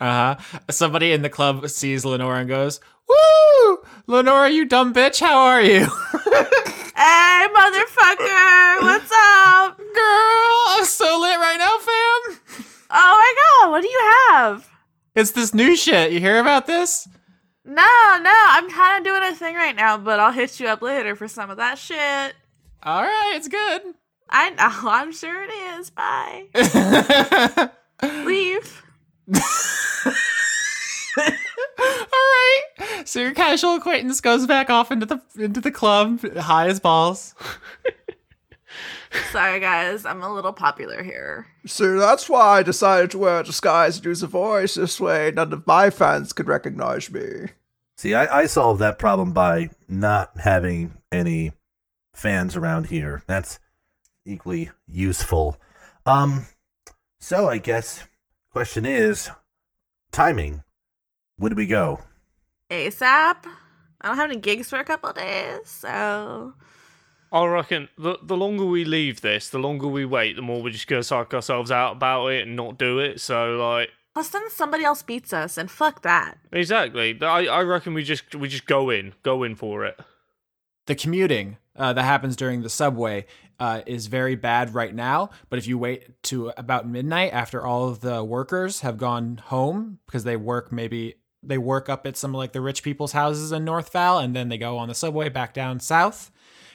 Uh 0.00 0.36
huh. 0.36 0.60
Somebody 0.70 1.12
in 1.12 1.22
the 1.22 1.30
club 1.30 1.68
sees 1.68 2.04
Lenora 2.04 2.40
and 2.40 2.48
goes, 2.48 2.80
"Woo, 3.08 3.78
Lenora, 4.06 4.50
you 4.50 4.64
dumb 4.64 4.94
bitch! 4.94 5.20
How 5.20 5.38
are 5.38 5.62
you, 5.62 5.80
Hey, 6.96 7.46
motherfucker! 7.54 8.82
What's 8.82 9.10
up? 9.12 9.78
girl? 9.78 10.58
I'm 10.76 10.84
so 10.84 11.18
lit 11.20 11.38
right 11.38 11.56
now, 11.58 11.78
fam. 11.78 12.64
Oh 12.90 13.16
my 13.16 13.34
god, 13.64 13.70
what 13.70 13.82
do 13.82 13.88
you 13.88 14.12
have? 14.30 14.68
It's 15.14 15.32
this 15.32 15.52
new 15.52 15.74
shit. 15.76 16.12
You 16.12 16.20
hear 16.20 16.38
about 16.38 16.66
this? 16.66 17.08
No, 17.64 17.74
no, 17.74 18.32
I'm 18.32 18.70
kind 18.70 18.98
of 18.98 19.04
doing 19.04 19.22
a 19.30 19.34
thing 19.34 19.54
right 19.54 19.74
now, 19.76 19.98
but 19.98 20.20
I'll 20.20 20.32
hit 20.32 20.58
you 20.60 20.68
up 20.68 20.80
later 20.80 21.16
for 21.16 21.26
some 21.28 21.50
of 21.50 21.56
that 21.56 21.76
shit. 21.78 22.34
All 22.88 23.02
right, 23.02 23.34
it's 23.36 23.48
good. 23.48 23.82
I 24.30 24.48
know. 24.48 24.70
I'm 24.88 25.12
sure 25.12 25.42
it 25.42 25.50
is. 25.78 25.90
Bye. 25.90 26.46
Leave. 28.24 28.82
All 29.36 29.42
right. 32.08 32.62
So 33.04 33.20
your 33.20 33.34
casual 33.34 33.74
acquaintance 33.74 34.22
goes 34.22 34.46
back 34.46 34.70
off 34.70 34.90
into 34.90 35.04
the 35.04 35.20
into 35.36 35.60
the 35.60 35.70
club, 35.70 36.22
high 36.38 36.68
as 36.68 36.80
balls. 36.80 37.34
Sorry, 39.32 39.60
guys. 39.60 40.06
I'm 40.06 40.22
a 40.22 40.32
little 40.32 40.54
popular 40.54 41.02
here. 41.02 41.46
So 41.66 41.98
that's 41.98 42.26
why 42.26 42.60
I 42.60 42.62
decided 42.62 43.10
to 43.10 43.18
wear 43.18 43.40
a 43.40 43.44
disguise 43.44 43.98
and 43.98 44.06
use 44.06 44.22
a 44.22 44.26
voice. 44.26 44.76
This 44.76 44.98
way, 44.98 45.30
none 45.30 45.52
of 45.52 45.66
my 45.66 45.90
fans 45.90 46.32
could 46.32 46.48
recognize 46.48 47.10
me. 47.10 47.48
See, 47.98 48.14
I, 48.14 48.38
I 48.38 48.46
solved 48.46 48.80
that 48.80 48.98
problem 48.98 49.32
by 49.32 49.68
not 49.88 50.40
having 50.40 50.94
any 51.12 51.52
fans 52.18 52.56
around 52.56 52.86
here. 52.86 53.22
That's 53.26 53.60
equally 54.24 54.70
useful. 54.86 55.56
Um, 56.04 56.46
so 57.20 57.48
I 57.48 57.58
guess 57.58 58.04
question 58.50 58.84
is 58.84 59.30
timing. 60.10 60.64
When 61.36 61.50
do 61.50 61.56
we 61.56 61.66
go? 61.66 62.00
ASAP. 62.70 63.46
I 64.00 64.08
don't 64.08 64.16
have 64.16 64.30
any 64.30 64.40
gigs 64.40 64.68
for 64.70 64.78
a 64.78 64.84
couple 64.84 65.12
days, 65.12 65.60
so 65.64 66.54
I 67.32 67.46
reckon 67.46 67.88
the 67.98 68.18
the 68.22 68.36
longer 68.36 68.64
we 68.64 68.84
leave 68.84 69.20
this, 69.20 69.48
the 69.48 69.58
longer 69.58 69.88
we 69.88 70.04
wait, 70.04 70.36
the 70.36 70.42
more 70.42 70.62
we're 70.62 70.70
just 70.70 70.86
gonna 70.86 71.02
psych 71.02 71.34
ourselves 71.34 71.70
out 71.70 71.92
about 71.92 72.28
it 72.28 72.46
and 72.46 72.56
not 72.56 72.78
do 72.78 72.98
it. 72.98 73.20
So 73.20 73.56
like 73.56 73.90
plus 74.14 74.28
then 74.28 74.48
somebody 74.50 74.84
else 74.84 75.02
beats 75.02 75.32
us, 75.32 75.58
and 75.58 75.70
fuck 75.70 76.02
that. 76.02 76.38
exactly, 76.52 77.18
I 77.20 77.46
I 77.46 77.62
reckon 77.62 77.94
we 77.94 78.04
just 78.04 78.34
we 78.34 78.48
just 78.48 78.66
go 78.66 78.90
in, 78.90 79.14
go 79.22 79.42
in 79.42 79.56
for 79.56 79.84
it. 79.84 79.98
The 80.86 80.94
commuting 80.94 81.58
uh, 81.78 81.92
that 81.92 82.02
happens 82.02 82.36
during 82.36 82.62
the 82.62 82.68
subway 82.68 83.24
uh, 83.60 83.82
is 83.86 84.08
very 84.08 84.34
bad 84.34 84.74
right 84.74 84.94
now. 84.94 85.30
But 85.48 85.58
if 85.58 85.66
you 85.66 85.78
wait 85.78 86.22
to 86.24 86.52
about 86.56 86.88
midnight 86.88 87.32
after 87.32 87.64
all 87.64 87.88
of 87.88 88.00
the 88.00 88.22
workers 88.22 88.80
have 88.80 88.98
gone 88.98 89.40
home 89.46 90.00
because 90.06 90.24
they 90.24 90.36
work 90.36 90.72
maybe 90.72 91.14
they 91.42 91.58
work 91.58 91.88
up 91.88 92.06
at 92.06 92.16
some 92.16 92.32
like 92.32 92.52
the 92.52 92.60
rich 92.60 92.82
people's 92.82 93.12
houses 93.12 93.52
in 93.52 93.64
North 93.64 93.92
Val 93.92 94.18
and 94.18 94.34
then 94.34 94.48
they 94.48 94.58
go 94.58 94.76
on 94.76 94.88
the 94.88 94.94
subway 94.94 95.28
back 95.28 95.54
down 95.54 95.80
south. 95.80 96.30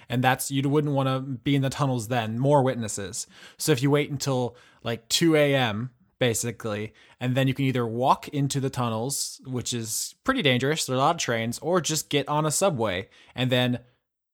And 0.10 0.24
that's 0.24 0.52
you 0.52 0.68
wouldn't 0.68 0.94
want 0.94 1.08
to 1.08 1.20
be 1.20 1.56
in 1.56 1.62
the 1.62 1.70
tunnels 1.70 2.08
then. 2.08 2.40
More 2.40 2.64
witnesses. 2.64 3.28
So 3.58 3.72
if 3.72 3.82
you 3.82 3.90
wait 3.90 4.12
until 4.12 4.56
like 4.84 5.08
2 5.10 5.36
a.m. 5.36 5.92
basically, 6.20 6.94
and 7.20 7.36
then 7.36 7.48
you 7.48 7.54
can 7.54 7.66
either 7.66 7.88
walk 7.88 8.28
into 8.28 8.60
the 8.60 8.70
tunnels, 8.70 9.42
which 9.46 9.74
is 9.74 10.16
pretty 10.24 10.42
dangerous. 10.42 10.86
There 10.86 10.96
are 10.96 11.00
a 11.00 11.02
lot 11.02 11.16
of 11.16 11.22
trains, 11.22 11.58
or 11.60 11.80
just 11.80 12.10
get 12.10 12.28
on 12.28 12.46
a 12.46 12.52
subway 12.52 13.08
and 13.34 13.50
then 13.50 13.80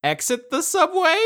exit 0.04 0.50
the 0.50 0.62
subway 0.62 1.18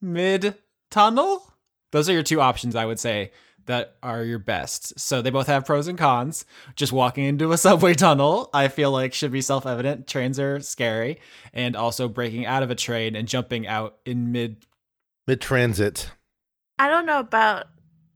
mid 0.00 0.54
tunnel. 0.90 1.54
Those 1.92 2.08
are 2.08 2.12
your 2.12 2.22
two 2.22 2.40
options, 2.40 2.76
I 2.76 2.84
would 2.84 2.98
say, 2.98 3.32
that 3.66 3.96
are 4.02 4.24
your 4.24 4.38
best. 4.38 4.98
So 4.98 5.22
they 5.22 5.30
both 5.30 5.46
have 5.46 5.66
pros 5.66 5.88
and 5.88 5.98
cons. 5.98 6.44
Just 6.74 6.92
walking 6.92 7.24
into 7.24 7.52
a 7.52 7.58
subway 7.58 7.94
tunnel, 7.94 8.50
I 8.52 8.68
feel 8.68 8.90
like 8.90 9.14
should 9.14 9.32
be 9.32 9.40
self 9.40 9.66
evident. 9.66 10.06
Trains 10.06 10.38
are 10.38 10.60
scary. 10.60 11.20
And 11.52 11.76
also 11.76 12.08
breaking 12.08 12.46
out 12.46 12.62
of 12.62 12.70
a 12.70 12.74
train 12.74 13.14
and 13.14 13.28
jumping 13.28 13.66
out 13.66 13.98
in 14.04 14.32
mid. 14.32 14.64
Mid 15.26 15.40
transit. 15.42 16.10
I 16.78 16.88
don't 16.88 17.04
know 17.04 17.18
about 17.18 17.66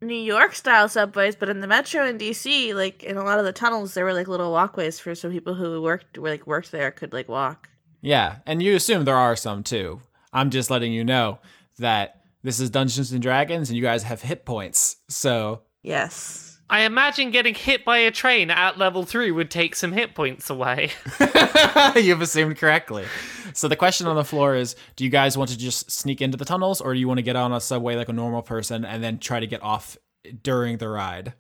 New 0.01 0.15
York 0.15 0.55
style 0.55 0.89
subways, 0.89 1.37
but 1.37 1.49
in 1.49 1.61
the 1.61 1.67
metro 1.67 2.07
in 2.07 2.17
DC, 2.17 2.75
like 2.75 3.03
in 3.03 3.17
a 3.17 3.25
lot 3.25 3.39
of 3.39 3.45
the 3.45 3.53
tunnels, 3.53 3.95
there 3.95 4.05
were 4.05 4.15
like 4.15 4.29
little 4.29 4.51
walkways 4.51 4.99
for 4.99 5.15
so 5.15 5.31
people 5.31 5.55
who 5.55 5.83
worked 5.83 6.17
were 6.17 6.31
like 6.31 6.47
worked 6.47 6.73
there 6.73 6.91
could 6.91 7.13
like 7.13 7.29
walk. 7.29 7.69
Yeah. 8.03 8.37
And 8.47 8.63
you 8.63 8.75
assume 8.75 9.05
there 9.05 9.17
are 9.17 9.37
some 9.37 9.63
too. 9.63 10.03
I'm 10.33 10.51
just 10.51 10.71
letting 10.71 10.93
you 10.93 11.05
know 11.05 11.39
that 11.79 12.23
this 12.43 12.61
is 12.61 12.69
Dungeons 12.71 13.13
and 13.13 13.23
Dragons 13.23 13.71
and 13.71 13.77
you 13.77 13.83
guys 13.83 14.03
have 14.03 14.21
hit 14.21 14.45
points. 14.45 14.97
So 15.09 15.63
Yes. 15.83 16.59
I 16.71 16.83
imagine 16.83 17.31
getting 17.33 17.55
hit 17.55 17.85
by 17.85 17.99
a 17.99 18.11
train 18.11 18.51
at 18.51 18.79
level 18.79 19.05
three 19.05 19.31
would 19.31 19.51
take 19.51 19.75
some 19.75 19.93
hit 19.93 20.15
points 20.15 20.49
away. 20.49 20.91
You've 21.97 22.23
assumed 22.23 22.57
correctly. 22.57 23.05
So 23.53 23.69
the 23.69 23.77
question 23.77 24.07
on 24.07 24.17
the 24.17 24.25
floor 24.25 24.55
is 24.55 24.75
do 24.97 25.05
you 25.05 25.11
guys 25.11 25.37
want 25.37 25.51
to 25.51 25.59
just 25.59 25.91
sneak 25.91 26.23
into 26.23 26.39
the 26.39 26.45
tunnels 26.45 26.81
or 26.81 26.95
do 26.95 27.01
you 27.01 27.09
want 27.09 27.19
to 27.19 27.23
get 27.23 27.37
on 27.37 27.53
a 27.53 27.61
subway 27.61 27.95
like 27.95 28.09
a 28.09 28.13
normal 28.13 28.43
person 28.43 28.85
and 28.85 29.05
then 29.05 29.19
try 29.19 29.39
to 29.39 29.47
get 29.47 29.63
off 29.63 29.97
during 30.43 30.79
the 30.79 30.89
ride? 30.89 31.35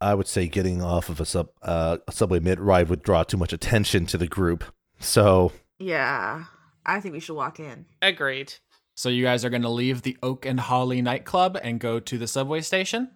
I 0.00 0.14
would 0.14 0.26
say 0.26 0.48
getting 0.48 0.82
off 0.82 1.08
of 1.08 1.20
a 1.20 1.24
sub 1.24 1.48
uh, 1.62 1.98
a 2.06 2.12
subway 2.12 2.40
mid 2.40 2.58
ride 2.58 2.88
would 2.88 3.02
draw 3.02 3.22
too 3.22 3.36
much 3.36 3.52
attention 3.52 4.04
to 4.06 4.18
the 4.18 4.26
group. 4.26 4.64
So 4.98 5.52
Yeah. 5.78 6.44
I 6.84 7.00
think 7.00 7.14
we 7.14 7.20
should 7.20 7.36
walk 7.36 7.58
in. 7.60 7.86
Agreed. 8.00 8.54
So 8.94 9.08
you 9.08 9.24
guys 9.24 9.44
are 9.44 9.50
going 9.50 9.62
to 9.62 9.68
leave 9.68 10.02
the 10.02 10.16
Oak 10.22 10.46
and 10.46 10.58
Holly 10.58 11.02
nightclub 11.02 11.58
and 11.62 11.80
go 11.80 12.00
to 12.00 12.16
the 12.16 12.26
subway 12.26 12.60
station? 12.60 13.10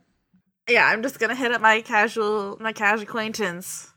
Yeah, 0.70 0.86
I'm 0.86 1.02
just 1.02 1.18
gonna 1.18 1.34
hit 1.34 1.52
up 1.52 1.60
my 1.60 1.80
casual 1.80 2.56
my 2.60 2.72
casual 2.72 3.02
acquaintance 3.02 3.90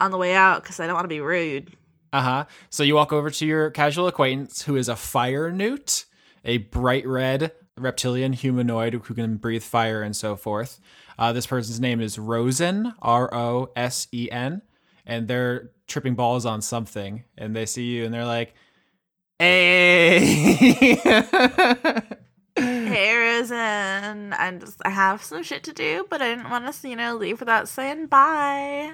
on 0.00 0.10
the 0.10 0.18
way 0.18 0.34
out 0.34 0.62
because 0.62 0.78
I 0.78 0.86
don't 0.86 0.94
want 0.94 1.04
to 1.04 1.08
be 1.08 1.20
rude. 1.20 1.74
Uh-huh. 2.12 2.44
So 2.68 2.82
you 2.82 2.94
walk 2.94 3.12
over 3.12 3.30
to 3.30 3.46
your 3.46 3.70
casual 3.70 4.06
acquaintance 4.06 4.62
who 4.62 4.76
is 4.76 4.88
a 4.88 4.96
fire 4.96 5.50
newt, 5.50 6.04
a 6.44 6.58
bright 6.58 7.06
red 7.06 7.52
reptilian 7.78 8.34
humanoid 8.34 9.00
who 9.04 9.14
can 9.14 9.36
breathe 9.36 9.62
fire 9.62 10.02
and 10.02 10.14
so 10.14 10.36
forth. 10.36 10.78
Uh, 11.18 11.32
this 11.32 11.46
person's 11.46 11.80
name 11.80 12.00
is 12.00 12.18
Rosen, 12.18 12.92
R 13.00 13.32
O 13.34 13.70
S 13.74 14.06
E 14.12 14.28
N, 14.30 14.60
and 15.06 15.28
they're 15.28 15.70
tripping 15.92 16.14
balls 16.14 16.44
on 16.46 16.60
something. 16.62 17.24
And 17.38 17.54
they 17.54 17.66
see 17.66 17.84
you 17.84 18.04
and 18.04 18.12
they're 18.12 18.24
like, 18.26 18.54
Hey! 19.38 20.96
Hey, 22.54 23.16
Risen, 23.16 24.34
I'm 24.34 24.60
just 24.60 24.78
I 24.84 24.90
have 24.90 25.22
some 25.22 25.42
shit 25.42 25.62
to 25.64 25.72
do, 25.72 26.06
but 26.10 26.20
I 26.20 26.34
didn't 26.34 26.50
want 26.50 26.70
to, 26.72 26.88
you 26.88 26.96
know, 26.96 27.16
leave 27.16 27.40
without 27.40 27.66
saying 27.66 28.06
bye. 28.08 28.92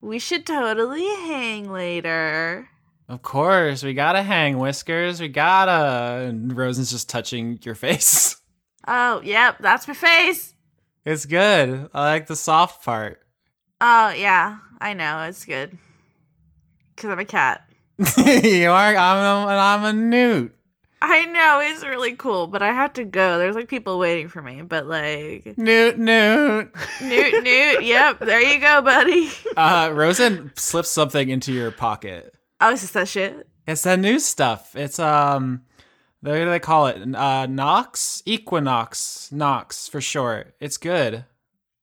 We 0.00 0.18
should 0.20 0.46
totally 0.46 1.04
hang 1.04 1.70
later. 1.70 2.68
of 3.08 3.22
course, 3.22 3.82
we 3.82 3.92
gotta 3.94 4.22
hang 4.22 4.58
whiskers. 4.58 5.20
We 5.20 5.28
gotta. 5.28 6.26
And 6.28 6.56
Rosen's 6.56 6.92
just 6.92 7.08
touching 7.08 7.58
your 7.62 7.74
face. 7.74 8.36
Oh, 8.86 9.20
yep, 9.22 9.58
that's 9.60 9.86
my 9.88 9.94
face. 9.94 10.54
It's 11.04 11.26
good. 11.26 11.88
I 11.92 12.00
like 12.04 12.26
the 12.28 12.36
soft 12.36 12.84
part. 12.84 13.20
Oh, 13.80 14.10
yeah, 14.10 14.58
I 14.80 14.94
know 14.94 15.22
it's 15.24 15.44
good. 15.44 15.76
Cause 17.02 17.10
I'm 17.10 17.18
a 17.18 17.24
cat. 17.24 17.68
you 17.98 18.70
are. 18.70 18.96
I'm 18.96 19.48
a, 19.48 19.50
I'm 19.50 19.84
a 19.84 19.92
newt. 19.92 20.54
I 21.00 21.24
know 21.24 21.58
it's 21.60 21.82
really 21.82 22.14
cool, 22.14 22.46
but 22.46 22.62
I 22.62 22.68
have 22.68 22.92
to 22.92 23.02
go. 23.04 23.38
There's 23.38 23.56
like 23.56 23.66
people 23.66 23.98
waiting 23.98 24.28
for 24.28 24.40
me, 24.40 24.62
but 24.62 24.86
like 24.86 25.58
Newt, 25.58 25.98
newt. 25.98 26.72
Newt, 27.02 27.42
Newt. 27.42 27.82
Yep, 27.82 28.20
there 28.20 28.40
you 28.40 28.60
go, 28.60 28.82
buddy. 28.82 29.30
Uh, 29.56 29.90
Rosen 29.92 30.52
slips 30.54 30.90
something 30.90 31.28
into 31.28 31.52
your 31.52 31.72
pocket. 31.72 32.32
Oh, 32.60 32.70
it's 32.70 32.82
just 32.82 32.94
that 32.94 33.08
shit. 33.08 33.48
It's 33.66 33.82
that 33.82 33.98
new 33.98 34.20
stuff. 34.20 34.76
It's 34.76 35.00
um, 35.00 35.62
what 36.20 36.34
do 36.34 36.48
they 36.48 36.60
call 36.60 36.86
it? 36.86 37.16
Uh, 37.16 37.46
Nox, 37.46 38.22
Equinox, 38.26 39.32
Nox 39.32 39.88
for 39.88 40.00
short. 40.00 40.54
It's 40.60 40.76
good. 40.76 41.24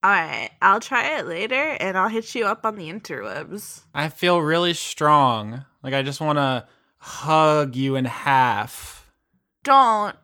All 0.01 0.09
right, 0.11 0.49
I'll 0.61 0.79
try 0.79 1.17
it 1.17 1.27
later, 1.27 1.75
and 1.79 1.97
I'll 1.97 2.07
hit 2.07 2.33
you 2.33 2.45
up 2.45 2.65
on 2.65 2.77
the 2.77 2.89
interwebs. 2.89 3.81
I 3.93 4.07
feel 4.07 4.41
really 4.41 4.73
strong. 4.73 5.65
Like 5.83 5.93
I 5.93 6.03
just 6.03 6.21
want 6.21 6.37
to 6.37 6.65
hug 6.99 7.75
you 7.75 7.95
in 7.95 8.05
half. 8.05 9.11
Don't. 9.63 10.15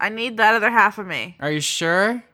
I 0.00 0.08
need 0.08 0.38
that 0.38 0.54
other 0.54 0.70
half 0.70 0.98
of 0.98 1.06
me. 1.06 1.36
Are 1.40 1.50
you 1.50 1.60
sure? 1.60 2.24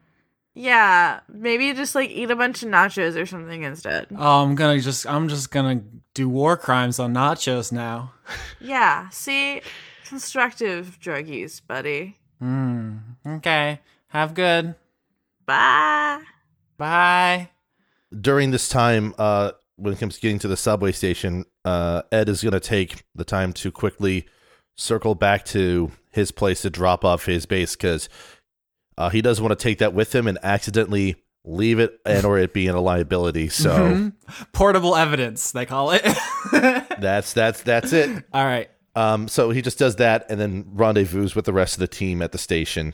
Yeah, 0.55 1.21
maybe 1.29 1.73
just 1.73 1.95
like 1.95 2.11
eat 2.11 2.31
a 2.31 2.37
bunch 2.37 2.63
of 2.63 2.69
nachos 2.69 3.21
or 3.21 3.27
something 3.27 3.63
instead. 3.63 4.07
Oh, 4.17 4.43
I'm 4.43 4.55
gonna 4.55 4.81
just. 4.81 5.07
I'm 5.07 5.29
just 5.29 5.51
gonna 5.51 5.83
do 6.15 6.29
war 6.29 6.57
crimes 6.57 6.99
on 6.99 7.15
nachos 7.15 7.73
now. 7.73 8.13
Yeah, 8.61 9.09
see, 9.09 9.63
constructive 10.07 11.01
drug 11.01 11.27
use, 11.27 11.59
buddy. 11.61 12.19
Hmm. 12.39 12.99
Okay. 13.27 13.81
Have 14.09 14.35
good. 14.35 14.75
Bye. 15.51 16.21
Bye. 16.79 17.51
during 18.21 18.51
this 18.53 18.69
time, 18.69 19.15
uh, 19.19 19.53
when 19.77 19.93
it 19.93 19.99
comes 19.99 20.15
to 20.17 20.21
getting 20.21 20.39
to 20.41 20.49
the 20.49 20.57
subway 20.57 20.93
station, 20.93 21.45
uh, 21.65 22.03
Ed 22.13 22.29
is 22.29 22.43
going 22.43 22.53
to 22.53 22.61
take 22.61 23.03
the 23.15 23.25
time 23.25 23.53
to 23.55 23.71
quickly 23.73 24.27
circle 24.77 25.15
back 25.15 25.45
to 25.47 25.91
his 26.11 26.31
place 26.33 26.63
to 26.63 26.71
drop 26.71 27.05
off 27.05 27.25
his 27.27 27.47
base 27.47 27.75
because 27.77 28.09
uh, 28.97 29.11
he 29.11 29.21
doesn't 29.23 29.43
want 29.45 29.57
to 29.59 29.63
take 29.63 29.79
that 29.79 29.93
with 29.95 30.15
him 30.15 30.27
and 30.27 30.39
accidentally 30.43 31.17
leave 31.45 31.79
it 31.79 31.99
and 32.07 32.25
or 32.25 32.39
it 32.39 32.53
being 32.53 32.71
a 32.71 32.81
liability. 32.81 33.49
So 33.49 33.71
Mhm. 33.71 34.13
portable 34.53 34.95
evidence 34.97 35.53
they 35.53 35.67
call 35.67 35.91
it. 35.93 36.03
that's 36.53 37.33
that's 37.33 37.63
that's 37.63 37.93
it. 37.93 38.25
All 38.33 38.45
right. 38.45 38.71
Um, 38.95 39.29
so 39.29 39.51
he 39.51 39.63
just 39.63 39.79
does 39.79 39.97
that 39.97 40.27
and 40.31 40.41
then 40.41 40.65
rendezvous 40.73 41.31
with 41.35 41.45
the 41.45 41.53
rest 41.53 41.75
of 41.75 41.81
the 41.81 41.89
team 41.89 42.23
at 42.23 42.33
the 42.33 42.39
station. 42.39 42.93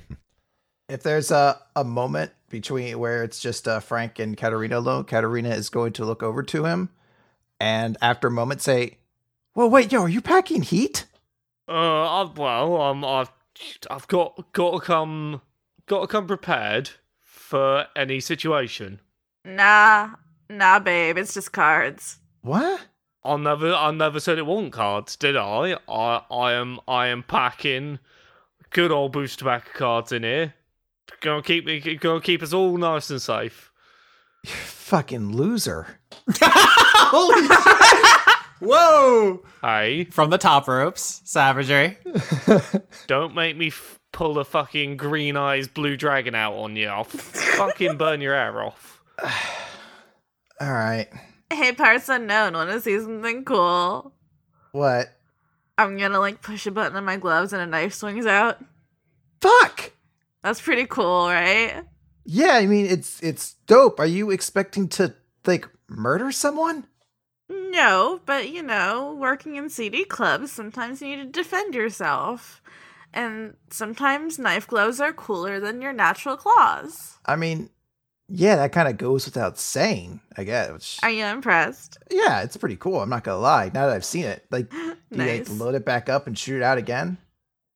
If 0.89 1.03
there's 1.03 1.31
a, 1.31 1.61
a 1.75 1.85
moment 1.85 2.33
between 2.49 2.99
where 2.99 3.25
it's 3.25 3.41
just 3.41 3.67
uh, 3.67 3.81
Frank 3.81 4.19
and 4.19 4.37
Katerina 4.37 4.79
alone, 4.79 5.05
Katerina 5.05 5.51
is 5.51 5.69
going 5.69 5.93
to 5.95 6.05
look 6.05 6.23
over 6.23 6.43
to 6.45 6.65
him 6.65 6.91
and 7.59 7.97
after 8.01 8.29
a 8.29 8.31
moment 8.31 8.63
say, 8.63 8.99
Well, 9.55 9.71
wait, 9.71 9.93
yo, 9.93 10.03
are 10.03 10.09
you 10.09 10.21
packing 10.21 10.63
heat? 10.63 11.07
Uh, 11.69 11.73
I, 12.23 12.31
well, 12.37 12.81
um, 12.81 13.05
I've, 13.05 13.33
I've 13.91 14.07
got 14.09 14.53
got 14.53 14.73
to 14.73 14.81
come 14.81 15.41
got 15.87 16.03
to 16.03 16.07
come 16.07 16.27
prepared 16.27 16.91
for 17.21 17.87
any 17.97 18.21
situation. 18.21 19.01
Nah, 19.45 20.11
nah, 20.49 20.79
babe. 20.79 21.19
It's 21.19 21.35
just 21.35 21.53
cards. 21.53 22.19
What? 22.43 22.87
I 23.25 23.37
never 23.37 23.73
I 23.75 23.91
never 23.91 24.21
said 24.21 24.39
it 24.39 24.47
wasn't 24.47 24.73
cards, 24.73 25.17
did 25.17 25.37
I? 25.37 25.77
I 25.89 26.23
I 26.31 26.53
am 26.53 26.79
I 26.87 27.09
am 27.09 27.23
packing 27.25 27.99
good 28.71 28.93
old 28.93 29.13
boost 29.13 29.39
tobacco 29.41 29.71
cards 29.75 30.13
in 30.13 30.23
here. 30.23 30.55
Gonna 31.21 31.43
keep 31.43 31.65
me 31.67 31.81
gonna 31.97 32.21
keep 32.21 32.43
us 32.43 32.53
all 32.53 32.77
nice 32.77 33.11
and 33.11 33.21
safe. 33.23 33.73
You 34.45 34.51
fucking 34.53 35.33
loser. 35.33 35.99
Holy 36.41 37.47
shit! 37.47 38.37
Whoa! 38.61 39.43
Hey, 39.63 40.05
From 40.05 40.31
the 40.31 40.39
top 40.39 40.67
ropes, 40.69 41.21
savagery. 41.25 41.99
don't 43.07 43.35
make 43.35 43.57
me 43.57 43.69
f- 43.69 43.99
pull 44.13 44.39
a 44.39 44.45
fucking 44.45 44.97
green 44.97 45.37
eyes 45.37 45.69
blue 45.69 45.97
dragon 45.97 46.35
out 46.35 46.55
on 46.55 46.75
you. 46.77 46.89
I'll 46.89 47.05
fucking 47.05 47.97
burn 47.99 48.21
your 48.21 48.35
hair 48.35 48.63
off. 48.63 49.03
All 50.61 50.73
right. 50.73 51.09
Hey, 51.53 51.73
parts 51.73 52.09
unknown. 52.09 52.55
Want 52.55 52.71
to 52.71 52.81
see 52.81 52.99
something 52.99 53.45
cool? 53.45 54.13
What? 54.73 55.13
I'm 55.79 55.99
gonna 55.99 56.19
like 56.19 56.41
push 56.41 56.67
a 56.67 56.71
button 56.71 56.97
on 56.97 57.05
my 57.05 57.19
gloves 57.19 57.53
and 57.53 57.61
a 57.63 57.67
knife 57.67 57.93
swings 57.95 58.27
out. 58.27 58.59
Fuck. 59.43 59.93
That's 60.47 60.61
pretty 60.61 60.87
cool, 60.87 61.27
right? 61.27 61.83
Yeah, 62.25 62.53
I 62.53 62.67
mean 62.67 62.87
it's 62.87 63.21
it's 63.21 63.55
dope. 63.67 63.99
Are 63.99 64.07
you 64.07 64.31
expecting 64.31 64.87
to 64.91 65.13
like 65.45 65.69
murder 65.89 66.31
someone? 66.31 66.87
No, 67.51 68.21
but 68.27 68.49
you 68.51 68.63
know, 68.63 69.17
working 69.19 69.57
in 69.57 69.69
CD 69.69 70.05
clubs, 70.05 70.53
sometimes 70.53 71.03
you 71.03 71.17
need 71.17 71.17
to 71.25 71.43
defend 71.43 71.75
yourself. 71.75 72.63
And 73.13 73.55
sometimes 73.71 74.39
knife 74.39 74.69
gloves 74.69 75.01
are 75.01 75.13
cooler 75.13 75.59
than 75.59 75.83
your 75.83 75.93
natural 75.93 76.37
claws. 76.37 77.19
I 77.27 77.35
mean, 77.35 77.69
yeah, 78.29 78.55
that 78.55 78.71
kind 78.71 78.87
of 78.87 78.99
goes 78.99 79.25
without 79.25 79.59
saying, 79.59 80.21
I 80.37 80.45
guess. 80.45 81.01
Are 81.03 81.11
you 81.11 81.25
impressed? 81.25 81.99
yeah, 82.09 82.43
it's 82.43 82.57
pretty 82.57 82.77
cool. 82.77 83.01
I'm 83.01 83.11
not 83.11 83.25
gonna 83.25 83.39
lie. 83.39 83.73
Now 83.75 83.89
that 83.89 83.97
I've 83.97 84.05
seen 84.05 84.27
it, 84.27 84.45
like, 84.53 84.71
do 84.71 84.95
you 85.11 85.25
like, 85.25 85.49
load 85.49 85.75
it 85.75 85.85
back 85.85 86.09
up 86.09 86.29
and 86.29 86.39
shoot 86.39 86.59
it 86.59 86.63
out 86.63 86.79
again? 86.79 87.19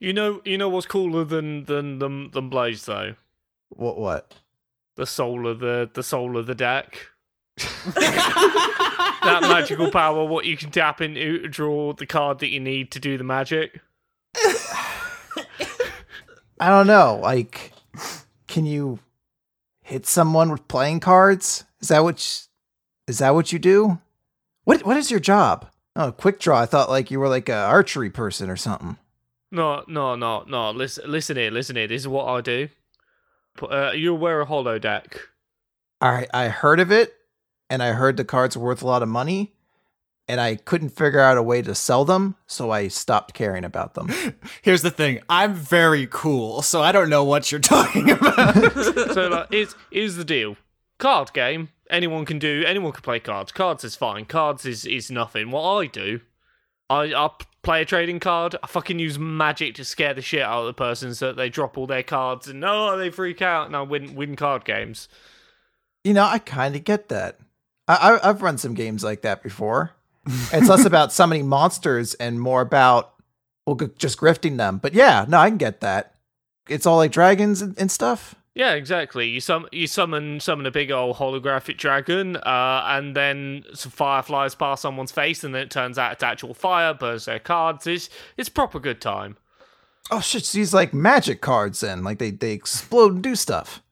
You 0.00 0.14
know 0.14 0.40
you 0.44 0.56
know 0.56 0.68
what's 0.68 0.86
cooler 0.86 1.24
than 1.24 1.64
than 1.66 1.98
than, 1.98 2.30
than 2.30 2.48
Blaze 2.48 2.86
though? 2.86 3.14
What? 3.68 3.98
What? 3.98 4.34
The 4.96 5.06
soul 5.06 5.46
of 5.46 5.60
the 5.60 5.90
the 5.92 6.02
soul 6.02 6.36
of 6.36 6.46
the 6.46 6.54
deck. 6.54 7.08
that 9.22 9.42
magical 9.42 9.90
power, 9.90 10.24
what 10.24 10.46
you 10.46 10.56
can 10.56 10.70
tap 10.70 11.00
into 11.00 11.40
to 11.42 11.48
draw 11.48 11.92
the 11.92 12.06
card 12.06 12.38
that 12.38 12.48
you 12.48 12.60
need 12.60 12.90
to 12.92 12.98
do 12.98 13.18
the 13.18 13.24
magic. 13.24 13.80
I 16.58 16.68
don't 16.68 16.86
know. 16.86 17.18
Like, 17.22 17.72
can 18.46 18.64
you 18.66 18.98
hit 19.82 20.06
someone 20.06 20.50
with 20.50 20.68
playing 20.68 21.00
cards? 21.00 21.64
Is 21.80 21.88
that 21.88 22.02
what? 22.02 22.18
You, 22.18 22.48
is 23.08 23.18
that 23.18 23.34
what 23.34 23.52
you 23.52 23.58
do? 23.58 23.98
What? 24.64 24.84
What 24.84 24.96
is 24.96 25.10
your 25.10 25.20
job? 25.20 25.68
Oh, 25.96 26.12
quick 26.12 26.38
draw. 26.38 26.60
I 26.60 26.66
thought 26.66 26.88
like 26.88 27.10
you 27.10 27.20
were 27.20 27.28
like 27.28 27.48
a 27.48 27.54
archery 27.54 28.10
person 28.10 28.48
or 28.48 28.56
something. 28.56 28.96
No, 29.50 29.84
no, 29.88 30.14
no, 30.14 30.44
no. 30.46 30.70
Listen, 30.70 31.10
listen 31.10 31.36
here, 31.36 31.50
listen 31.50 31.76
here. 31.76 31.88
This 31.88 32.02
is 32.02 32.08
what 32.08 32.26
I 32.28 32.40
do. 32.40 32.68
Put- 33.56 33.72
Uh, 33.72 33.90
you 33.92 34.14
wear 34.14 34.40
a 34.40 34.46
holodeck. 34.46 35.18
All 36.00 36.12
right, 36.12 36.28
I 36.32 36.48
heard 36.48 36.80
of 36.80 36.90
it, 36.92 37.14
and 37.68 37.82
I 37.82 37.92
heard 37.92 38.16
the 38.16 38.24
cards 38.24 38.56
were 38.56 38.64
worth 38.66 38.82
a 38.82 38.86
lot 38.86 39.02
of 39.02 39.08
money, 39.08 39.52
and 40.28 40.40
I 40.40 40.54
couldn't 40.56 40.90
figure 40.90 41.20
out 41.20 41.36
a 41.36 41.42
way 41.42 41.60
to 41.62 41.74
sell 41.74 42.04
them, 42.04 42.36
so 42.46 42.70
I 42.70 42.88
stopped 42.88 43.34
caring 43.34 43.64
about 43.64 43.94
them. 43.94 44.08
Here's 44.62 44.82
the 44.82 44.90
thing 44.90 45.20
I'm 45.28 45.52
very 45.54 46.06
cool, 46.08 46.62
so 46.62 46.80
I 46.80 46.92
don't 46.92 47.10
know 47.10 47.24
what 47.24 47.50
you're 47.50 47.60
talking 47.76 48.10
about. 48.10 48.54
so 49.12 49.28
like, 49.28 49.48
here's 49.50 49.74
here's 49.90 50.16
the 50.16 50.24
deal. 50.24 50.56
Card 50.98 51.32
game. 51.32 51.70
Anyone 51.90 52.24
can 52.24 52.38
do. 52.38 52.62
Anyone 52.66 52.92
can 52.92 53.02
play 53.02 53.18
cards. 53.18 53.50
Cards 53.52 53.82
is 53.84 53.96
fine. 53.96 54.24
Cards 54.24 54.64
is 54.64 54.84
is 54.86 55.10
nothing. 55.10 55.50
What 55.50 55.64
I 55.78 55.86
do, 55.86 56.20
I 56.88 57.12
I 57.12 57.28
p- 57.38 57.46
play 57.62 57.82
a 57.82 57.84
trading 57.84 58.20
card. 58.20 58.56
I 58.62 58.66
fucking 58.66 58.98
use 58.98 59.18
magic 59.18 59.74
to 59.76 59.84
scare 59.84 60.14
the 60.14 60.22
shit 60.22 60.42
out 60.42 60.60
of 60.60 60.66
the 60.66 60.72
person 60.74 61.14
so 61.14 61.28
that 61.28 61.36
they 61.36 61.48
drop 61.48 61.76
all 61.76 61.86
their 61.86 62.02
cards 62.02 62.48
and 62.48 62.64
oh 62.64 62.96
they 62.96 63.10
freak 63.10 63.42
out 63.42 63.66
and 63.66 63.76
I 63.76 63.82
win 63.82 64.14
win 64.14 64.36
card 64.36 64.64
games. 64.64 65.08
You 66.04 66.14
know, 66.14 66.24
I 66.24 66.38
kind 66.38 66.74
of 66.74 66.84
get 66.84 67.08
that. 67.08 67.38
I, 67.86 67.94
I 67.94 68.28
I've 68.28 68.42
run 68.42 68.58
some 68.58 68.74
games 68.74 69.04
like 69.04 69.22
that 69.22 69.42
before. 69.42 69.92
it's 70.52 70.68
less 70.68 70.84
about 70.84 71.12
summoning 71.12 71.48
monsters 71.48 72.14
and 72.14 72.40
more 72.40 72.60
about 72.60 73.14
well, 73.66 73.76
g- 73.76 73.94
just 73.98 74.18
grifting 74.18 74.56
them. 74.56 74.78
But 74.78 74.94
yeah, 74.94 75.24
no, 75.28 75.38
I 75.38 75.48
can 75.48 75.58
get 75.58 75.80
that. 75.80 76.14
It's 76.68 76.86
all 76.86 76.96
like 76.96 77.12
dragons 77.12 77.62
and, 77.62 77.78
and 77.78 77.90
stuff. 77.90 78.34
Yeah, 78.54 78.72
exactly. 78.72 79.28
You 79.28 79.40
sum 79.40 79.68
you 79.70 79.86
summon 79.86 80.40
summon 80.40 80.66
a 80.66 80.70
big 80.70 80.90
old 80.90 81.16
holographic 81.16 81.76
dragon, 81.76 82.36
uh, 82.36 82.84
and 82.86 83.14
then 83.14 83.64
some 83.74 83.92
fire 83.92 84.22
flies 84.22 84.54
past 84.54 84.82
someone's 84.82 85.12
face, 85.12 85.44
and 85.44 85.54
then 85.54 85.62
it 85.62 85.70
turns 85.70 85.98
out 85.98 86.12
it's 86.12 86.22
actual 86.22 86.54
fire, 86.54 86.92
burns 86.92 87.26
their 87.26 87.38
cards. 87.38 87.86
It's 87.86 88.10
it's 88.36 88.48
proper 88.48 88.80
good 88.80 89.00
time. 89.00 89.36
Oh 90.10 90.20
shit! 90.20 90.44
So 90.44 90.58
these 90.58 90.74
like 90.74 90.92
magic 90.92 91.40
cards 91.40 91.80
then, 91.80 92.02
like 92.02 92.18
they 92.18 92.30
they 92.32 92.52
explode 92.52 93.14
and 93.14 93.22
do 93.22 93.36
stuff. 93.36 93.82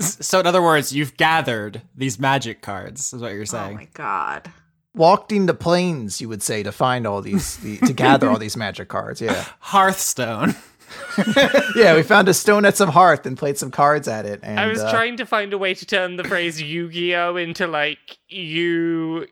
so, 0.00 0.38
in 0.40 0.46
other 0.46 0.62
words, 0.62 0.92
you've 0.92 1.16
gathered 1.16 1.82
these 1.96 2.18
magic 2.18 2.62
cards, 2.62 3.12
is 3.12 3.20
what 3.20 3.32
you're 3.32 3.46
saying? 3.46 3.72
Oh 3.72 3.80
my 3.80 3.88
god. 3.94 4.50
Walking 4.94 5.46
the 5.46 5.54
plains, 5.54 6.20
you 6.20 6.28
would 6.28 6.42
say, 6.42 6.62
to 6.62 6.70
find 6.70 7.04
all 7.04 7.20
these, 7.20 7.56
the, 7.56 7.78
to 7.78 7.92
gather 7.92 8.28
all 8.28 8.38
these 8.38 8.56
magic 8.56 8.88
cards. 8.88 9.20
Yeah, 9.20 9.44
Hearthstone. 9.58 10.54
yeah. 11.76 11.94
We 11.94 12.02
found 12.02 12.28
a 12.28 12.34
stone 12.34 12.64
at 12.64 12.76
some 12.76 12.90
hearth 12.90 13.26
and 13.26 13.36
played 13.36 13.58
some 13.58 13.70
cards 13.70 14.08
at 14.08 14.26
it. 14.26 14.40
And 14.42 14.58
I 14.58 14.66
was 14.66 14.80
uh, 14.80 14.90
trying 14.90 15.16
to 15.18 15.26
find 15.26 15.52
a 15.52 15.58
way 15.58 15.74
to 15.74 15.86
turn 15.86 16.16
the 16.16 16.24
phrase 16.24 16.60
Yu-Gi-Oh 16.60 17.36
into 17.36 17.66
like 17.66 18.18
you 18.28 19.26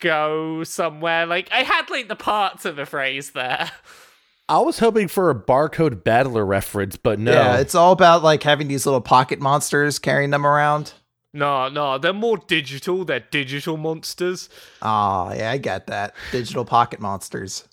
go 0.00 0.64
somewhere. 0.64 1.26
Like 1.26 1.50
I 1.52 1.62
had 1.62 1.90
like 1.90 2.08
the 2.08 2.16
parts 2.16 2.64
of 2.64 2.76
the 2.76 2.86
phrase 2.86 3.30
there. 3.30 3.70
I 4.48 4.60
was 4.60 4.78
hoping 4.78 5.08
for 5.08 5.28
a 5.28 5.34
barcode 5.34 6.04
battler 6.04 6.46
reference, 6.46 6.96
but 6.96 7.18
no. 7.18 7.32
Yeah, 7.32 7.58
it's 7.58 7.74
all 7.74 7.92
about 7.92 8.22
like 8.22 8.44
having 8.44 8.68
these 8.68 8.86
little 8.86 9.00
pocket 9.00 9.40
monsters 9.40 9.98
carrying 9.98 10.30
them 10.30 10.46
around. 10.46 10.92
No, 11.32 11.68
no, 11.68 11.98
they're 11.98 12.12
more 12.12 12.38
digital. 12.38 13.04
They're 13.04 13.20
digital 13.20 13.76
monsters. 13.76 14.48
Ah, 14.80 15.34
yeah, 15.34 15.50
I 15.50 15.58
get 15.58 15.88
that. 15.88 16.14
Digital 16.32 16.64
pocket 16.64 17.00
monsters. 17.00 17.68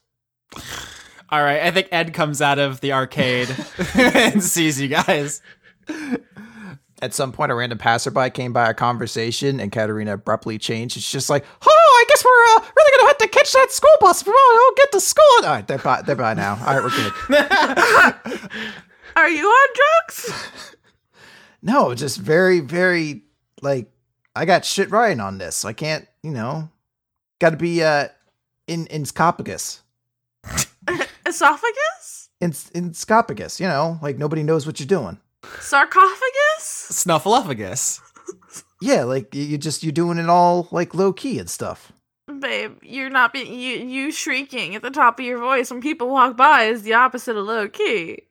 All 1.34 1.42
right, 1.42 1.64
I 1.64 1.72
think 1.72 1.88
Ed 1.92 2.14
comes 2.14 2.44
out 2.44 2.60
of 2.60 2.80
the 2.82 2.94
arcade 2.94 3.50
and 3.96 4.44
sees 4.44 4.80
you 4.80 4.88
guys. 4.88 5.42
At 7.02 7.16
some 7.16 7.32
point, 7.32 7.52
a 7.52 7.56
random 7.56 7.80
passerby 7.80 8.30
came 8.30 8.54
by 8.54 8.66
our 8.66 8.76
conversation, 8.76 9.60
and 9.60 9.72
Katerina 9.72 10.14
abruptly 10.14 10.60
changed. 10.60 10.96
It's 10.96 11.12
just 11.12 11.32
like, 11.32 11.44
oh, 11.66 11.68
I 11.68 12.06
guess 12.08 12.24
we're 12.24 12.30
uh, 12.30 12.70
really 12.78 12.98
gonna 13.00 13.08
have 13.08 13.18
to 13.18 13.28
catch 13.30 13.52
that 13.54 13.72
school 13.72 13.90
bus. 14.00 14.24
We'll 14.24 14.36
we'll 14.36 14.76
get 14.76 14.92
to 14.92 15.00
school. 15.00 15.24
All 15.38 15.46
right, 15.46 15.68
they're 15.68 15.80
by, 15.80 16.04
they're 16.04 16.16
by 16.16 16.36
now. 16.36 16.52
All 16.68 16.80
right, 16.80 16.84
we're 16.84 16.92
good. 16.92 18.40
Are 19.16 19.30
you 19.30 19.48
on 19.48 19.70
drugs? 19.76 20.56
No, 21.64 21.96
just 21.96 22.20
very, 22.20 22.60
very 22.60 23.24
like 23.64 23.90
I 24.36 24.46
got 24.46 24.66
shit 24.66 24.92
right 24.92 25.20
on 25.20 25.40
this. 25.40 25.56
so 25.56 25.70
I 25.70 25.74
can't, 25.74 26.06
you 26.22 26.32
know, 26.32 26.70
got 27.40 27.52
to 27.52 27.58
be 27.58 27.82
uh 27.82 28.10
in 28.68 28.86
in 28.88 29.04
scopagus. 29.06 29.80
Esophagus? 31.26 32.30
In 32.42 32.54
in 32.74 32.92
scopagus, 32.92 33.60
you 33.60 33.68
know, 33.68 34.00
like 34.02 34.18
nobody 34.18 34.44
knows 34.44 34.66
what 34.66 34.80
you're 34.80 34.88
doing. 34.88 35.18
Sarcophagus? 35.60 36.88
Snuffleupagus. 36.92 38.00
Yeah, 38.82 39.06
like 39.06 39.34
you 39.34 39.44
you 39.44 39.58
just 39.58 39.82
you're 39.84 39.94
doing 39.94 40.18
it 40.18 40.28
all 40.28 40.68
like 40.72 40.94
low 40.94 41.14
key 41.14 41.40
and 41.40 41.50
stuff. 41.50 41.94
Babe, 42.40 42.78
you're 42.82 43.10
not 43.10 43.32
being 43.32 43.58
you 43.58 43.78
you 43.78 44.12
shrieking 44.12 44.76
at 44.76 44.82
the 44.82 44.92
top 44.92 45.20
of 45.20 45.26
your 45.26 45.40
voice 45.40 45.72
when 45.72 45.80
people 45.80 46.10
walk 46.10 46.36
by 46.36 46.64
is 46.64 46.84
the 46.84 46.94
opposite 46.94 47.38
of 47.38 47.46
low 47.46 47.70
key. 47.70 48.24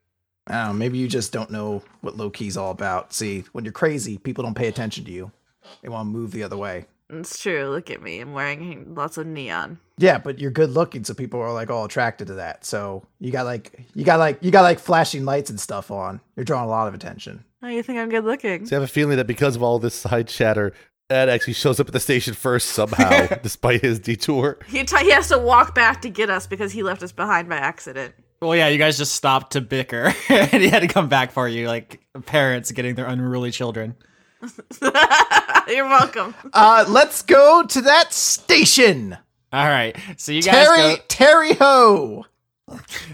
I 0.46 0.52
don't 0.52 0.66
know, 0.66 0.72
maybe 0.74 0.98
you 0.98 1.08
just 1.08 1.32
don't 1.32 1.50
know 1.50 1.82
what 2.02 2.18
low 2.18 2.28
key's 2.28 2.58
all 2.58 2.70
about. 2.70 3.14
See, 3.14 3.44
when 3.52 3.64
you're 3.64 3.72
crazy, 3.72 4.18
people 4.18 4.44
don't 4.44 4.52
pay 4.56 4.68
attention 4.68 5.06
to 5.06 5.10
you. 5.10 5.32
They 5.80 5.88
want 5.88 6.06
to 6.06 6.12
move 6.12 6.32
the 6.32 6.42
other 6.42 6.58
way. 6.58 6.84
It's 7.12 7.38
true. 7.38 7.68
Look 7.68 7.90
at 7.90 8.02
me. 8.02 8.20
I'm 8.20 8.32
wearing 8.32 8.94
lots 8.94 9.18
of 9.18 9.26
neon. 9.26 9.78
Yeah, 9.98 10.18
but 10.18 10.38
you're 10.38 10.50
good 10.50 10.70
looking, 10.70 11.04
so 11.04 11.14
people 11.14 11.40
are 11.40 11.52
like 11.52 11.70
all 11.70 11.84
attracted 11.84 12.26
to 12.28 12.34
that. 12.34 12.64
So 12.64 13.06
you 13.20 13.30
got 13.30 13.44
like 13.44 13.86
you 13.94 14.04
got 14.04 14.18
like 14.18 14.38
you 14.42 14.50
got 14.50 14.62
like 14.62 14.78
flashing 14.78 15.24
lights 15.24 15.50
and 15.50 15.60
stuff 15.60 15.90
on. 15.90 16.20
You're 16.36 16.44
drawing 16.44 16.64
a 16.64 16.70
lot 16.70 16.88
of 16.88 16.94
attention. 16.94 17.44
Oh, 17.62 17.68
you 17.68 17.82
think 17.82 17.98
I'm 17.98 18.08
good 18.08 18.24
looking? 18.24 18.66
So 18.66 18.76
I 18.76 18.80
have 18.80 18.88
a 18.88 18.92
feeling 18.92 19.16
that 19.18 19.26
because 19.26 19.54
of 19.54 19.62
all 19.62 19.78
this 19.78 19.94
side 19.94 20.26
chatter, 20.26 20.72
Ed 21.10 21.28
actually 21.28 21.52
shows 21.52 21.78
up 21.78 21.86
at 21.86 21.92
the 21.92 22.00
station 22.00 22.34
first 22.34 22.70
somehow, 22.70 23.26
despite 23.42 23.82
his 23.82 23.98
detour. 23.98 24.58
He 24.66 24.82
t- 24.82 25.04
he 25.04 25.10
has 25.10 25.28
to 25.28 25.38
walk 25.38 25.74
back 25.74 26.02
to 26.02 26.08
get 26.08 26.30
us 26.30 26.46
because 26.46 26.72
he 26.72 26.82
left 26.82 27.02
us 27.02 27.12
behind 27.12 27.48
by 27.48 27.56
accident. 27.56 28.14
Well, 28.40 28.56
yeah, 28.56 28.66
you 28.68 28.78
guys 28.78 28.98
just 28.98 29.14
stopped 29.14 29.52
to 29.52 29.60
bicker, 29.60 30.12
and 30.28 30.62
he 30.62 30.68
had 30.68 30.80
to 30.80 30.88
come 30.88 31.08
back 31.08 31.30
for 31.30 31.46
you, 31.46 31.68
like 31.68 32.00
parents 32.26 32.72
getting 32.72 32.96
their 32.96 33.06
unruly 33.06 33.52
children. 33.52 33.94
You're 35.68 35.86
welcome. 35.86 36.34
Uh, 36.52 36.84
let's 36.88 37.22
go 37.22 37.64
to 37.64 37.80
that 37.82 38.12
station. 38.12 39.16
All 39.52 39.66
right, 39.66 39.96
so 40.16 40.32
you 40.32 40.42
guys 40.42 40.66
Terry 40.66 40.96
go. 40.96 41.02
Terry 41.08 41.52
Ho. 41.54 42.24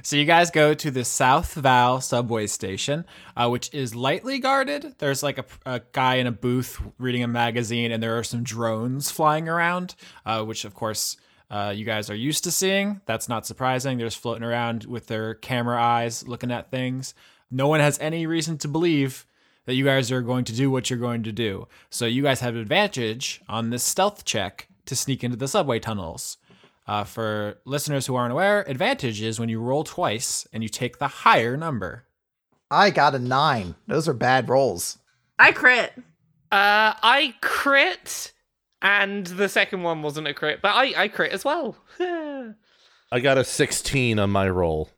So 0.02 0.16
you 0.16 0.24
guys 0.24 0.50
go 0.50 0.72
to 0.74 0.90
the 0.90 1.04
South 1.04 1.54
Val 1.54 2.00
subway 2.00 2.46
station, 2.46 3.04
uh, 3.36 3.48
which 3.48 3.74
is 3.74 3.94
lightly 3.94 4.38
guarded. 4.38 4.94
There's 4.98 5.22
like 5.22 5.38
a, 5.38 5.44
a 5.66 5.82
guy 5.92 6.16
in 6.16 6.26
a 6.26 6.32
booth 6.32 6.80
reading 6.98 7.24
a 7.24 7.28
magazine, 7.28 7.90
and 7.90 8.02
there 8.02 8.16
are 8.18 8.24
some 8.24 8.44
drones 8.44 9.10
flying 9.10 9.48
around, 9.48 9.96
uh, 10.24 10.44
which 10.44 10.64
of 10.64 10.74
course 10.74 11.16
uh, 11.50 11.72
you 11.74 11.84
guys 11.84 12.08
are 12.08 12.14
used 12.14 12.44
to 12.44 12.50
seeing. 12.50 13.00
That's 13.06 13.28
not 13.28 13.46
surprising. 13.46 13.98
They're 13.98 14.06
just 14.06 14.18
floating 14.18 14.44
around 14.44 14.84
with 14.84 15.08
their 15.08 15.34
camera 15.34 15.82
eyes, 15.82 16.26
looking 16.28 16.52
at 16.52 16.70
things. 16.70 17.14
No 17.50 17.66
one 17.68 17.80
has 17.80 17.98
any 17.98 18.26
reason 18.26 18.58
to 18.58 18.68
believe 18.68 19.26
that 19.68 19.74
you 19.74 19.84
guys 19.84 20.10
are 20.10 20.22
going 20.22 20.46
to 20.46 20.54
do 20.54 20.70
what 20.70 20.88
you're 20.88 20.98
going 20.98 21.22
to 21.22 21.30
do. 21.30 21.68
So 21.90 22.06
you 22.06 22.22
guys 22.22 22.40
have 22.40 22.56
advantage 22.56 23.42
on 23.50 23.68
this 23.68 23.82
stealth 23.82 24.24
check 24.24 24.66
to 24.86 24.96
sneak 24.96 25.22
into 25.22 25.36
the 25.36 25.46
subway 25.46 25.78
tunnels. 25.78 26.38
Uh, 26.86 27.04
for 27.04 27.58
listeners 27.66 28.06
who 28.06 28.14
aren't 28.14 28.32
aware, 28.32 28.62
advantage 28.62 29.20
is 29.20 29.38
when 29.38 29.50
you 29.50 29.60
roll 29.60 29.84
twice 29.84 30.48
and 30.54 30.62
you 30.62 30.70
take 30.70 30.98
the 30.98 31.08
higher 31.08 31.54
number. 31.54 32.04
I 32.70 32.88
got 32.88 33.14
a 33.14 33.18
nine. 33.18 33.74
Those 33.86 34.08
are 34.08 34.14
bad 34.14 34.48
rolls. 34.48 34.96
I 35.38 35.52
crit. 35.52 35.92
Uh, 36.50 36.96
I 37.02 37.34
crit, 37.42 38.32
and 38.80 39.26
the 39.26 39.50
second 39.50 39.82
one 39.82 40.00
wasn't 40.00 40.28
a 40.28 40.32
crit, 40.32 40.62
but 40.62 40.70
I, 40.74 40.94
I 40.96 41.08
crit 41.08 41.32
as 41.32 41.44
well. 41.44 41.76
I 42.00 43.20
got 43.20 43.36
a 43.36 43.44
16 43.44 44.18
on 44.18 44.30
my 44.30 44.48
roll. 44.48 44.88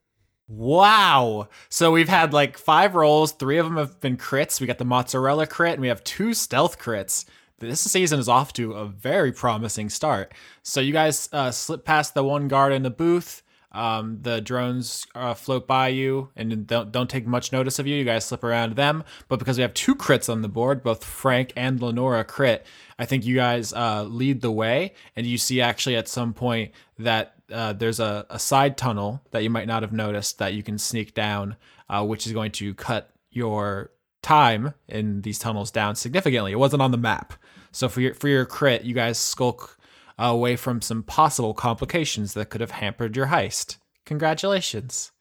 Wow. 0.51 1.48
So 1.68 1.93
we've 1.93 2.09
had 2.09 2.32
like 2.32 2.59
five 2.59 2.97
rolls. 2.97 3.31
Three 3.31 3.59
of 3.59 3.66
them 3.66 3.77
have 3.77 4.01
been 4.01 4.16
crits. 4.16 4.60
We 4.60 4.66
got 4.66 4.78
the 4.78 4.85
mozzarella 4.85 5.47
crit 5.47 5.74
and 5.74 5.81
we 5.81 5.89
have 5.89 6.02
two 6.02 6.35
stealth 6.35 6.77
crits. 6.77 7.24
This 7.60 7.81
season 7.81 8.18
is 8.18 8.28
off 8.28 8.52
to 8.55 8.72
a 8.72 8.86
very 8.86 9.31
promising 9.31 9.90
start. 9.90 10.32
So 10.64 10.81
you 10.81 10.93
guys 10.93 11.28
uh, 11.32 11.52
slip 11.52 11.85
past 11.85 12.14
the 12.14 12.24
one 12.24 12.48
guard 12.48 12.72
in 12.72 12.82
the 12.82 12.90
booth. 12.90 13.43
Um, 13.72 14.18
the 14.22 14.40
drones 14.40 15.06
uh, 15.14 15.35
float 15.35 15.68
by 15.68 15.89
you 15.89 16.31
and 16.35 16.66
don't 16.66 16.90
don't 16.90 17.09
take 17.09 17.24
much 17.24 17.52
notice 17.52 17.78
of 17.78 17.86
you. 17.86 17.94
You 17.94 18.05
guys 18.05 18.24
slip 18.24 18.43
around 18.43 18.74
them, 18.74 19.05
but 19.28 19.39
because 19.39 19.56
we 19.56 19.62
have 19.62 19.74
two 19.74 19.94
crits 19.94 20.28
on 20.28 20.43
the 20.43 20.48
board, 20.48 20.82
both 20.82 21.05
Frank 21.05 21.52
and 21.55 21.81
Lenora 21.81 22.24
crit, 22.24 22.66
I 22.98 23.05
think 23.05 23.24
you 23.24 23.36
guys 23.36 23.72
uh, 23.72 24.02
lead 24.02 24.40
the 24.40 24.51
way. 24.51 24.94
And 25.14 25.24
you 25.24 25.39
see 25.39 25.60
actually 25.60 25.94
at 25.94 26.09
some 26.09 26.35
point 26.35 26.72
that 26.98 27.35
uh, 27.52 27.72
there's 27.72 28.01
a, 28.01 28.27
a 28.31 28.39
side 28.39 28.77
tunnel 28.77 29.22
that 29.31 29.43
you 29.43 29.51
might 29.51 29.66
not 29.66 29.82
have 29.82 29.93
noticed 29.93 30.39
that 30.39 30.55
you 30.55 30.62
can 30.62 30.78
sneak 30.78 31.14
down, 31.14 31.56
uh, 31.89 32.05
which 32.05 32.27
is 32.27 32.32
going 32.32 32.52
to 32.52 32.74
cut 32.74 33.10
your 33.31 33.90
time 34.22 34.74
in 34.89 35.22
these 35.22 35.39
tunnels 35.39 35.70
down 35.70 35.97
significantly. 35.97 36.52
It 36.52 36.59
wasn't 36.59 36.82
on 36.82 36.90
the 36.90 36.98
map, 36.98 37.35
so 37.72 37.89
for 37.89 38.01
your 38.01 38.14
for 38.14 38.28
your 38.28 38.44
crit, 38.44 38.85
you 38.85 38.94
guys 38.94 39.18
skulk 39.18 39.78
away 40.18 40.56
from 40.56 40.82
some 40.82 41.02
possible 41.02 41.55
complications 41.55 42.35
that 42.35 42.51
could 42.51 42.60
have 42.60 42.72
hampered 42.72 43.16
your 43.16 43.28
heist. 43.28 43.78
Congratulations. 44.05 45.12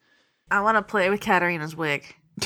I 0.52 0.62
want 0.62 0.78
to 0.78 0.82
play 0.82 1.10
with 1.10 1.22
Katarina's 1.22 1.76
wig. 1.76 2.16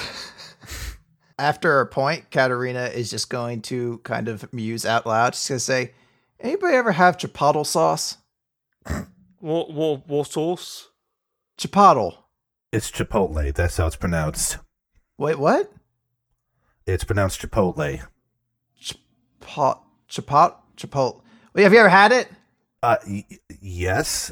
After 1.40 1.80
a 1.80 1.88
point, 1.88 2.30
Katarina 2.30 2.86
is 2.86 3.10
just 3.10 3.30
going 3.30 3.62
to 3.64 4.00
kind 4.00 4.28
of 4.28 4.52
muse 4.54 4.86
out 4.86 5.06
loud. 5.06 5.36
She's 5.36 5.48
going 5.48 5.58
to 5.58 5.60
say, 5.64 5.92
Anybody 6.40 6.76
ever 6.76 6.92
have 6.92 7.18
chipotle 7.18 7.66
sauce? 7.66 8.18
What 9.44 9.74
what 9.74 10.08
what 10.08 10.28
sauce? 10.32 10.88
Chipotle. 11.58 12.16
It's 12.72 12.90
Chipotle. 12.90 13.54
That's 13.54 13.76
how 13.76 13.88
it's 13.88 13.98
pronounced. 13.98 14.58
Wait, 15.18 15.38
what? 15.38 15.70
It's 16.88 17.04
pronounced 17.04 17.42
Chipotle. 17.42 18.00
Chipotle. 18.82 19.80
Chipotle. 20.10 20.56
Chipotle. 20.78 21.22
Wait, 21.54 21.64
have 21.64 21.74
you 21.74 21.80
ever 21.80 21.90
had 21.90 22.14
it? 22.14 22.30
Uh, 22.82 22.96
y- 23.06 23.26
yes. 23.60 24.32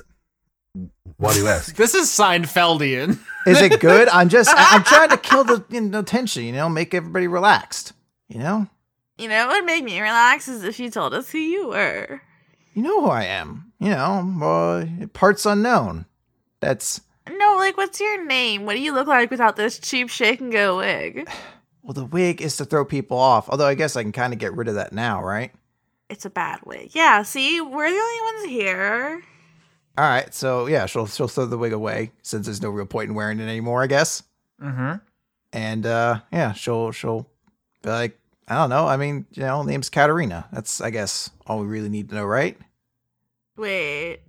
Why 1.18 1.34
do 1.34 1.40
you 1.40 1.48
ask? 1.48 1.76
This 1.84 1.94
is 1.94 2.08
Seinfeldian. 2.08 3.20
Is 3.46 3.60
it 3.62 3.80
good? 3.82 4.08
I'm 4.08 4.30
just, 4.30 4.50
I- 4.50 4.76
I'm 4.78 4.84
trying 4.86 5.10
to 5.10 5.18
kill 5.18 5.44
the 5.44 5.66
you 5.70 5.82
know, 5.82 6.04
tension, 6.04 6.46
you 6.46 6.54
know, 6.54 6.70
make 6.70 6.94
everybody 6.94 7.28
relaxed, 7.28 7.92
you 8.30 8.40
know? 8.40 8.66
You 9.18 9.28
know 9.28 9.48
what 9.48 9.58
would 9.58 9.66
make 9.66 9.84
me 9.84 10.00
relax 10.00 10.48
is 10.48 10.64
if 10.64 10.80
you 10.80 10.90
told 10.90 11.14
us 11.14 11.30
who 11.30 11.38
you 11.38 11.68
were. 11.68 12.22
You 12.74 12.82
know 12.84 13.02
who 13.02 13.10
I 13.10 13.26
am, 13.26 13.71
you 13.82 13.90
know, 13.90 14.34
uh, 14.44 15.08
parts 15.08 15.46
unknown. 15.46 16.06
That's, 16.60 17.02
No, 17.28 17.56
like, 17.58 17.76
what's 17.76 18.00
your 18.00 18.24
name? 18.24 18.66
What 18.66 18.74
do 18.76 18.80
you 18.80 18.94
look 18.94 19.08
like 19.08 19.32
without 19.32 19.56
this 19.56 19.80
cheap 19.80 20.10
shake 20.10 20.40
and 20.40 20.52
go 20.52 20.78
wig? 20.78 21.28
well, 21.82 21.94
the 21.94 22.06
wig 22.06 22.42
is 22.42 22.56
to 22.58 22.66
throw 22.66 22.86
people 22.86 23.18
off, 23.18 23.50
although 23.50 23.66
I 23.66 23.74
guess 23.74 23.96
I 23.96 24.04
can 24.04 24.12
kind 24.12 24.34
of 24.34 24.40
get 24.40 24.54
rid 24.56 24.68
of 24.68 24.76
that 24.76 24.94
now, 24.94 25.24
right? 25.24 25.52
It's 26.10 26.26
a 26.26 26.30
bad 26.30 26.60
wig. 26.66 26.92
Yeah, 26.94 27.24
see, 27.24 27.60
we're 27.60 27.90
the 27.90 27.98
only 27.98 28.34
ones 28.36 28.50
here. 28.52 29.24
All 29.98 30.06
right, 30.08 30.34
so 30.34 30.68
yeah, 30.68 30.86
she'll 30.86 31.08
she'll 31.08 31.28
throw 31.28 31.46
the 31.46 31.58
wig 31.58 31.74
away 31.74 32.12
since 32.22 32.46
there's 32.46 32.62
no 32.62 32.70
real 32.70 32.86
point 32.86 33.10
in 33.10 33.16
wearing 33.16 33.40
it 33.40 33.44
anymore, 33.44 33.82
I 33.82 33.88
guess. 33.88 34.24
Mm-hmm. 34.62 34.96
And 35.54 35.86
uh 35.86 36.22
yeah, 36.32 36.54
she'll 36.54 36.92
she'll 36.92 37.28
be 37.82 37.90
like, 37.90 38.20
I 38.48 38.56
don't 38.56 38.70
know. 38.70 38.88
I 38.88 38.98
mean, 38.98 39.26
you 39.32 39.44
know, 39.44 39.64
name's 39.64 39.90
Katarina. 39.90 40.48
That's 40.54 40.80
I 40.82 40.92
guess 40.92 41.30
all 41.46 41.60
we 41.60 41.68
really 41.68 41.90
need 41.90 42.10
to 42.10 42.16
know, 42.16 42.26
right? 42.26 42.58
Wait. 43.58 44.22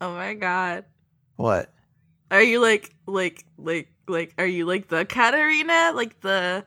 Oh 0.00 0.14
my 0.14 0.34
god. 0.34 0.84
What? 1.36 1.72
Are 2.30 2.42
you 2.42 2.60
like, 2.60 2.94
like, 3.06 3.44
like, 3.58 3.88
like, 4.08 4.34
are 4.38 4.46
you 4.46 4.64
like 4.64 4.88
the 4.88 5.04
Katarina? 5.04 5.92
Like 5.94 6.20
the, 6.20 6.64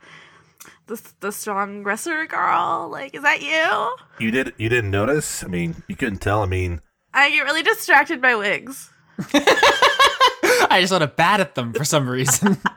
the, 0.87 1.01
the 1.19 1.31
strong 1.31 1.83
wrestler 1.83 2.25
girl? 2.25 2.89
Like, 2.91 3.15
is 3.15 3.23
that 3.23 3.41
you? 3.41 4.25
You 4.25 4.31
did. 4.31 4.53
You 4.57 4.69
didn't 4.69 4.91
notice? 4.91 5.43
I 5.43 5.47
mean, 5.47 5.83
you 5.87 5.95
couldn't 5.95 6.19
tell. 6.19 6.41
I 6.43 6.45
mean, 6.45 6.81
I 7.13 7.29
get 7.31 7.41
really 7.41 7.63
distracted 7.63 8.21
by 8.21 8.35
wigs. 8.35 8.89
I 9.33 10.77
just 10.81 10.91
want 10.91 11.01
to 11.01 11.07
bat 11.07 11.39
at 11.39 11.55
them 11.55 11.73
for 11.73 11.83
some 11.83 12.07
reason. 12.09 12.57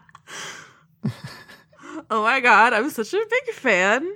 Oh 2.11 2.23
my 2.23 2.41
god, 2.41 2.73
I'm 2.73 2.89
such 2.89 3.13
a 3.13 3.21
big 3.29 3.55
fan. 3.55 4.11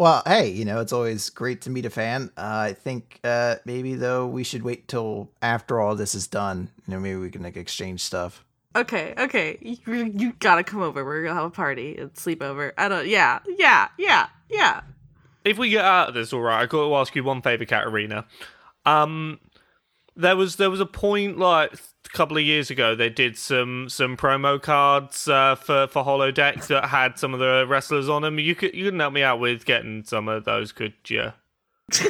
Well, 0.00 0.22
hey, 0.26 0.48
you 0.48 0.64
know, 0.64 0.80
it's 0.80 0.94
always 0.94 1.28
great 1.28 1.60
to 1.60 1.70
meet 1.70 1.84
a 1.84 1.90
fan. 1.90 2.30
Uh, 2.34 2.68
I 2.68 2.72
think 2.72 3.20
uh 3.22 3.56
maybe 3.66 3.96
though 3.96 4.26
we 4.26 4.44
should 4.44 4.62
wait 4.62 4.88
till 4.88 5.30
after 5.42 5.78
all 5.78 5.94
this 5.94 6.14
is 6.14 6.26
done. 6.26 6.70
You 6.86 6.94
know, 6.94 7.00
maybe 7.00 7.18
we 7.18 7.30
can 7.30 7.42
like 7.42 7.58
exchange 7.58 8.00
stuff. 8.00 8.42
Okay, 8.74 9.12
okay, 9.18 9.58
you, 9.60 9.76
you 10.16 10.32
gotta 10.38 10.64
come 10.64 10.80
over. 10.80 11.04
We're 11.04 11.24
gonna 11.24 11.34
have 11.34 11.44
a 11.44 11.50
party 11.50 11.98
and 11.98 12.16
sleep 12.16 12.42
over. 12.42 12.72
I 12.78 12.88
don't. 12.88 13.08
Yeah, 13.08 13.40
yeah, 13.58 13.88
yeah, 13.98 14.28
yeah. 14.48 14.80
If 15.44 15.58
we 15.58 15.68
get 15.68 15.84
out 15.84 16.08
of 16.08 16.14
this, 16.14 16.32
all 16.32 16.40
right, 16.40 16.62
I 16.62 16.64
got 16.66 16.88
to 16.88 16.94
ask 16.94 17.14
you 17.14 17.22
one 17.22 17.42
favor, 17.42 17.66
Katarina. 17.66 18.24
Um, 18.86 19.38
there 20.20 20.36
was 20.36 20.56
there 20.56 20.70
was 20.70 20.80
a 20.80 20.86
point 20.86 21.38
like 21.38 21.72
a 21.72 22.16
couple 22.16 22.36
of 22.36 22.42
years 22.42 22.70
ago 22.70 22.94
they 22.94 23.08
did 23.08 23.36
some 23.36 23.88
some 23.88 24.16
promo 24.16 24.60
cards 24.60 25.28
uh, 25.28 25.54
for 25.54 25.86
for 25.88 26.04
holodeck 26.04 26.66
that 26.68 26.86
had 26.86 27.18
some 27.18 27.34
of 27.34 27.40
the 27.40 27.66
wrestlers 27.68 28.08
on 28.08 28.22
them. 28.22 28.38
You 28.38 28.54
could 28.54 28.74
you 28.74 28.84
couldn't 28.84 29.00
help 29.00 29.12
me 29.12 29.22
out 29.22 29.40
with 29.40 29.64
getting 29.64 30.04
some 30.04 30.28
of 30.28 30.44
those, 30.44 30.72
could 30.72 30.94
you? 31.08 31.32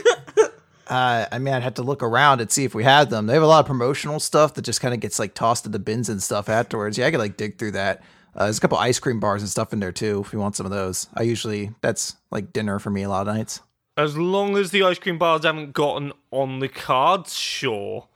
Uh, 0.90 1.24
I 1.30 1.38
mean, 1.38 1.54
I'd 1.54 1.62
have 1.62 1.74
to 1.74 1.82
look 1.82 2.02
around 2.02 2.40
and 2.40 2.50
see 2.50 2.64
if 2.64 2.74
we 2.74 2.82
had 2.82 3.10
them. 3.10 3.26
They 3.26 3.34
have 3.34 3.44
a 3.44 3.46
lot 3.46 3.60
of 3.60 3.66
promotional 3.66 4.18
stuff 4.18 4.54
that 4.54 4.62
just 4.62 4.80
kind 4.80 4.92
of 4.92 4.98
gets 4.98 5.20
like 5.20 5.34
tossed 5.34 5.64
in 5.64 5.70
the 5.70 5.78
bins 5.78 6.08
and 6.08 6.20
stuff 6.20 6.48
afterwards. 6.48 6.98
Yeah, 6.98 7.06
I 7.06 7.12
could 7.12 7.20
like 7.20 7.36
dig 7.36 7.58
through 7.60 7.70
that. 7.72 8.02
Uh, 8.34 8.44
there's 8.44 8.58
a 8.58 8.60
couple 8.60 8.76
ice 8.76 8.98
cream 8.98 9.20
bars 9.20 9.40
and 9.40 9.48
stuff 9.48 9.72
in 9.72 9.78
there 9.78 9.92
too. 9.92 10.20
If 10.26 10.32
you 10.32 10.40
want 10.40 10.56
some 10.56 10.66
of 10.66 10.72
those, 10.72 11.06
I 11.14 11.22
usually 11.22 11.70
that's 11.80 12.16
like 12.32 12.52
dinner 12.52 12.80
for 12.80 12.90
me 12.90 13.04
a 13.04 13.08
lot 13.08 13.28
of 13.28 13.32
nights. 13.32 13.60
As 13.96 14.16
long 14.16 14.56
as 14.56 14.70
the 14.70 14.82
ice 14.82 14.98
cream 14.98 15.18
bars 15.18 15.44
haven't 15.44 15.72
gotten 15.72 16.12
on 16.30 16.60
the 16.60 16.68
cards, 16.68 17.34
sure. 17.36 18.08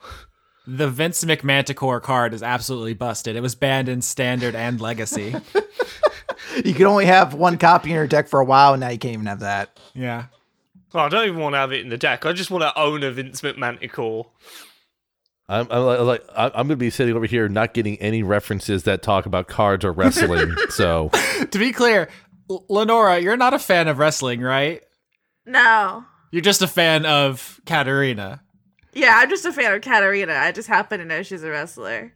the 0.66 0.88
Vince 0.88 1.24
McManticore 1.24 2.00
card 2.00 2.32
is 2.32 2.42
absolutely 2.42 2.94
busted. 2.94 3.36
It 3.36 3.40
was 3.42 3.54
banned 3.54 3.88
in 3.88 4.00
standard 4.02 4.54
and 4.54 4.80
legacy. 4.80 5.34
You 6.64 6.72
can 6.72 6.86
only 6.86 7.06
have 7.06 7.34
one 7.34 7.58
copy 7.58 7.90
in 7.90 7.96
your 7.96 8.06
deck 8.06 8.28
for 8.28 8.38
a 8.38 8.44
while, 8.44 8.74
and 8.74 8.80
now 8.80 8.88
you 8.90 8.98
can't 8.98 9.14
even 9.14 9.26
have 9.26 9.40
that. 9.40 9.76
yeah. 9.92 10.26
Well, 10.92 11.04
I 11.04 11.08
don't 11.08 11.26
even 11.26 11.40
want 11.40 11.54
to 11.54 11.58
have 11.58 11.72
it 11.72 11.80
in 11.80 11.88
the 11.88 11.96
deck. 11.98 12.24
I 12.24 12.32
just 12.32 12.48
want 12.52 12.62
to 12.62 12.78
own 12.80 13.02
a 13.02 13.10
Vince 13.10 13.40
McManticore. 13.40 14.26
I'm, 15.48 15.66
I'm 15.68 15.82
like, 15.82 15.98
like 16.00 16.24
I'm 16.36 16.50
I'm 16.54 16.66
gonna 16.68 16.76
be 16.76 16.90
sitting 16.90 17.16
over 17.16 17.26
here 17.26 17.48
not 17.48 17.74
getting 17.74 17.96
any 17.96 18.22
references 18.22 18.84
that 18.84 19.02
talk 19.02 19.26
about 19.26 19.48
cards 19.48 19.84
or 19.84 19.90
wrestling. 19.90 20.54
so 20.70 21.10
To 21.50 21.58
be 21.58 21.72
clear, 21.72 22.08
L- 22.48 22.64
Lenora, 22.68 23.18
you're 23.18 23.36
not 23.36 23.52
a 23.54 23.58
fan 23.58 23.88
of 23.88 23.98
wrestling, 23.98 24.40
right? 24.40 24.82
No. 25.46 26.04
You're 26.30 26.42
just 26.42 26.62
a 26.62 26.68
fan 26.68 27.06
of 27.06 27.60
Katarina. 27.66 28.42
Yeah, 28.92 29.14
I'm 29.18 29.28
just 29.28 29.44
a 29.44 29.52
fan 29.52 29.72
of 29.72 29.82
Katarina. 29.82 30.34
I 30.34 30.52
just 30.52 30.68
happen 30.68 31.00
to 31.00 31.04
know 31.04 31.22
she's 31.22 31.42
a 31.42 31.50
wrestler. 31.50 32.12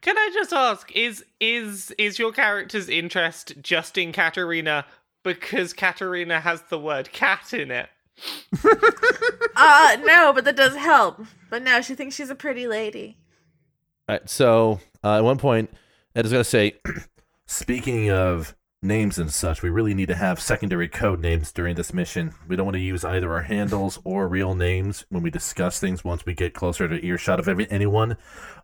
Can 0.00 0.16
I 0.16 0.30
just 0.32 0.52
ask, 0.52 0.90
is 0.94 1.24
is 1.40 1.90
is 1.98 2.18
your 2.18 2.32
character's 2.32 2.88
interest 2.88 3.54
just 3.60 3.98
in 3.98 4.12
Katarina 4.12 4.84
because 5.24 5.72
Katarina 5.72 6.40
has 6.40 6.62
the 6.62 6.78
word 6.78 7.10
cat 7.12 7.52
in 7.52 7.70
it? 7.70 7.88
Uh, 9.58 9.96
no, 10.04 10.34
but 10.34 10.44
that 10.44 10.54
does 10.54 10.76
help. 10.76 11.18
But 11.48 11.62
no, 11.62 11.80
she 11.80 11.94
thinks 11.94 12.14
she's 12.14 12.28
a 12.28 12.34
pretty 12.34 12.66
lady. 12.66 13.16
All 14.06 14.16
right, 14.16 14.28
so 14.28 14.80
uh, 15.02 15.16
at 15.16 15.24
one 15.24 15.38
point, 15.38 15.70
Ed 16.14 16.26
is 16.26 16.32
gonna 16.32 16.44
say, 16.44 16.74
speaking 17.46 18.10
of 18.10 18.54
names 18.86 19.18
and 19.18 19.32
such, 19.32 19.62
we 19.62 19.70
really 19.70 19.94
need 19.94 20.08
to 20.08 20.14
have 20.14 20.40
secondary 20.40 20.88
code 20.88 21.20
names 21.20 21.52
during 21.52 21.74
this 21.74 21.92
mission. 21.92 22.34
We 22.48 22.56
don't 22.56 22.66
want 22.66 22.76
to 22.76 22.82
use 22.82 23.04
either 23.04 23.32
our 23.32 23.42
handles 23.42 23.98
or 24.04 24.28
real 24.28 24.54
names 24.54 25.04
when 25.08 25.22
we 25.22 25.30
discuss 25.30 25.78
things 25.78 26.04
once 26.04 26.24
we 26.24 26.34
get 26.34 26.54
closer 26.54 26.88
to 26.88 27.04
earshot 27.04 27.40
of 27.40 27.48
every, 27.48 27.70
anyone, 27.70 28.16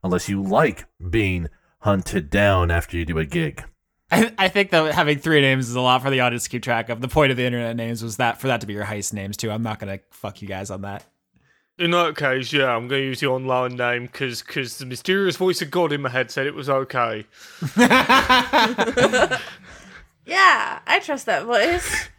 unless 0.03 0.29
you 0.29 0.43
like 0.43 0.87
being 1.11 1.49
hunted 1.81 2.31
down 2.31 2.71
after 2.71 2.97
you 2.97 3.05
do 3.05 3.19
a 3.19 3.25
gig. 3.25 3.65
I, 4.11 4.33
I 4.39 4.49
think 4.49 4.71
that 4.71 4.95
having 4.95 5.19
three 5.19 5.41
names 5.41 5.69
is 5.69 5.75
a 5.75 5.81
lot 5.81 6.03
for 6.03 6.11
the 6.11 6.21
audience 6.21 6.45
to 6.45 6.51
keep 6.51 6.63
track 6.63 6.89
of. 6.89 7.01
The 7.01 7.09
point 7.09 7.31
of 7.31 7.37
the 7.37 7.45
internet 7.45 7.77
names 7.77 8.03
was 8.03 8.19
that 8.19 8.41
for 8.41 8.47
that 8.47 8.61
to 8.61 8.67
be 8.67 8.75
your 8.75 8.85
heist 8.85 9.13
names 9.13 9.37
too. 9.37 9.51
I'm 9.51 9.63
not 9.63 9.79
gonna 9.79 10.01
fuck 10.11 10.43
you 10.43 10.49
guys 10.49 10.71
on 10.71 10.83
that. 10.83 11.05
In 11.79 11.91
that 11.93 12.17
case, 12.17 12.53
yeah, 12.53 12.77
I'm 12.77 12.87
going 12.87 13.01
to 13.01 13.07
use 13.07 13.21
the 13.21 13.29
online 13.29 13.77
name 13.77 14.03
because 14.05 14.43
because 14.43 14.77
the 14.77 14.85
mysterious 14.85 15.37
voice 15.37 15.63
of 15.63 15.71
God 15.71 15.91
in 15.91 16.03
my 16.03 16.11
head 16.11 16.31
said 16.31 16.47
it 16.47 16.55
was 16.55 16.69
okay. 16.69 17.25
Yeah, 20.27 20.81
I 20.87 21.01
trust 21.01 21.27
that 21.27 21.45
voice. 21.45 22.09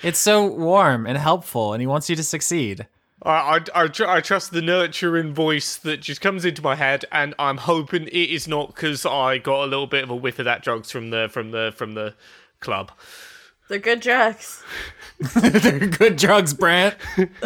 It's 0.00 0.18
so 0.20 0.46
warm 0.46 1.06
and 1.06 1.18
helpful, 1.18 1.72
and 1.72 1.80
he 1.80 1.86
wants 1.86 2.08
you 2.08 2.14
to 2.14 2.22
succeed. 2.22 2.86
I, 3.24 3.30
I, 3.74 3.82
I, 3.82 3.88
tr- 3.88 4.06
I 4.06 4.20
trust 4.20 4.52
the 4.52 4.62
nurturing 4.62 5.34
voice 5.34 5.76
that 5.78 6.00
just 6.00 6.20
comes 6.20 6.44
into 6.44 6.62
my 6.62 6.76
head, 6.76 7.04
and 7.10 7.34
I'm 7.36 7.56
hoping 7.56 8.04
it 8.06 8.12
is 8.12 8.46
not 8.46 8.74
because 8.74 9.04
I 9.04 9.38
got 9.38 9.64
a 9.64 9.66
little 9.66 9.88
bit 9.88 10.04
of 10.04 10.10
a 10.10 10.14
whiff 10.14 10.38
of 10.38 10.44
that 10.44 10.62
drugs 10.62 10.92
from 10.92 11.10
the 11.10 11.28
from 11.32 11.50
the 11.50 11.72
from 11.74 11.94
the 11.94 12.14
club. 12.60 12.92
They're 13.68 13.80
good 13.80 14.00
drugs. 14.00 14.62
They're 15.34 15.80
good 15.88 16.16
drugs, 16.16 16.54
Brant. 16.54 16.94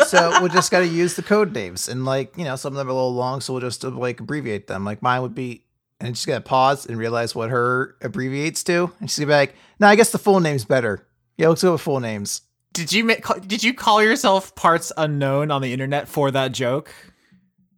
so 0.06 0.42
we 0.42 0.50
just 0.50 0.70
got 0.70 0.80
to 0.80 0.86
use 0.86 1.14
the 1.14 1.22
code 1.22 1.54
names, 1.54 1.88
and 1.88 2.04
like 2.04 2.36
you 2.36 2.44
know, 2.44 2.56
some 2.56 2.74
of 2.74 2.76
them 2.76 2.88
are 2.88 2.90
a 2.90 2.94
little 2.94 3.14
long, 3.14 3.40
so 3.40 3.54
we'll 3.54 3.62
just 3.62 3.82
like 3.82 4.20
abbreviate 4.20 4.66
them. 4.66 4.84
Like 4.84 5.00
mine 5.00 5.22
would 5.22 5.34
be, 5.34 5.64
and 6.02 6.16
she's 6.16 6.26
gonna 6.26 6.40
pause 6.40 6.84
and 6.84 6.98
realize 6.98 7.34
what 7.34 7.50
her 7.50 7.96
abbreviates 8.02 8.62
to, 8.64 8.92
and 9.00 9.08
she's 9.08 9.18
gonna 9.18 9.28
be 9.28 9.32
like, 9.32 9.54
"No, 9.78 9.86
I 9.86 9.96
guess 9.96 10.10
the 10.10 10.18
full 10.18 10.40
name's 10.40 10.64
better. 10.64 11.06
Yeah, 11.38 11.48
let's 11.48 11.62
go 11.62 11.72
with 11.72 11.80
full 11.80 12.00
names." 12.00 12.42
Did 12.72 12.92
you 12.92 13.04
make? 13.04 13.24
Did 13.46 13.62
you 13.62 13.72
call 13.72 14.02
yourself 14.02 14.54
parts 14.54 14.92
unknown 14.96 15.50
on 15.50 15.62
the 15.62 15.72
internet 15.72 16.08
for 16.08 16.30
that 16.30 16.52
joke? 16.52 16.92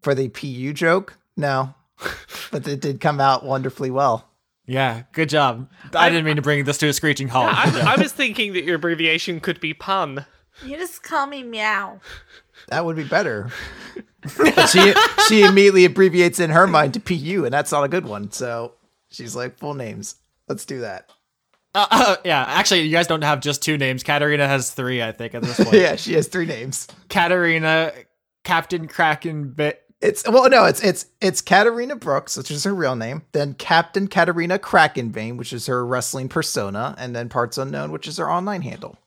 For 0.03 0.15
the 0.15 0.29
PU 0.29 0.73
joke, 0.73 1.17
no, 1.37 1.75
but 2.51 2.67
it 2.67 2.81
did 2.81 3.01
come 3.01 3.21
out 3.21 3.45
wonderfully 3.45 3.91
well. 3.91 4.29
Yeah, 4.67 5.03
good 5.13 5.29
job. 5.29 5.69
I 5.95 6.09
didn't 6.09 6.25
mean 6.25 6.37
to 6.37 6.43
bring 6.43 6.65
this 6.65 6.79
to 6.79 6.89
a 6.89 6.93
screeching 6.93 7.29
halt. 7.29 7.51
I, 7.53 7.95
I 7.95 8.01
was 8.01 8.13
thinking 8.13 8.55
that 8.55 8.65
your 8.65 8.77
abbreviation 8.77 9.41
could 9.41 9.61
be 9.61 9.75
pun. 9.75 10.25
You 10.65 10.77
just 10.77 11.03
call 11.03 11.27
me 11.27 11.43
Meow. 11.43 12.01
That 12.69 12.85
would 12.85 12.97
be 12.97 13.05
better. 13.05 13.51
but 14.39 14.67
she 14.67 14.95
she 15.29 15.43
immediately 15.43 15.85
abbreviates 15.85 16.41
in 16.41 16.51
her 16.51 16.67
mind 16.67 16.95
to 16.95 17.01
PU, 17.01 17.45
and 17.45 17.53
that's 17.53 17.73
not 17.73 17.85
a 17.85 17.89
good 17.89 18.07
one. 18.07 18.31
So 18.33 18.73
she's 19.11 19.37
like, 19.37 19.59
full 19.59 19.75
names. 19.75 20.17
Let's 20.49 20.65
do 20.65 20.81
that. 20.81 21.11
Uh, 21.75 21.87
uh, 21.91 22.17
yeah, 22.25 22.45
actually, 22.47 22.83
you 22.83 22.93
guys 22.93 23.07
don't 23.07 23.23
have 23.23 23.41
just 23.41 23.63
two 23.63 23.77
names. 23.77 24.03
Katarina 24.05 24.47
has 24.47 24.71
three, 24.71 25.03
I 25.03 25.11
think, 25.13 25.35
at 25.35 25.43
this 25.43 25.57
point. 25.65 25.75
yeah, 25.75 25.97
she 25.97 26.15
has 26.15 26.29
three 26.29 26.47
names. 26.47 26.87
Katarina, 27.09 27.93
Captain 28.45 28.87
Kraken, 28.87 29.51
Bit. 29.51 29.81
It's 30.01 30.29
well, 30.29 30.49
no, 30.51 30.67
it's 30.67 30.83
it's 30.83 31.07
it's 31.21 31.41
Katarina 31.41 31.97
Brooks, 31.97 32.37
which 32.37 32.51
is 32.51 32.65
her 32.65 32.75
real 32.75 32.95
name. 32.95 33.23
Then 33.33 33.55
Captain 33.55 34.07
Katarina 34.07 34.59
Krakenbane, 34.59 35.37
which 35.39 35.53
is 35.53 35.67
her 35.67 35.85
wrestling 35.85 36.29
persona, 36.29 36.95
and 36.99 37.17
then 37.17 37.29
Parts 37.29 37.57
Unknown, 37.57 37.91
which 37.91 38.07
is 38.07 38.19
her 38.19 38.31
online 38.31 38.63
handle. 38.63 38.99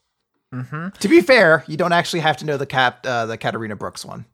Mm-hmm. 0.54 0.90
To 1.00 1.08
be 1.08 1.22
fair, 1.22 1.64
you 1.68 1.78
don't 1.78 1.92
actually 1.92 2.22
have 2.22 2.38
to 2.38 2.46
know 2.46 2.58
the 2.58 2.66
cap 2.66 3.06
uh, 3.06 3.26
the 3.26 3.38
Katarina 3.38 3.76
Brooks 3.76 4.06
one. 4.06 4.26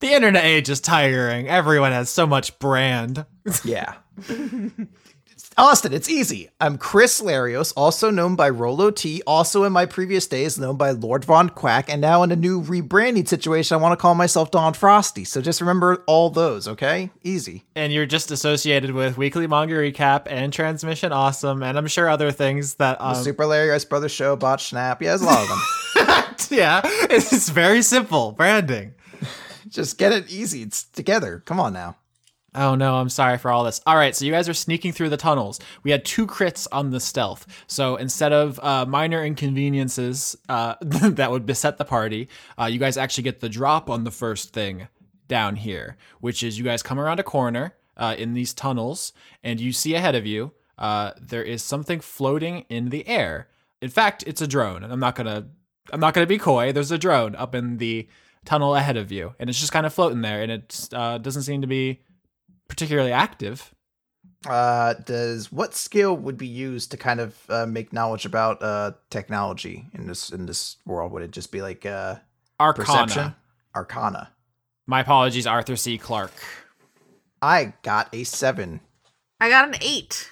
The 0.00 0.12
internet 0.12 0.44
age 0.44 0.68
is 0.68 0.80
tiring. 0.80 1.48
Everyone 1.48 1.92
has 1.92 2.10
so 2.10 2.26
much 2.26 2.58
brand. 2.58 3.24
Yeah. 3.64 3.94
Austin, 5.58 5.92
it's 5.92 6.08
easy. 6.08 6.48
I'm 6.60 6.78
Chris 6.78 7.20
Larios, 7.20 7.74
also 7.76 8.10
known 8.10 8.36
by 8.36 8.48
RolloT, 8.48 9.20
also 9.26 9.64
in 9.64 9.72
my 9.72 9.84
previous 9.84 10.26
days 10.26 10.58
known 10.58 10.76
by 10.76 10.92
Lord 10.92 11.26
Von 11.26 11.50
Quack, 11.50 11.90
and 11.90 12.00
now 12.00 12.22
in 12.22 12.32
a 12.32 12.36
new 12.36 12.62
rebranding 12.62 13.28
situation, 13.28 13.74
I 13.74 13.80
want 13.80 13.92
to 13.92 14.00
call 14.00 14.14
myself 14.14 14.50
Don 14.50 14.72
Frosty. 14.72 15.24
So 15.24 15.42
just 15.42 15.60
remember 15.60 16.04
all 16.06 16.30
those, 16.30 16.66
okay? 16.68 17.10
Easy. 17.22 17.64
And 17.76 17.92
you're 17.92 18.06
just 18.06 18.30
associated 18.30 18.92
with 18.92 19.18
Weekly 19.18 19.46
Manga 19.46 19.74
Recap 19.74 20.22
and 20.26 20.54
Transmission 20.54 21.12
Awesome, 21.12 21.62
and 21.62 21.76
I'm 21.76 21.86
sure 21.86 22.08
other 22.08 22.30
things 22.30 22.74
that. 22.74 22.98
Um, 22.98 23.14
the 23.14 23.22
Super 23.22 23.44
Larios 23.44 23.86
Brothers 23.86 24.12
Show, 24.12 24.36
Bot 24.36 24.60
Snap. 24.60 25.02
Yeah, 25.02 25.10
there's 25.10 25.22
a 25.22 25.26
lot 25.26 25.42
of 25.42 25.48
them. 25.48 26.34
yeah, 26.58 26.80
it's 26.84 27.50
very 27.50 27.82
simple 27.82 28.32
branding. 28.32 28.94
just 29.68 29.98
get 29.98 30.12
it 30.12 30.30
easy. 30.32 30.62
It's 30.62 30.84
together. 30.84 31.42
Come 31.44 31.60
on 31.60 31.74
now. 31.74 31.96
Oh 32.54 32.74
no, 32.74 32.96
I'm 32.96 33.08
sorry 33.08 33.38
for 33.38 33.50
all 33.50 33.64
this. 33.64 33.80
All 33.86 33.96
right, 33.96 34.14
so 34.14 34.24
you 34.24 34.32
guys 34.32 34.48
are 34.48 34.54
sneaking 34.54 34.92
through 34.92 35.08
the 35.08 35.16
tunnels. 35.16 35.58
We 35.82 35.90
had 35.90 36.04
two 36.04 36.26
crits 36.26 36.66
on 36.70 36.90
the 36.90 37.00
stealth. 37.00 37.46
So 37.66 37.96
instead 37.96 38.32
of 38.32 38.60
uh, 38.62 38.84
minor 38.84 39.24
inconveniences 39.24 40.36
uh, 40.48 40.74
that 40.80 41.30
would 41.30 41.46
beset 41.46 41.78
the 41.78 41.84
party, 41.84 42.28
uh, 42.60 42.66
you 42.66 42.78
guys 42.78 42.96
actually 42.96 43.24
get 43.24 43.40
the 43.40 43.48
drop 43.48 43.88
on 43.88 44.04
the 44.04 44.10
first 44.10 44.52
thing 44.52 44.88
down 45.28 45.56
here, 45.56 45.96
which 46.20 46.42
is 46.42 46.58
you 46.58 46.64
guys 46.64 46.82
come 46.82 47.00
around 47.00 47.20
a 47.20 47.24
corner 47.24 47.74
uh, 47.96 48.14
in 48.18 48.34
these 48.34 48.52
tunnels 48.52 49.12
and 49.42 49.60
you 49.60 49.72
see 49.72 49.94
ahead 49.94 50.14
of 50.14 50.26
you 50.26 50.52
uh, 50.78 51.12
there 51.20 51.44
is 51.44 51.62
something 51.62 52.00
floating 52.00 52.64
in 52.68 52.88
the 52.88 53.06
air. 53.06 53.48
In 53.80 53.88
fact, 53.88 54.24
it's 54.26 54.40
a 54.40 54.46
drone. 54.46 54.82
And 54.82 54.92
I'm 54.92 55.00
not 55.00 55.14
gonna 55.14 55.46
I'm 55.92 56.00
not 56.00 56.12
gonna 56.12 56.26
be 56.26 56.38
coy. 56.38 56.72
There's 56.72 56.90
a 56.90 56.98
drone 56.98 57.34
up 57.36 57.54
in 57.54 57.78
the 57.78 58.08
tunnel 58.44 58.74
ahead 58.74 58.96
of 58.96 59.12
you, 59.12 59.34
and 59.38 59.48
it's 59.48 59.60
just 59.60 59.72
kind 59.72 59.86
of 59.86 59.94
floating 59.94 60.22
there, 60.22 60.42
and 60.42 60.50
it 60.50 60.88
uh, 60.92 61.18
doesn't 61.18 61.42
seem 61.42 61.60
to 61.60 61.66
be 61.66 62.00
particularly 62.72 63.12
active. 63.12 63.74
Uh, 64.48 64.94
does 64.94 65.52
what 65.52 65.74
skill 65.74 66.16
would 66.16 66.38
be 66.38 66.46
used 66.46 66.90
to 66.90 66.96
kind 66.96 67.20
of 67.20 67.36
uh, 67.50 67.66
make 67.66 67.92
knowledge 67.92 68.24
about 68.24 68.60
uh, 68.62 68.92
technology 69.10 69.84
in 69.92 70.06
this 70.06 70.30
in 70.30 70.46
this 70.46 70.78
world? 70.86 71.12
Would 71.12 71.22
it 71.22 71.30
just 71.30 71.52
be 71.52 71.60
like 71.62 71.84
uh, 71.86 72.16
Arcana. 72.58 72.84
perception? 72.86 73.34
Arcana. 73.76 74.30
My 74.86 75.00
apologies, 75.00 75.46
Arthur 75.46 75.76
C. 75.76 75.98
Clarke. 75.98 76.32
I 77.42 77.74
got 77.82 78.08
a 78.14 78.24
seven. 78.24 78.80
I 79.38 79.48
got 79.50 79.68
an 79.68 79.76
eight. 79.82 80.28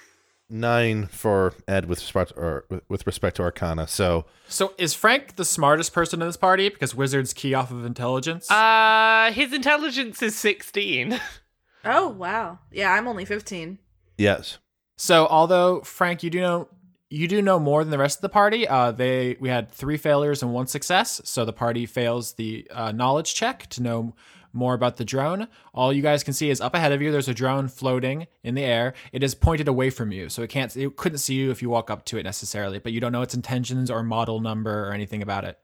Nine 0.52 1.06
for 1.06 1.54
Ed 1.68 1.84
with 1.84 2.00
respect 2.00 2.32
or 2.36 2.64
with- 2.68 2.82
with 2.88 3.06
respect 3.06 3.36
to 3.36 3.42
Arcana. 3.42 3.86
So 3.86 4.24
So 4.48 4.74
is 4.78 4.94
Frank 4.94 5.36
the 5.36 5.44
smartest 5.44 5.92
person 5.92 6.20
in 6.20 6.26
this 6.26 6.36
party 6.36 6.68
because 6.68 6.92
wizards 6.96 7.32
key 7.32 7.54
off 7.54 7.70
of 7.70 7.84
intelligence? 7.84 8.50
Uh, 8.50 9.30
his 9.32 9.52
intelligence 9.52 10.20
is 10.20 10.34
16. 10.34 11.20
Oh 11.84 12.08
wow. 12.08 12.58
Yeah, 12.70 12.92
I'm 12.92 13.08
only 13.08 13.24
fifteen. 13.24 13.78
yes, 14.18 14.58
so 14.96 15.26
although 15.26 15.80
Frank, 15.80 16.22
you 16.22 16.30
do 16.30 16.40
know 16.40 16.68
you 17.08 17.26
do 17.26 17.42
know 17.42 17.58
more 17.58 17.82
than 17.82 17.90
the 17.90 17.98
rest 17.98 18.18
of 18.18 18.22
the 18.22 18.28
party. 18.28 18.68
Uh, 18.68 18.92
they 18.92 19.36
we 19.40 19.48
had 19.48 19.70
three 19.70 19.96
failures 19.96 20.42
and 20.42 20.52
one 20.52 20.66
success, 20.66 21.20
so 21.24 21.44
the 21.44 21.52
party 21.52 21.86
fails 21.86 22.34
the 22.34 22.66
uh, 22.70 22.92
knowledge 22.92 23.34
check 23.34 23.66
to 23.70 23.82
know 23.82 24.14
more 24.52 24.74
about 24.74 24.96
the 24.96 25.04
drone. 25.04 25.46
All 25.72 25.92
you 25.92 26.02
guys 26.02 26.24
can 26.24 26.34
see 26.34 26.50
is 26.50 26.60
up 26.60 26.74
ahead 26.74 26.92
of 26.92 27.00
you. 27.00 27.12
There's 27.12 27.28
a 27.28 27.34
drone 27.34 27.68
floating 27.68 28.26
in 28.42 28.54
the 28.56 28.64
air. 28.64 28.94
It 29.12 29.22
is 29.22 29.34
pointed 29.34 29.68
away 29.68 29.90
from 29.90 30.10
you, 30.12 30.28
so 30.28 30.42
it 30.42 30.50
can't. 30.50 30.76
It 30.76 30.96
couldn't 30.96 31.18
see 31.18 31.34
you 31.34 31.50
if 31.50 31.62
you 31.62 31.70
walk 31.70 31.88
up 31.90 32.04
to 32.06 32.18
it 32.18 32.24
necessarily, 32.24 32.78
but 32.78 32.92
you 32.92 33.00
don't 33.00 33.12
know 33.12 33.22
its 33.22 33.34
intentions 33.34 33.90
or 33.90 34.02
model 34.02 34.40
number 34.40 34.88
or 34.88 34.92
anything 34.92 35.22
about 35.22 35.44
it. 35.44 35.58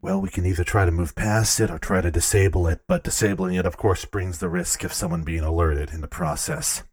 Well, 0.00 0.20
we 0.20 0.28
can 0.28 0.46
either 0.46 0.62
try 0.64 0.84
to 0.84 0.92
move 0.92 1.16
past 1.16 1.58
it 1.58 1.70
or 1.70 1.78
try 1.78 2.00
to 2.00 2.10
disable 2.10 2.68
it, 2.68 2.82
but 2.86 3.02
disabling 3.02 3.56
it, 3.56 3.66
of 3.66 3.76
course, 3.76 4.04
brings 4.04 4.38
the 4.38 4.48
risk 4.48 4.84
of 4.84 4.92
someone 4.92 5.24
being 5.24 5.42
alerted 5.42 5.90
in 5.90 6.00
the 6.00 6.08
process. 6.08 6.84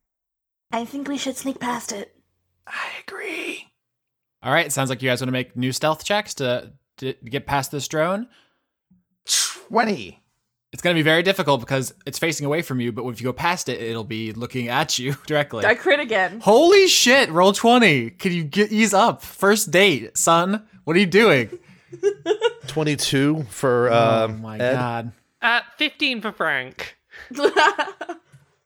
I 0.71 0.85
think 0.85 1.07
we 1.07 1.17
should 1.17 1.37
sneak 1.37 1.59
past 1.59 1.91
it. 1.91 2.15
I 2.65 2.87
agree. 3.07 3.71
All 4.41 4.51
right, 4.51 4.71
sounds 4.71 4.89
like 4.89 5.01
you 5.03 5.09
guys 5.09 5.21
want 5.21 5.27
to 5.27 5.33
make 5.33 5.55
new 5.55 5.71
stealth 5.71 6.03
checks 6.03 6.33
to, 6.35 6.71
to 6.97 7.13
get 7.25 7.45
past 7.45 7.71
this 7.71 7.87
drone. 7.87 8.27
Twenty. 9.27 10.21
It's 10.73 10.81
going 10.81 10.93
to 10.93 10.99
be 10.99 11.03
very 11.03 11.23
difficult 11.23 11.61
because 11.61 11.93
it's 12.05 12.19
facing 12.19 12.45
away 12.45 12.61
from 12.61 12.81
you, 12.81 12.91
but 12.91 13.05
if 13.07 13.21
you 13.21 13.25
go 13.25 13.33
past 13.33 13.69
it, 13.69 13.81
it'll 13.81 14.03
be 14.03 14.33
looking 14.33 14.67
at 14.67 14.99
you 14.99 15.15
directly. 15.25 15.63
I 15.63 15.75
crit 15.75 15.99
again. 15.99 16.41
Holy 16.41 16.87
shit, 16.87 17.29
roll 17.29 17.53
20. 17.53 18.09
Can 18.09 18.33
you 18.33 18.43
get 18.43 18.71
ease 18.71 18.93
up? 18.93 19.21
First 19.21 19.71
date, 19.71 20.17
son. 20.17 20.67
What 20.83 20.97
are 20.97 20.99
you 20.99 21.05
doing? 21.05 21.57
twenty-two 22.67 23.43
for 23.49 23.89
oh 23.91 24.25
um, 24.25 24.41
my 24.41 24.57
Ed. 24.57 24.73
god. 24.73 25.11
Uh, 25.41 25.61
15 25.77 26.21
for 26.21 26.31
Frank. 26.31 26.97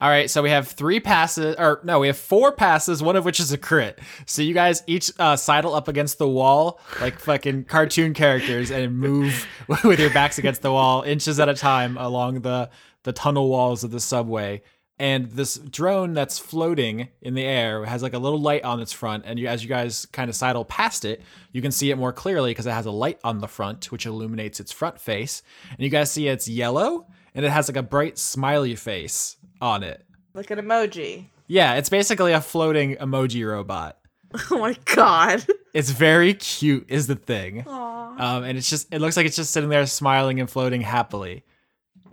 All 0.02 0.08
right, 0.08 0.30
so 0.30 0.42
we 0.42 0.48
have 0.48 0.66
three 0.66 0.98
passes, 0.98 1.56
or 1.58 1.80
no, 1.84 1.98
we 1.98 2.06
have 2.06 2.16
four 2.16 2.52
passes, 2.52 3.02
one 3.02 3.16
of 3.16 3.26
which 3.26 3.38
is 3.38 3.52
a 3.52 3.58
crit. 3.58 3.98
So 4.24 4.40
you 4.40 4.54
guys 4.54 4.82
each 4.86 5.10
uh, 5.18 5.36
sidle 5.36 5.74
up 5.74 5.88
against 5.88 6.16
the 6.16 6.26
wall 6.26 6.80
like 7.02 7.18
fucking 7.18 7.64
cartoon 7.64 8.14
characters 8.14 8.70
and 8.70 8.98
move 8.98 9.46
with 9.84 10.00
your 10.00 10.08
backs 10.08 10.38
against 10.38 10.62
the 10.62 10.72
wall, 10.72 11.02
inches 11.02 11.38
at 11.38 11.50
a 11.50 11.54
time 11.54 11.98
along 11.98 12.40
the 12.40 12.70
the 13.02 13.12
tunnel 13.12 13.50
walls 13.50 13.84
of 13.84 13.90
the 13.90 14.00
subway. 14.00 14.62
And 15.00 15.30
this 15.30 15.56
drone 15.56 16.12
that's 16.12 16.38
floating 16.38 17.08
in 17.22 17.32
the 17.32 17.42
air 17.42 17.86
has 17.86 18.02
like 18.02 18.12
a 18.12 18.18
little 18.18 18.38
light 18.38 18.64
on 18.64 18.80
its 18.80 18.92
front, 18.92 19.24
and 19.26 19.38
you, 19.38 19.46
as 19.46 19.62
you 19.62 19.68
guys 19.70 20.04
kind 20.04 20.28
of 20.28 20.36
sidle 20.36 20.62
past 20.62 21.06
it, 21.06 21.22
you 21.52 21.62
can 21.62 21.72
see 21.72 21.90
it 21.90 21.96
more 21.96 22.12
clearly 22.12 22.50
because 22.50 22.66
it 22.66 22.72
has 22.72 22.84
a 22.84 22.90
light 22.90 23.18
on 23.24 23.38
the 23.38 23.48
front, 23.48 23.90
which 23.90 24.04
illuminates 24.04 24.60
its 24.60 24.70
front 24.72 25.00
face. 25.00 25.42
And 25.70 25.80
you 25.80 25.88
guys 25.88 26.10
see 26.12 26.28
it's 26.28 26.46
yellow, 26.46 27.06
and 27.34 27.46
it 27.46 27.50
has 27.50 27.66
like 27.66 27.78
a 27.78 27.82
bright 27.82 28.18
smiley 28.18 28.74
face 28.74 29.38
on 29.62 29.82
it. 29.82 30.04
Like 30.34 30.50
an 30.50 30.58
emoji. 30.58 31.28
Yeah, 31.46 31.76
it's 31.76 31.88
basically 31.88 32.32
a 32.32 32.42
floating 32.42 32.96
emoji 32.96 33.48
robot. 33.48 33.96
Oh 34.50 34.58
my 34.58 34.76
god. 34.84 35.46
It's 35.72 35.90
very 35.90 36.34
cute, 36.34 36.84
is 36.88 37.06
the 37.06 37.16
thing. 37.16 37.66
Um, 37.66 38.44
and 38.44 38.58
it's 38.58 38.68
just 38.68 38.92
it 38.92 39.00
looks 39.00 39.16
like 39.16 39.24
it's 39.24 39.36
just 39.36 39.52
sitting 39.52 39.70
there 39.70 39.86
smiling 39.86 40.40
and 40.40 40.50
floating 40.50 40.82
happily. 40.82 41.42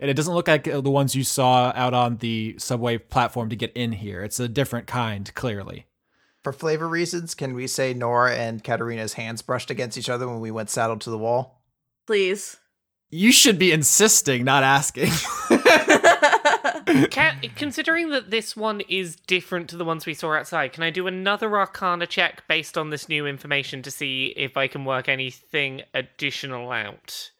And 0.00 0.10
it 0.10 0.14
doesn't 0.14 0.34
look 0.34 0.48
like 0.48 0.64
the 0.64 0.80
ones 0.82 1.14
you 1.14 1.24
saw 1.24 1.72
out 1.74 1.94
on 1.94 2.18
the 2.18 2.54
subway 2.58 2.98
platform 2.98 3.48
to 3.50 3.56
get 3.56 3.72
in 3.72 3.92
here. 3.92 4.22
It's 4.22 4.38
a 4.38 4.48
different 4.48 4.86
kind, 4.86 5.32
clearly. 5.34 5.86
For 6.44 6.52
flavor 6.52 6.88
reasons, 6.88 7.34
can 7.34 7.54
we 7.54 7.66
say 7.66 7.92
Nora 7.94 8.34
and 8.36 8.62
Katarina's 8.62 9.14
hands 9.14 9.42
brushed 9.42 9.70
against 9.70 9.98
each 9.98 10.08
other 10.08 10.28
when 10.28 10.40
we 10.40 10.50
went 10.50 10.70
saddled 10.70 11.00
to 11.02 11.10
the 11.10 11.18
wall? 11.18 11.62
Please. 12.06 12.58
You 13.10 13.32
should 13.32 13.58
be 13.58 13.72
insisting, 13.72 14.44
not 14.44 14.62
asking. 14.62 15.10
Can, 17.10 17.40
considering 17.56 18.10
that 18.10 18.30
this 18.30 18.56
one 18.56 18.80
is 18.82 19.16
different 19.16 19.68
to 19.70 19.76
the 19.76 19.84
ones 19.84 20.06
we 20.06 20.14
saw 20.14 20.32
outside, 20.32 20.72
can 20.72 20.82
I 20.82 20.90
do 20.90 21.06
another 21.06 21.56
Arcana 21.56 22.06
check 22.06 22.46
based 22.48 22.78
on 22.78 22.90
this 22.90 23.08
new 23.08 23.26
information 23.26 23.82
to 23.82 23.90
see 23.90 24.32
if 24.36 24.56
I 24.56 24.68
can 24.68 24.84
work 24.84 25.08
anything 25.08 25.82
additional 25.92 26.70
out? 26.70 27.30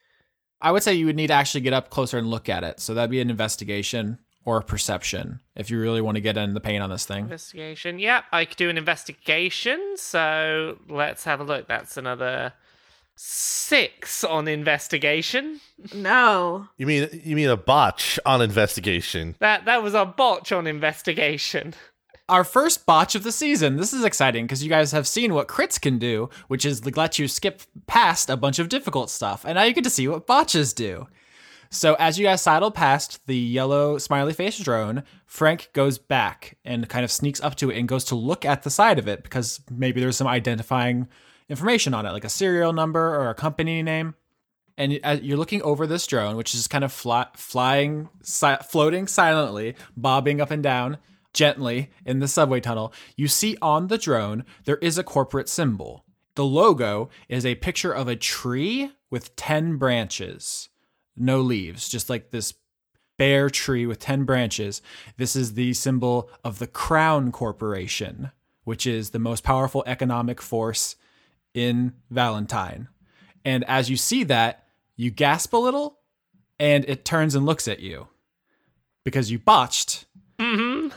I 0.61 0.73
would 0.73 0.83
say 0.83 0.95
you 0.95 1.07
would 1.07 1.17
need 1.17 1.29
to 1.29 1.35
actually 1.35 1.61
get 1.61 1.73
up 1.73 1.91
closer 1.91 2.19
and 2.19 2.31
look 2.31 2.49
at 2.49 2.65
it. 2.65 2.81
So 2.81 2.95
that'd 2.95 3.11
be 3.11 3.21
an 3.21 3.31
investigation 3.31 4.19
or 4.45 4.59
a 4.59 4.63
perception 4.63 5.41
if 5.55 5.71
you 5.71 5.79
really 5.81 6.01
want 6.01 6.17
to 6.17 6.21
get 6.21 6.37
in 6.37 6.55
the 6.55 6.61
paint 6.61 6.83
on 6.83 6.91
this 6.91 7.05
thing. 7.05 7.25
Investigation. 7.25 7.99
Yep, 7.99 8.25
I 8.33 8.45
could 8.45 8.57
do 8.57 8.71
an 8.71 8.79
investigation. 8.79 9.95
So 9.97 10.79
let's 10.89 11.25
have 11.25 11.41
a 11.41 11.45
look. 11.45 11.69
That's 11.69 11.97
another 11.97 12.55
six 13.15 14.23
on 14.25 14.49
investigation. 14.49 15.61
no. 15.95 16.69
You 16.77 16.87
mean 16.87 17.09
you 17.25 17.37
mean 17.37 17.49
a 17.49 17.57
botch 17.57 18.19
on 18.25 18.41
investigation? 18.41 19.35
That 19.41 19.65
that 19.67 19.83
was 19.83 19.95
a 19.95 20.07
botch 20.07 20.53
on 20.53 20.67
investigation. 20.67 21.75
Our 22.29 22.45
first 22.45 22.85
botch 22.85 23.15
of 23.15 23.23
the 23.23 23.33
season. 23.33 23.77
This 23.77 23.95
is 23.95 24.05
exciting 24.05 24.45
because 24.45 24.63
you 24.63 24.69
guys 24.69 24.93
have 24.93 25.09
seen 25.09 25.33
what 25.33 25.49
crits 25.49 25.81
can 25.81 25.99
do, 25.99 26.29
which 26.49 26.67
is 26.67 26.85
let 26.95 27.19
you 27.19 27.27
skip 27.27 27.63
past 27.87 28.29
a 28.29 28.37
bunch 28.37 28.59
of 28.59 28.69
difficult 28.69 29.09
stuff. 29.09 29.47
And 29.47 29.55
now 29.55 29.63
you 29.63 29.73
get 29.73 29.85
to 29.85 29.91
see 29.91 30.07
what 30.09 30.27
botches 30.27 30.75
do. 30.75 31.07
So 31.71 31.95
as 31.95 32.19
you 32.19 32.27
guys 32.27 32.43
sidle 32.43 32.71
past 32.71 33.27
the 33.27 33.37
yellow 33.37 33.97
smiley 33.97 34.35
face 34.35 34.59
drone, 34.59 35.05
Frank 35.25 35.71
goes 35.73 35.97
back 35.97 36.59
and 36.67 36.89
kind 36.89 37.05
of 37.05 37.11
sneaks 37.11 37.41
up 37.41 37.55
to 37.57 37.71
it 37.71 37.79
and 37.79 37.89
goes 37.89 38.05
to 38.05 38.15
look 38.15 38.45
at 38.45 38.63
the 38.63 38.71
side 38.71 38.99
of 38.99 39.09
it 39.09 39.23
because 39.23 39.61
maybe 39.71 40.01
there's 40.01 40.17
some 40.17 40.27
identifying 40.27 41.09
information 41.49 41.95
on 41.95 42.05
it, 42.05 42.13
like 42.13 42.25
a 42.25 42.31
serial 42.31 42.75
number 42.75 43.17
or 43.17 43.31
a 43.31 43.35
company 43.35 43.83
name. 43.83 44.15
And 44.77 44.93
you're 45.23 45.39
looking 45.39 45.63
over 45.63 45.87
this 45.87 46.07
drone, 46.07 46.37
which 46.37 46.55
is 46.55 46.69
kind 46.69 46.85
of 46.85 46.93
fly, 46.93 47.27
flying, 47.35 48.11
si- 48.23 48.55
floating 48.69 49.07
silently, 49.07 49.75
bobbing 49.97 50.41
up 50.41 50.51
and 50.51 50.63
down 50.63 50.99
gently 51.39 51.89
in 52.05 52.19
the 52.19 52.27
subway 52.27 52.59
tunnel, 52.59 52.93
you 53.17 53.29
see 53.29 53.57
on 53.63 53.87
the 53.87 53.97
drone 53.97 54.45
there 54.65 54.79
is 54.79 54.99
a 54.99 55.05
corporate 55.05 55.49
symbol. 55.49 56.05
The 56.35 56.45
logo 56.45 57.11
is 57.29 57.47
a 57.47 57.55
picture 57.55 57.93
of 57.93 58.09
a 58.09 58.17
tree 58.17 58.91
with 59.09 59.37
10 59.37 59.77
branches, 59.77 60.69
no 61.17 61.41
leaves, 61.41 61.89
just 61.89 62.11
like 62.11 62.33
this 62.33 62.55
bare 63.19 63.51
tree 63.51 63.87
with 63.87 64.01
10 64.01 64.25
branches. 64.25 64.83
This 65.17 65.37
is 65.37 65.55
the 65.55 65.75
symbol 65.75 66.29
of 66.43 66.59
the 66.59 66.67
Crown 66.67 67.31
Corporation, 67.31 68.33
which 68.65 68.85
is 68.85 69.11
the 69.11 69.21
most 69.21 69.45
powerful 69.45 69.85
economic 69.87 70.43
force 70.43 70.97
in 71.55 71.93
Valentine. 72.11 72.89
And 73.45 73.63
as 73.69 73.89
you 73.89 73.97
see 73.97 74.25
that, 74.25 74.65
you 74.97 75.13
gasp 75.13 75.53
a 75.53 75.57
little 75.57 76.01
and 76.59 76.85
it 76.89 77.05
turns 77.05 77.37
and 77.37 77.47
looks 77.47 77.69
at 77.69 77.79
you 77.79 78.09
because 79.05 79.31
you 79.31 79.39
botched. 79.39 80.07
Mm-hmm. 80.41 80.89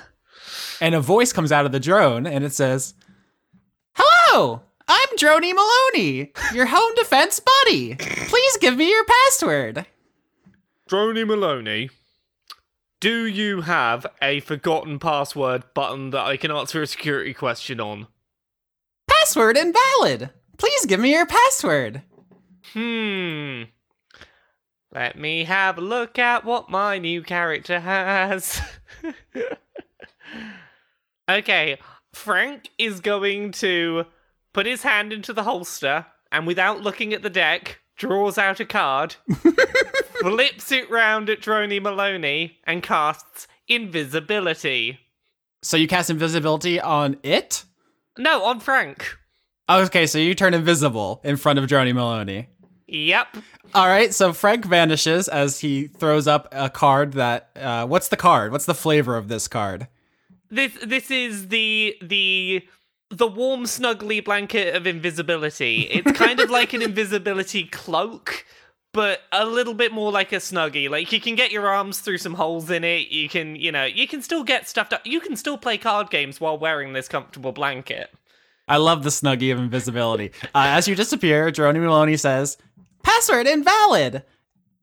And 0.82 0.95
a 0.95 0.99
voice 0.99 1.32
comes 1.32 1.52
out 1.52 1.68
of 1.68 1.72
the 1.72 1.80
drone 1.80 2.26
and 2.26 2.44
it 2.44 2.53
says, 2.53 2.95
Hello, 3.94 4.64
I'm 4.88 5.10
Droney 5.16 5.53
Maloney, 5.53 6.32
your 6.53 6.66
home 6.66 6.95
defense 6.95 7.40
buddy. 7.40 7.95
Please 7.95 8.58
give 8.58 8.76
me 8.76 8.90
your 8.90 9.06
password. 9.06 9.86
Droney 10.90 11.26
Maloney, 11.26 11.91
do 12.99 13.28
you 13.28 13.62
have 13.62 14.08
a 14.24 14.40
forgotten 14.40 14.98
password 14.98 15.64
button 15.76 16.10
that 16.10 16.26
I 16.26 16.36
can 16.36 16.49
answer 16.49 16.82
a 16.82 16.88
security 16.88 17.36
question 17.36 17.80
on? 17.80 18.08
Password 19.08 19.58
invalid. 19.58 20.32
Please 20.58 20.88
give 20.88 20.99
me 20.99 21.12
your 21.12 21.28
password. 21.28 22.02
Hmm. 22.74 23.64
Let 24.91 25.18
me 25.18 25.44
have 25.45 25.78
a 25.78 25.82
look 25.82 26.18
at 26.18 26.44
what 26.44 26.72
my 26.72 26.98
new 26.98 27.22
character 27.22 27.80
has. 27.80 28.62
okay, 31.32 31.78
Frank 32.14 32.70
is 32.78 32.99
going 32.99 33.52
to 33.53 34.06
put 34.53 34.66
his 34.66 34.84
hand 34.84 35.14
into 35.14 35.34
the 35.34 35.44
holster 35.44 36.06
and 36.32 36.48
without 36.48 36.82
looking 36.82 37.14
at 37.14 37.24
the 37.24 37.30
deck, 37.30 37.80
draws 37.98 38.38
out 38.38 38.60
a 38.60 38.66
card, 38.66 39.16
flips 40.20 40.72
it 40.72 40.90
round 40.90 41.30
at 41.30 41.41
Droney 41.41 41.82
Maloney, 41.82 42.58
and 42.66 42.82
casts 42.82 43.48
invisibility. 43.68 44.99
So 45.62 45.78
you 45.78 45.88
cast 45.88 46.10
invisibility 46.10 46.80
on 46.80 47.18
it? 47.24 47.66
No, 48.18 48.44
on 48.45 48.60
Frank. 48.60 49.18
Okay, 49.70 50.08
so 50.08 50.18
you 50.18 50.34
turn 50.34 50.53
invisible 50.53 51.22
in 51.24 51.38
front 51.38 51.60
of 51.60 51.66
Droney 51.66 51.94
Maloney. 51.94 52.48
Yep. 52.88 53.38
All 53.74 53.88
right, 53.88 54.14
so 54.14 54.34
Frank 54.34 54.66
vanishes 54.66 55.28
as 55.28 55.60
he 55.60 55.88
throws 55.88 56.28
up 56.28 56.48
a 56.52 56.70
card 56.70 57.14
that. 57.14 57.49
Uh, 57.56 57.86
what's 57.88 58.10
the 58.10 58.18
card? 58.18 58.52
What's 58.52 58.66
the 58.66 58.74
flavor 58.74 59.16
of 59.16 59.28
this 59.28 59.48
card? 59.48 59.88
This 60.52 60.78
this 60.86 61.10
is 61.10 61.48
the 61.48 61.95
the 62.02 62.68
the 63.10 63.28
warm 63.28 63.64
snuggly 63.64 64.23
blanket 64.23 64.76
of 64.76 64.86
invisibility. 64.86 65.82
It's 65.84 66.11
kind 66.18 66.40
of 66.40 66.49
like 66.49 66.73
an 66.73 66.82
invisibility 66.90 67.65
cloak, 67.65 68.45
but 68.94 69.22
a 69.32 69.45
little 69.45 69.73
bit 69.73 69.91
more 69.91 70.11
like 70.11 70.32
a 70.32 70.38
snuggie. 70.38 70.90
Like 70.90 71.11
you 71.11 71.22
can 71.22 71.36
get 71.36 71.52
your 71.52 71.68
arms 71.68 71.99
through 71.99 72.18
some 72.19 72.34
holes 72.34 72.69
in 72.69 72.84
it. 72.84 73.10
You 73.10 73.30
can, 73.30 73.56
you 73.56 73.72
know, 73.72 73.86
you 73.86 74.07
can 74.07 74.22
still 74.22 74.44
get 74.44 74.68
stuffed 74.68 74.94
up. 74.94 75.02
You 75.06 75.19
can 75.19 75.36
still 75.36 75.57
play 75.57 75.78
card 75.78 76.10
games 76.10 76.40
while 76.41 76.57
wearing 76.57 76.94
this 76.94 77.07
comfortable 77.07 77.52
blanket. 77.52 78.11
I 78.68 78.78
love 78.78 79.03
the 79.03 79.10
snuggie 79.10 79.52
of 79.52 79.60
invisibility. 79.60 80.32
Uh, 80.56 80.76
as 80.76 80.88
you 80.88 80.95
disappear, 80.95 81.52
Droney 81.52 81.82
Maloney 81.82 82.18
says, 82.18 82.57
"Password 83.03 83.48
invalid. 83.48 84.23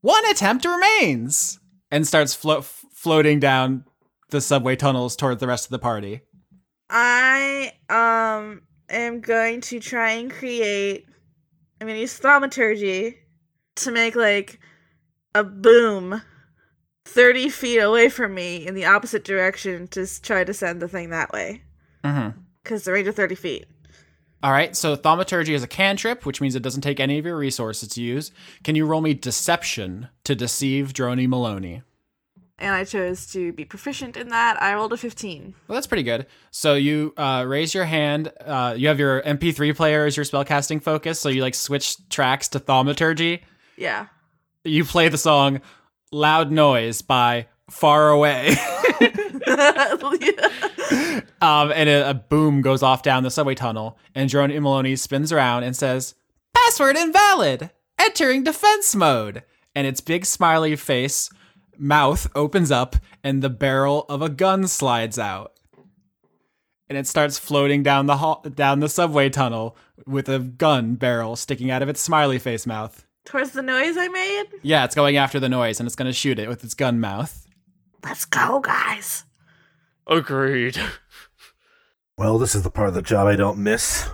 One 0.00 0.24
attempt 0.26 0.64
remains," 0.64 1.58
and 1.90 2.06
starts 2.06 2.34
flo- 2.34 2.58
f- 2.58 2.84
floating 2.92 3.40
down 3.40 3.84
the 4.30 4.40
subway 4.40 4.76
tunnels 4.76 5.16
toward 5.16 5.38
the 5.38 5.46
rest 5.46 5.66
of 5.66 5.70
the 5.70 5.78
party. 5.78 6.20
I 6.90 7.72
um 7.88 8.62
am 8.88 9.20
going 9.20 9.60
to 9.62 9.80
try 9.80 10.12
and 10.12 10.30
create 10.30 11.06
I'm 11.80 11.86
gonna 11.86 12.00
use 12.00 12.18
thaumaturgy 12.18 13.16
to 13.76 13.90
make 13.90 14.16
like 14.16 14.58
a 15.34 15.44
boom 15.44 16.22
30 17.04 17.48
feet 17.48 17.78
away 17.78 18.08
from 18.08 18.34
me 18.34 18.66
in 18.66 18.74
the 18.74 18.84
opposite 18.84 19.24
direction 19.24 19.88
to 19.88 20.06
try 20.20 20.44
to 20.44 20.52
send 20.52 20.82
the 20.82 20.88
thing 20.88 21.10
that 21.10 21.32
way. 21.32 21.62
Mm-hmm. 22.04 22.38
Because 22.62 22.84
the 22.84 22.92
range 22.92 23.08
of 23.08 23.16
30 23.16 23.34
feet. 23.34 23.66
All 24.42 24.52
right, 24.52 24.76
so 24.76 24.94
thaumaturgy 24.94 25.54
is 25.54 25.64
a 25.64 25.68
cantrip, 25.68 26.24
which 26.24 26.40
means 26.40 26.54
it 26.54 26.62
doesn't 26.62 26.82
take 26.82 27.00
any 27.00 27.18
of 27.18 27.26
your 27.26 27.36
resources 27.36 27.88
to 27.90 28.02
use. 28.02 28.30
Can 28.62 28.76
you 28.76 28.86
roll 28.86 29.00
me 29.00 29.14
deception 29.14 30.08
to 30.24 30.36
deceive 30.36 30.92
Droney 30.92 31.26
Maloney? 31.26 31.82
And 32.60 32.74
I 32.74 32.82
chose 32.84 33.26
to 33.32 33.52
be 33.52 33.64
proficient 33.64 34.16
in 34.16 34.28
that. 34.30 34.60
I 34.60 34.74
rolled 34.74 34.92
a 34.92 34.96
15. 34.96 35.54
Well, 35.68 35.74
that's 35.74 35.86
pretty 35.86 36.02
good. 36.02 36.26
So 36.50 36.74
you 36.74 37.14
uh, 37.16 37.44
raise 37.46 37.72
your 37.72 37.84
hand. 37.84 38.32
Uh, 38.44 38.74
you 38.76 38.88
have 38.88 38.98
your 38.98 39.22
MP3 39.22 39.76
player 39.76 40.06
as 40.06 40.16
your 40.16 40.24
spellcasting 40.24 40.82
focus. 40.82 41.20
So 41.20 41.28
you 41.28 41.40
like 41.40 41.54
switch 41.54 41.96
tracks 42.08 42.48
to 42.48 42.58
thaumaturgy. 42.58 43.42
Yeah. 43.76 44.06
You 44.64 44.84
play 44.84 45.08
the 45.08 45.18
song 45.18 45.60
"Loud 46.10 46.50
Noise" 46.50 47.00
by 47.00 47.46
Far 47.70 48.10
Away, 48.10 48.48
um, 51.40 51.70
and 51.72 51.88
a, 51.88 52.10
a 52.10 52.14
boom 52.14 52.60
goes 52.60 52.82
off 52.82 53.02
down 53.02 53.22
the 53.22 53.30
subway 53.30 53.54
tunnel. 53.54 53.98
And 54.14 54.28
Droney 54.28 54.60
Maloney 54.60 54.96
spins 54.96 55.30
around 55.32 55.62
and 55.62 55.76
says, 55.76 56.14
"Password 56.54 56.96
invalid. 56.96 57.70
Entering 57.98 58.42
defense 58.42 58.94
mode." 58.96 59.44
And 59.74 59.86
its 59.86 60.00
big 60.00 60.26
smiley 60.26 60.74
face 60.76 61.30
mouth 61.78 62.28
opens 62.34 62.70
up, 62.70 62.96
and 63.22 63.42
the 63.42 63.50
barrel 63.50 64.04
of 64.08 64.22
a 64.22 64.28
gun 64.28 64.66
slides 64.66 65.18
out. 65.18 65.52
And 66.88 66.96
it 66.96 67.06
starts 67.06 67.38
floating 67.38 67.82
down 67.82 68.06
the 68.06 68.16
hall, 68.16 68.42
down 68.42 68.80
the 68.80 68.88
subway 68.88 69.28
tunnel 69.28 69.76
with 70.06 70.28
a 70.28 70.38
gun 70.38 70.94
barrel 70.94 71.36
sticking 71.36 71.70
out 71.70 71.82
of 71.82 71.88
its 71.88 72.00
smiley 72.00 72.38
face 72.38 72.66
mouth. 72.66 73.04
Towards 73.24 73.50
the 73.50 73.62
noise 73.62 73.96
I 73.98 74.08
made. 74.08 74.46
Yeah, 74.62 74.84
it's 74.84 74.94
going 74.94 75.18
after 75.18 75.38
the 75.38 75.50
noise 75.50 75.80
and 75.80 75.86
it's 75.86 75.96
going 75.96 76.06
to 76.06 76.14
shoot 76.14 76.38
it 76.38 76.48
with 76.48 76.64
its 76.64 76.72
gun 76.72 76.98
mouth. 76.98 77.46
Let's 78.02 78.24
go, 78.24 78.60
guys. 78.60 79.24
Agreed. 80.06 80.80
Well, 82.16 82.38
this 82.38 82.54
is 82.54 82.62
the 82.62 82.70
part 82.70 82.88
of 82.88 82.94
the 82.94 83.02
job 83.02 83.26
I 83.26 83.36
don't 83.36 83.58
miss. 83.58 84.08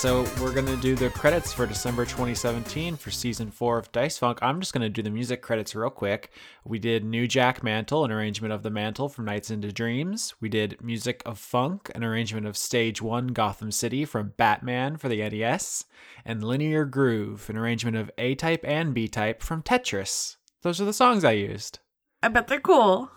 So 0.00 0.24
we're 0.40 0.54
gonna 0.54 0.78
do 0.78 0.94
the 0.96 1.10
credits 1.10 1.52
for 1.52 1.66
December 1.66 2.06
2017 2.06 2.96
for 2.96 3.10
season 3.10 3.50
four 3.50 3.76
of 3.76 3.92
Dice 3.92 4.16
Funk. 4.16 4.38
I'm 4.40 4.58
just 4.58 4.72
gonna 4.72 4.88
do 4.88 5.02
the 5.02 5.10
music 5.10 5.42
credits 5.42 5.74
real 5.74 5.90
quick. 5.90 6.30
We 6.64 6.78
did 6.78 7.04
New 7.04 7.28
Jack 7.28 7.62
Mantle, 7.62 8.06
an 8.06 8.10
arrangement 8.10 8.54
of 8.54 8.62
the 8.62 8.70
Mantle 8.70 9.10
from 9.10 9.26
Nights 9.26 9.50
into 9.50 9.70
Dreams. 9.70 10.32
We 10.40 10.48
did 10.48 10.82
Music 10.82 11.22
of 11.26 11.38
Funk, 11.38 11.90
an 11.94 12.02
arrangement 12.02 12.46
of 12.46 12.56
Stage 12.56 13.02
One 13.02 13.26
Gotham 13.26 13.70
City 13.70 14.06
from 14.06 14.32
Batman 14.38 14.96
for 14.96 15.10
the 15.10 15.18
NES, 15.18 15.84
and 16.24 16.42
Linear 16.42 16.86
Groove, 16.86 17.50
an 17.50 17.58
arrangement 17.58 17.98
of 17.98 18.10
A 18.16 18.34
Type 18.34 18.64
and 18.66 18.94
B 18.94 19.06
Type 19.06 19.42
from 19.42 19.62
Tetris. 19.62 20.36
Those 20.62 20.80
are 20.80 20.86
the 20.86 20.94
songs 20.94 21.24
I 21.24 21.32
used. 21.32 21.78
I 22.22 22.28
bet 22.28 22.48
they're 22.48 22.58
cool. 22.58 23.10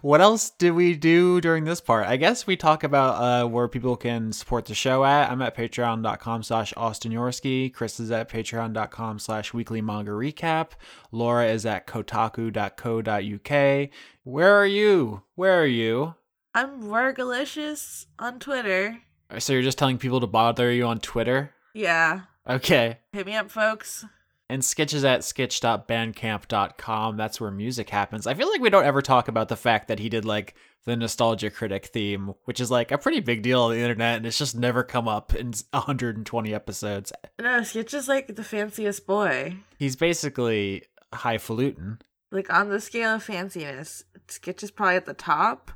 What 0.00 0.20
else 0.20 0.50
did 0.50 0.72
we 0.72 0.94
do 0.94 1.40
during 1.40 1.64
this 1.64 1.80
part? 1.80 2.06
I 2.06 2.16
guess 2.16 2.46
we 2.46 2.56
talk 2.56 2.84
about 2.84 3.20
uh, 3.20 3.48
where 3.48 3.66
people 3.66 3.96
can 3.96 4.32
support 4.32 4.66
the 4.66 4.74
show 4.74 5.04
at. 5.04 5.30
I'm 5.30 5.42
at 5.42 5.56
patreon.com 5.56 6.42
slash 6.44 6.72
Austin 6.76 7.12
Yorski. 7.12 7.72
Chris 7.72 7.98
is 7.98 8.10
at 8.10 8.30
patreon.com 8.30 9.18
slash 9.18 9.52
weekly 9.52 9.80
manga 9.80 10.12
recap. 10.12 10.72
Laura 11.10 11.46
is 11.46 11.66
at 11.66 11.86
kotaku.co.uk. 11.86 13.90
Where 14.24 14.54
are 14.54 14.66
you? 14.66 15.22
Where 15.34 15.60
are 15.60 15.66
you? 15.66 16.14
I'm 16.54 16.84
Rawrglicious 16.84 18.06
on 18.18 18.38
Twitter. 18.38 18.98
So 19.38 19.52
you're 19.52 19.62
just 19.62 19.78
telling 19.78 19.98
people 19.98 20.20
to 20.20 20.26
bother 20.26 20.72
you 20.72 20.86
on 20.86 21.00
Twitter? 21.00 21.52
Yeah. 21.74 22.20
Okay. 22.48 22.98
Hit 23.12 23.26
me 23.26 23.34
up, 23.34 23.50
folks. 23.50 24.04
And 24.48 24.64
sketches 24.64 25.04
at 25.04 25.20
skitch.bandcamp.com. 25.20 27.16
That's 27.16 27.40
where 27.40 27.50
music 27.50 27.90
happens. 27.90 28.28
I 28.28 28.34
feel 28.34 28.48
like 28.48 28.60
we 28.60 28.70
don't 28.70 28.84
ever 28.84 29.02
talk 29.02 29.26
about 29.26 29.48
the 29.48 29.56
fact 29.56 29.88
that 29.88 29.98
he 29.98 30.08
did 30.08 30.24
like 30.24 30.54
the 30.84 30.96
Nostalgia 30.96 31.50
Critic 31.50 31.86
theme, 31.86 32.32
which 32.44 32.60
is 32.60 32.70
like 32.70 32.92
a 32.92 32.98
pretty 32.98 33.18
big 33.18 33.42
deal 33.42 33.62
on 33.62 33.72
the 33.72 33.80
internet, 33.80 34.18
and 34.18 34.26
it's 34.26 34.38
just 34.38 34.56
never 34.56 34.84
come 34.84 35.08
up 35.08 35.34
in 35.34 35.52
120 35.72 36.54
episodes. 36.54 37.12
No, 37.40 37.60
Skitch 37.60 37.92
is 37.92 38.06
like 38.06 38.36
the 38.36 38.44
fanciest 38.44 39.04
boy. 39.04 39.56
He's 39.78 39.96
basically 39.96 40.84
highfalutin. 41.12 41.98
Like 42.30 42.52
on 42.52 42.68
the 42.68 42.80
scale 42.80 43.16
of 43.16 43.26
fanciness, 43.26 44.04
Skitch 44.28 44.62
is 44.62 44.70
probably 44.70 44.96
at 44.96 45.06
the 45.06 45.14
top, 45.14 45.72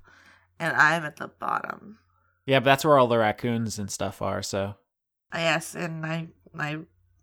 and 0.61 0.77
I'm 0.77 1.05
at 1.05 1.17
the 1.17 1.29
bottom. 1.29 1.99
Yeah, 2.47 2.61
but 2.61 2.67
that's 2.67 2.85
where 2.85 2.99
all 2.99 3.09
the 3.09 3.19
raccoons 3.19 3.81
and 3.81 3.91
stuff 3.91 4.23
are, 4.23 4.43
so. 4.43 4.77
Yes, 5.35 5.75
and 5.75 6.07
I 6.07 6.29
I 6.57 6.79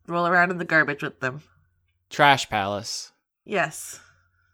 roll 0.08 0.28
around 0.28 0.52
in 0.52 0.58
the 0.58 0.66
garbage 0.66 1.04
with 1.04 1.20
them. 1.20 1.42
Trash 2.10 2.50
Palace. 2.50 3.12
Yes, 3.46 4.00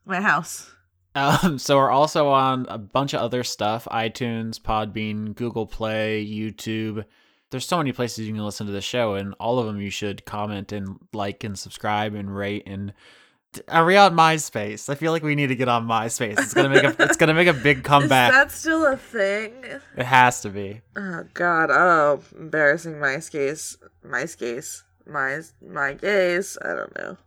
my 0.05 0.21
house. 0.21 0.71
Um, 1.15 1.59
so 1.59 1.77
we're 1.77 1.91
also 1.91 2.29
on 2.29 2.65
a 2.69 2.77
bunch 2.77 3.13
of 3.13 3.21
other 3.21 3.43
stuff 3.43 3.87
iTunes, 3.91 4.59
Podbean, 4.59 5.35
Google 5.35 5.67
Play, 5.67 6.25
YouTube. 6.25 7.05
There's 7.51 7.67
so 7.67 7.77
many 7.77 7.91
places 7.91 8.27
you 8.27 8.33
can 8.33 8.43
listen 8.43 8.65
to 8.65 8.73
the 8.73 8.81
show, 8.81 9.13
and 9.13 9.35
all 9.39 9.59
of 9.59 9.67
them 9.67 9.79
you 9.79 9.91
should 9.91 10.25
comment 10.25 10.71
and 10.71 10.97
like 11.13 11.43
and 11.43 11.57
subscribe 11.57 12.15
and 12.15 12.35
rate. 12.35 12.63
And 12.65 12.93
are 13.67 13.85
we 13.85 13.95
on 13.95 14.15
MySpace? 14.15 14.89
I 14.89 14.95
feel 14.95 15.11
like 15.11 15.21
we 15.21 15.35
need 15.35 15.47
to 15.47 15.55
get 15.55 15.67
on 15.67 15.87
MySpace. 15.87 16.39
It's 16.39 16.55
gonna 16.55 16.69
make 16.69 16.83
a 16.83 16.95
it's 16.99 17.17
gonna 17.17 17.35
make 17.35 17.47
a 17.47 17.53
big 17.53 17.83
comeback. 17.83 18.29
Is 18.33 18.35
that 18.35 18.51
still 18.51 18.85
a 18.87 18.97
thing? 18.97 19.53
It 19.95 20.05
has 20.05 20.41
to 20.41 20.49
be. 20.49 20.81
Oh 20.95 21.25
God! 21.35 21.69
Oh, 21.69 22.23
embarrassing. 22.35 22.93
MySpace. 22.95 23.77
MySpace. 24.03 24.81
My 25.05 25.41
my 25.61 25.93
gaze. 25.93 26.57
I 26.63 26.73
don't 26.73 26.95
know. 26.95 27.17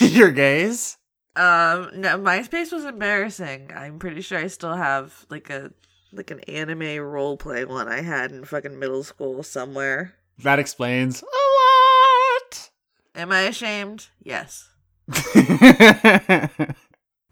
Your 0.06 0.30
gays? 0.30 0.98
Um, 1.36 1.90
no, 1.94 2.18
MySpace 2.18 2.72
was 2.72 2.84
embarrassing. 2.84 3.70
I'm 3.74 3.98
pretty 3.98 4.20
sure 4.20 4.38
I 4.38 4.48
still 4.48 4.74
have 4.74 5.26
like 5.30 5.48
a 5.48 5.70
like 6.12 6.30
an 6.30 6.40
anime 6.40 6.98
role 7.00 7.36
play 7.36 7.64
one 7.64 7.88
I 7.88 8.02
had 8.02 8.32
in 8.32 8.44
fucking 8.44 8.78
middle 8.78 9.04
school 9.04 9.42
somewhere. 9.42 10.14
That 10.38 10.58
explains 10.58 11.22
a 11.22 11.26
lot. 11.26 12.70
Am 13.14 13.30
I 13.32 13.42
ashamed? 13.42 14.08
Yes. 14.22 14.68
Is 15.08 15.24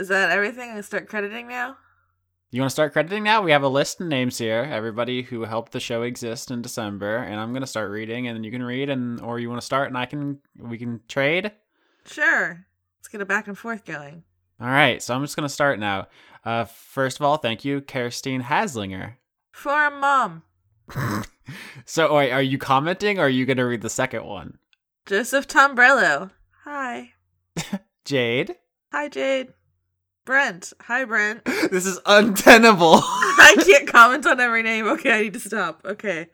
that 0.08 0.30
everything? 0.30 0.70
I 0.70 0.80
start 0.82 1.08
crediting 1.08 1.48
now. 1.48 1.76
You 2.50 2.62
want 2.62 2.70
to 2.70 2.74
start 2.74 2.94
crediting 2.94 3.24
now? 3.24 3.42
We 3.42 3.50
have 3.50 3.62
a 3.62 3.68
list 3.68 4.00
of 4.00 4.06
names 4.06 4.38
here. 4.38 4.66
Everybody 4.70 5.22
who 5.22 5.44
helped 5.44 5.72
the 5.72 5.80
show 5.80 6.02
exist 6.02 6.50
in 6.50 6.62
December, 6.62 7.16
and 7.18 7.38
I'm 7.38 7.52
gonna 7.52 7.66
start 7.66 7.90
reading, 7.90 8.26
and 8.26 8.34
then 8.34 8.42
you 8.42 8.50
can 8.50 8.62
read, 8.62 8.88
and 8.88 9.20
or 9.20 9.38
you 9.38 9.50
want 9.50 9.60
to 9.60 9.66
start, 9.66 9.88
and 9.88 9.98
I 9.98 10.06
can 10.06 10.38
we 10.58 10.78
can 10.78 11.00
trade. 11.08 11.52
Sure. 12.06 12.64
Let's 12.98 13.08
get 13.08 13.20
a 13.20 13.26
back 13.26 13.48
and 13.48 13.58
forth 13.58 13.84
going. 13.84 14.24
All 14.60 14.66
right, 14.66 15.02
so 15.02 15.14
I'm 15.14 15.22
just 15.22 15.36
gonna 15.36 15.48
start 15.50 15.78
now. 15.78 16.08
Uh, 16.42 16.64
first 16.64 17.18
of 17.20 17.26
all, 17.26 17.36
thank 17.36 17.66
you, 17.66 17.82
Kerstine 17.82 18.42
Haslinger. 18.42 19.14
For 19.52 19.86
a 19.86 19.90
mom. 19.90 20.42
So, 21.86 22.14
wait, 22.14 22.30
are 22.32 22.42
you 22.42 22.58
commenting, 22.58 23.18
or 23.18 23.22
are 23.22 23.28
you 23.30 23.46
gonna 23.46 23.66
read 23.66 23.80
the 23.80 23.88
second 23.88 24.24
one? 24.24 24.58
Joseph 25.06 25.48
Tombrello. 25.48 26.30
Hi. 26.64 27.12
Jade. 28.04 28.56
Hi, 28.92 29.08
Jade. 29.08 29.54
Brent. 30.28 30.74
Hi, 30.82 31.06
Brent. 31.06 31.42
This 31.70 31.86
is 31.86 31.98
untenable. 32.04 32.96
I 33.02 33.56
can't 33.64 33.88
comment 33.88 34.26
on 34.26 34.38
every 34.38 34.62
name. 34.62 34.86
Okay, 34.86 35.10
I 35.10 35.22
need 35.22 35.32
to 35.32 35.40
stop. 35.40 35.80
Okay. 35.86 36.26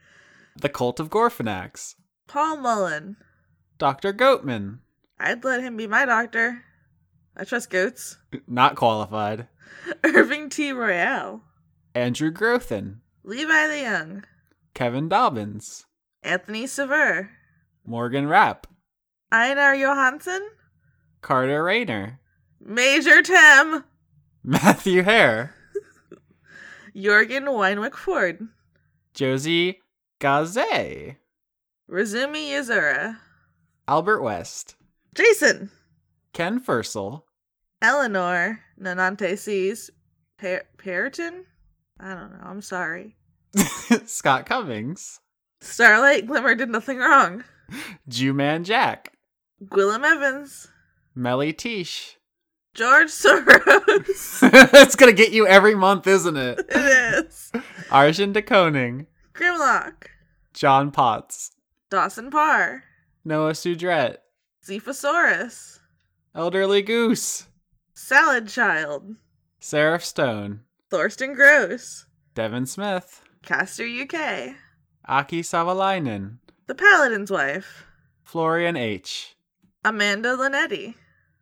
the 0.56 0.68
Cult 0.68 0.98
of 0.98 1.10
Gorfanax. 1.10 1.94
Paul 2.26 2.56
Mullen. 2.56 3.16
Dr. 3.78 4.12
Goatman. 4.12 4.78
I'd 5.20 5.44
let 5.44 5.62
him 5.62 5.76
be 5.76 5.86
my 5.86 6.06
doctor. 6.06 6.64
I 7.36 7.44
trust 7.44 7.70
goats. 7.70 8.18
Not 8.48 8.74
qualified. 8.74 9.46
Irving 10.02 10.48
T. 10.48 10.72
Royale. 10.72 11.42
Andrew 11.94 12.32
Grothin. 12.32 12.96
Levi 13.22 13.68
the 13.68 13.78
Young. 13.78 14.24
Kevin 14.74 15.08
Dobbins. 15.08 15.86
Anthony 16.24 16.66
Sever. 16.66 17.30
Morgan 17.86 18.26
Rapp. 18.26 18.66
Einar 19.30 19.76
Johansson. 19.76 20.42
Carter 21.22 21.62
Rayner. 21.62 22.18
Major 22.66 23.20
Tim. 23.23 23.85
Matthew 24.43 25.03
Hare. 25.03 25.55
Jorgen 26.97 27.53
Weinwick 27.55 27.95
Ford. 27.95 28.49
Josie 29.12 29.81
Gaze. 30.19 31.16
Razumi 31.91 32.49
Yazura. 32.49 33.19
Albert 33.86 34.23
West. 34.23 34.77
Jason. 35.15 35.70
Ken 36.32 36.59
Fursel. 36.59 37.27
Eleanor. 37.82 38.61
Nanante. 38.81 39.91
Per- 40.39 40.65
Periton? 40.78 41.45
I 42.01 42.15
don't 42.15 42.32
know. 42.32 42.45
I'm 42.45 42.62
sorry. 42.62 43.16
Scott 44.07 44.47
Cummings. 44.47 45.20
Starlight 45.61 46.27
Glimmer 46.27 46.55
did 46.55 46.70
nothing 46.70 46.99
wrong. 46.99 47.45
Jew-Man 48.09 48.65
Jack. 48.65 49.12
Gwillem 49.62 50.03
Evans. 50.05 50.69
Melly 51.15 51.53
Tish. 51.53 52.16
George 52.74 53.09
Soros. 53.09 54.40
That's 54.72 54.96
gonna 54.96 55.12
get 55.12 55.32
you 55.32 55.46
every 55.46 55.74
month, 55.74 56.06
isn't 56.06 56.36
it? 56.36 56.59
it 56.68 57.24
is. 57.26 57.52
Arjun 57.90 58.32
de 58.32 58.42
Koning. 58.42 59.06
Grimlock. 59.32 60.09
John 60.52 60.90
Potts. 60.90 61.52
Dawson 61.90 62.30
Parr. 62.30 62.82
Noah 63.24 63.52
Sudret. 63.52 64.16
Zephosaurus. 64.66 65.78
Elderly 66.34 66.82
Goose. 66.82 67.46
Salad 67.94 68.48
Child. 68.48 69.16
Seraph 69.60 70.05
Stone. 70.05 70.60
Thorsten 70.90 71.34
Gross. 71.34 72.06
Devin 72.34 72.66
Smith. 72.66 73.22
Caster 73.42 73.84
UK. 73.84 74.56
Aki 75.06 75.42
Savalainen. 75.42 76.38
The 76.66 76.74
Paladin's 76.74 77.30
Wife. 77.30 77.86
Florian 78.22 78.76
H. 78.76 79.36
Amanda 79.84 80.36
Linetti. 80.36 80.94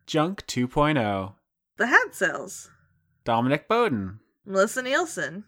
Junk 0.05 0.45
2.0. 0.47 1.33
The 1.77 1.87
Hat 1.87 2.13
Cells. 2.15 2.69
Dominic 3.23 3.67
Bowden. 3.67 4.19
Melissa 4.45 4.81
Nielsen. 4.81 5.45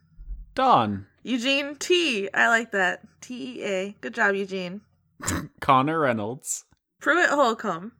Dawn. 0.53 1.07
Eugene 1.23 1.75
T. 1.75 2.29
I 2.33 2.47
like 2.47 2.71
that. 2.71 3.01
T 3.21 3.59
E 3.59 3.63
A. 3.63 3.95
Good 4.01 4.13
job, 4.13 4.35
Eugene. 4.35 4.81
Connor 5.59 5.99
Reynolds. 5.99 6.65
Pruitt 6.99 7.29
Holcomb. 7.29 7.91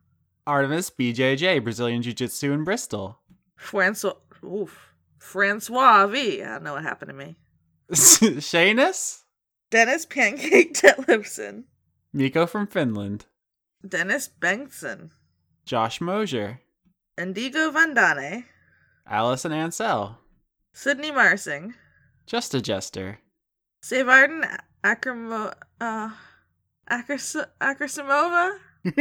Artemis 0.48 0.90
BJJ, 0.90 1.64
Brazilian 1.64 2.02
Jiu 2.02 2.14
Jitsu 2.14 2.52
in 2.54 2.64
Bristol. 2.64 3.20
Francois. 3.56 4.14
Oof. 4.44 4.94
Francois 5.18 6.08
V. 6.08 6.44
I 6.44 6.46
don't 6.46 6.64
know 6.64 6.74
what 6.74 6.84
happened 6.84 7.10
to 7.10 7.16
me. 7.16 7.36
Shanus? 7.92 9.24
Dennis 9.72 10.06
Pancake 10.06 10.74
Detlipson. 10.80 11.64
Miko 12.14 12.46
from 12.46 12.68
Finland. 12.68 13.26
Dennis 13.88 14.30
Bengtson. 14.40 15.10
Josh 15.66 16.00
Mosier. 16.00 16.62
Indigo 17.18 17.72
Vandane. 17.72 18.46
Allison 19.08 19.52
Ansell. 19.52 20.18
Sydney 20.74 21.12
Marsing. 21.12 21.74
Just 22.26 22.54
a 22.54 22.62
Jester. 22.62 23.20
Savarden 23.84 24.58
Akramo. 24.84 25.54
Uh. 25.80 26.10
Akersimova? 26.90 28.58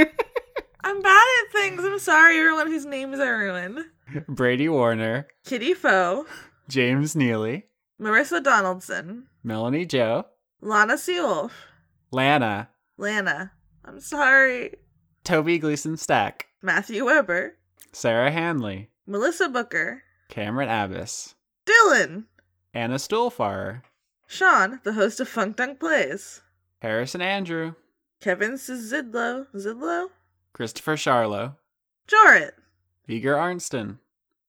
I'm 0.84 1.02
bad 1.02 1.26
at 1.44 1.52
things. 1.52 1.84
I'm 1.84 1.98
sorry, 1.98 2.38
everyone 2.38 2.66
whose 2.68 2.86
names 2.86 3.18
I 3.20 3.28
ruined. 3.28 3.84
Brady 4.28 4.68
Warner. 4.68 5.26
Kitty 5.44 5.74
Foe. 5.74 6.26
James 6.68 7.14
Neely. 7.14 7.66
Marissa 8.00 8.42
Donaldson. 8.42 9.26
Melanie 9.42 9.86
Joe. 9.86 10.26
Lana 10.60 10.94
Seawolf. 10.94 11.50
Lana. 12.10 12.68
Lana. 12.96 13.52
I'm 13.84 14.00
sorry. 14.00 14.74
Toby 15.24 15.58
Gleason 15.58 15.96
Stack, 15.96 16.46
Matthew 16.64 17.04
Weber. 17.04 17.58
Sarah 17.92 18.30
Hanley, 18.30 18.88
Melissa 19.06 19.50
Booker. 19.50 20.02
Cameron 20.28 20.70
Abbas, 20.70 21.34
Dylan. 21.66 22.24
Anna 22.72 22.94
Stuhlfarer, 22.94 23.82
Sean, 24.26 24.80
the 24.82 24.94
host 24.94 25.20
of 25.20 25.28
Funk 25.28 25.56
Dunk 25.56 25.78
Plays. 25.78 26.40
Harrison 26.80 27.20
Andrew, 27.20 27.74
Kevin 28.20 28.52
Zidlow. 28.52 29.46
Zidlow? 29.54 30.06
Christopher 30.54 30.96
Charlo, 30.96 31.56
Jorrit. 32.08 32.52
Viger 33.06 33.36
Arnston, 33.36 33.98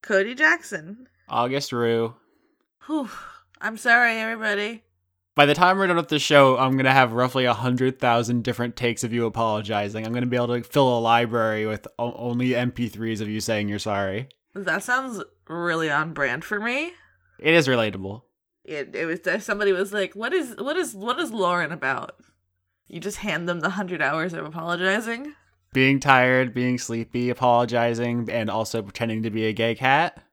Cody 0.02 0.34
Jackson. 0.34 1.08
August 1.28 1.74
Rue. 1.74 2.16
Whew. 2.88 3.10
I'm 3.60 3.78
sorry, 3.78 4.18
everybody. 4.18 4.84
By 5.36 5.46
the 5.46 5.54
time 5.54 5.78
we're 5.78 5.88
done 5.88 5.98
with 5.98 6.08
the 6.08 6.18
show, 6.18 6.58
I'm 6.58 6.78
gonna 6.78 6.94
have 6.94 7.12
roughly 7.12 7.44
a 7.44 7.54
hundred 7.54 8.00
thousand 8.00 8.46
different 8.46 8.78
takes 8.78 9.04
of 9.04 9.12
you 9.12 9.26
apologizing. 9.26 10.06
I'm 10.06 10.14
gonna 10.14 10.26
be 10.26 10.38
able 10.38 10.56
to 10.56 10.64
fill 10.64 10.98
a 10.98 11.00
library 11.00 11.66
with 11.66 11.86
o- 12.00 12.14
only 12.14 12.52
MP3s 12.52 13.20
of 13.20 13.28
you 13.28 13.42
saying 13.42 13.68
you're 13.68 13.78
sorry. 13.78 14.30
That 14.54 14.82
sounds 14.82 15.22
really 15.50 15.92
on 15.92 16.14
brand 16.14 16.46
for 16.46 16.62
me. 16.62 16.94
It 17.38 17.54
is 17.54 17.68
relatable. 17.68 18.22
It, 18.64 18.96
it 18.96 19.06
was 19.06 19.44
somebody 19.44 19.74
was 19.74 19.92
like, 19.92 20.16
"What 20.16 20.34
is 20.34 20.56
what 20.58 20.78
is 20.78 20.96
what 20.96 21.20
is 21.20 21.34
Lauren 21.34 21.74
about?" 21.74 22.16
You 22.88 23.02
just 23.02 23.18
hand 23.18 23.50
them 23.50 23.60
the 23.60 23.72
hundred 23.72 24.02
hours 24.02 24.32
of 24.32 24.46
apologizing. 24.46 25.34
Being 25.74 26.00
tired, 26.00 26.54
being 26.54 26.78
sleepy, 26.78 27.30
apologizing, 27.30 28.30
and 28.30 28.50
also 28.50 28.82
pretending 28.82 29.24
to 29.24 29.30
be 29.30 29.46
a 29.48 29.52
gay 29.54 29.76
cat. 29.76 30.24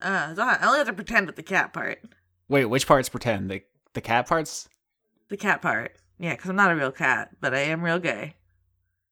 Uh, 0.00 0.34
I 0.38 0.58
only 0.62 0.78
have 0.78 0.86
to 0.86 0.94
pretend 0.94 1.26
with 1.26 1.36
the 1.36 1.42
cat 1.42 1.74
part. 1.74 2.00
Wait, 2.48 2.64
which 2.64 2.86
parts 2.86 3.10
pretend? 3.10 3.50
The 3.50 3.62
the 3.94 4.00
cat 4.00 4.26
parts? 4.26 4.68
The 5.28 5.36
cat 5.36 5.62
part. 5.62 5.96
Yeah, 6.18 6.34
because 6.34 6.50
I'm 6.50 6.56
not 6.56 6.70
a 6.70 6.76
real 6.76 6.92
cat, 6.92 7.30
but 7.40 7.54
I 7.54 7.60
am 7.60 7.82
real 7.82 7.98
gay. 7.98 8.34